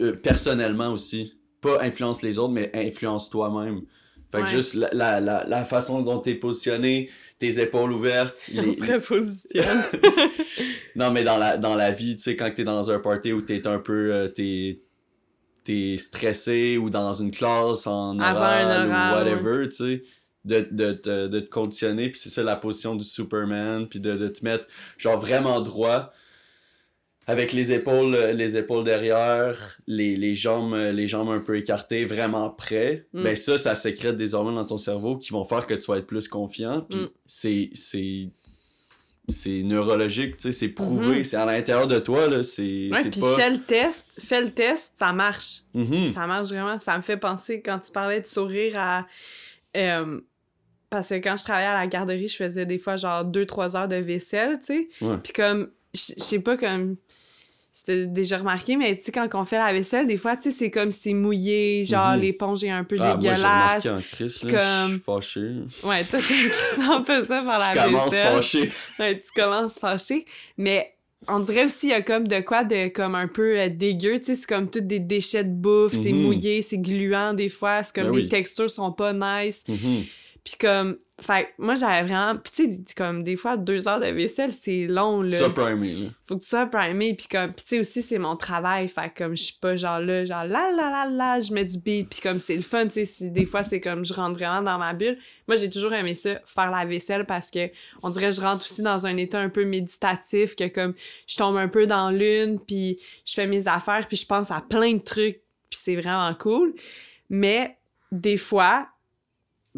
euh, 0.00 0.12
personnellement 0.12 0.90
aussi. 0.92 1.38
Pas 1.60 1.82
influence 1.82 2.22
les 2.22 2.38
autres, 2.38 2.52
mais 2.52 2.70
influence 2.74 3.28
toi-même. 3.30 3.82
Fait 4.34 4.40
que 4.42 4.46
Ouais. 4.46 4.50
juste 4.50 4.74
la, 4.74 4.88
la, 4.92 5.20
la, 5.20 5.44
la 5.46 5.64
façon 5.64 6.02
dont 6.02 6.18
t'es 6.18 6.34
positionné, 6.34 7.08
tes 7.38 7.60
épaules 7.60 7.92
ouvertes. 7.92 8.50
On 8.56 8.62
les- 8.62 8.74
se 8.74 8.92
repositionne. 8.92 9.82
Non, 10.96 11.10
mais 11.10 11.24
dans 11.24 11.38
la, 11.38 11.56
dans 11.56 11.74
la 11.74 11.90
vie, 11.90 12.16
tu 12.16 12.22
sais, 12.22 12.36
quand 12.36 12.50
t'es 12.54 12.62
dans 12.64 12.90
un 12.90 12.98
party 13.00 13.32
où 13.32 13.42
t'es 13.42 13.66
un 13.66 13.78
peu. 13.80 14.12
euh, 14.12 14.28
t'es, 14.28 14.80
t'es 15.64 15.96
stressé 15.98 16.76
ou 16.76 16.88
dans 16.90 17.12
une 17.14 17.30
classe 17.30 17.86
en 17.86 18.18
oral, 18.18 18.86
ou 18.86 19.14
whatever, 19.14 19.68
tu 19.68 19.74
sais. 19.76 20.02
De, 20.44 20.60
de, 20.70 20.92
de, 21.02 21.26
de 21.26 21.40
te 21.40 21.48
conditionner, 21.48 22.10
puis 22.10 22.20
c'est 22.20 22.28
ça 22.28 22.42
la 22.42 22.54
position 22.56 22.94
du 22.96 23.02
Superman, 23.04 23.88
puis 23.88 23.98
de, 23.98 24.14
de 24.14 24.28
te 24.28 24.44
mettre 24.44 24.66
genre 24.98 25.18
vraiment 25.18 25.60
droit, 25.62 26.12
avec 27.26 27.52
les 27.52 27.72
épaules, 27.72 28.14
euh, 28.14 28.32
les 28.32 28.56
épaules 28.56 28.84
derrière, 28.84 29.78
les, 29.86 30.16
les, 30.16 30.34
jambes, 30.34 30.74
euh, 30.74 30.92
les 30.92 31.06
jambes 31.06 31.30
un 31.30 31.40
peu 31.40 31.56
écartées, 31.56 32.04
vraiment 32.04 32.50
prêt. 32.50 33.06
Mm. 33.12 33.22
Ben 33.22 33.36
ça, 33.36 33.56
ça 33.58 33.74
sécrète 33.74 34.16
des 34.16 34.34
hormones 34.34 34.56
dans 34.56 34.66
ton 34.66 34.78
cerveau 34.78 35.16
qui 35.16 35.30
vont 35.32 35.44
faire 35.44 35.66
que 35.66 35.74
tu 35.74 35.90
vas 35.90 35.98
être 35.98 36.06
plus 36.06 36.28
confiant, 36.28 36.82
puis 36.88 36.98
Mm. 37.00 37.08
c'est, 37.26 37.70
c'est, 37.72 38.28
c'est 39.28 39.62
neurologique, 39.62 40.36
tu 40.36 40.42
sais, 40.44 40.52
c'est 40.52 40.68
prouvé, 40.68 41.16
Mhm. 41.18 41.24
c'est 41.24 41.36
à 41.38 41.46
l'intérieur 41.46 41.86
de 41.86 41.98
toi, 41.98 42.28
là, 42.28 42.42
c'est, 42.42 42.90
Ouais, 42.92 43.02
c'est 43.02 43.10
puis 43.10 43.20
pas... 43.20 43.36
fais 43.36 43.50
le 43.50 43.60
test. 43.62 44.06
Fais 44.18 44.42
le 44.42 44.50
test, 44.50 44.94
ça 44.98 45.12
marche. 45.14 45.62
Mhm. 45.72 46.08
Ça 46.12 46.26
marche 46.26 46.48
vraiment. 46.48 46.78
Ça 46.78 46.94
me 46.98 47.02
fait 47.02 47.16
penser, 47.16 47.62
quand 47.62 47.78
tu 47.78 47.90
parlais 47.90 48.20
de 48.20 48.26
sourire 48.26 48.74
à... 48.76 49.06
euh, 49.78 50.20
parce 50.90 51.08
que 51.08 51.14
quand 51.14 51.36
je 51.38 51.44
travaillais 51.44 51.68
à 51.68 51.74
la 51.74 51.86
garderie, 51.86 52.28
je 52.28 52.36
faisais 52.36 52.66
des 52.66 52.76
fois 52.78 52.96
genre 52.96 53.24
2-3 53.24 53.76
heures 53.76 53.88
de 53.88 53.96
vaisselle, 53.96 54.58
tu 54.58 54.66
sais. 54.66 54.88
Puis 55.22 55.32
comme, 55.32 55.70
je 55.94 56.00
sais 56.18 56.38
pas 56.40 56.56
comme... 56.58 56.96
C'était 57.76 58.06
déjà 58.06 58.38
remarqué, 58.38 58.76
mais 58.76 58.94
tu 58.96 59.02
sais, 59.02 59.10
quand 59.10 59.28
on 59.34 59.42
fait 59.42 59.58
la 59.58 59.72
vaisselle, 59.72 60.06
des 60.06 60.16
fois, 60.16 60.36
tu 60.36 60.44
sais, 60.44 60.50
c'est 60.52 60.70
comme 60.70 60.92
c'est 60.92 61.12
mouillé, 61.12 61.84
genre 61.84 62.12
Mhm. 62.14 62.20
l'éponge 62.20 62.62
est 62.62 62.70
un 62.70 62.84
peu 62.84 62.94
Ah, 63.00 63.04
moi, 63.08 63.16
dégueulasse. 63.16 63.84
remarqué 63.84 63.90
en 63.90 64.00
crise, 64.00 64.44
là, 64.44 64.48
je 64.48 64.54
comme- 64.86 64.92
suis 64.92 65.00
fâché. 65.00 65.88
Ouais, 65.88 66.04
toi, 66.04 66.18
tu 66.20 66.52
sens 66.76 67.04
pas 67.04 67.24
ça 67.24 67.42
par 67.42 67.58
la 67.58 67.72
Je 67.74 67.84
commence 67.84 68.10
vaisselle. 68.12 68.32
fâché. 68.36 68.72
Ouais, 69.00 69.18
tu 69.18 69.42
commences 69.42 69.78
fâché. 69.80 70.24
Mais 70.56 70.94
on 71.26 71.40
dirait 71.40 71.64
aussi, 71.64 71.88
il 71.88 71.90
y 71.90 71.94
a 71.94 72.02
comme 72.02 72.28
de 72.28 72.38
quoi 72.42 72.62
de 72.62 72.86
comme 72.90 73.16
un 73.16 73.26
peu 73.26 73.58
euh, 73.58 73.68
dégueu. 73.68 74.20
Tu 74.20 74.26
sais, 74.26 74.34
c'est 74.36 74.46
comme 74.48 74.70
tous 74.70 74.80
des 74.80 75.00
déchets 75.00 75.42
de 75.42 75.50
bouffe, 75.50 75.94
c'est 75.94 76.12
Mhm. 76.12 76.22
mouillé, 76.22 76.62
c'est 76.62 76.78
gluant 76.78 77.34
des 77.34 77.48
fois. 77.48 77.82
C'est 77.82 77.92
comme 77.96 78.04
Ben 78.04 78.14
les 78.16 78.22
oui. 78.22 78.28
textures 78.28 78.70
sont 78.70 78.92
pas 78.92 79.12
nice. 79.12 79.64
Mhm. 79.68 80.04
Puis 80.44 80.56
comme, 80.60 80.98
fait 81.20 81.44
que 81.44 81.48
moi 81.62 81.74
j'avais 81.74 82.02
vraiment. 82.06 82.36
Puis 82.36 82.52
tu 82.54 82.72
sais, 82.74 82.82
comme 82.94 83.22
des 83.22 83.36
fois, 83.36 83.56
deux 83.56 83.88
heures 83.88 83.98
de 83.98 84.06
vaisselle, 84.06 84.52
c'est 84.52 84.86
long, 84.86 85.22
là. 85.22 85.38
Ça, 85.38 85.48
primé, 85.48 85.94
là. 85.94 86.08
Faut 86.26 86.36
que 86.36 86.42
tu 86.42 86.48
sois 86.48 86.66
primé. 86.66 87.14
Puis 87.14 87.28
comme, 87.28 87.52
puis 87.52 87.64
tu 87.64 87.68
sais 87.76 87.80
aussi, 87.80 88.02
c'est 88.02 88.18
mon 88.18 88.36
travail. 88.36 88.88
Fait 88.88 89.08
que 89.08 89.24
comme 89.24 89.34
je 89.34 89.44
suis 89.44 89.58
pas 89.58 89.74
genre 89.74 90.00
là, 90.00 90.26
genre 90.26 90.44
là, 90.44 90.70
là, 90.72 90.90
là, 90.90 91.06
là, 91.08 91.40
je 91.40 91.52
mets 91.54 91.64
du 91.64 91.78
beat. 91.78 92.10
Puis 92.10 92.20
comme 92.20 92.40
c'est 92.40 92.56
le 92.56 92.62
fun, 92.62 92.84
tu 92.86 92.92
sais, 92.92 93.04
si 93.06 93.30
des 93.30 93.46
fois 93.46 93.62
c'est 93.62 93.80
comme 93.80 94.04
je 94.04 94.12
rentre 94.12 94.38
vraiment 94.38 94.60
dans 94.60 94.76
ma 94.76 94.92
bulle. 94.92 95.16
Moi, 95.48 95.56
j'ai 95.56 95.70
toujours 95.70 95.94
aimé 95.94 96.14
ça, 96.14 96.40
faire 96.44 96.70
la 96.70 96.84
vaisselle 96.84 97.24
parce 97.24 97.50
que 97.50 97.70
on 98.02 98.10
dirait 98.10 98.30
que 98.30 98.36
je 98.36 98.40
rentre 98.42 98.64
aussi 98.64 98.82
dans 98.82 99.06
un 99.06 99.16
état 99.16 99.40
un 99.40 99.48
peu 99.48 99.64
méditatif, 99.64 100.56
que 100.56 100.68
comme 100.68 100.94
je 101.26 101.36
tombe 101.36 101.56
un 101.56 101.68
peu 101.68 101.86
dans 101.86 102.10
l'une, 102.10 102.60
puis 102.60 103.00
je 103.24 103.32
fais 103.32 103.46
mes 103.46 103.66
affaires, 103.66 104.06
puis 104.08 104.18
je 104.18 104.26
pense 104.26 104.50
à 104.50 104.60
plein 104.60 104.92
de 104.92 105.02
trucs, 105.02 105.40
puis 105.70 105.78
c'est 105.80 105.96
vraiment 105.96 106.34
cool. 106.34 106.74
Mais 107.30 107.78
des 108.12 108.36
fois, 108.36 108.88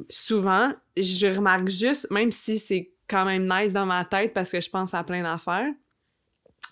souvent, 0.08 0.72
je 0.96 1.26
remarque 1.26 1.68
juste, 1.68 2.10
même 2.10 2.30
si 2.30 2.58
c'est 2.58 2.90
quand 3.08 3.24
même 3.24 3.46
nice 3.50 3.72
dans 3.72 3.86
ma 3.86 4.04
tête 4.04 4.34
parce 4.34 4.50
que 4.50 4.60
je 4.60 4.68
pense 4.70 4.94
à 4.94 5.04
plein 5.04 5.22
d'affaires, 5.22 5.72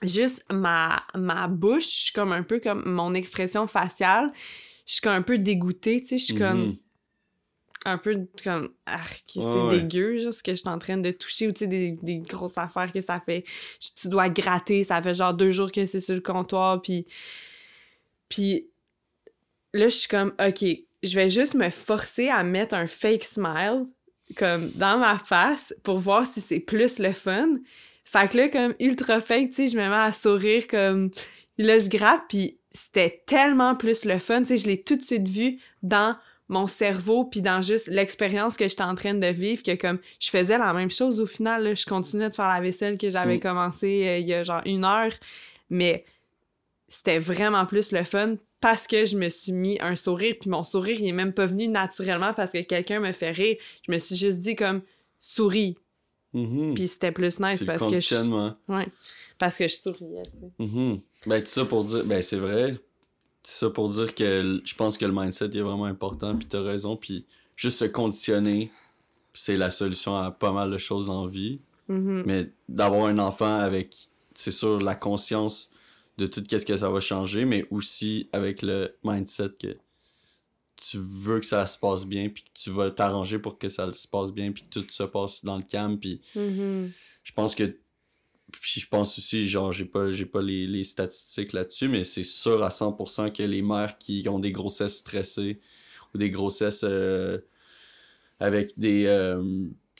juste 0.03 0.45
ma, 0.53 1.03
ma 1.14 1.49
bouche, 1.49 1.85
je 1.85 2.03
suis 2.05 2.12
comme 2.12 2.33
un 2.33 2.43
peu 2.43 2.61
comme 2.61 2.83
mon 2.87 3.14
expression 3.14 3.66
faciale, 3.66 4.33
je 4.87 4.93
suis 4.95 5.01
comme 5.01 5.12
un 5.14 5.22
peu 5.22 5.39
dégoûtée, 5.39 6.01
tu 6.01 6.09
sais, 6.09 6.18
je 6.18 6.25
suis 6.25 6.35
comme 6.35 6.66
Mhm. 6.66 6.77
un 7.87 7.99
peu 7.99 8.27
comme 8.43 8.70
arc, 8.87 9.25
c'est 9.29 9.39
ouais. 9.41 9.81
dégueu 9.83 10.18
juste 10.18 10.43
que 10.43 10.53
je 10.53 10.57
suis 10.57 10.68
en 10.68 10.79
train 10.79 10.97
de 10.97 11.11
toucher 11.11 11.49
ou 11.49 11.53
tu 11.53 11.61
sais 11.61 11.66
des, 11.66 11.91
des 12.03 12.18
grosses 12.18 12.59
affaires 12.59 12.91
que 12.93 13.01
ça 13.01 13.20
fait 13.20 13.45
tu 13.97 14.09
dois 14.09 14.29
gratter 14.31 14.85
ça 14.85 15.01
fait 15.03 15.12
genre 15.14 15.35
deux 15.35 15.51
jours 15.51 15.70
que 15.70 15.85
c'est 15.87 16.01
sur 16.01 16.14
le 16.14 16.22
comptoir 16.22 16.81
puis 16.81 17.07
puis 18.29 18.68
là 19.75 19.89
je 19.89 19.95
suis 19.95 20.09
comme 20.09 20.33
ok 20.39 20.64
je 21.05 21.15
vais 21.15 21.31
juste 21.31 21.55
me 21.55 21.71
forcer 21.71 22.29
à 22.29 22.43
mettre 22.43 22.75
un 22.75 22.87
fake 22.87 23.25
smile 23.25 23.87
comme 24.37 24.71
dans 24.75 24.99
ma 24.99 25.19
face 25.19 25.75
pour 25.83 25.99
voir 25.99 26.27
si 26.27 26.41
c'est 26.41 26.61
plus 26.61 26.99
le 26.99 27.13
fun. 27.13 27.57
Fait 28.05 28.29
que 28.31 28.37
là 28.39 28.49
comme 28.49 28.75
ultra 28.81 29.21
fake 29.21 29.51
tu 29.51 29.55
sais 29.55 29.69
je 29.69 29.77
me 29.77 29.89
mets 29.89 29.95
à 29.95 30.13
sourire 30.13 30.67
comme 30.67 31.11
là 31.59 31.79
je 31.79 31.89
gratte 31.89 32.23
puis 32.29 32.59
c'était 32.71 33.23
tellement 33.27 33.77
plus 33.77 34.05
le 34.05 34.19
fun. 34.19 34.41
Tu 34.41 34.47
sais 34.49 34.59
je 34.59 34.67
l'ai 34.67 34.83
tout 34.83 34.97
de 34.97 35.03
suite 35.03 35.29
vu 35.29 35.59
dans 35.83 36.17
mon 36.49 36.67
cerveau 36.67 37.25
puis 37.25 37.41
dans 37.41 37.63
juste 37.63 37.87
l'expérience 37.89 38.57
que 38.57 38.69
j'étais 38.69 38.83
en 38.83 38.95
train 38.95 39.15
de 39.15 39.27
vivre 39.27 39.63
que 39.63 39.75
comme 39.77 39.99
je 40.21 40.29
faisais 40.29 40.59
la 40.59 40.73
même 40.75 40.91
chose 40.91 41.21
au 41.21 41.27
final 41.27 41.65
là, 41.65 41.75
je 41.75 41.87
continuais 41.87 42.29
de 42.29 42.35
faire 42.35 42.49
la 42.49 42.61
vaisselle 42.61 42.99
que 42.99 43.09
j'avais 43.09 43.37
Mm. 43.37 43.41
commencé 43.41 44.07
euh, 44.07 44.19
il 44.19 44.29
y 44.29 44.35
a 44.35 44.43
genre 44.43 44.61
une 44.67 44.85
heure 44.85 45.13
mais 45.71 46.05
c'était 46.95 47.19
vraiment 47.19 47.67
plus 47.67 47.93
le 47.93 48.05
fun 48.05 48.37
parce 48.61 48.87
que 48.87 49.05
je 49.07 49.17
me 49.17 49.29
suis 49.29 49.53
mis 49.53 49.79
un 49.81 49.97
sourire 49.97 50.35
puis 50.41 50.51
mon 50.51 50.63
sourire 50.63 50.99
il 51.01 51.09
est 51.09 51.13
même 51.13 51.33
pas 51.33 51.47
venu 51.47 51.69
naturellement 51.69 52.35
parce 52.35 52.53
que 52.53 52.63
quelqu'un 52.63 53.01
me 53.01 53.13
fait 53.13 53.31
rire 53.31 53.57
je 53.87 53.93
me 53.93 53.99
suis 53.99 54.17
juste 54.17 54.41
dit 54.41 54.55
comme 54.55 54.83
souris 55.21 55.77
Mhm. 56.35 56.75
Puis 56.75 56.89
c'était 56.89 57.13
plus 57.13 57.41
nice 57.41 57.61
le 57.61 57.67
parce 57.67 57.87
que 57.87 57.97
je... 57.97 58.53
Ouais. 58.69 58.89
Parce 59.39 59.57
que 59.57 59.69
je 59.69 59.77
souriais. 59.77 60.23
Mhm. 60.59 61.01
Ben, 61.27 61.41
tout 61.41 61.49
ça 61.49 61.65
pour 61.65 61.85
dire, 61.85 62.05
ben, 62.05 62.21
c'est 62.21 62.37
vrai. 62.37 62.75
C'est 63.43 63.67
ça 63.67 63.71
pour 63.71 63.89
dire 63.89 64.15
que 64.15 64.61
je 64.65 64.75
pense 64.75 64.99
que 64.99 65.05
le 65.05 65.13
mindset 65.13 65.57
est 65.57 65.61
vraiment 65.61 65.85
important, 65.85 66.37
puis 66.37 66.47
t'as 66.47 66.63
raison, 66.63 66.97
puis 66.97 67.25
juste 67.57 67.79
se 67.79 67.85
conditionner, 67.85 68.71
c'est 69.33 69.57
la 69.57 69.71
solution 69.71 70.17
à 70.17 70.31
pas 70.31 70.51
mal 70.51 70.71
de 70.71 70.79
choses 70.79 71.07
dans 71.07 71.25
la 71.25 71.31
vie. 71.31 71.61
Mhm. 71.89 72.23
Mais 72.27 72.51
d'avoir 72.69 73.07
un 73.07 73.19
enfant 73.19 73.57
avec, 73.57 73.95
c'est 74.35 74.51
sûr, 74.51 74.81
la 74.81 74.95
conscience 74.95 75.71
de 76.19 76.27
tout 76.27 76.43
ce 76.49 76.65
que 76.65 76.77
ça 76.77 76.89
va 76.91 77.01
changer, 77.01 77.45
mais 77.45 77.67
aussi 77.71 78.29
avec 78.33 78.62
le 78.62 78.97
mindset 79.03 79.51
que 79.59 79.77
tu 80.77 80.99
veux 80.99 81.41
que 81.41 81.47
ça 81.47 81.67
se 81.67 81.79
passe 81.79 82.05
bien, 82.05 82.29
puis 82.29 82.43
que 82.45 82.51
tu 82.55 82.71
vas 82.71 82.91
t'arranger 82.91 83.39
pour 83.39 83.59
que 83.59 83.69
ça 83.69 83.93
se 83.93 84.07
passe 84.09 84.33
bien, 84.33 84.53
puis 84.53 84.65
que 84.65 84.69
tout 84.81 84.87
se 84.89 85.03
passe 85.05 85.45
dans 85.45 85.57
le 85.57 85.62
calme, 85.62 85.99
puis 85.99 86.21
Mhm. 86.37 86.91
je 87.23 87.33
pense 87.33 87.55
que 87.55 87.77
puis 88.53 88.81
je 88.81 88.87
pense 88.87 89.19
aussi 89.19 89.49
genre 89.49 89.73
j'ai 89.73 89.85
pas 89.85 90.11
j'ai 90.12 90.27
pas 90.27 90.41
les, 90.43 90.67
les 90.69 90.85
statistiques 90.85 91.53
là-dessus 91.53 91.89
mais 91.89 92.05
c'est 92.05 92.23
sûr 92.23 92.62
à 92.62 92.69
100% 92.71 93.33
que 93.33 93.43
les 93.43 93.62
mères 93.62 93.99
qui 93.99 94.29
ont 94.29 94.39
des 94.39 94.53
grossesses 94.53 94.99
stressées 94.99 95.59
ou 96.15 96.19
des 96.19 96.31
grossesses 96.31 96.85
euh, 96.85 97.39
avec 98.39 98.79
des 98.79 99.07
euh, 99.07 99.43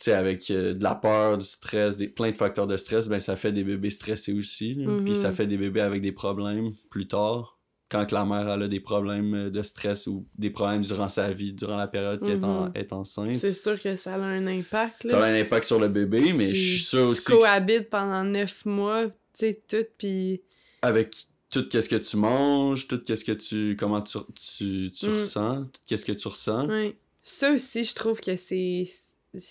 sais 0.03 0.13
avec 0.13 0.51
euh, 0.51 0.75
de 0.75 0.83
la 0.83 0.95
peur 0.95 1.39
du 1.39 1.45
stress 1.45 1.97
des 1.97 2.09
plein 2.09 2.31
de 2.33 2.37
facteurs 2.37 2.67
de 2.67 2.77
stress 2.77 3.09
ben 3.09 3.21
ça 3.21 3.37
fait 3.37 3.53
des 3.53 3.63
bébés 3.65 3.91
stressés 3.91 4.33
aussi 4.33 4.77
puis 5.05 5.15
ça 5.15 5.31
fait 5.33 5.47
des 5.47 5.57
bébés 5.57 5.81
avec 5.83 6.03
des 6.03 6.13
problèmes 6.13 6.73
plus 6.91 7.07
tard 7.07 7.59
quand 7.91 8.07
que 8.07 8.15
la 8.15 8.25
mère 8.25 8.49
elle 8.51 8.63
a 8.63 8.67
des 8.69 8.81
problèmes 8.81 9.35
euh, 9.35 9.51
de 9.51 9.63
stress 9.63 10.07
ou 10.09 10.27
des 10.37 10.51
problèmes 10.51 10.83
durant 10.83 11.09
sa 11.09 11.31
vie 11.33 11.53
durant 11.53 11.77
la 11.77 11.87
période 11.87 12.19
qu'elle 12.21 12.39
est, 12.41 12.45
en- 12.45 12.65
Mhm. 12.67 12.73
est 12.75 12.93
enceinte 12.93 13.37
C'est 13.37 13.55
sûr 13.55 13.79
que 13.79 13.95
ça 13.95 14.15
a 14.15 14.19
un 14.19 14.47
impact, 14.47 15.05
là. 15.05 15.11
ça 15.11 15.23
a 15.25 15.27
un 15.29 15.41
impact 15.41 15.65
sur 15.65 15.79
le 15.79 15.89
bébé 15.89 16.21
mais 16.33 16.49
Tu- 16.49 16.57
je 16.57 16.71
suis 16.71 16.79
sûr 16.81 16.99
tu 17.01 17.05
aussi 17.13 17.25
que 17.27 17.33
cohabites 17.39 17.91
pendant 17.91 18.25
neuf 18.25 18.65
mois, 18.65 19.07
tu 19.07 19.13
sais, 19.35 19.63
tout, 19.69 19.85
puis... 19.99 20.43
avec 20.83 21.15
tout 21.51 21.65
qu'est-ce 21.71 21.89
que 21.89 21.95
tu 21.97 22.17
manges, 22.17 22.89
tout 22.89 22.99
qu'est-ce 22.99 23.25
que 23.25 23.31
tu 23.33 23.77
comment 23.79 24.01
tu, 24.01 24.19
tu, 24.35 24.91
tu 24.91 25.07
Mm. 25.07 25.15
ressens, 25.15 25.63
tout 25.67 25.81
qu'est-ce 25.87 26.05
que 26.05 26.13
tu 26.13 26.27
ressens. 26.27 26.67
Ouais. 26.67 26.97
Ça 27.23 27.53
aussi, 27.53 27.85
je 27.85 27.95
trouve 27.95 28.21
que 28.21 28.35
c'est... 28.37 28.83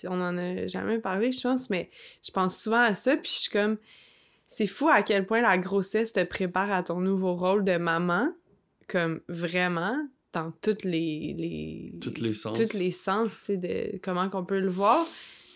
On 0.08 0.22
en 0.22 0.38
a 0.38 0.68
jamais 0.68 1.00
parlé, 1.00 1.32
je 1.32 1.42
pense, 1.42 1.70
mais 1.70 1.90
je 2.26 2.32
pense 2.32 2.62
souvent 2.62 2.82
à 2.82 2.94
ça, 2.94 3.18
puis 3.18 3.32
je 3.34 3.40
suis 3.40 3.52
comme... 3.52 3.78
C'est 4.46 4.68
fou 4.68 4.88
à 4.88 5.02
quel 5.02 5.26
point 5.26 5.42
la 5.42 5.58
grossesse 5.58 6.14
te 6.14 6.24
prépare 6.24 6.72
à 6.72 6.84
ton 6.84 7.00
nouveau 7.00 7.36
rôle 7.36 7.64
de 7.64 7.78
maman, 7.78 8.32
comme 8.88 9.22
vraiment, 9.28 9.98
dans 10.32 10.52
toutes 10.62 10.84
les... 10.84 11.34
les... 11.38 11.94
Tous 12.00 12.22
les 12.22 12.34
sens. 12.34 12.58
tous 12.58 12.78
les 12.78 12.92
sens, 12.92 13.40
tu 13.40 13.46
sais, 13.46 13.58
de 13.58 14.00
comment 14.04 14.30
qu'on 14.30 14.46
peut 14.46 14.60
le 14.60 14.70
voir. 14.70 15.04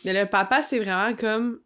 Mais 0.03 0.19
le 0.19 0.28
papa, 0.28 0.63
c'est 0.63 0.80
vraiment 0.80 1.15
comme 1.15 1.59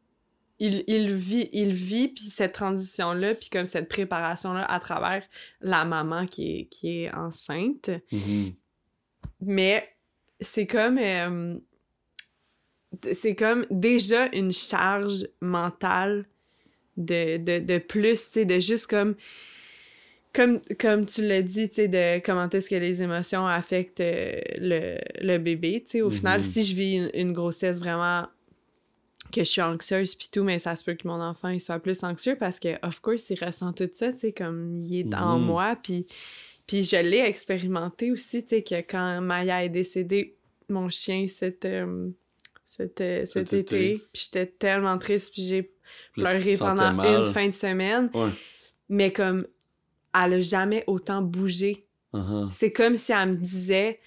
il, 0.60 0.84
il 0.88 1.14
vit, 1.14 1.50
il 1.54 1.74
vit, 1.74 2.10
puis 2.10 2.26
cette 2.26 2.54
transition-là, 2.54 3.36
puis 3.36 3.50
comme 3.50 3.66
cette 3.66 3.88
préparation-là 3.88 4.66
à 4.66 4.80
travers 4.80 5.24
la 5.62 5.86
maman 5.86 6.26
qui 6.26 6.60
est, 6.60 6.66
qui 6.66 7.04
est 7.04 7.14
enceinte. 7.14 7.92
Mhm. 8.12 8.54
Mais 9.42 9.88
c'est 10.40 10.68
comme... 10.68 10.98
euh, 10.98 11.58
c'est 13.12 13.36
comme 13.36 13.66
déjà 13.70 14.28
une 14.34 14.52
charge 14.52 15.28
mentale 15.42 16.26
de, 16.98 17.38
de, 17.38 17.60
de 17.60 17.78
plus, 17.78 18.26
tu 18.28 18.32
sais, 18.34 18.46
de 18.46 18.60
juste 18.60 18.88
comme... 18.88 19.16
Comme, 20.34 20.62
comme 20.80 21.06
tu 21.06 21.28
l'as 21.28 21.42
dit, 21.42 21.68
tu 21.68 21.76
sais, 21.76 21.88
de 21.90 22.20
comment 22.24 22.48
est-ce 22.48 22.70
que 22.70 22.76
les 22.76 23.04
émotions 23.04 23.46
affectent 23.46 24.00
euh, 24.00 24.40
le, 24.60 24.98
le 25.22 25.38
bébé, 25.40 25.82
tu 25.84 25.90
sais. 25.92 26.02
Au 26.02 26.06
Mhm. 26.06 26.12
final, 26.14 26.42
si 26.42 26.64
je 26.64 26.74
vis 26.74 26.94
une, 26.96 27.10
une 27.14 27.34
grossesse 27.34 27.80
vraiment 27.80 28.28
que 29.34 29.42
je 29.44 29.50
suis 29.50 29.62
anxieuse 29.62 30.16
puis 30.16 30.30
tout, 30.32 30.44
mais 30.46 30.58
ça 30.58 30.78
se 30.78 30.86
peut 30.86 30.94
que 30.94 31.06
mon 31.06 31.20
enfant 31.22 31.50
il 31.50 31.60
soit 31.60 31.80
plus 31.80 32.02
anxieux 32.06 32.38
parce 32.38 32.62
que, 32.62 32.70
of 32.86 33.02
course, 33.02 33.30
il 33.30 33.44
ressent 33.44 33.74
tout 33.74 33.90
ça, 33.92 34.14
tu 34.14 34.20
sais, 34.20 34.32
comme 34.32 34.80
il 34.80 35.00
est 35.02 35.14
en 35.16 35.38
Mhm. 35.38 35.46
moi, 35.46 35.78
puis 35.82 36.08
puis 36.66 36.84
je 36.86 36.96
l'ai 36.96 37.20
expérimenté 37.20 38.12
aussi, 38.12 38.42
tu 38.44 38.50
sais, 38.50 38.64
que 38.64 38.76
quand 38.90 39.20
Maya 39.20 39.66
est 39.66 39.70
décédée, 39.70 40.38
mon 40.70 40.90
chien, 40.90 41.28
cet, 41.28 41.66
euh, 41.66 42.08
cet, 42.78 43.02
euh, 43.02 43.26
cet 43.26 43.50
Cet 43.50 43.54
été, 43.54 43.92
été. 43.94 44.04
puis 44.14 44.24
j'étais 44.26 44.46
tellement 44.46 44.98
triste, 44.98 45.34
puis 45.34 45.44
j'ai 45.46 45.74
pleuré 46.14 46.56
pendant 46.58 47.04
une 47.04 47.26
fin 47.26 47.48
de 47.50 47.54
semaine, 47.54 48.10
Ouais. 48.14 48.30
mais 48.88 49.12
comme, 49.12 49.46
elle 50.14 50.34
a 50.34 50.40
jamais 50.40 50.84
autant 50.88 51.22
bougé. 51.22 51.86
Uh-huh. 52.14 52.50
C'est 52.50 52.72
comme 52.72 52.96
si 52.96 53.12
elle 53.12 53.30
me 53.32 53.36
disait, 53.36 53.98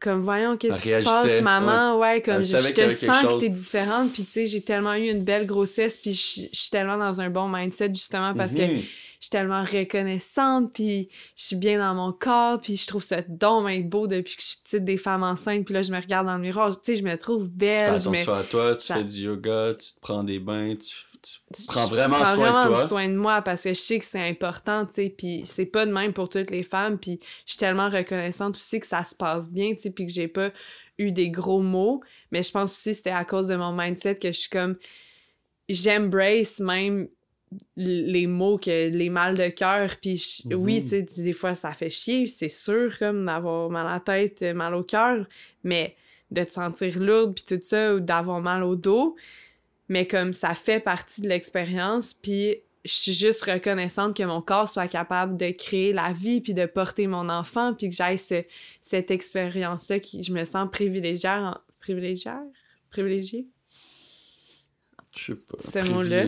comme, 0.00 0.20
voyons, 0.20 0.56
qu'est-ce 0.56 0.80
qui 0.80 0.88
se 0.90 1.02
passe, 1.04 1.40
maman? 1.40 1.98
Ouais, 1.98 2.20
comme, 2.22 2.42
je, 2.42 2.52
te 2.72 2.90
sens 2.90 3.22
que 3.34 3.40
t'es 3.40 3.48
différente, 3.48 4.12
puis 4.12 4.24
tu 4.24 4.30
sais, 4.30 4.46
j'ai 4.46 4.62
tellement 4.62 4.94
eu 4.94 5.08
une 5.10 5.22
belle 5.24 5.46
grossesse, 5.46 5.96
puis 5.96 6.12
je 6.12 6.42
je 6.52 6.58
suis 6.58 6.70
tellement 6.70 6.98
dans 6.98 7.20
un 7.20 7.30
bon 7.30 7.48
mindset, 7.48 7.88
justement, 7.94 8.34
parce 8.34 8.54
que 8.54 8.62
Mhm. 8.62 8.82
Je 9.20 9.24
suis 9.26 9.30
tellement 9.30 9.62
reconnaissante, 9.62 10.72
puis 10.72 11.08
je 11.36 11.42
suis 11.42 11.56
bien 11.56 11.78
dans 11.78 11.94
mon 11.94 12.12
corps, 12.12 12.60
puis 12.60 12.76
je 12.76 12.86
trouve 12.86 13.02
ça 13.02 13.22
bien 13.22 13.80
beau 13.80 14.06
depuis 14.06 14.36
que 14.36 14.42
je 14.42 14.46
suis 14.48 14.58
petite 14.62 14.84
des 14.84 14.96
femmes 14.96 15.22
enceintes, 15.24 15.64
puis 15.64 15.74
là, 15.74 15.82
je 15.82 15.90
me 15.92 16.00
regarde 16.00 16.26
dans 16.26 16.36
le 16.36 16.42
miroir, 16.42 16.70
tu 16.80 16.92
sais, 16.92 16.96
je 16.96 17.02
me 17.04 17.16
trouve 17.16 17.44
Tu 17.48 17.50
fais 17.66 17.88
belle, 17.90 18.00
je 18.00 18.08
me... 18.08 18.14
attention 18.14 18.34
à 18.34 18.42
toi, 18.44 18.76
tu 18.76 18.86
ça- 18.86 18.94
fais 18.96 19.04
du 19.04 19.20
yoga, 19.22 19.74
tu 19.74 19.94
te 19.94 20.00
prends 20.00 20.22
des 20.22 20.38
bains, 20.38 20.74
tu, 20.76 20.94
tu 21.20 21.62
je 21.62 21.66
prends 21.66 21.86
vraiment 21.86 22.16
prends 22.20 22.34
soin 22.36 22.36
vraiment 22.36 22.64
de 22.64 22.68
toi. 22.76 22.86
soin 22.86 23.08
de 23.08 23.16
moi 23.16 23.42
parce 23.42 23.64
que 23.64 23.70
je 23.70 23.80
sais 23.80 23.98
que 23.98 24.04
c'est 24.04 24.28
important, 24.28 24.86
tu 24.86 24.94
sais, 24.94 25.14
puis 25.16 25.42
c'est 25.44 25.66
pas 25.66 25.84
de 25.84 25.90
même 25.92 26.12
pour 26.12 26.28
toutes 26.28 26.52
les 26.52 26.62
femmes, 26.62 26.96
puis 26.96 27.18
je 27.44 27.52
suis 27.52 27.58
tellement 27.58 27.88
reconnaissante 27.88 28.54
aussi 28.56 28.78
que 28.78 28.86
ça 28.86 29.02
se 29.02 29.16
passe 29.16 29.50
bien, 29.50 29.74
tu 29.74 29.80
sais, 29.80 29.90
puis 29.90 30.06
que 30.06 30.12
j'ai 30.12 30.28
pas 30.28 30.52
eu 30.96 31.10
des 31.10 31.30
gros 31.30 31.60
mots, 31.60 32.02
mais 32.30 32.44
je 32.44 32.52
pense 32.52 32.72
aussi 32.72 32.90
que 32.90 32.96
c'était 32.98 33.10
à 33.10 33.24
cause 33.24 33.48
de 33.48 33.56
mon 33.56 33.72
mindset 33.72 34.14
que 34.16 34.30
je 34.30 34.38
suis 34.38 34.48
comme 34.50 34.76
j'embrace 35.68 36.60
même 36.60 37.08
les 37.76 38.26
mots 38.26 38.58
que 38.58 38.88
les 38.90 39.08
mal 39.10 39.36
de 39.36 39.48
cœur 39.48 39.96
puis 40.00 40.42
Mhm. 40.46 40.54
oui 40.54 40.82
tu 40.82 40.88
sais 40.88 41.02
des 41.02 41.32
fois 41.32 41.54
ça 41.54 41.72
fait 41.72 41.90
chier 41.90 42.26
c'est 42.26 42.48
sûr 42.48 42.96
comme 42.98 43.24
d'avoir 43.24 43.70
mal 43.70 43.86
à 43.86 43.94
la 43.94 44.00
tête 44.00 44.42
mal 44.42 44.74
au 44.74 44.82
cœur 44.82 45.26
mais 45.64 45.96
de 46.30 46.44
te 46.44 46.50
sentir 46.52 46.98
lourde 46.98 47.34
puis 47.34 47.44
tout 47.56 47.62
ça 47.62 47.94
ou 47.94 48.00
d'avoir 48.00 48.40
mal 48.40 48.62
au 48.62 48.76
dos 48.76 49.16
mais 49.88 50.06
comme 50.06 50.32
ça 50.34 50.54
fait 50.54 50.80
partie 50.80 51.22
de 51.22 51.28
l'expérience 51.28 52.12
puis 52.12 52.56
je 52.84 52.92
suis 52.92 53.12
juste 53.12 53.42
reconnaissante 53.44 54.16
que 54.16 54.22
mon 54.22 54.40
corps 54.42 54.68
soit 54.68 54.88
capable 54.88 55.36
de 55.36 55.50
créer 55.50 55.92
la 55.92 56.12
vie 56.12 56.40
puis 56.40 56.54
de 56.54 56.66
porter 56.66 57.06
mon 57.06 57.28
enfant 57.28 57.72
puis 57.74 57.88
que 57.88 57.94
j'aille 57.94 58.18
ce- 58.18 58.44
cette 58.82 59.10
expérience 59.10 59.88
là 59.88 59.98
qui 59.98 60.22
je 60.22 60.32
me 60.32 60.44
sens 60.44 60.68
privilégiée 60.70 61.28
en- 61.30 61.56
privilégiée 61.80 62.30
privilégiée? 62.90 63.46
Je 65.16 65.32
sais 65.34 65.38
pas. 65.40 65.56
Ce 65.58 65.78
mot-là. 65.90 66.26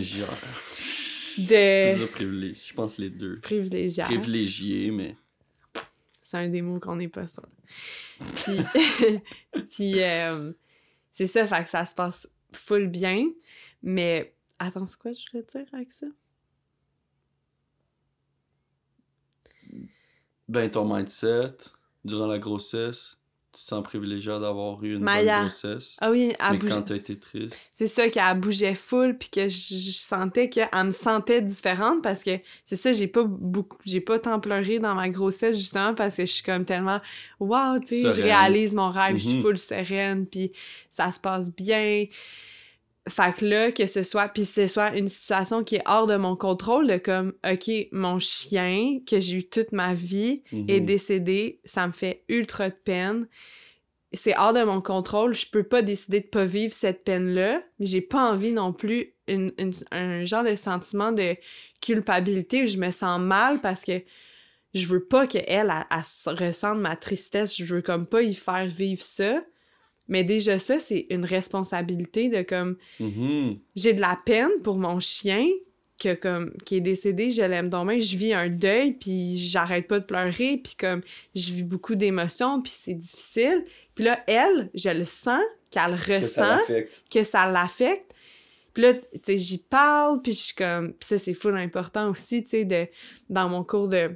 Privilégié. 1.46 1.92
Tu 1.92 1.92
peux 1.92 1.92
de 1.92 2.06
dire 2.06 2.10
privilégié. 2.10 2.64
Je 2.68 2.74
pense 2.74 2.98
les 2.98 3.10
deux. 3.10 3.40
privilégiée 3.40 4.04
Privilégié, 4.04 4.90
mais. 4.90 5.16
c'est 6.20 6.36
un 6.38 6.48
des 6.48 6.62
mots 6.62 6.78
qu'on 6.78 6.96
n'est 6.96 7.08
pas 7.08 7.26
sûr 7.26 7.44
puis 8.34 8.60
puis 9.70 10.02
euh, 10.02 10.52
c'est 11.10 11.26
ça 11.26 11.46
fait 11.46 11.62
que 11.62 11.70
ça 11.70 11.84
se 11.84 11.94
passe 11.94 12.30
full 12.52 12.88
bien 12.88 13.30
mais 13.82 14.34
attends 14.58 14.86
c'est 14.86 14.98
quoi 14.98 15.12
je 15.12 15.24
voulais 15.30 15.44
dire 15.50 15.66
avec 15.72 15.92
ça? 15.92 16.06
Ben, 20.48 20.68
ton 20.68 20.84
mindset, 20.84 21.56
durant 22.04 22.26
la 22.26 22.40
grossesse, 22.40 23.19
tu 23.52 23.60
te 23.62 23.66
sens 23.66 23.82
privilégié 23.82 24.30
d'avoir 24.38 24.82
eu 24.84 24.94
une 24.94 25.00
Maya. 25.02 25.38
bonne 25.38 25.48
grossesse. 25.48 25.96
ah 26.00 26.10
oui 26.10 26.32
elle 26.38 26.52
mais 26.52 26.58
bougeait- 26.58 26.68
quand 26.74 26.82
t'as 26.82 26.94
été 26.94 27.18
triste. 27.18 27.70
c'est 27.74 27.86
ça 27.88 28.08
qu'elle 28.08 28.38
bougeait 28.38 28.74
full 28.76 29.18
puis 29.18 29.28
que 29.28 29.48
je, 29.48 29.74
je 29.74 29.90
sentais 29.90 30.48
qu'elle 30.48 30.68
me 30.84 30.92
sentait 30.92 31.42
différente 31.42 32.02
parce 32.02 32.22
que 32.22 32.38
c'est 32.64 32.76
ça 32.76 32.92
j'ai 32.92 33.08
pas 33.08 33.24
beaucoup 33.24 33.78
j'ai 33.84 34.00
pas 34.00 34.18
tant 34.20 34.38
pleuré 34.38 34.78
dans 34.78 34.94
ma 34.94 35.08
grossesse 35.08 35.56
justement 35.56 35.94
parce 35.94 36.16
que 36.16 36.26
je 36.26 36.30
suis 36.32 36.42
comme 36.44 36.64
tellement 36.64 37.00
wow 37.40 37.80
tu 37.80 37.94
sais 38.00 38.12
je 38.12 38.22
réalise 38.22 38.74
mon 38.74 38.88
rêve 38.88 39.16
je 39.16 39.24
suis 39.24 39.36
Mhm. 39.36 39.42
full 39.42 39.58
sereine 39.58 40.26
puis 40.26 40.52
ça 40.88 41.10
se 41.10 41.18
passe 41.18 41.50
bien 41.52 42.04
fait 43.10 43.34
que 43.36 43.44
là 43.44 43.72
que 43.72 43.86
ce 43.86 44.02
soit 44.02 44.28
puis 44.28 44.44
ce 44.44 44.66
soit 44.66 44.96
une 44.96 45.08
situation 45.08 45.62
qui 45.64 45.76
est 45.76 45.82
hors 45.86 46.06
de 46.06 46.16
mon 46.16 46.36
contrôle 46.36 46.86
de 46.86 46.96
comme 46.98 47.32
ok 47.44 47.70
mon 47.92 48.18
chien 48.18 49.00
que 49.06 49.20
j'ai 49.20 49.36
eu 49.38 49.48
toute 49.48 49.72
ma 49.72 49.92
vie 49.92 50.42
est 50.68 50.80
Mhm. 50.80 50.86
décédé, 50.86 51.60
ça 51.64 51.86
me 51.86 51.92
fait 51.92 52.24
ultra 52.28 52.70
de 52.70 52.74
peine. 52.74 53.26
C'est 54.12 54.36
hors 54.36 54.52
de 54.52 54.64
mon 54.64 54.80
contrôle, 54.80 55.34
je 55.34 55.46
peux 55.46 55.62
pas 55.62 55.82
décider 55.82 56.20
de 56.20 56.26
pas 56.26 56.44
vivre 56.44 56.72
cette 56.72 57.04
peine-là, 57.04 57.62
mais 57.78 57.86
j'ai 57.86 58.00
pas 58.00 58.32
envie 58.32 58.52
non 58.52 58.72
plus 58.72 59.14
une, 59.28 59.52
une- 59.56 59.72
un 59.92 60.24
genre 60.24 60.42
de 60.42 60.56
sentiment 60.56 61.12
de 61.12 61.36
culpabilité 61.80 62.64
où 62.64 62.66
je 62.66 62.76
me 62.78 62.90
sens 62.90 63.20
mal 63.20 63.60
parce 63.60 63.84
que 63.84 64.02
je 64.74 64.86
veux 64.86 65.04
pas 65.04 65.26
qu'elle, 65.26 65.44
elle, 65.46 65.70
elle, 65.70 65.84
elle 65.90 66.04
se 66.04 66.30
ressente 66.30 66.78
ma 66.80 66.96
tristesse, 66.96 67.56
je 67.56 67.64
veux 67.74 67.82
comme 67.82 68.06
pas 68.06 68.22
y 68.22 68.34
faire 68.34 68.66
vivre 68.66 69.02
ça. 69.02 69.42
Mais 70.10 70.22
déjà 70.24 70.58
ça, 70.58 70.78
c'est 70.78 71.06
une 71.08 71.24
responsabilité 71.24 72.28
de 72.28 72.42
comme 72.42 72.76
Mhm. 72.98 73.58
j'ai 73.74 73.94
de 73.94 74.00
la 74.02 74.18
peine 74.22 74.50
pour 74.62 74.76
mon 74.76 75.00
chien 75.00 75.46
que 75.98 76.14
comme 76.14 76.52
qui 76.64 76.76
est 76.76 76.80
décédé, 76.80 77.30
je 77.30 77.42
l'aime 77.42 77.68
donc 77.68 77.88
bien, 77.88 77.98
je 78.00 78.16
vis 78.16 78.32
un 78.34 78.48
deuil 78.48 78.92
puis 78.92 79.38
j'arrête 79.38 79.86
pas 79.86 80.00
de 80.00 80.04
pleurer 80.04 80.60
puis 80.62 80.74
comme 80.78 81.02
je 81.34 81.52
vis 81.52 81.62
beaucoup 81.62 81.94
d'émotions 81.94 82.60
puis 82.60 82.72
c'est 82.74 82.94
difficile. 82.94 83.64
Puis 83.94 84.04
là 84.04 84.22
elle, 84.26 84.70
je 84.74 84.90
le 84.90 85.04
sens 85.04 85.40
qu'elle 85.70 85.94
ressent 85.94 86.58
que 87.12 87.22
ça 87.22 87.50
l'affecte, 87.50 88.12
Puis 88.74 88.82
là, 88.84 88.94
tu 88.94 89.02
sais, 89.22 89.36
j'y 89.36 89.58
parle, 89.58 90.20
puis 90.22 90.32
je 90.32 90.38
suis 90.38 90.54
comme... 90.54 90.92
Puis 90.94 91.06
ça, 91.08 91.18
c'est 91.18 91.34
full 91.34 91.56
important 91.56 92.08
aussi, 92.10 92.42
tu 92.44 92.50
sais, 92.50 92.64
de... 92.64 92.86
Dans 93.28 93.48
mon 93.48 93.62
cours 93.64 93.88
de 93.88 94.10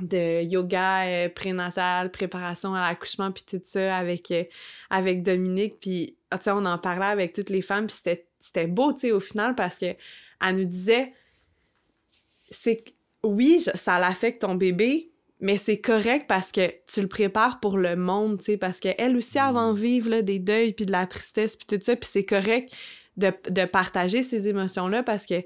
de 0.00 0.42
yoga 0.44 1.06
euh, 1.06 1.28
prénatal, 1.28 2.10
préparation 2.10 2.74
à 2.74 2.88
l'accouchement, 2.88 3.32
puis 3.32 3.44
tout 3.48 3.60
ça 3.62 3.96
avec, 3.96 4.30
euh, 4.30 4.44
avec 4.90 5.22
Dominique. 5.22 5.80
Puis, 5.80 6.16
ah, 6.30 6.38
tu 6.38 6.44
sais, 6.44 6.50
on 6.50 6.64
en 6.64 6.78
parlait 6.78 7.06
avec 7.06 7.32
toutes 7.32 7.50
les 7.50 7.62
femmes, 7.62 7.86
puis 7.86 7.96
c'était 8.38 8.66
beau, 8.66 8.92
tu 8.92 9.00
sais, 9.00 9.12
au 9.12 9.20
final, 9.20 9.54
parce 9.54 9.78
que 9.78 9.94
elle 10.40 10.56
nous 10.56 10.64
disait, 10.64 11.12
c'est 12.50 12.84
oui, 13.24 13.60
ça 13.60 13.98
l'affecte 13.98 14.42
ton 14.42 14.54
bébé, 14.54 15.10
mais 15.40 15.56
c'est 15.56 15.80
correct 15.80 16.26
parce 16.28 16.52
que 16.52 16.72
tu 16.86 17.00
le 17.00 17.08
prépares 17.08 17.60
pour 17.60 17.78
le 17.78 17.96
monde, 17.96 18.38
tu 18.38 18.44
sais, 18.44 18.56
parce 18.56 18.80
qu'elle 18.80 19.16
aussi, 19.16 19.38
avant 19.38 19.72
de 19.72 19.78
vivre 19.78 20.10
là, 20.10 20.22
des 20.22 20.38
deuils, 20.38 20.72
puis 20.72 20.86
de 20.86 20.92
la 20.92 21.06
tristesse, 21.06 21.56
puis 21.56 21.66
tout 21.66 21.84
ça, 21.84 21.96
puis 21.96 22.08
c'est 22.10 22.24
correct 22.24 22.74
de, 23.16 23.32
de 23.50 23.64
partager 23.64 24.22
ces 24.22 24.48
émotions-là 24.48 25.02
parce 25.02 25.26
que 25.26 25.42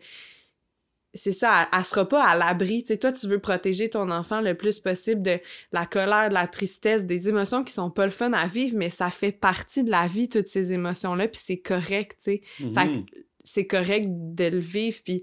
c'est 1.15 1.33
ça, 1.33 1.69
elle, 1.77 1.85
sera 1.85 2.09
pas 2.09 2.25
à 2.25 2.37
l'abri. 2.37 2.83
Tu 2.83 2.89
sais, 2.89 2.97
toi, 2.99 3.13
tu 3.13 3.27
veux 3.27 3.39
protéger 3.39 3.91
ton 3.91 4.11
enfant 4.11 4.41
le 4.41 4.55
plus 4.57 4.79
possible 4.81 5.21
de 5.23 5.39
la 5.73 5.85
colère, 5.87 6.29
de 6.31 6.35
la 6.35 6.47
tristesse, 6.47 7.05
des 7.05 7.29
émotions 7.29 7.65
qui 7.65 7.73
sont 7.73 7.91
pas 7.91 8.07
le 8.07 8.11
fun 8.13 8.33
à 8.33 8.47
vivre, 8.47 8.77
mais 8.79 8.89
ça 8.91 9.11
fait 9.11 9.33
partie 9.33 9.85
de 9.85 9.91
la 9.91 10.07
vie, 10.07 10.29
toutes 10.29 10.49
ces 10.49 10.73
émotions-là, 10.73 11.29
puis 11.29 11.41
c'est 11.43 11.59
correct, 11.59 12.17
tu 12.23 12.25
sais. 12.25 12.43
Fait 12.75 12.87
Mhm. 12.89 13.05
c'est 13.45 13.67
correct 13.67 14.07
de 14.09 14.45
le 14.45 14.59
vivre, 14.59 14.99
puis 15.05 15.23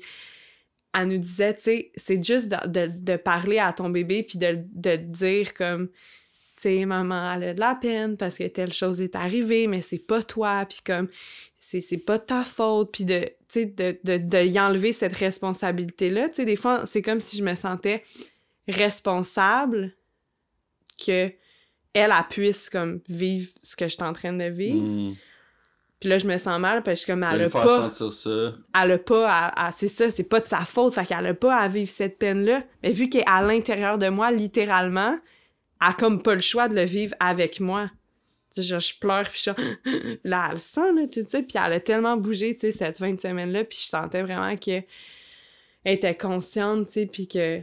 elle 0.94 1.08
nous 1.08 1.18
disait, 1.18 1.54
tu 1.56 1.62
sais, 1.62 1.92
c'est 1.96 2.24
juste 2.24 2.50
de, 2.50 2.68
de, 2.68 2.92
de 2.94 3.16
parler 3.18 3.60
à 3.60 3.74
ton 3.74 3.90
bébé, 3.90 4.24
puis 4.24 4.38
de, 4.38 4.60
de 4.74 4.96
dire 4.96 5.54
comme, 5.54 5.90
sais, 6.64 6.86
maman, 6.86 7.34
elle 7.34 7.44
a 7.50 7.54
de 7.54 7.60
la 7.60 7.76
peine 7.76 8.18
parce 8.18 8.38
que 8.38 8.44
telle 8.46 8.74
chose 8.74 9.02
est 9.02 9.16
arrivée, 9.16 9.68
mais 9.68 9.82
c'est 9.82 10.00
pas 10.06 10.22
toi, 10.24 10.66
puis 10.68 10.80
comme, 10.86 11.08
c'est, 11.58 11.82
c'est 11.82 11.98
pas 11.98 12.20
ta 12.20 12.44
faute, 12.44 12.92
puis 12.92 13.06
de, 13.06 13.20
tu 13.20 13.30
sais, 13.50 13.66
de, 13.66 13.98
de, 14.04 14.18
de 14.18 14.38
y 14.46 14.60
enlever 14.60 14.94
cette 14.94 15.16
responsabilité-là. 15.16 16.30
Tu 16.30 16.36
sais, 16.36 16.46
des 16.46 16.56
fois, 16.56 16.86
c'est 16.86 17.02
comme 17.02 17.20
si 17.20 17.38
je 17.38 17.44
me 17.44 17.56
sentais 17.56 18.04
responsable 18.68 19.94
que 21.04 21.32
elle, 21.94 22.12
elle 22.16 22.28
puisse, 22.30 22.70
comme, 22.70 23.02
vivre 23.10 23.50
ce 23.64 23.76
que 23.76 23.86
je 23.88 23.94
suis 23.96 24.04
en 24.04 24.14
train 24.14 24.32
de 24.34 24.44
vivre. 24.46 24.86
Mhm. 24.88 25.16
Puis 26.00 26.08
là, 26.10 26.18
je 26.18 26.28
me 26.28 26.38
sens 26.38 26.60
mal 26.62 26.82
parce 26.84 26.86
que 26.86 27.00
je 27.00 27.04
suis 27.06 27.12
comme, 27.12 27.24
elle 27.24 27.42
a 27.44 27.50
pas 27.50 27.90
sentir 27.90 28.14
ça. 28.14 28.54
elle 28.82 28.92
a 28.92 28.98
pas 29.00 29.30
à, 29.30 29.68
à- 29.68 29.72
c'est 29.72 29.88
ça, 29.90 30.10
c'est 30.12 30.30
pas 30.30 30.40
de 30.40 30.48
sa 30.48 30.60
faute, 30.60 30.94
fait 30.94 31.06
qu'elle 31.06 31.26
a 31.26 31.34
pas 31.34 31.58
à 31.58 31.68
vivre 31.68 31.90
cette 31.90 32.18
peine-là. 32.20 32.64
Mais 32.84 32.92
vu 32.92 33.10
qu'elle 33.10 33.22
est 33.22 33.30
à 33.30 33.42
l'intérieur 33.42 33.98
de 33.98 34.08
moi, 34.08 34.32
littéralement, 34.32 35.12
elle 35.14 35.20
a 35.80 35.94
comme 35.94 36.22
pas 36.22 36.34
le 36.34 36.42
choix 36.42 36.68
de 36.68 36.76
le 36.76 36.84
vivre 36.84 37.16
avec 37.20 37.60
moi. 37.60 37.90
Tu 38.54 38.64
sais, 38.64 38.80
je 38.80 39.00
pleure, 39.00 39.30
puis 39.30 39.42
je 39.46 39.52
là, 40.24 40.48
elle 40.50 40.56
le 40.56 40.62
sent, 40.62 40.92
là, 40.94 41.08
tout 41.08 41.24
ça, 41.28 41.42
puis 41.42 41.58
elle 41.64 41.74
a 41.74 41.80
tellement 41.80 42.18
bougé, 42.18 42.56
tu 42.56 42.62
sais, 42.62 42.72
cette 42.72 42.98
fin 42.98 43.14
de 43.14 43.20
semaine-là, 43.20 43.64
puis 43.64 43.78
je 43.78 43.86
sentais 43.86 44.24
vraiment 44.24 44.56
qu'elle 44.58 44.86
était 45.86 46.16
consciente, 46.16 46.88
tu 46.88 46.94
sais, 46.94 47.06
puis 47.06 47.28
que 47.28 47.62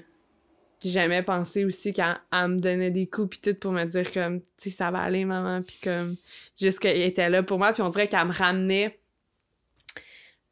jamais 0.85 1.23
pensé 1.23 1.65
aussi 1.65 1.93
qu'elle 1.93 2.17
elle 2.33 2.49
me 2.49 2.59
donnait 2.59 2.91
des 2.93 3.09
coups 3.09 3.37
puis 3.37 3.53
tout 3.53 3.59
pour 3.59 3.73
me 3.73 3.85
dire 3.85 4.13
comme, 4.13 4.41
tu 4.41 4.47
sais, 4.57 4.71
ça 4.71 4.91
va 4.91 5.01
aller, 5.01 5.25
maman, 5.25 5.63
puis 5.63 5.79
comme, 5.83 6.17
juste 6.61 6.79
qu'elle 6.79 7.01
était 7.01 7.29
là 7.29 7.43
pour 7.43 7.59
moi, 7.59 7.73
puis 7.73 7.83
on 7.83 7.89
dirait 7.89 8.09
qu'elle 8.09 8.27
me 8.27 8.33
ramenait 8.33 8.99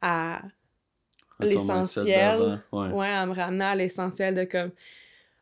à 0.01 0.41
l'essentiel. 1.39 2.61
Ouais. 2.71 2.87
Ouais, 2.89 3.07
elle 3.07 3.29
me 3.29 3.33
ramenait 3.33 3.65
à 3.65 3.75
l'essentiel 3.75 4.35
de 4.35 4.43
comme, 4.43 4.71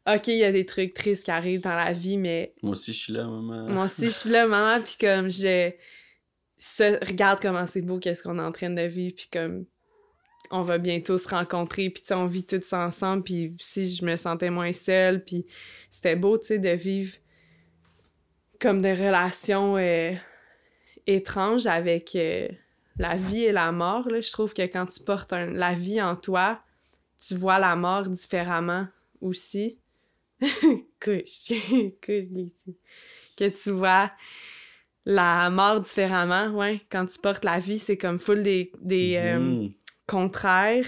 OK, 0.05 0.27
il 0.27 0.37
y 0.37 0.43
a 0.43 0.51
des 0.51 0.65
trucs 0.65 0.93
tristes 0.93 1.25
qui 1.25 1.31
arrivent 1.31 1.61
dans 1.61 1.75
la 1.75 1.93
vie, 1.93 2.17
mais 2.17 2.53
Moi 2.61 2.73
aussi, 2.73 2.91
je 2.93 2.97
suis 2.99 3.13
là, 3.13 3.25
maman. 3.25 3.69
moi 3.69 3.83
aussi, 3.85 4.07
je 4.07 4.13
suis 4.13 4.29
là, 4.31 4.45
maman, 4.47 4.81
puis 4.83 4.95
comme, 4.99 5.29
je... 5.29 5.71
ce- 6.57 7.05
regarde 7.05 7.39
comment 7.41 7.65
c'est 7.65 7.81
beau, 7.81 7.99
qu'est-ce 7.99 8.21
qu'on 8.23 8.37
est 8.37 8.41
en 8.43 8.51
train 8.51 8.69
de 8.69 8.81
vivre, 8.81 9.15
puis 9.15 9.27
comme, 9.31 9.65
on 10.51 10.61
va 10.61 10.77
bientôt 10.77 11.17
se 11.17 11.27
rencontrer, 11.29 11.89
puis 11.89 12.01
tu 12.01 12.07
sais, 12.09 12.13
on 12.15 12.25
vit 12.25 12.45
tout 12.45 12.59
ça 12.61 12.85
ensemble, 12.85 13.23
puis 13.23 13.55
si 13.59 13.87
je 13.87 14.03
me 14.05 14.17
sentais 14.17 14.49
moins 14.49 14.73
seule, 14.73 15.23
puis 15.23 15.45
c'était 15.89 16.17
beau, 16.17 16.37
tu 16.37 16.47
sais, 16.47 16.59
de 16.59 16.69
vivre 16.69 17.15
comme 18.59 18.81
des 18.81 18.93
relations 18.93 19.77
euh, 19.77 20.13
étranges 21.07 21.65
avec 21.65 22.15
euh, 22.15 22.47
la 22.97 23.15
vie 23.15 23.43
et 23.43 23.51
la 23.51 23.71
mort, 23.71 24.07
là. 24.09 24.19
Je 24.21 24.31
trouve 24.31 24.53
que 24.53 24.61
quand 24.63 24.85
tu 24.85 25.01
portes 25.03 25.33
un- 25.33 25.51
la 25.51 25.71
vie 25.73 26.01
en 26.01 26.15
toi, 26.15 26.61
tu 27.25 27.35
vois 27.35 27.59
la 27.59 27.75
mort 27.75 28.07
différemment 28.07 28.87
aussi. 29.21 29.79
couche, 31.03 31.53
couche. 32.05 32.73
Que 33.37 33.49
tu 33.63 33.71
vois 33.71 34.11
la 35.05 35.49
mort 35.49 35.81
différemment, 35.81 36.47
ouais. 36.57 36.81
Quand 36.89 37.05
tu 37.05 37.17
portes 37.19 37.43
la 37.45 37.59
vie, 37.59 37.79
c'est 37.79 37.97
comme 37.97 38.19
full 38.19 38.43
des, 38.43 38.71
des 38.81 39.15
euh, 39.17 39.39
Mhm. 39.39 39.73
contraires, 40.07 40.85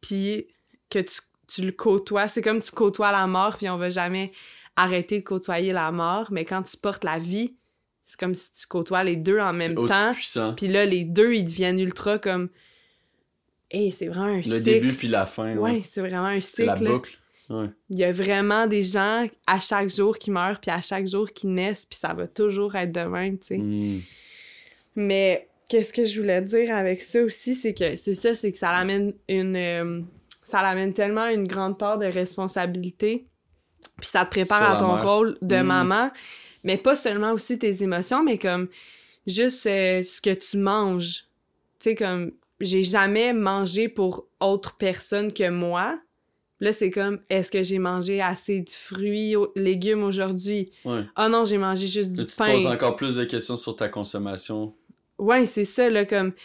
puis 0.00 0.46
que 0.88 0.98
tu, 1.00 1.20
tu 1.48 1.62
le 1.62 1.72
côtoies. 1.72 2.28
C'est 2.28 2.42
comme 2.42 2.60
tu 2.60 2.70
côtoies 2.70 3.12
la 3.12 3.26
mort, 3.26 3.56
puis 3.56 3.68
on 3.68 3.76
va 3.76 3.90
jamais 3.90 4.32
arrêter 4.76 5.18
de 5.20 5.24
côtoyer 5.24 5.72
la 5.72 5.90
mort. 5.90 6.28
Mais 6.30 6.44
quand 6.44 6.62
tu 6.62 6.76
portes 6.76 7.04
la 7.04 7.18
vie, 7.18 7.56
c'est 8.04 8.18
comme 8.18 8.34
si 8.34 8.52
tu 8.52 8.66
côtoies 8.66 9.04
les 9.04 9.16
deux 9.16 9.38
en 9.40 9.52
même 9.52 9.74
temps. 9.74 10.14
puissant. 10.14 10.54
Puis 10.54 10.68
là, 10.68 10.84
les 10.84 11.04
deux, 11.04 11.34
ils 11.34 11.44
deviennent 11.44 11.78
ultra 11.78 12.18
comme... 12.18 12.48
Hey, 13.70 13.92
c'est 13.92 14.08
vraiment 14.08 14.24
un 14.32 14.36
Le 14.38 14.42
cycle. 14.42 14.62
début 14.64 14.92
puis 14.92 15.06
la 15.08 15.26
fin. 15.26 15.54
Ouais, 15.56 15.72
Ouais. 15.74 15.80
c'est 15.82 16.00
vraiment 16.00 16.26
un 16.26 16.34
la 16.36 16.40
cycle. 16.40 16.64
là. 16.66 16.74
boucle. 16.90 17.18
Ouais. 17.50 17.66
Il 17.90 17.98
y 17.98 18.04
a 18.04 18.12
vraiment 18.12 18.66
des 18.68 18.82
gens 18.84 19.26
à 19.46 19.58
chaque 19.58 19.90
jour 19.90 20.16
qui 20.18 20.30
meurent, 20.30 20.60
puis 20.60 20.70
à 20.70 20.80
chaque 20.80 21.06
jour 21.06 21.30
qui 21.32 21.46
naissent, 21.48 21.84
puis 21.84 21.98
ça 21.98 22.14
va 22.14 22.26
toujours 22.28 22.76
être 22.76 22.92
de 22.92 23.00
même, 23.00 23.38
tu 23.38 23.46
sais. 23.48 23.58
Mhm. 23.58 24.00
Mais 24.96 25.48
qu'est-ce 25.68 25.92
que 25.92 26.04
je 26.04 26.20
voulais 26.20 26.40
dire 26.42 26.74
avec 26.74 27.00
ça 27.00 27.22
aussi, 27.22 27.54
c'est 27.54 27.74
que 27.74 27.96
c'est 27.96 28.14
ça, 28.14 28.34
c'est 28.34 28.52
que 28.52 28.58
ça 28.58 28.72
l'amène 28.72 29.12
une... 29.28 29.56
euh, 29.56 30.00
ça 30.42 30.62
l'amène 30.62 30.92
tellement 30.94 31.26
une 31.28 31.46
grande 31.46 31.78
part 31.78 31.98
de 31.98 32.06
responsabilité, 32.06 33.26
puis 34.00 34.08
ça 34.08 34.24
te 34.24 34.30
prépare 34.30 34.64
Sur 34.64 34.76
à 34.76 34.78
ton 34.80 34.94
mère. 34.94 35.04
rôle 35.04 35.38
de 35.42 35.56
Mm. 35.56 35.66
maman, 35.66 36.10
mais 36.64 36.76
pas 36.76 36.96
seulement 36.96 37.32
aussi 37.32 37.58
tes 37.58 37.82
émotions, 37.82 38.22
mais 38.22 38.38
comme 38.38 38.68
juste 39.26 39.66
euh, 39.66 40.02
ce 40.02 40.20
que 40.20 40.30
tu 40.34 40.56
manges. 40.56 41.24
Tu 41.78 41.90
sais, 41.90 41.94
comme, 41.94 42.32
j'ai 42.60 42.82
jamais 42.82 43.32
mangé 43.32 43.88
pour 43.88 44.26
autre 44.40 44.76
personne 44.76 45.32
que 45.32 45.48
moi. 45.48 45.98
Là, 46.60 46.72
c'est 46.72 46.90
comme, 46.90 47.20
est-ce 47.30 47.50
que 47.50 47.62
j'ai 47.62 47.78
mangé 47.78 48.20
assez 48.20 48.60
de 48.60 48.68
fruits, 48.68 49.34
légumes 49.56 50.04
aujourd'hui? 50.04 50.70
Ouais. 50.84 51.04
Ah 51.16 51.28
non, 51.30 51.46
j'ai 51.46 51.56
mangé 51.56 51.86
juste 51.86 52.12
du 52.12 52.18
Là, 52.18 52.24
tu 52.26 52.36
pain. 52.36 52.52
poses 52.52 52.66
encore 52.66 52.96
plus 52.96 53.16
de 53.16 53.24
questions 53.24 53.56
sur 53.56 53.74
ta 53.76 53.88
consommation. 53.88 54.74
Ouais, 55.18 55.46
c'est 55.46 55.64
ça, 55.64 55.88
là, 55.88 56.04
comme, 56.04 56.32
tu 56.32 56.38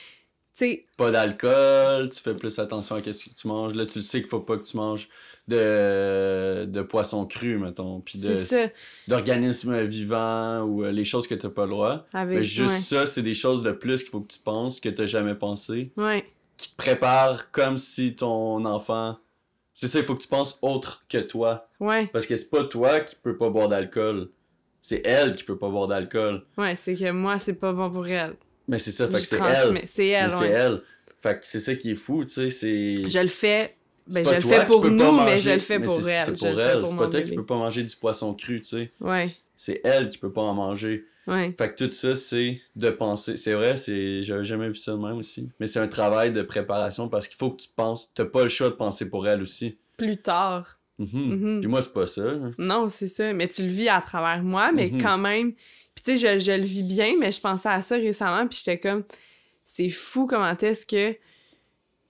sais, 0.53 0.81
Pas 0.97 1.11
d'alcool, 1.11 2.09
tu 2.09 2.21
fais 2.21 2.33
plus 2.33 2.57
attention 2.59 2.95
à 2.95 2.99
ce 3.03 3.29
que 3.29 3.35
tu 3.35 3.47
manges. 3.47 3.73
Là, 3.75 3.85
tu 3.85 3.97
le 3.97 4.01
sais 4.03 4.21
qu'il 4.21 4.29
faut 4.29 4.39
pas 4.39 4.57
que 4.57 4.63
tu 4.63 4.77
manges 4.77 5.09
de, 5.49 6.63
de 6.65 6.81
poisson 6.81 7.25
cru, 7.25 7.57
mettons, 7.57 7.99
puis 7.99 8.19
d'organismes 9.07 9.81
vivants 9.81 10.61
ou 10.61 10.85
euh, 10.85 10.91
les 10.91 11.05
choses 11.05 11.27
que 11.27 11.35
t'as 11.35 11.49
pas 11.49 11.65
le 11.65 11.71
droit. 11.71 12.05
Avec, 12.13 12.37
Mais 12.37 12.43
juste 12.43 12.83
ça, 12.83 13.05
c'est 13.05 13.21
des 13.21 13.33
choses 13.33 13.63
de 13.63 13.71
plus 13.71 14.01
qu'il 14.03 14.11
faut 14.11 14.21
que 14.21 14.31
tu 14.31 14.39
penses, 14.39 14.79
que 14.79 14.89
t'as 14.89 15.07
jamais 15.07 15.35
pensé, 15.35 15.91
ouais. 15.97 16.25
qui 16.55 16.71
te 16.71 16.77
préparent 16.77 17.51
comme 17.51 17.77
si 17.77 18.15
ton 18.15 18.63
enfant... 18.63 19.17
C'est 19.75 19.89
ça, 19.89 19.99
il 19.99 20.05
faut 20.05 20.15
que 20.15 20.21
tu 20.21 20.29
penses 20.29 20.57
autre 20.61 21.01
que 21.09 21.17
toi. 21.17 21.67
Ouais, 21.81 22.07
Parce 22.07 22.25
que 22.25 22.35
c'est 22.37 22.49
pas 22.49 22.63
toi 22.63 23.01
qui 23.01 23.15
peux 23.21 23.37
pas 23.37 23.49
boire 23.49 23.67
d'alcool. 23.67 24.29
C'est 24.79 25.05
elle 25.05 25.35
qui 25.35 25.43
peut 25.43 25.57
pas 25.57 25.69
boire 25.69 25.87
d'alcool. 25.87 26.45
ouais, 26.57 26.75
c'est 26.75 26.95
que 26.95 27.11
moi, 27.11 27.37
c'est 27.37 27.55
pas 27.55 27.73
bon 27.73 27.91
pour 27.91 28.07
elle. 28.07 28.35
Mais 28.69 28.77
c'est 28.77 28.91
ça, 28.91 29.07
fait 29.07 29.13
que 29.13 29.19
c'est 29.19 29.37
elle. 29.37 29.81
C'est 29.85 30.07
elle, 30.07 30.31
c'est 30.31 30.47
elle. 30.47 30.81
Fait 31.21 31.39
que 31.39 31.45
c'est 31.45 31.59
ça 31.59 31.75
qui 31.75 31.91
est 31.91 31.95
fou, 31.95 32.23
tu 32.23 32.31
sais, 32.31 32.51
c'est... 32.51 32.95
Je 32.95 33.19
le 33.19 33.27
fais, 33.27 33.75
ben, 34.07 34.23
je 34.23 34.35
le 34.35 34.39
fais 34.39 34.65
pour 34.65 34.89
nous, 34.89 35.21
mais 35.23 35.37
je 35.37 35.49
le 35.49 35.59
fais 35.59 35.79
pour 35.79 36.07
elle. 36.07 36.21
C'est 36.21 36.95
pas 36.95 37.07
toi 37.07 37.21
qui 37.21 37.35
peux 37.35 37.45
pas 37.45 37.55
manger 37.55 37.83
du 37.83 37.95
poisson 37.95 38.33
cru, 38.33 38.61
tu 38.61 38.69
sais. 38.69 38.91
Ouais, 39.01 39.35
C'est 39.57 39.81
elle 39.83 40.09
qui 40.09 40.17
peut 40.17 40.31
pas 40.31 40.41
en 40.41 40.53
manger. 40.53 41.05
ouais. 41.27 41.53
Fait 41.57 41.73
que 41.73 41.85
tout 41.85 41.91
ça, 41.91 42.15
c'est 42.15 42.59
de 42.75 42.89
penser. 42.89 43.37
C'est 43.37 43.53
vrai, 43.53 43.77
c'est 43.77 44.21
j'avais 44.23 44.45
jamais 44.45 44.69
vu 44.69 44.75
ça 44.75 44.91
de 44.93 44.97
même 44.97 45.17
aussi. 45.17 45.49
Mais 45.59 45.67
c'est 45.67 45.79
un 45.79 45.87
travail 45.87 46.31
de 46.31 46.41
préparation 46.41 47.09
parce 47.09 47.27
qu'il 47.27 47.37
faut 47.37 47.51
que 47.51 47.61
tu 47.61 47.69
penses. 47.75 48.13
T'as 48.13 48.25
pas 48.25 48.43
le 48.43 48.49
choix 48.49 48.69
de 48.69 48.75
penser 48.75 49.09
pour 49.09 49.27
elle 49.27 49.41
aussi. 49.41 49.77
Plus 49.97 50.17
tard. 50.17 50.79
Mhm. 50.97 51.07
Mhm. 51.13 51.59
Puis 51.61 51.69
moi, 51.69 51.81
c'est 51.81 51.93
pas 51.93 52.07
ça. 52.07 52.23
Non, 52.57 52.87
c'est 52.89 53.07
ça. 53.07 53.33
Mais 53.33 53.47
tu 53.47 53.63
le 53.63 53.67
vis 53.69 53.89
à 53.89 54.01
travers 54.01 54.41
moi, 54.43 54.71
mais 54.71 54.87
Mhm. 54.89 55.01
quand 55.01 55.17
même. 55.17 55.53
Puis 55.53 56.03
tu 56.03 56.17
sais, 56.17 56.37
je, 56.37 56.39
je 56.43 56.51
le 56.51 56.63
vis 56.63 56.83
bien, 56.83 57.13
mais 57.19 57.31
je 57.31 57.39
pensais 57.41 57.69
à 57.69 57.81
ça 57.81 57.95
récemment, 57.95 58.47
puis 58.47 58.57
j'étais 58.63 58.77
comme, 58.79 59.03
c'est 59.63 59.89
fou 59.89 60.27
comment 60.27 60.53
est-ce 60.57 60.85
que 60.85 61.15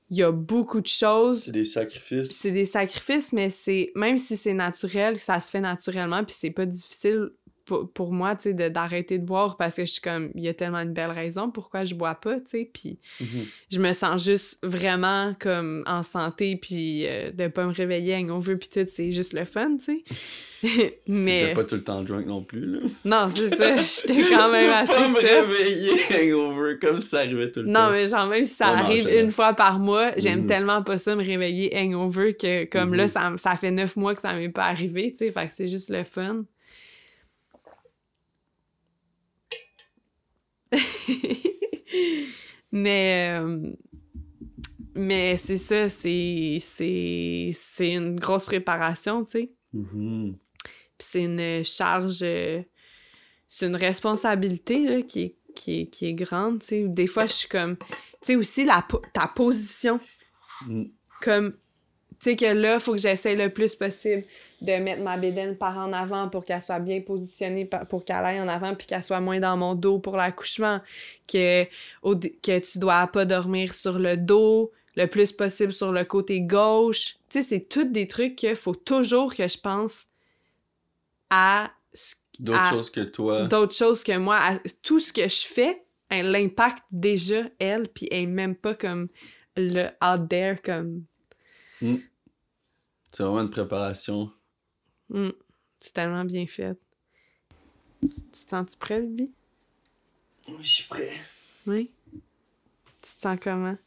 il 0.10 0.18
y 0.18 0.24
a 0.24 0.32
beaucoup 0.32 0.82
de 0.82 0.88
choses. 0.88 1.46
C'est 1.46 1.52
des 1.52 1.64
sacrifices. 1.64 2.32
C'est 2.32 2.52
des 2.52 2.66
sacrifices, 2.66 3.34
mais 3.34 3.50
c'est 3.50 3.92
même 3.96 4.18
si 4.18 4.38
c'est 4.38 4.54
naturel, 4.54 5.20
ça 5.20 5.40
se 5.40 5.50
fait 5.50 5.62
naturellement, 5.62 6.24
puis 6.24 6.36
c'est 6.38 6.52
pas 6.52 6.66
difficile 6.66 7.32
pour, 7.66 7.92
pour 7.92 8.14
moi, 8.14 8.36
tu 8.36 8.54
sais, 8.56 8.70
d'arrêter 8.70 9.18
de 9.18 9.26
boire 9.26 9.58
parce 9.58 9.76
que 9.78 9.86
je 9.86 9.92
suis 9.92 10.02
comme, 10.02 10.30
il 10.36 10.44
y 10.44 10.48
a 10.48 10.54
tellement 10.54 10.80
une 10.80 10.94
belle 10.94 11.12
raison 11.12 11.50
pourquoi 11.50 11.84
je 11.84 11.96
bois 11.96 12.16
pas, 12.16 12.36
tu 12.36 12.42
sais, 12.46 12.70
puis 12.72 13.00
Mhm. 13.20 13.46
je 13.72 13.80
me 13.80 13.92
sens 13.94 14.24
juste 14.24 14.60
vraiment 14.64 15.34
comme 15.40 15.84
en 15.88 16.04
santé, 16.04 16.58
puis 16.58 17.06
euh, 17.08 17.32
de 17.32 17.48
pas 17.48 17.66
me 17.66 17.74
réveiller 17.74 18.16
hangover, 18.16 18.56
puis 18.56 18.70
tout, 18.70 18.86
c'est 18.88 19.12
juste 19.12 19.34
le 19.34 19.46
fun, 19.46 19.78
tu 19.78 19.84
sais. 19.86 20.04
T'étais 20.66 21.00
Mais 21.08 21.54
pas 21.54 21.64
tout 21.64 21.76
le 21.76 21.84
temps 21.84 22.02
drunk 22.02 22.26
non 22.26 22.42
plus, 22.44 22.66
là. 22.66 22.80
non, 23.06 23.30
c'est 23.30 23.50
ça, 23.50 23.76
j'étais 23.78 24.22
quand 24.30 24.50
même 24.52 24.72
assez 24.72 24.94
pas 24.94 25.08
me 25.10 25.16
réveiller 25.16 26.02
hangover 26.34 26.78
comme 26.80 27.02
ça 27.02 27.20
arrivait 27.20 27.52
tout 27.52 27.60
le 27.62 27.68
Non, 27.68 27.74
temps. 27.74 27.92
mais 27.92 28.08
genre, 28.08 28.28
même 28.28 28.46
si 28.46 28.54
ça 28.54 28.70
Ouais, 28.70 28.74
non, 28.78 28.84
arrive 28.84 29.10
une 29.10 29.30
fois 29.32 29.54
par 29.54 29.80
mois, 29.80 30.12
j'aime 30.18 30.42
Mhm. 30.42 30.46
tellement 30.48 30.82
pas 30.84 30.98
ça 30.98 31.16
me 31.16 31.24
réveiller 31.24 31.72
hangover 31.76 32.36
que 32.36 32.66
comme 32.66 32.94
là, 32.96 33.04
Mhm. 33.04 33.10
ça, 33.10 33.34
ça 33.38 33.56
fait 33.58 33.72
neuf 33.72 33.96
mois 33.96 34.16
que 34.16 34.22
ça 34.22 34.34
m'est 34.34 34.50
pas 34.50 34.66
arrivé, 34.66 35.12
tu 35.12 35.18
sais, 35.18 35.32
fait 35.32 35.48
que 35.48 35.54
c'est 35.54 35.68
juste 35.68 35.90
le 35.90 36.04
fun. 36.04 36.46
mais 42.72 43.30
euh, 43.40 43.72
mais 44.96 45.38
c'est 45.38 45.58
ça, 45.58 45.90
c'est 45.90 46.58
c'est 46.60 47.50
c'est 47.54 47.94
une 47.94 48.16
grosse 48.16 48.46
préparation, 48.46 49.24
tu 49.24 49.32
sais. 49.32 49.52
Mhm. 49.74 50.38
Puis 50.98 51.08
c'est 51.10 51.24
une 51.24 51.64
charge, 51.64 52.20
euh, 52.22 52.62
c'est 53.48 53.68
une 53.68 53.76
responsabilité 53.76 54.86
là, 54.86 55.02
qui, 55.02 55.22
est, 55.24 55.36
qui, 55.54 55.82
est, 55.82 55.88
qui 55.88 56.06
est 56.06 56.14
grande, 56.14 56.60
tu 56.62 56.68
sais. 56.68 56.84
Des 56.88 57.08
fois, 57.08 57.26
je 57.26 57.34
suis 57.34 57.50
comme, 57.50 57.76
tu 57.78 57.86
sais, 58.22 58.36
aussi 58.38 58.64
la, 58.64 58.86
ta 59.14 59.28
position, 59.28 60.00
Mm. 60.68 60.84
comme, 61.22 61.54
tu 61.54 61.60
sais 62.22 62.36
que 62.36 62.46
là, 62.46 62.80
faut 62.80 62.94
que 62.94 62.98
j'essaie 62.98 63.36
le 63.36 63.50
plus 63.50 63.76
possible 63.76 64.24
de 64.62 64.72
mettre 64.78 65.02
ma 65.04 65.18
bédaine 65.18 65.56
par 65.58 65.78
en 65.78 65.92
avant 65.94 66.30
pour 66.30 66.46
qu'elle 66.46 66.62
soit 66.62 66.80
bien 66.80 67.02
positionnée, 67.02 67.70
pour 67.90 68.06
qu'elle 68.06 68.18
aille 68.26 68.40
en 68.42 68.48
avant, 68.48 68.74
puis 68.76 68.88
qu'elle 68.88 69.04
soit 69.04 69.20
moins 69.20 69.40
dans 69.40 69.58
mon 69.58 69.76
dos 69.76 70.00
pour 70.00 70.16
l'accouchement, 70.18 70.80
que, 71.32 71.66
que 71.66 72.60
tu 72.60 72.80
dois 72.80 73.08
pas 73.08 73.26
dormir 73.26 73.74
sur 73.76 74.00
le 74.00 74.16
dos, 74.18 74.72
le 74.96 75.08
plus 75.08 75.32
possible 75.34 75.74
sur 75.74 75.92
le 75.92 76.06
côté 76.06 76.42
gauche. 76.42 77.16
Tu 77.30 77.42
sais, 77.42 77.44
c'est 77.44 77.68
tous 77.68 77.84
des 77.84 78.08
trucs 78.08 78.36
qu'il 78.38 78.56
faut 78.56 78.76
toujours 78.76 79.36
que 79.36 79.48
je 79.48 79.58
pense 79.60 80.08
à 81.30 81.72
ce- 81.94 82.16
D'autres 82.40 82.70
choses 82.70 82.90
que 82.90 83.02
toi. 83.02 83.44
d'autres 83.48 83.76
choses 83.76 84.04
que 84.04 84.18
moi. 84.18 84.38
à 84.38 84.58
tout 84.84 85.00
ce 85.00 85.12
que 85.14 85.28
je 85.28 85.46
fais, 85.46 85.84
elle 86.10 86.32
l'impacte 86.32 86.84
déjà, 86.92 87.44
elle, 87.60 87.88
puis 87.90 88.08
elle 88.12 88.24
est 88.24 88.26
même 88.28 88.56
pas 88.56 88.76
comme 88.76 89.08
le 89.58 89.86
out 90.04 90.30
there, 90.30 90.62
comme... 90.62 91.04
C'est 91.82 93.24
vraiment 93.24 93.42
une 93.42 93.50
préparation. 93.50 94.30
Hmm, 95.10 95.30
c'est 95.80 95.94
tellement 95.94 96.26
bien 96.26 96.46
fait. 96.48 96.78
Tu 98.02 98.10
te 98.46 98.50
sens-tu 98.50 98.78
prêt, 98.78 99.02
Bibi? 99.02 99.32
Oui, 100.48 100.58
je 100.64 100.68
suis 100.74 100.84
prêt. 100.88 101.14
Oui? 101.68 101.92
Tu 103.02 103.16
te 103.16 103.22
sens 103.22 103.40
comment? 103.42 103.78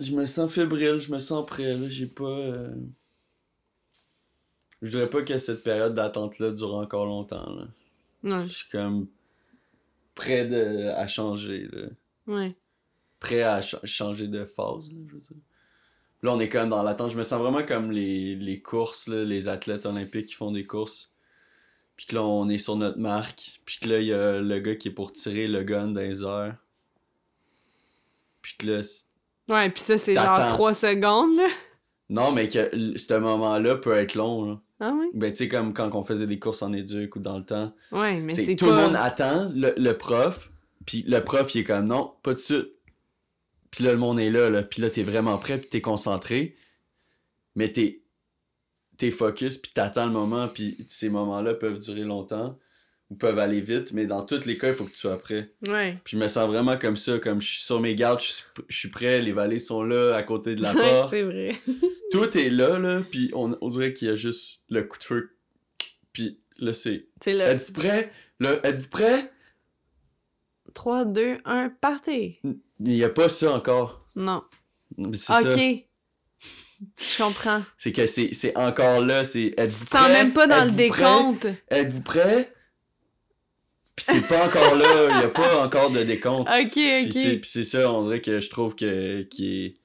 Je 0.00 0.12
me 0.12 0.26
sens 0.26 0.52
fébrile, 0.52 1.00
je 1.00 1.12
me 1.12 1.18
sens 1.18 1.46
prêt, 1.46 1.76
là. 1.76 1.88
J'ai 1.88 2.06
pas. 2.06 2.24
euh, 2.24 2.74
Je 4.82 4.90
dirais 4.90 5.08
pas 5.08 5.22
que 5.22 5.38
cette 5.38 5.62
période 5.62 5.94
d'attente-là 5.94 6.50
dure 6.52 6.74
encore 6.74 7.06
longtemps, 7.06 7.48
là. 7.54 7.66
Non, 8.22 8.44
Je 8.46 8.52
suis 8.52 8.70
comme. 8.70 9.06
prêt 10.14 10.46
de... 10.46 10.88
à 10.88 11.06
changer, 11.06 11.68
là. 11.72 11.86
Ouais. 12.26 12.56
Prêt 13.24 13.42
à 13.42 13.60
cha- 13.62 13.80
changer 13.84 14.28
de 14.28 14.44
phase, 14.44 14.92
là, 14.92 14.98
je 15.08 15.14
veux 15.14 15.20
dire. 15.20 15.36
Là, 16.22 16.34
on 16.34 16.40
est 16.40 16.48
quand 16.48 16.60
même 16.60 16.68
dans 16.70 16.82
l'attente. 16.82 17.10
Je 17.10 17.16
me 17.18 17.22
sens 17.22 17.40
vraiment 17.40 17.64
comme 17.64 17.90
les, 17.90 18.34
les 18.36 18.60
courses, 18.60 19.08
là, 19.08 19.24
les 19.24 19.48
athlètes 19.48 19.86
olympiques 19.86 20.26
qui 20.26 20.34
font 20.34 20.50
des 20.52 20.66
courses. 20.66 21.14
Puis 21.96 22.06
que 22.06 22.14
là, 22.16 22.22
on 22.22 22.48
est 22.48 22.58
sur 22.58 22.76
notre 22.76 22.98
marque. 22.98 23.60
Puis 23.64 23.78
que 23.80 23.88
là, 23.88 24.00
il 24.00 24.06
y 24.06 24.12
a 24.12 24.40
le 24.40 24.58
gars 24.58 24.74
qui 24.74 24.88
est 24.88 24.90
pour 24.90 25.12
tirer 25.12 25.46
le 25.46 25.62
gun 25.64 25.88
dans 25.88 26.00
les 26.00 26.22
airs. 26.22 26.56
Puis 28.42 28.54
que 28.58 28.66
là, 28.66 28.80
Ouais, 29.48 29.68
pis 29.70 29.80
ça, 29.82 29.98
c'est 29.98 30.14
genre 30.14 30.24
T'attends. 30.34 30.54
trois 30.54 30.74
secondes, 30.74 31.36
là. 31.36 31.48
Non, 32.08 32.32
mais 32.32 32.48
que 32.48 32.96
ce 32.96 33.14
moment-là 33.18 33.76
peut 33.76 33.92
être 33.94 34.14
long. 34.14 34.46
Là. 34.50 34.60
Ah 34.80 34.92
ouais? 34.92 35.06
Ben, 35.14 35.30
tu 35.30 35.36
sais, 35.38 35.48
comme 35.48 35.72
quand 35.74 35.94
on 35.94 36.02
faisait 36.02 36.26
des 36.26 36.38
courses 36.38 36.62
en 36.62 36.72
éduc 36.72 37.16
ou 37.16 37.20
dans 37.20 37.38
le 37.38 37.44
temps. 37.44 37.72
Ouais, 37.92 38.18
mais 38.20 38.32
c'est 38.32 38.44
c'est 38.44 38.56
tout 38.56 38.66
pas... 38.68 38.76
le 38.76 38.82
monde 38.82 38.96
attend 38.96 39.50
le, 39.54 39.72
le 39.76 39.92
prof, 39.96 40.50
puis 40.86 41.04
le 41.06 41.20
prof, 41.20 41.54
il 41.54 41.60
est 41.60 41.64
comme 41.64 41.86
non, 41.86 42.12
pas 42.22 42.34
de 42.34 42.38
suite. 42.38 42.68
Puis 43.74 43.82
là, 43.82 43.90
le 43.90 43.98
monde 43.98 44.20
est 44.20 44.30
là, 44.30 44.50
là. 44.50 44.62
Puis 44.62 44.80
là, 44.80 44.88
t'es 44.88 45.02
vraiment 45.02 45.36
prêt, 45.36 45.58
puis 45.58 45.68
t'es 45.68 45.80
concentré. 45.80 46.54
Mais 47.56 47.72
t'es, 47.72 48.02
t'es 48.98 49.10
focus, 49.10 49.58
puis 49.58 49.72
t'attends 49.74 50.06
le 50.06 50.12
moment, 50.12 50.46
puis 50.46 50.76
ces 50.86 51.08
moments-là 51.08 51.54
peuvent 51.54 51.80
durer 51.80 52.04
longtemps 52.04 52.56
ou 53.10 53.16
peuvent 53.16 53.40
aller 53.40 53.60
vite, 53.60 53.92
mais 53.92 54.06
dans 54.06 54.24
tous 54.24 54.44
les 54.44 54.56
cas, 54.56 54.68
il 54.68 54.74
faut 54.74 54.84
que 54.84 54.92
tu 54.92 54.98
sois 54.98 55.20
prêt. 55.20 55.42
Ouais. 55.66 55.98
Puis 56.04 56.16
je 56.16 56.22
me 56.22 56.28
sens 56.28 56.46
vraiment 56.46 56.78
comme 56.78 56.96
ça, 56.96 57.18
comme 57.18 57.40
je 57.40 57.48
suis 57.48 57.62
sur 57.62 57.80
mes 57.80 57.96
gardes, 57.96 58.20
je 58.20 58.26
suis, 58.26 58.44
je 58.68 58.76
suis 58.76 58.90
prêt, 58.90 59.20
les 59.20 59.32
valets 59.32 59.58
sont 59.58 59.82
là, 59.82 60.14
à 60.14 60.22
côté 60.22 60.54
de 60.54 60.62
la 60.62 60.72
porte. 60.72 61.10
c'est 61.10 61.22
vrai. 61.22 61.56
Tout 62.12 62.38
est 62.38 62.50
là, 62.50 62.78
là, 62.78 63.02
puis 63.10 63.32
on, 63.34 63.58
on 63.60 63.68
dirait 63.68 63.92
qu'il 63.92 64.06
y 64.06 64.10
a 64.12 64.16
juste 64.16 64.62
le 64.70 64.84
coup 64.84 64.98
de 64.98 65.04
feu. 65.04 65.36
Puis 66.12 66.40
là, 66.58 66.72
c'est. 66.72 67.08
Êtes-vous 67.26 67.72
prêts? 67.72 68.12
Là, 68.38 68.60
êtes-vous 68.62 68.88
prêts? 68.88 69.32
3, 70.74 71.04
2, 71.04 71.38
1, 71.44 71.70
partez! 71.80 72.40
Il 72.44 72.58
n'y 72.80 73.04
a 73.04 73.08
pas 73.08 73.28
ça 73.28 73.52
encore. 73.52 74.06
Non. 74.16 74.42
Ok. 74.98 75.16
ça. 75.16 75.40
Je 76.98 77.22
comprends. 77.22 77.62
C'est 77.78 77.92
que 77.92 78.06
c'est 78.06 78.56
encore 78.56 79.00
là, 79.00 79.24
c'est. 79.24 79.54
Tu 79.56 79.62
Êtes-vous 79.62 79.84
te 79.84 79.90
sens 79.90 80.08
même 80.08 80.32
pas 80.32 80.46
dans 80.46 80.64
le 80.64 80.70
décompte. 80.70 81.46
Êtes-vous 81.70 82.02
prêts? 82.02 82.52
Puis 83.96 84.06
c'est 84.08 84.26
pas 84.26 84.46
encore 84.46 84.74
là, 84.74 85.08
il 85.10 85.18
n'y 85.18 85.22
a 85.22 85.28
pas 85.28 85.64
encore 85.64 85.90
de 85.90 86.02
décompte. 86.02 86.48
Ok, 86.60 86.76
ok. 86.76 87.12
puis 87.12 87.40
c'est 87.44 87.64
ça, 87.64 87.90
on 87.90 88.02
dirait 88.02 88.20
que 88.20 88.40
je 88.40 88.50
trouve 88.50 88.74
que 88.74 89.22
qui 89.22 89.66
est, 89.66 89.76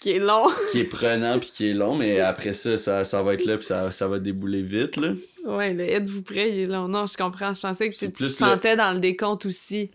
Qui 0.00 0.10
est 0.12 0.18
long. 0.18 0.48
qui 0.70 0.80
est 0.80 0.84
prenant 0.84 1.38
puis 1.38 1.48
qui 1.48 1.70
est 1.70 1.72
long, 1.72 1.96
mais 1.96 2.20
après 2.20 2.52
ça, 2.52 2.76
ça, 2.76 3.04
ça 3.04 3.22
va 3.22 3.34
être 3.34 3.46
là 3.46 3.56
puis 3.56 3.66
ça, 3.66 3.90
ça 3.90 4.06
va 4.06 4.18
débouler 4.18 4.62
vite, 4.62 4.96
là. 4.98 5.14
Ouais, 5.46 5.72
le 5.72 5.82
êtes-vous 5.82 6.22
prêt, 6.22 6.50
il 6.50 6.64
est 6.64 6.66
long. 6.66 6.88
Non, 6.88 7.06
je 7.06 7.16
comprends. 7.16 7.54
Je 7.54 7.60
pensais 7.60 7.88
que 7.88 7.96
tu, 7.96 8.12
te 8.12 8.28
sentais 8.28 8.76
dans 8.76 8.92
le 8.92 8.98
décompte 8.98 9.46
aussi. 9.46 9.90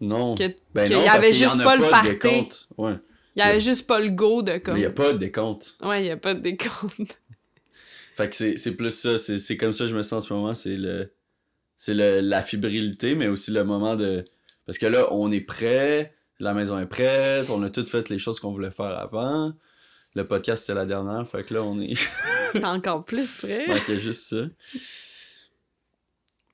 Non. 0.00 0.34
Que, 0.34 0.44
Ben 0.74 0.86
qu'il 0.86 0.96
non, 0.96 1.02
y 1.02 1.06
parce 1.06 1.18
avait 1.18 1.30
qu'il 1.30 1.42
y 1.42 1.46
en 1.46 1.50
juste 1.50 1.60
a 1.60 1.64
pas 1.64 1.76
le 1.76 1.90
party. 1.90 2.48
Ouais. 2.76 2.94
Il 3.36 3.40
y 3.40 3.42
avait 3.42 3.60
juste 3.60 3.86
pas 3.86 4.00
le 4.00 4.10
go 4.10 4.42
de 4.42 4.58
comme. 4.58 4.76
Il 4.76 4.80
n'y 4.80 4.86
a 4.86 4.90
pas 4.90 5.12
de 5.12 5.18
décompte. 5.18 5.76
Ouais, 5.80 6.02
il 6.02 6.06
y 6.06 6.10
a 6.10 6.16
pas 6.16 6.34
de 6.34 6.40
décompte. 6.40 7.22
Fait 8.16 8.28
que 8.28 8.34
c'est 8.34 8.56
c'est 8.56 8.74
plus 8.74 8.90
ça, 8.90 9.16
c'est 9.16 9.38
c'est 9.38 9.56
comme 9.56 9.72
ça 9.72 9.84
que 9.84 9.90
je 9.90 9.96
me 9.96 10.02
sens 10.02 10.24
en 10.24 10.26
ce 10.26 10.32
moment, 10.32 10.52
c'est 10.54 10.76
le 10.76 11.12
c'est 11.76 11.94
le 11.94 12.20
la 12.20 12.42
fébrilité 12.42 13.14
mais 13.14 13.28
aussi 13.28 13.52
le 13.52 13.62
moment 13.62 13.94
de 13.94 14.24
parce 14.66 14.76
que 14.76 14.86
là 14.86 15.06
on 15.12 15.30
est 15.30 15.40
prêt, 15.40 16.12
la 16.40 16.52
maison 16.52 16.80
est 16.80 16.86
prête, 16.86 17.48
on 17.48 17.62
a 17.62 17.70
tout 17.70 17.86
fait 17.86 18.08
les 18.08 18.18
choses 18.18 18.40
qu'on 18.40 18.50
voulait 18.50 18.72
faire 18.72 18.98
avant. 18.98 19.52
Le 20.16 20.24
podcast 20.24 20.62
c'était 20.62 20.74
la 20.74 20.84
dernière, 20.84 21.28
fait 21.28 21.44
que 21.44 21.54
là 21.54 21.62
on 21.62 21.80
est 21.80 21.94
T'es 22.52 22.64
encore 22.64 23.04
plus 23.04 23.44
manquait 23.68 23.98
juste 24.00 24.22
ça. 24.22 24.46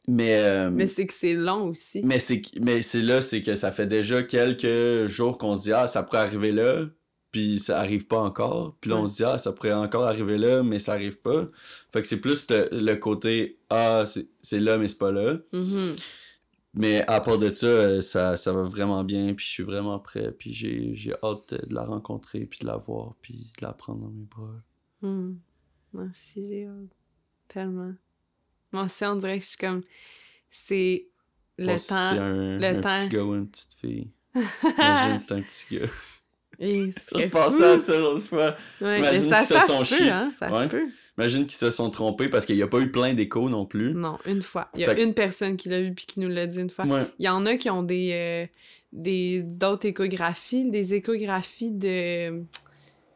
Mais 0.07 0.37
euh, 0.37 0.71
Mais 0.71 0.87
c'est 0.87 1.07
que 1.07 1.13
c'est 1.15 1.35
long 1.35 1.69
aussi. 1.71 2.03
mais 2.05 2.19
c'est 2.19 2.43
mais 2.61 2.83
c'est 2.83 3.01
là 3.03 3.23
c'est 3.23 3.41
que 3.43 3.55
ça 3.55 3.73
fait 3.73 3.87
déjà 3.87 4.23
quelques 4.23 5.09
jours 5.09 5.39
qu'on 5.39 5.57
se 5.57 5.63
dit 5.65 5.73
ah 5.73 5.87
ça 5.87 6.03
pourrait 6.03 6.19
arriver 6.19 6.53
là 6.53 6.85
puis 7.31 7.59
ça 7.59 7.81
arrive 7.81 8.07
pas 8.07 8.19
encore 8.21 8.77
puis 8.81 8.91
là 8.91 8.97
on 8.99 9.07
se 9.07 9.17
dit 9.17 9.25
ah 9.25 9.39
ça 9.39 9.53
pourrait 9.53 9.73
encore 9.73 10.05
arriver 10.05 10.37
là 10.37 10.63
mais 10.63 10.79
ça 10.79 10.93
arrive 10.93 11.19
pas 11.21 11.49
fait 11.91 12.03
que 12.03 12.07
c'est 12.07 12.21
plus 12.21 12.49
le, 12.51 12.69
le 12.73 12.97
côté 12.97 13.59
ah 13.71 14.05
c'est 14.07 14.29
c'est 14.43 14.61
là 14.61 14.77
mais 14.79 14.89
c'est 14.89 14.99
pas 14.99 15.11
là 15.11 15.39
Mhm. 15.53 15.95
mais 16.75 17.03
à 17.09 17.21
part 17.21 17.39
de 17.39 17.51
ça 17.51 17.67
euh, 17.67 18.01
ça, 18.03 18.37
ça 18.37 18.53
va 18.53 18.63
vraiment 18.65 19.05
bien 19.05 19.33
puis 19.33 19.47
je 19.47 19.51
suis 19.51 19.63
vraiment 19.63 19.99
prêt 19.99 20.33
puis 20.33 20.53
j'ai 20.53 20.93
j'ai 20.93 21.15
hâte 21.23 21.55
de 21.67 21.75
la 21.75 21.85
rencontrer 21.85 22.41
puis 22.45 22.59
de 22.61 22.67
la 22.67 22.77
voir 22.77 23.15
puis 23.23 23.51
de 23.59 23.67
la 23.67 23.73
prendre 23.73 24.03
dans 24.03 24.11
mes 24.11 24.27
bras 24.27 24.61
Mhm. 25.03 25.39
Moi 25.93 26.05
aussi, 26.11 26.43
j'ai 26.49 26.67
hâte. 26.67 26.91
Tellement. 27.49 27.93
Moi 28.75 28.83
aussi, 28.85 29.05
on 29.05 29.17
dirait 29.17 29.39
que 29.39 29.45
je 29.45 29.49
suis 29.51 29.59
comme. 29.59 29.81
C'est 30.51 31.07
le 31.59 31.77
si 31.79 31.89
temps. 31.89 31.95
c'est 32.11 32.19
un, 32.19 32.59
le 32.59 32.65
un 32.65 32.81
temps. 32.81 32.91
petit 32.93 33.09
gars 33.09 33.23
ou 33.25 33.35
une 33.35 33.49
petite 33.49 33.75
fille 33.81 34.11
imagine 34.79 35.19
c'est 35.21 35.33
un 35.35 35.43
petit 35.43 35.67
gars 35.77 35.87
Et 36.59 36.91
je 37.17 37.29
pensais 37.29 37.65
à 37.65 37.79
ça 37.79 37.99
l'autre 37.99 38.25
fois 38.25 38.57
Ouais, 38.81 38.99
Imagine 38.99 39.29
qu'ils 39.31 39.41
se 39.47 39.61
sont 39.67 39.85
chiés. 39.85 40.11
hein? 40.11 40.33
Ouais. 40.43 40.69
Imagine 41.17 41.43
qu'ils 41.47 41.57
se 41.57 41.71
sont 41.71 41.91
trompés 41.91 42.29
parce 42.29 42.45
qu'il 42.45 42.57
n'y 42.57 42.63
a 42.63 42.67
pas 42.67 42.81
eu 42.81 42.91
plein 42.91 43.15
d'échos 43.15 43.49
non 43.49 43.67
plus. 43.67 43.95
Non, 43.95 44.19
une 44.27 44.43
fois. 44.43 44.69
Il 44.75 44.81
y 44.81 44.85
a 44.85 44.95
Fait 44.95 45.03
une 45.05 45.15
personne 45.15 45.57
qui 45.57 45.69
l'a 45.69 45.81
vu 45.81 45.95
puis 45.95 46.07
qui 46.07 46.19
nous 46.19 46.29
l'a 46.29 46.47
dit 46.49 46.59
une 46.61 46.71
fois. 46.71 46.85
Ouais. 46.87 47.07
Il 47.21 47.25
y 47.25 47.29
en 47.29 47.47
a 47.47 47.57
qui 47.57 47.71
ont 47.71 47.85
des 47.85 48.11
euh, 48.13 48.47
des 48.93 49.43
d'autres 49.45 49.87
échographies, 49.87 50.69
des 50.71 50.95
échographies 50.95 51.71
de 51.73 52.43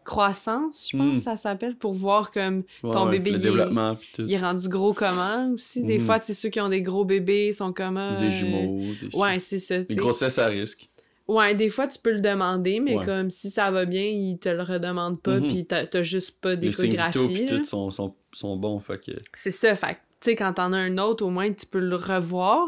croissance, 0.08 0.88
je 0.90 0.96
pense 0.96 1.14
que 1.18 1.24
ça 1.24 1.36
s'appelle, 1.36 1.76
pour 1.76 1.92
voir 1.92 2.30
comme 2.30 2.64
Ouais, 2.82 2.92
Ton 2.92 3.06
bébé, 3.08 3.30
le 3.30 3.36
il 3.36 3.40
est- 3.40 3.44
développement 3.44 3.94
puis 3.96 4.08
tout. 4.14 4.22
il 4.26 4.32
est 4.32 4.38
rendu 4.38 4.68
gros 4.68 4.92
comment 4.92 5.52
aussi. 5.52 5.82
Des 5.84 5.98
Mhm. 5.98 6.04
fois, 6.04 6.20
c'est 6.20 6.34
ceux 6.34 6.48
qui 6.48 6.60
ont 6.60 6.68
des 6.68 6.82
gros 6.82 7.04
bébés 7.04 7.52
sont 7.52 7.72
comment. 7.72 8.16
Des 8.16 8.30
jumeaux, 8.30 8.80
des, 9.00 9.16
Ouais, 9.16 9.38
c'est 9.38 9.58
ça. 9.58 9.82
des 9.82 9.94
grossesses 9.96 10.38
à 10.38 10.46
risque. 10.48 10.88
Ouais, 11.28 11.54
des 11.54 11.68
fois, 11.68 11.86
tu 11.86 11.98
peux 11.98 12.12
le 12.12 12.20
demander, 12.22 12.80
mais 12.80 12.96
Ouais. 12.96 13.04
comme 13.04 13.28
si 13.28 13.50
ça 13.50 13.70
va 13.70 13.84
bien, 13.84 14.02
il 14.02 14.38
te 14.38 14.48
le 14.48 14.62
redemande 14.62 15.20
pas, 15.20 15.38
Mhm. 15.40 15.46
puis 15.46 15.66
t'as 15.66 16.02
juste 16.02 16.40
pas 16.40 16.54
Les 16.54 16.72
signes 16.72 16.90
d'échographie. 16.92 17.28
pis 17.34 17.46
là. 17.46 17.58
tout 17.58 17.64
sont, 17.64 17.90
sont, 17.90 18.14
sont 18.32 18.56
bons, 18.56 18.80
fait 18.80 18.98
que... 19.04 19.12
C'est 19.36 19.50
ça, 19.50 19.74
fait 19.76 19.98
tu 20.20 20.30
sais, 20.30 20.34
quand 20.36 20.54
t'en 20.54 20.72
as 20.72 20.78
un 20.78 20.98
autre, 20.98 21.24
au 21.24 21.30
moins, 21.30 21.52
tu 21.52 21.64
peux 21.66 21.78
le 21.78 21.94
revoir. 21.94 22.66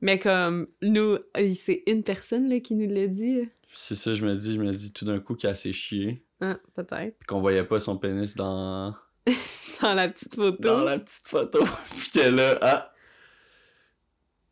Mais 0.00 0.18
comme, 0.20 0.68
nous, 0.80 1.16
euh, 1.36 1.54
c'est 1.54 1.82
une 1.88 2.04
personne, 2.04 2.48
là, 2.48 2.60
qui 2.60 2.76
nous 2.76 2.88
l'a 2.88 3.08
dit. 3.08 3.40
C'est 3.72 3.96
ça, 3.96 4.14
je 4.14 4.24
me 4.24 4.34
dis, 4.36 4.54
je 4.54 4.60
me 4.60 4.70
dis 4.72 4.92
tout 4.92 5.04
d'un 5.04 5.18
coup 5.18 5.34
qu'elle 5.34 5.56
s'est 5.56 5.72
chiée, 5.72 6.22
Ah, 6.40 6.56
peut-être. 6.74 7.18
pis 7.18 7.26
qu'on 7.26 7.40
voyait 7.40 7.64
pas 7.64 7.80
son 7.80 7.96
pénis 7.98 8.34
dans... 8.34 8.94
Dans 9.82 9.94
la 9.94 10.08
petite 10.08 10.34
photo. 10.34 10.56
dans 10.60 10.84
la 10.84 10.98
petite 10.98 11.26
photo. 11.28 11.60
Pis 11.94 12.10
que 12.18 12.28
là, 12.30 12.58
ah, 12.62 12.92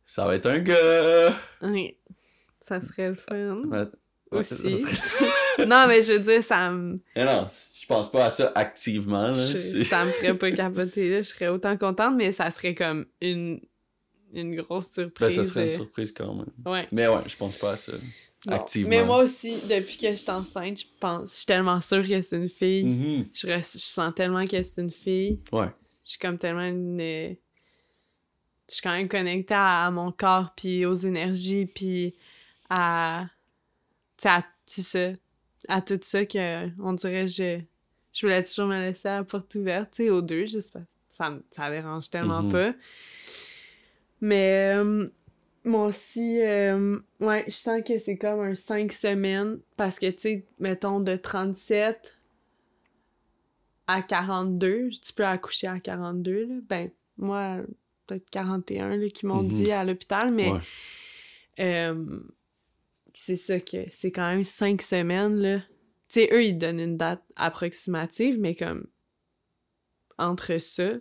ça 0.05 0.25
va 0.27 0.37
être 0.37 0.47
un 0.47 0.59
gars. 0.61 1.37
Oui. 1.63 1.97
Ça 2.61 2.81
serait 2.81 3.09
le 3.09 3.15
fun. 3.15 3.63
Ouais, 3.65 3.79
ouais, 4.33 4.39
Aussi. 4.41 4.79
serait- 4.79 5.67
non, 5.67 5.87
mais 5.89 6.03
je 6.03 6.13
veux 6.15 6.19
dire, 6.21 6.43
ça 6.45 6.71
me... 6.71 6.97
Mais 7.17 7.25
non, 7.25 7.47
je 7.49 7.87
pense 7.87 8.11
pas 8.11 8.27
à 8.27 8.31
ça 8.31 8.53
activement. 8.55 9.29
Là. 9.29 9.33
je- 9.35 9.83
ça 9.85 10.05
me 10.05 10.11
ferait 10.13 10.35
pas 10.37 10.51
capoter, 10.53 11.11
là. 11.11 11.23
Je 11.23 11.29
serais 11.29 11.49
autant 11.49 11.77
contente, 11.77 12.15
mais 12.17 12.31
ça 12.31 12.51
serait 12.53 12.75
comme 12.75 13.07
une, 13.21 13.61
une 14.33 14.55
grosse 14.57 14.89
Ben, 14.97 15.05
surprise. 15.05 15.37
ça 15.37 15.45
serait 15.45 15.63
une 15.65 15.69
surprise 15.71 16.13
quand 16.13 16.35
même. 16.35 16.47
Ouais. 16.65 16.87
Mais 16.93 17.09
ouais, 17.09 17.23
je 17.27 17.37
pense 17.37 17.57
pas 17.59 17.73
à 17.73 17.77
ça. 17.77 17.93
Non. 18.47 18.57
Activement. 18.57 18.89
Mais 18.91 19.05
moi 19.05 19.23
aussi, 19.23 19.57
depuis 19.69 19.97
que 19.97 20.09
je 20.11 20.15
suis 20.15 20.31
enceinte, 20.31 20.81
je 20.81 20.87
pense... 21.01 21.31
Je 21.31 21.37
suis 21.39 21.47
tellement 21.47 21.81
sûre 21.81 22.07
que 22.07 22.21
c'est 22.21 22.37
une 22.37 22.49
fille. 22.49 22.85
Mhm. 22.85 23.27
je, 23.33 23.47
reste- 23.47 23.75
je 23.75 23.85
sens 23.85 24.15
tellement 24.15 24.47
que 24.47 24.63
c'est 24.63 24.81
une 24.81 24.91
fille. 24.91 25.41
Ouais. 25.53 25.69
Je 26.05 26.11
suis 26.11 26.19
comme 26.19 26.39
tellement 26.39 26.65
une... 26.67 27.01
euh, 27.01 27.35
Je 28.69 28.75
suis 28.75 28.83
quand 28.83 28.93
même 28.93 29.09
connectée 29.09 29.55
à, 29.55 29.87
à 29.87 29.91
mon 29.91 30.13
corps, 30.13 30.53
puis 30.57 30.87
aux 30.87 30.95
énergies, 30.95 31.67
puis 31.67 32.15
à... 32.71 33.27
Tu 34.17 34.23
sais, 34.23 34.29
à 34.29 34.43
tout 34.43 34.83
ça. 34.83 35.09
À 35.69 35.81
tout 35.83 35.99
ça 36.03 36.25
que, 36.25 36.69
on 36.81 36.93
dirait, 36.93 37.27
je... 37.27 37.61
Je 38.13 38.27
voulais 38.27 38.43
toujours 38.43 38.67
me 38.67 38.81
laisser 38.81 39.09
à 39.09 39.17
la 39.19 39.25
porte 39.25 39.55
ouverte, 39.57 39.91
tu 39.91 40.05
sais, 40.05 40.11
aux 40.11 40.23
deux, 40.23 40.47
juste 40.47 40.73
parce 40.73 40.87
que 40.87 40.91
ça, 41.11 41.37
ça 41.51 41.71
dérange 41.71 42.09
tellement 42.09 42.43
Mhm. 42.43 42.53
pas. 42.53 42.73
Mais... 44.21 44.75
euh, 44.77 45.09
moi 45.67 45.85
aussi, 45.87 46.41
euh, 46.41 46.99
ouais, 47.21 47.45
je 47.47 47.53
sens 47.55 47.83
que 47.87 47.99
c'est 47.99 48.17
comme 48.17 48.41
un 48.41 48.55
5 48.55 48.91
semaines, 48.93 49.59
parce 49.77 49.99
que, 49.99 50.07
tu 50.07 50.21
sais, 50.21 50.47
mettons, 50.59 51.01
de 51.01 51.17
37 51.17 52.17
à 53.87 54.03
42, 54.03 54.89
tu 54.91 55.13
peux 55.13 55.27
accoucher 55.27 55.67
à 55.67 55.79
42, 55.81 56.47
là. 56.47 56.55
Ben, 56.69 56.91
moi, 57.19 57.59
peut-être 58.07 58.29
41, 58.31 58.97
là, 58.97 59.09
qui 59.09 59.27
m'ont 59.27 59.43
Mhm. 59.43 59.49
dit 59.49 59.71
à 59.73 59.85
l'hôpital, 59.85 60.33
mais 60.33 60.53
Ouais. 60.53 60.61
euh, 61.61 62.21
c'est 63.13 63.37
ça 63.37 63.61
que 63.61 63.85
c'est 63.91 64.13
quand 64.13 64.29
même 64.31 64.45
5 64.45 64.81
semaines, 64.83 65.37
là. 65.37 65.59
Tu 66.09 66.21
sais, 66.21 66.29
eux, 66.33 66.45
ils 66.45 66.57
donnent 66.59 66.81
une 66.81 66.97
date 66.97 67.23
approximative, 67.37 68.39
mais 68.41 68.55
comme 68.55 68.87
entre 70.19 70.59
ça, 70.59 70.93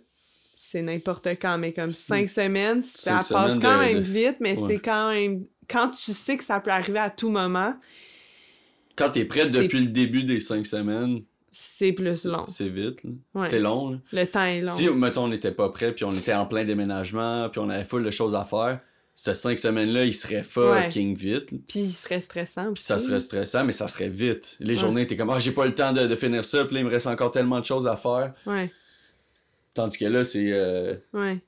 c'est 0.58 0.80
n'importe 0.82 1.28
quand, 1.40 1.58
mais 1.58 1.72
comme 1.72 1.92
5 1.92 2.28
semaines, 2.28 2.82
ça 2.82 3.20
Cinq 3.20 3.34
passe 3.36 3.54
semaines 3.54 3.62
quand 3.62 3.76
de- 3.78 3.84
même 3.84 3.96
de- 3.98 4.02
vite, 4.02 4.36
mais 4.40 4.58
Ouais. 4.58 4.66
c'est 4.66 4.78
quand 4.80 5.10
même... 5.10 5.44
Quand 5.68 5.90
tu 5.90 6.12
sais 6.12 6.36
que 6.36 6.42
ça 6.44 6.58
peut 6.60 6.70
arriver 6.70 6.98
à 6.98 7.10
tout 7.10 7.28
moment, 7.30 7.74
Quand 8.96 9.10
t'es 9.10 9.24
prête 9.26 9.52
depuis 9.52 9.80
le 9.80 9.86
début 9.88 10.22
des 10.22 10.40
cinq 10.40 10.64
semaines, 10.64 11.22
c'est 11.50 11.92
plus 11.92 12.24
long. 12.24 12.46
c'est 12.48 12.68
vite. 12.68 13.02
Ouais. 13.34 13.46
C'est 13.46 13.60
long. 13.60 13.90
là. 13.90 13.98
Le 14.12 14.24
temps 14.26 14.44
est 14.44 14.62
long. 14.62 14.72
Si, 14.72 14.88
mettons, 14.90 15.24
on 15.24 15.28
n'était 15.28 15.52
pas 15.52 15.68
prêt, 15.68 15.92
puis 15.92 16.04
on 16.04 16.12
était 16.12 16.32
en 16.34 16.46
plein 16.46 16.64
déménagement, 16.64 17.48
puis 17.50 17.60
on 17.60 17.68
avait 17.68 17.84
full 17.84 18.02
de 18.04 18.10
choses 18.10 18.34
à 18.34 18.44
faire, 18.44 18.80
ces 19.14 19.34
cinq 19.34 19.58
semaines-là, 19.58 20.04
il 20.06 20.14
serait 20.14 20.42
fucking 20.42 21.14
vite. 21.16 21.50
Puis 21.66 21.80
il 21.80 21.92
serait 21.92 22.20
stressant 22.20 22.72
Puis 22.72 22.82
ça 22.82 22.98
serait 22.98 23.20
stressant, 23.20 23.64
mais 23.64 23.72
ça 23.72 23.88
serait 23.88 24.08
vite. 24.10 24.56
Les 24.60 24.74
Ouais. 24.74 24.80
journées, 24.80 25.06
t'es 25.06 25.16
comme, 25.16 25.30
ah, 25.30 25.38
j'ai 25.38 25.52
pas 25.52 25.66
le 25.66 25.74
temps 25.74 25.92
de, 25.92 26.06
de 26.06 26.16
finir 26.16 26.44
ça, 26.44 26.64
puis 26.64 26.74
là, 26.74 26.80
il 26.80 26.86
me 26.86 26.90
reste 26.90 27.06
encore 27.06 27.30
tellement 27.30 27.60
de 27.60 27.64
choses 27.66 27.86
à 27.86 27.96
faire. 27.96 28.32
Ouais, 28.46 28.70
Tandis 29.76 29.98
que 29.98 30.06
là, 30.06 30.24
c'est. 30.24 30.52
euh, 30.52 30.94
ouais. 31.12 31.38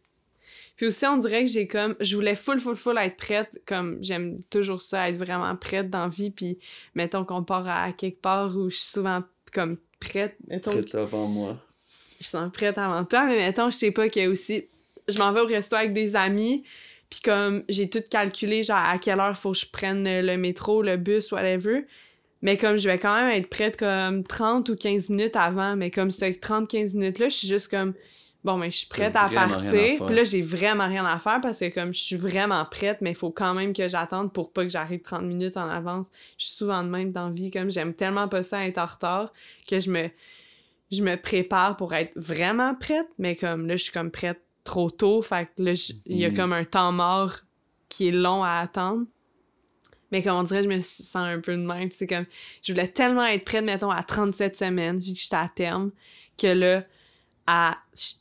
Puis 0.77 0.87
aussi, 0.87 1.07
on 1.07 1.17
dirait 1.17 1.45
que 1.45 1.51
j'ai 1.51 1.67
comme... 1.67 1.97
Je 1.99 2.15
voulais 2.15 2.37
full, 2.37 2.61
full, 2.61 2.77
full 2.77 2.99
être 2.99 3.17
prête, 3.17 3.61
comme 3.67 3.99
j'aime 4.01 4.41
toujours 4.45 4.81
ça, 4.81 5.09
être 5.09 5.17
vraiment 5.17 5.57
prête 5.57 5.91
dans 5.91 6.03
la 6.03 6.09
vie, 6.09 6.31
puis 6.31 6.59
mettons 6.95 7.25
qu'on 7.25 7.43
part 7.43 7.69
à 7.69 7.93
quelque 7.93 8.21
part 8.21 8.57
où 8.57 8.71
je 8.71 8.77
suis 8.77 8.87
souvent 8.87 9.25
comme 9.53 9.79
prête, 9.99 10.37
mettons 10.47 10.71
prête 10.71 10.95
avant 10.95 11.27
moi. 11.27 11.59
je 12.21 12.27
sens 12.27 12.53
prête 12.53 12.79
avant 12.79 13.05
toi, 13.05 13.25
mais 13.27 13.39
mettons, 13.39 13.71
je 13.71 13.77
sais 13.77 13.91
pas 13.91 14.09
que 14.09 14.29
aussi, 14.29 14.69
je 15.09 15.19
m'en 15.19 15.33
vais 15.33 15.41
au 15.41 15.47
resto 15.47 15.75
avec 15.75 15.95
des 15.95 16.15
amis, 16.15 16.63
puis 17.11 17.21
comme 17.25 17.65
j'ai 17.69 17.91
tout 17.91 18.05
calculé, 18.09 18.63
genre 18.63 18.77
à 18.77 18.99
quelle 18.99 19.19
heure 19.19 19.37
faut 19.37 19.53
que 19.53 19.59
je 19.59 19.67
prenne 19.67 20.05
le 20.05 20.37
métro, 20.37 20.83
le 20.83 20.97
bus, 20.97 21.33
whatever, 21.33 21.87
mais 22.43 22.57
comme 22.57 22.77
je 22.79 22.89
vais 22.89 22.99
quand 22.99 23.15
même 23.17 23.31
être 23.31 23.49
prête 23.51 23.77
comme 23.77 24.23
30 24.25 24.69
ou 24.69 24.77
15 24.77 25.09
minutes 25.11 25.37
avant, 25.37 25.77
mais 25.77 25.91
comme 25.91 26.11
ce 26.11 26.25
30-15 26.27 26.95
minutes-là, 26.95 27.29
je 27.29 27.35
suis 27.35 27.49
juste 27.49 27.69
comme, 27.69 27.95
bon, 28.45 28.57
mais 28.57 28.71
je 28.71 28.79
suis 28.79 28.87
prête 28.87 29.17
à 29.17 29.29
partir, 29.35 30.07
puis 30.07 30.15
là, 30.15 30.25
j'ai 30.25 30.41
vraiment 30.41 30.87
rien 30.87 31.05
à 31.05 31.19
faire 31.19 31.41
parce 31.41 31.59
que 31.59 31.69
comme 31.75 31.93
je 31.93 32.01
suis 32.01 32.17
vraiment 32.17 32.65
prête, 32.65 32.99
mais 33.01 33.11
il 33.11 33.17
faut 33.17 33.31
quand 33.33 33.55
même 33.55 33.73
que 33.73 33.89
j'attende 33.89 34.33
pour 34.33 34.53
pas 34.53 34.63
que 34.63 34.69
j'arrive 34.71 35.01
30 35.03 35.23
minutes 35.23 35.57
en 35.57 35.69
avance. 35.69 36.07
Je 36.39 36.47
suis 36.47 36.55
souvent 36.57 36.83
de 36.85 36.89
même 36.89 37.11
dans 37.13 37.27
la 37.27 37.33
vie, 37.33 37.51
comme 37.51 37.71
j'aime 37.71 37.93
tellement 37.95 38.29
pas 38.29 38.43
ça 38.43 38.67
être 38.67 38.79
en 38.79 38.87
retard 38.87 39.33
que 39.69 39.79
je 39.81 39.91
me 39.91 40.09
je 40.91 41.03
me 41.03 41.17
prépare 41.17 41.77
pour 41.77 41.93
être 41.93 42.19
vraiment 42.19 42.75
prête, 42.75 43.09
mais 43.19 43.37
comme 43.37 43.67
là, 43.67 43.77
je 43.77 43.83
suis 43.83 43.93
comme 43.93 44.11
prête 44.11 44.41
trop 44.65 44.91
tôt, 44.91 45.21
fait 45.21 45.47
que 45.55 45.63
là, 45.63 45.73
il 46.07 46.17
y 46.17 46.25
a 46.25 46.31
Mhm. 46.31 46.37
comme 46.37 46.53
un 46.55 46.65
temps 46.65 46.93
mort 46.93 47.33
qui 47.91 48.09
est 48.09 48.13
long 48.13 48.43
à 48.43 48.53
attendre. 48.61 49.05
Mais 50.11 50.23
comme 50.23 50.37
on 50.37 50.43
dirait, 50.43 50.63
je 50.63 50.69
me 50.69 50.81
sens 50.81 51.17
un 51.17 51.41
peu 51.41 51.53
de 51.53 51.63
même. 51.63 51.91
C'est 51.91 52.07
comme, 52.07 52.27
je 52.63 52.73
voulais 52.73 52.89
tellement 52.89 53.25
être 53.27 53.45
prête, 53.45 53.65
mettons, 53.65 53.91
à 53.91 54.03
37 54.03 54.57
semaines, 54.57 54.97
vu 54.97 55.13
que 55.13 55.19
j'étais 55.19 55.37
à 55.37 55.51
terme, 55.55 55.91
que 56.39 56.47
là, 56.47 56.85
à 57.47 57.79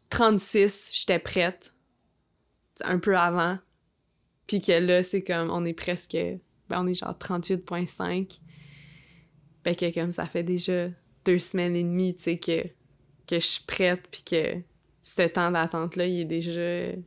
36, 0.09 0.91
j'étais 0.93 1.19
prête, 1.19 1.73
un 2.83 2.99
peu 2.99 3.17
avant. 3.17 3.57
Puis 4.47 4.61
que 4.61 4.71
là, 4.73 5.03
c'est 5.03 5.23
comme, 5.23 5.49
on 5.49 5.63
est 5.65 5.73
presque, 5.73 6.17
ben, 6.69 6.81
on 6.83 6.87
est 6.87 6.93
genre 6.93 7.17
38.5. 7.17 8.39
Fait 9.63 9.75
que 9.75 9.93
comme 9.93 10.11
ça 10.11 10.25
fait 10.25 10.43
déjà 10.43 10.87
deux 11.25 11.39
semaines 11.39 11.75
et 11.75 11.83
demie, 11.83 12.15
tu 12.15 12.23
sais, 12.23 12.37
que, 12.37 12.63
que 13.27 13.39
je 13.39 13.45
suis 13.45 13.63
prête, 13.65 14.07
puis 14.09 14.23
que 14.23 14.61
ce 15.01 15.21
temps 15.27 15.51
d'attente-là, 15.51 16.05
il 16.05 16.21
est 16.21 16.25
déjà 16.25 16.97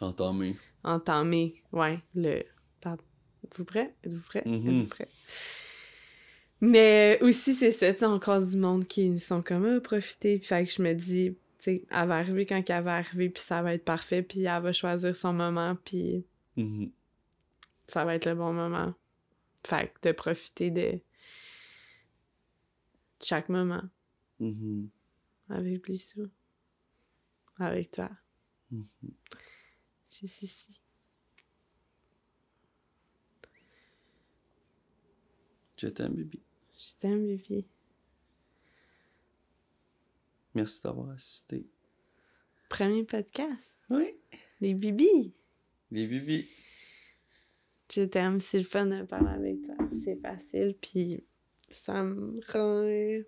Entamé. 0.00 0.56
entamé. 0.84 1.54
Ouais, 1.72 1.98
le... 2.14 2.42
Êtes-vous 3.54 3.64
prêts? 3.66 3.94
Êtes-vous 4.02 4.22
prêts? 4.22 4.42
Mhm. 4.44 4.68
Êtes-vous 4.68 4.86
prêts? 4.88 5.08
Mais 6.60 7.18
aussi, 7.22 7.54
c'est 7.54 7.70
ça, 7.70 7.92
tu 7.92 8.00
sais, 8.00 8.06
on 8.06 8.18
croise 8.18 8.50
du 8.50 8.56
monde 8.56 8.84
qui 8.84 9.16
sont 9.20 9.42
comme, 9.42 9.64
ah, 9.66 9.80
profiter. 9.80 10.38
Puis 10.38 10.46
fait 10.48 10.64
que 10.64 10.70
je 10.72 10.82
me 10.82 10.92
dis, 10.92 11.30
tu 11.32 11.38
sais, 11.58 11.84
elle 11.90 12.08
va 12.08 12.16
arriver 12.16 12.46
quand 12.46 12.62
elle 12.68 12.82
va 12.82 12.96
arriver, 12.96 13.28
puis 13.30 13.42
ça 13.42 13.62
va 13.62 13.74
être 13.74 13.84
parfait, 13.84 14.22
puis 14.22 14.40
elle 14.44 14.62
va 14.62 14.72
choisir 14.72 15.14
son 15.14 15.32
moment, 15.32 15.76
puis 15.84 16.24
Mhm. 16.56 16.90
ça 17.86 18.04
va 18.04 18.14
être 18.16 18.26
le 18.26 18.34
bon 18.34 18.52
moment. 18.52 18.92
Fait 19.64 19.92
que 20.02 20.08
de 20.08 20.12
profiter 20.12 20.70
de 20.70 21.00
chaque 23.22 23.48
moment 23.48 23.82
Mhm. 24.40 24.88
avec 25.48 25.80
Blissou. 25.82 26.28
Avec 27.58 27.92
toi. 27.92 28.10
Mhm. 28.72 28.84
Je 30.10 30.26
suis 30.26 30.44
ici. 30.46 30.80
Je 35.76 35.88
t'aime, 35.88 36.14
Bibi. 36.14 36.40
Je 36.78 36.96
t'aime, 36.98 37.26
Vivi. 37.26 37.64
Merci 40.54 40.82
d'avoir 40.82 41.10
assisté. 41.10 41.66
Premier 42.68 43.04
podcast? 43.04 43.84
Oui. 43.90 44.16
Les 44.60 44.74
bibis. 44.74 45.34
Les 45.90 46.06
Bibi. 46.06 46.48
Je 47.92 48.02
t'aime, 48.02 48.40
c'est 48.40 48.58
le 48.58 48.64
fun 48.64 48.86
de 48.86 49.02
parler 49.04 49.30
avec 49.30 49.62
toi. 49.62 49.76
C'est 49.92 50.16
facile, 50.16 50.76
puis 50.80 51.24
ça 51.68 52.02
me 52.02 52.40
rend 52.52 53.24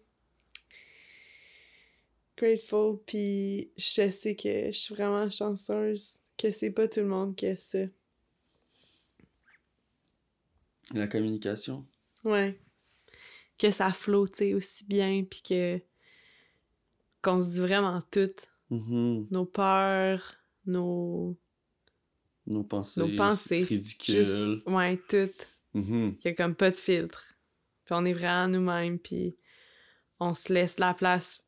grateful, 2.36 2.98
puis 3.06 3.70
je 3.76 4.10
sais 4.10 4.36
que 4.36 4.66
je 4.66 4.78
suis 4.78 4.94
vraiment 4.94 5.28
chanceuse, 5.30 6.20
que 6.36 6.50
c'est 6.50 6.70
pas 6.70 6.86
tout 6.88 7.00
le 7.00 7.06
monde 7.06 7.34
qui 7.34 7.46
a 7.46 7.56
ça. 7.56 7.78
La 10.94 11.08
communication. 11.08 11.86
Ouais. 12.26 12.60
Que 13.58 13.70
ça 13.70 13.90
flotte, 13.92 14.42
aussi 14.54 14.84
bien, 14.84 15.24
puis 15.24 15.40
que 15.42 15.80
qu'on 17.22 17.40
se 17.40 17.48
dit 17.50 17.60
vraiment 17.60 18.00
toutes 18.10 18.48
Mhm. 18.70 19.28
nos 19.30 19.46
peurs, 19.46 20.34
nos 20.66 21.36
Nos 22.46 22.62
pensées. 22.64 23.00
Nos 23.00 23.16
pensées. 23.16 23.62
Ridicules. 23.62 24.14
juste 24.24 24.44
ouais, 24.66 25.00
toutes. 25.08 25.46
Mhm. 25.74 26.16
qu'il 26.18 26.30
y 26.30 26.32
a 26.32 26.34
comme 26.34 26.54
pas 26.54 26.70
de 26.70 26.76
filtre. 26.76 27.34
Puis 27.84 27.94
on 27.94 28.04
est 28.04 28.12
vraiment 28.12 28.48
nous-mêmes, 28.48 28.98
puis 28.98 29.36
on 30.20 30.34
se 30.34 30.52
laisse 30.52 30.78
la 30.78 30.94
place 30.94 31.44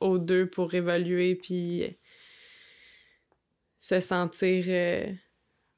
aux 0.00 0.18
deux 0.18 0.48
pour 0.48 0.72
évoluer, 0.74 1.34
puis 1.36 1.84
se 3.80 4.00
sentir... 4.00 4.64
euh, 4.68 5.12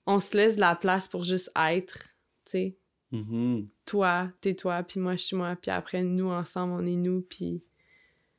On 0.07 0.21
se 0.21 0.37
laisse 0.37 0.55
de 0.57 0.61
la 0.61 0.77
place 0.77 1.09
pour 1.09 1.25
juste 1.25 1.51
être, 1.57 1.99
tu 2.45 2.51
sais. 2.53 2.79
Mhm. 3.13 3.69
toi, 3.85 4.31
t'es 4.41 4.55
toi, 4.55 4.83
puis 4.83 4.99
moi, 5.01 5.15
je 5.17 5.23
suis 5.23 5.37
moi, 5.37 5.55
puis 5.57 5.71
après, 5.71 6.03
nous, 6.03 6.29
ensemble, 6.29 6.73
on 6.75 6.87
est 6.87 6.97
nous, 6.97 7.23
puis... 7.23 7.63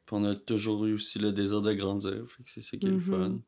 Puis 0.05 0.15
on 0.15 0.23
a 0.25 0.35
toujours 0.35 0.85
eu 0.85 0.93
aussi 0.93 1.19
le 1.19 1.31
désir 1.31 1.61
de 1.61 1.73
grandir. 1.73 2.25
C'est 2.45 2.61
ça 2.61 2.77
qui 2.77 2.85
est 2.85 2.89
le 2.89 2.95
Mhm. 2.95 3.01
fun. 3.01 3.39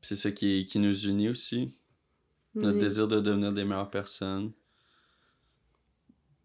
C'est 0.00 0.16
ça 0.16 0.30
qui, 0.32 0.64
qui 0.66 0.78
nous 0.78 1.06
unit 1.06 1.28
aussi. 1.28 1.72
Notre 2.54 2.76
Oui. 2.76 2.82
désir 2.82 3.08
de 3.08 3.20
devenir 3.20 3.52
des 3.52 3.64
meilleures 3.64 3.90
personnes. 3.90 4.52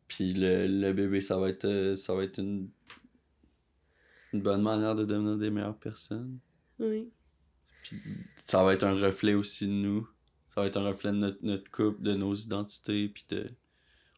Puis 0.07 0.33
le, 0.33 0.67
le 0.67 0.93
bébé, 0.93 1.19
ça 1.19 1.37
va 1.37 1.49
être, 1.49 1.65
euh, 1.65 1.95
ça 1.95 2.13
va 2.13 2.23
être 2.23 2.39
une, 2.39 2.69
une 4.31 4.41
bonne 4.41 4.61
manière 4.61 4.95
de 4.95 5.03
devenir 5.03 5.37
des 5.37 5.49
meilleures 5.49 5.77
personnes. 5.77 6.39
Oui. 6.79 7.09
Puis 7.83 8.01
ça 8.35 8.63
va 8.63 8.73
être 8.73 8.83
un 8.83 8.93
reflet 8.95 9.33
aussi 9.33 9.65
de 9.67 9.71
nous. 9.73 10.07
Ça 10.57 10.61
va 10.61 10.67
être 10.69 10.77
un 10.77 10.87
reflet 10.87 11.11
de 11.11 11.17
notre, 11.17 11.37
notre 11.43 11.69
couple, 11.69 12.01
de 12.01 12.15
nos 12.15 12.33
identités. 12.33 13.09
Puis 13.09 13.25
de. 13.29 13.45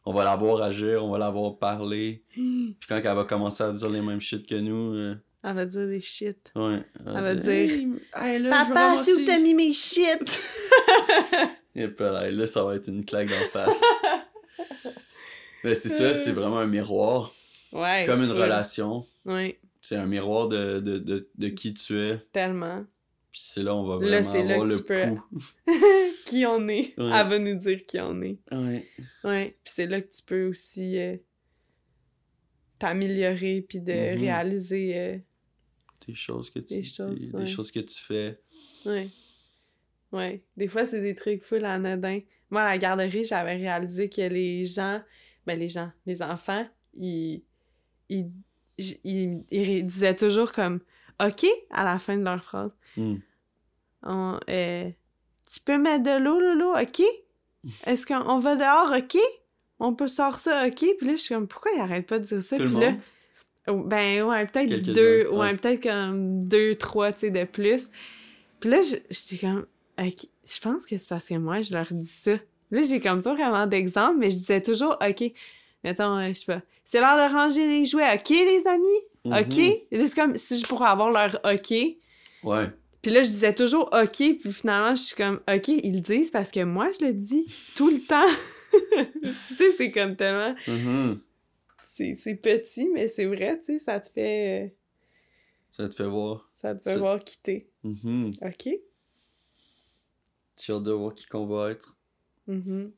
On 0.06 0.12
va 0.14 0.24
la 0.24 0.36
voir 0.36 0.62
agir, 0.62 1.04
on 1.04 1.10
va 1.10 1.18
la 1.18 1.28
voir 1.28 1.58
parler. 1.58 2.24
Puis 2.32 2.74
quand 2.88 2.96
elle 2.96 3.14
va 3.14 3.24
commencer 3.24 3.62
à 3.62 3.70
dire 3.74 3.90
les 3.90 4.00
mêmes 4.00 4.22
shit 4.22 4.46
que 4.46 4.54
nous. 4.54 4.94
euh, 4.94 5.14
Elle 5.44 5.54
va 5.54 5.66
dire 5.66 5.86
des 5.86 6.00
shit. 6.00 6.50
ouais. 6.56 6.82
Elle 7.06 7.12
va 7.12 7.34
dire, 7.34 7.50
Hey, 7.52 7.88
hey, 8.16 8.38
là, 8.38 8.64
Papa, 8.66 9.02
c'est 9.04 9.12
où 9.12 9.24
t'as 9.26 9.38
mis 9.38 9.52
mes 9.52 9.74
shit? 9.74 10.40
Et 11.74 11.88
puis 11.88 12.04
là, 12.06 12.30
là, 12.30 12.46
ça 12.46 12.64
va 12.64 12.74
être 12.76 12.88
une 12.88 13.04
claque 13.04 13.28
d'en 13.28 13.48
face. 13.52 13.82
Mais 15.62 15.74
c'est 15.74 15.90
ça, 15.90 16.14
c'est 16.14 16.32
vraiment 16.32 16.60
un 16.60 16.66
miroir. 16.66 17.34
Ouais. 17.70 18.04
Comme 18.06 18.22
une 18.22 18.32
relation. 18.32 19.04
Oui, 19.26 19.56
C'est 19.82 19.96
un 19.96 20.06
miroir 20.06 20.48
de, 20.48 20.80
de, 20.80 20.96
de, 20.96 21.28
de 21.36 21.48
qui 21.50 21.74
tu 21.74 21.98
es. 22.00 22.16
tellement. 22.32 22.82
Puis 23.30 23.42
c'est 23.44 23.62
là 23.62 23.74
on 23.76 23.84
va 23.84 24.04
Là, 24.04 24.22
vraiment 24.22 24.48
là 24.48 24.54
avoir 24.54 24.68
que 24.68 24.72
le 24.72 24.76
tu 24.78 24.82
peux- 24.82 25.14
pouls. 25.14 25.42
qui 26.30 26.46
on 26.46 26.68
est. 26.68 26.94
Ouais. 26.98 27.10
Elle 27.14 27.26
va 27.28 27.38
nous 27.38 27.54
dire 27.56 27.84
qui 27.86 28.00
on 28.00 28.20
est. 28.22 28.38
Ouais. 28.52 28.86
Ouais. 29.24 29.56
Puis 29.64 29.72
c'est 29.74 29.86
là 29.86 30.00
que 30.00 30.08
tu 30.10 30.22
peux 30.22 30.46
aussi 30.46 30.98
euh, 30.98 31.16
t'améliorer 32.78 33.64
puis 33.68 33.80
de 33.80 33.92
Mhm. 33.92 34.20
réaliser. 34.20 34.98
euh, 34.98 35.18
Des 36.06 36.14
choses 36.14 36.50
que 36.50 36.58
tu 36.60 36.74
Des 36.74 36.84
choses, 36.84 37.32
des 37.32 37.46
choses 37.46 37.70
que 37.70 37.80
tu 37.80 38.00
fais. 38.00 38.40
Ouais. 38.86 39.08
Ouais. 40.12 40.42
Des 40.56 40.66
fois, 40.66 40.86
c'est 40.86 41.00
des 41.00 41.14
trucs 41.14 41.44
full 41.44 41.64
anodins. 41.64 42.20
Moi, 42.50 42.62
à 42.62 42.70
la 42.70 42.78
garderie, 42.78 43.24
j'avais 43.24 43.54
réalisé 43.56 44.08
que 44.08 44.22
les 44.22 44.64
gens, 44.64 45.00
ben 45.46 45.58
les 45.58 45.68
gens, 45.68 45.92
les 46.06 46.20
enfants, 46.22 46.66
ils, 46.94 47.44
ils, 48.08 48.30
ils 48.78 49.84
disaient 49.84 50.16
toujours 50.16 50.50
comme 50.52 50.80
OK 51.22 51.44
à 51.70 51.84
la 51.84 51.98
fin 51.98 52.16
de 52.16 52.24
leur 52.24 52.42
phrase. 52.42 52.72
Hmm. 52.96 53.16
On, 54.02 54.40
euh, 54.48 54.90
tu 55.52 55.60
peux 55.60 55.78
mettre 55.78 56.02
de 56.04 56.18
l'eau, 56.22 56.40
Lolo, 56.40 56.76
OK? 56.78 57.02
Est-ce 57.86 58.06
qu'on 58.06 58.20
on 58.28 58.38
va 58.38 58.56
dehors, 58.56 58.92
OK? 58.96 59.18
On 59.78 59.94
peut 59.94 60.08
sortir 60.08 60.40
ça, 60.40 60.66
OK? 60.66 60.74
Puis 60.98 61.06
là, 61.06 61.12
je 61.12 61.16
suis 61.16 61.34
comme, 61.34 61.48
pourquoi 61.48 61.72
ils 61.74 61.80
arrêtent 61.80 62.06
pas 62.06 62.18
de 62.18 62.24
dire 62.24 62.42
ça? 62.42 62.56
Tout 62.56 62.62
le 62.64 62.68
Puis 62.70 62.80
là, 62.80 62.90
monde? 62.92 63.00
Oh, 63.68 63.82
Ben 63.86 64.22
ouais, 64.22 64.46
peut-être 64.46 64.70
deux, 64.92 65.28
ouais, 65.28 65.38
ouais. 65.38 65.56
peut-être 65.56 65.82
comme 65.82 66.44
deux, 66.44 66.74
trois, 66.74 67.12
tu 67.12 67.20
sais, 67.20 67.30
de 67.30 67.44
plus. 67.44 67.90
Puis 68.60 68.70
là, 68.70 68.82
je- 68.82 68.96
j'étais 69.10 69.46
comme, 69.46 69.66
ok, 69.98 70.26
je 70.46 70.60
pense 70.60 70.86
que 70.86 70.96
c'est 70.96 71.08
parce 71.08 71.28
que 71.28 71.34
moi, 71.34 71.60
je 71.62 71.72
leur 71.72 71.86
dis 71.90 72.06
ça. 72.06 72.32
Là, 72.70 72.82
j'ai 72.82 73.00
comme 73.00 73.22
pas 73.22 73.34
vraiment 73.34 73.66
d'exemple, 73.66 74.18
mais 74.18 74.30
je 74.30 74.36
disais 74.36 74.60
toujours, 74.60 74.96
ok, 75.06 75.24
mettons, 75.84 76.16
euh, 76.18 76.28
je 76.28 76.32
sais 76.34 76.46
pas, 76.46 76.60
c'est 76.84 77.00
l'heure 77.00 77.16
de 77.28 77.32
ranger 77.32 77.66
les 77.66 77.86
jouets, 77.86 78.14
ok, 78.14 78.28
les 78.30 78.66
amis? 78.66 78.86
Ok? 79.26 79.58
Mhm. 79.58 80.00
Là, 80.00 80.06
C'est 80.06 80.14
comme 80.14 80.36
si 80.36 80.58
je 80.58 80.66
pourrais 80.66 80.88
avoir 80.88 81.10
leur 81.10 81.38
ok. 81.44 81.74
Ouais. 82.42 82.70
Puis 83.02 83.10
là, 83.10 83.22
je 83.22 83.30
disais 83.30 83.54
toujours 83.54 83.88
ok, 83.92 84.10
puis 84.40 84.52
finalement, 84.52 84.94
je 84.94 85.00
suis 85.02 85.16
comme, 85.16 85.40
ok, 85.48 85.68
ils 85.68 85.94
le 85.94 86.00
disent 86.00 86.30
parce 86.30 86.50
que 86.50 86.62
moi, 86.64 86.88
je 86.98 87.06
le 87.06 87.14
dis 87.14 87.46
tout 87.74 87.88
le 87.88 88.00
temps. 88.00 88.28
tu 89.48 89.54
sais, 89.56 89.72
c'est 89.72 89.90
comme 89.90 90.14
tellement 90.16 90.54
Mhm. 90.68 91.20
c'est 91.82 92.14
c'est 92.14 92.36
petit, 92.36 92.88
mais 92.92 93.08
c'est 93.08 93.24
vrai, 93.26 93.58
tu 93.58 93.64
sais, 93.66 93.78
ça 93.78 93.98
te 94.00 94.08
fait. 94.08 94.64
euh, 94.64 94.68
Ça 95.70 95.88
te 95.88 95.94
fait 95.94 96.06
voir. 96.06 96.48
ça 96.52 96.74
te 96.74 96.82
fait 96.88 96.98
voir 96.98 97.18
quitter. 97.24 97.70
Mhm. 97.82 98.32
OK? 98.42 98.68
J'ai 100.62 100.72
hâte 100.74 100.82
de 100.82 100.92
voir 100.92 101.14
qui 101.14 101.26
qu'on 101.26 101.46
va 101.46 101.70
être. 101.70 101.96
Mhm. 102.46 102.92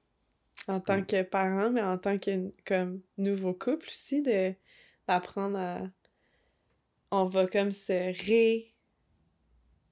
En 0.68 0.80
tant 0.80 1.02
que 1.04 1.22
parent, 1.22 1.70
mais 1.70 1.82
en 1.82 1.96
tant 1.98 2.18
que 2.18 2.52
comme 2.66 3.00
nouveau 3.18 3.52
couple 3.54 3.86
aussi, 3.88 4.22
d'apprendre 5.06 5.58
à. 5.58 5.80
On 7.10 7.24
va 7.24 7.46
comme 7.46 7.70
se 7.72 7.92
ré. 8.26 8.71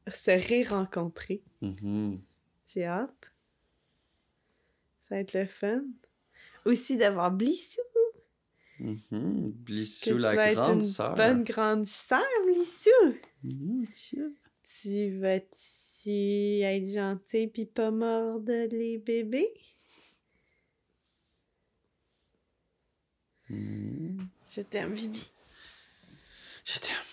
Se 0.08 0.30
ré-rencontrer. 0.30 1.42
Mhm. 1.60 2.20
J'ai 2.66 2.84
hâte. 2.84 3.32
Ça 5.00 5.14
va 5.16 5.20
être 5.20 5.34
le 5.34 5.46
fun. 5.46 5.82
Aussi 6.64 6.96
d'avoir 6.96 7.30
Blissou. 7.32 7.80
Mhm. 8.78 8.98
Que 9.10 9.48
Blissou, 9.58 10.16
la 10.18 10.34
vas 10.34 10.52
être 10.52 10.70
une 10.70 10.80
sœur. 10.80 11.14
bonne 11.14 11.42
grande 11.42 11.86
sœur, 11.86 12.24
Blissou. 12.46 13.14
Mhm, 13.42 13.86
tiens. 13.92 14.32
Tu 14.62 15.18
vas-tu 15.18 16.60
être 16.62 16.88
gentil 16.88 17.48
pis 17.48 17.66
pas 17.66 17.90
mordre 17.90 18.52
les 18.70 18.98
bébés? 18.98 19.52
Mhm. 23.48 24.28
Je 24.48 24.60
t'aime, 24.62 24.94
Bibi. 24.94 25.30
Je 26.64 26.78
t'aime. 26.78 27.09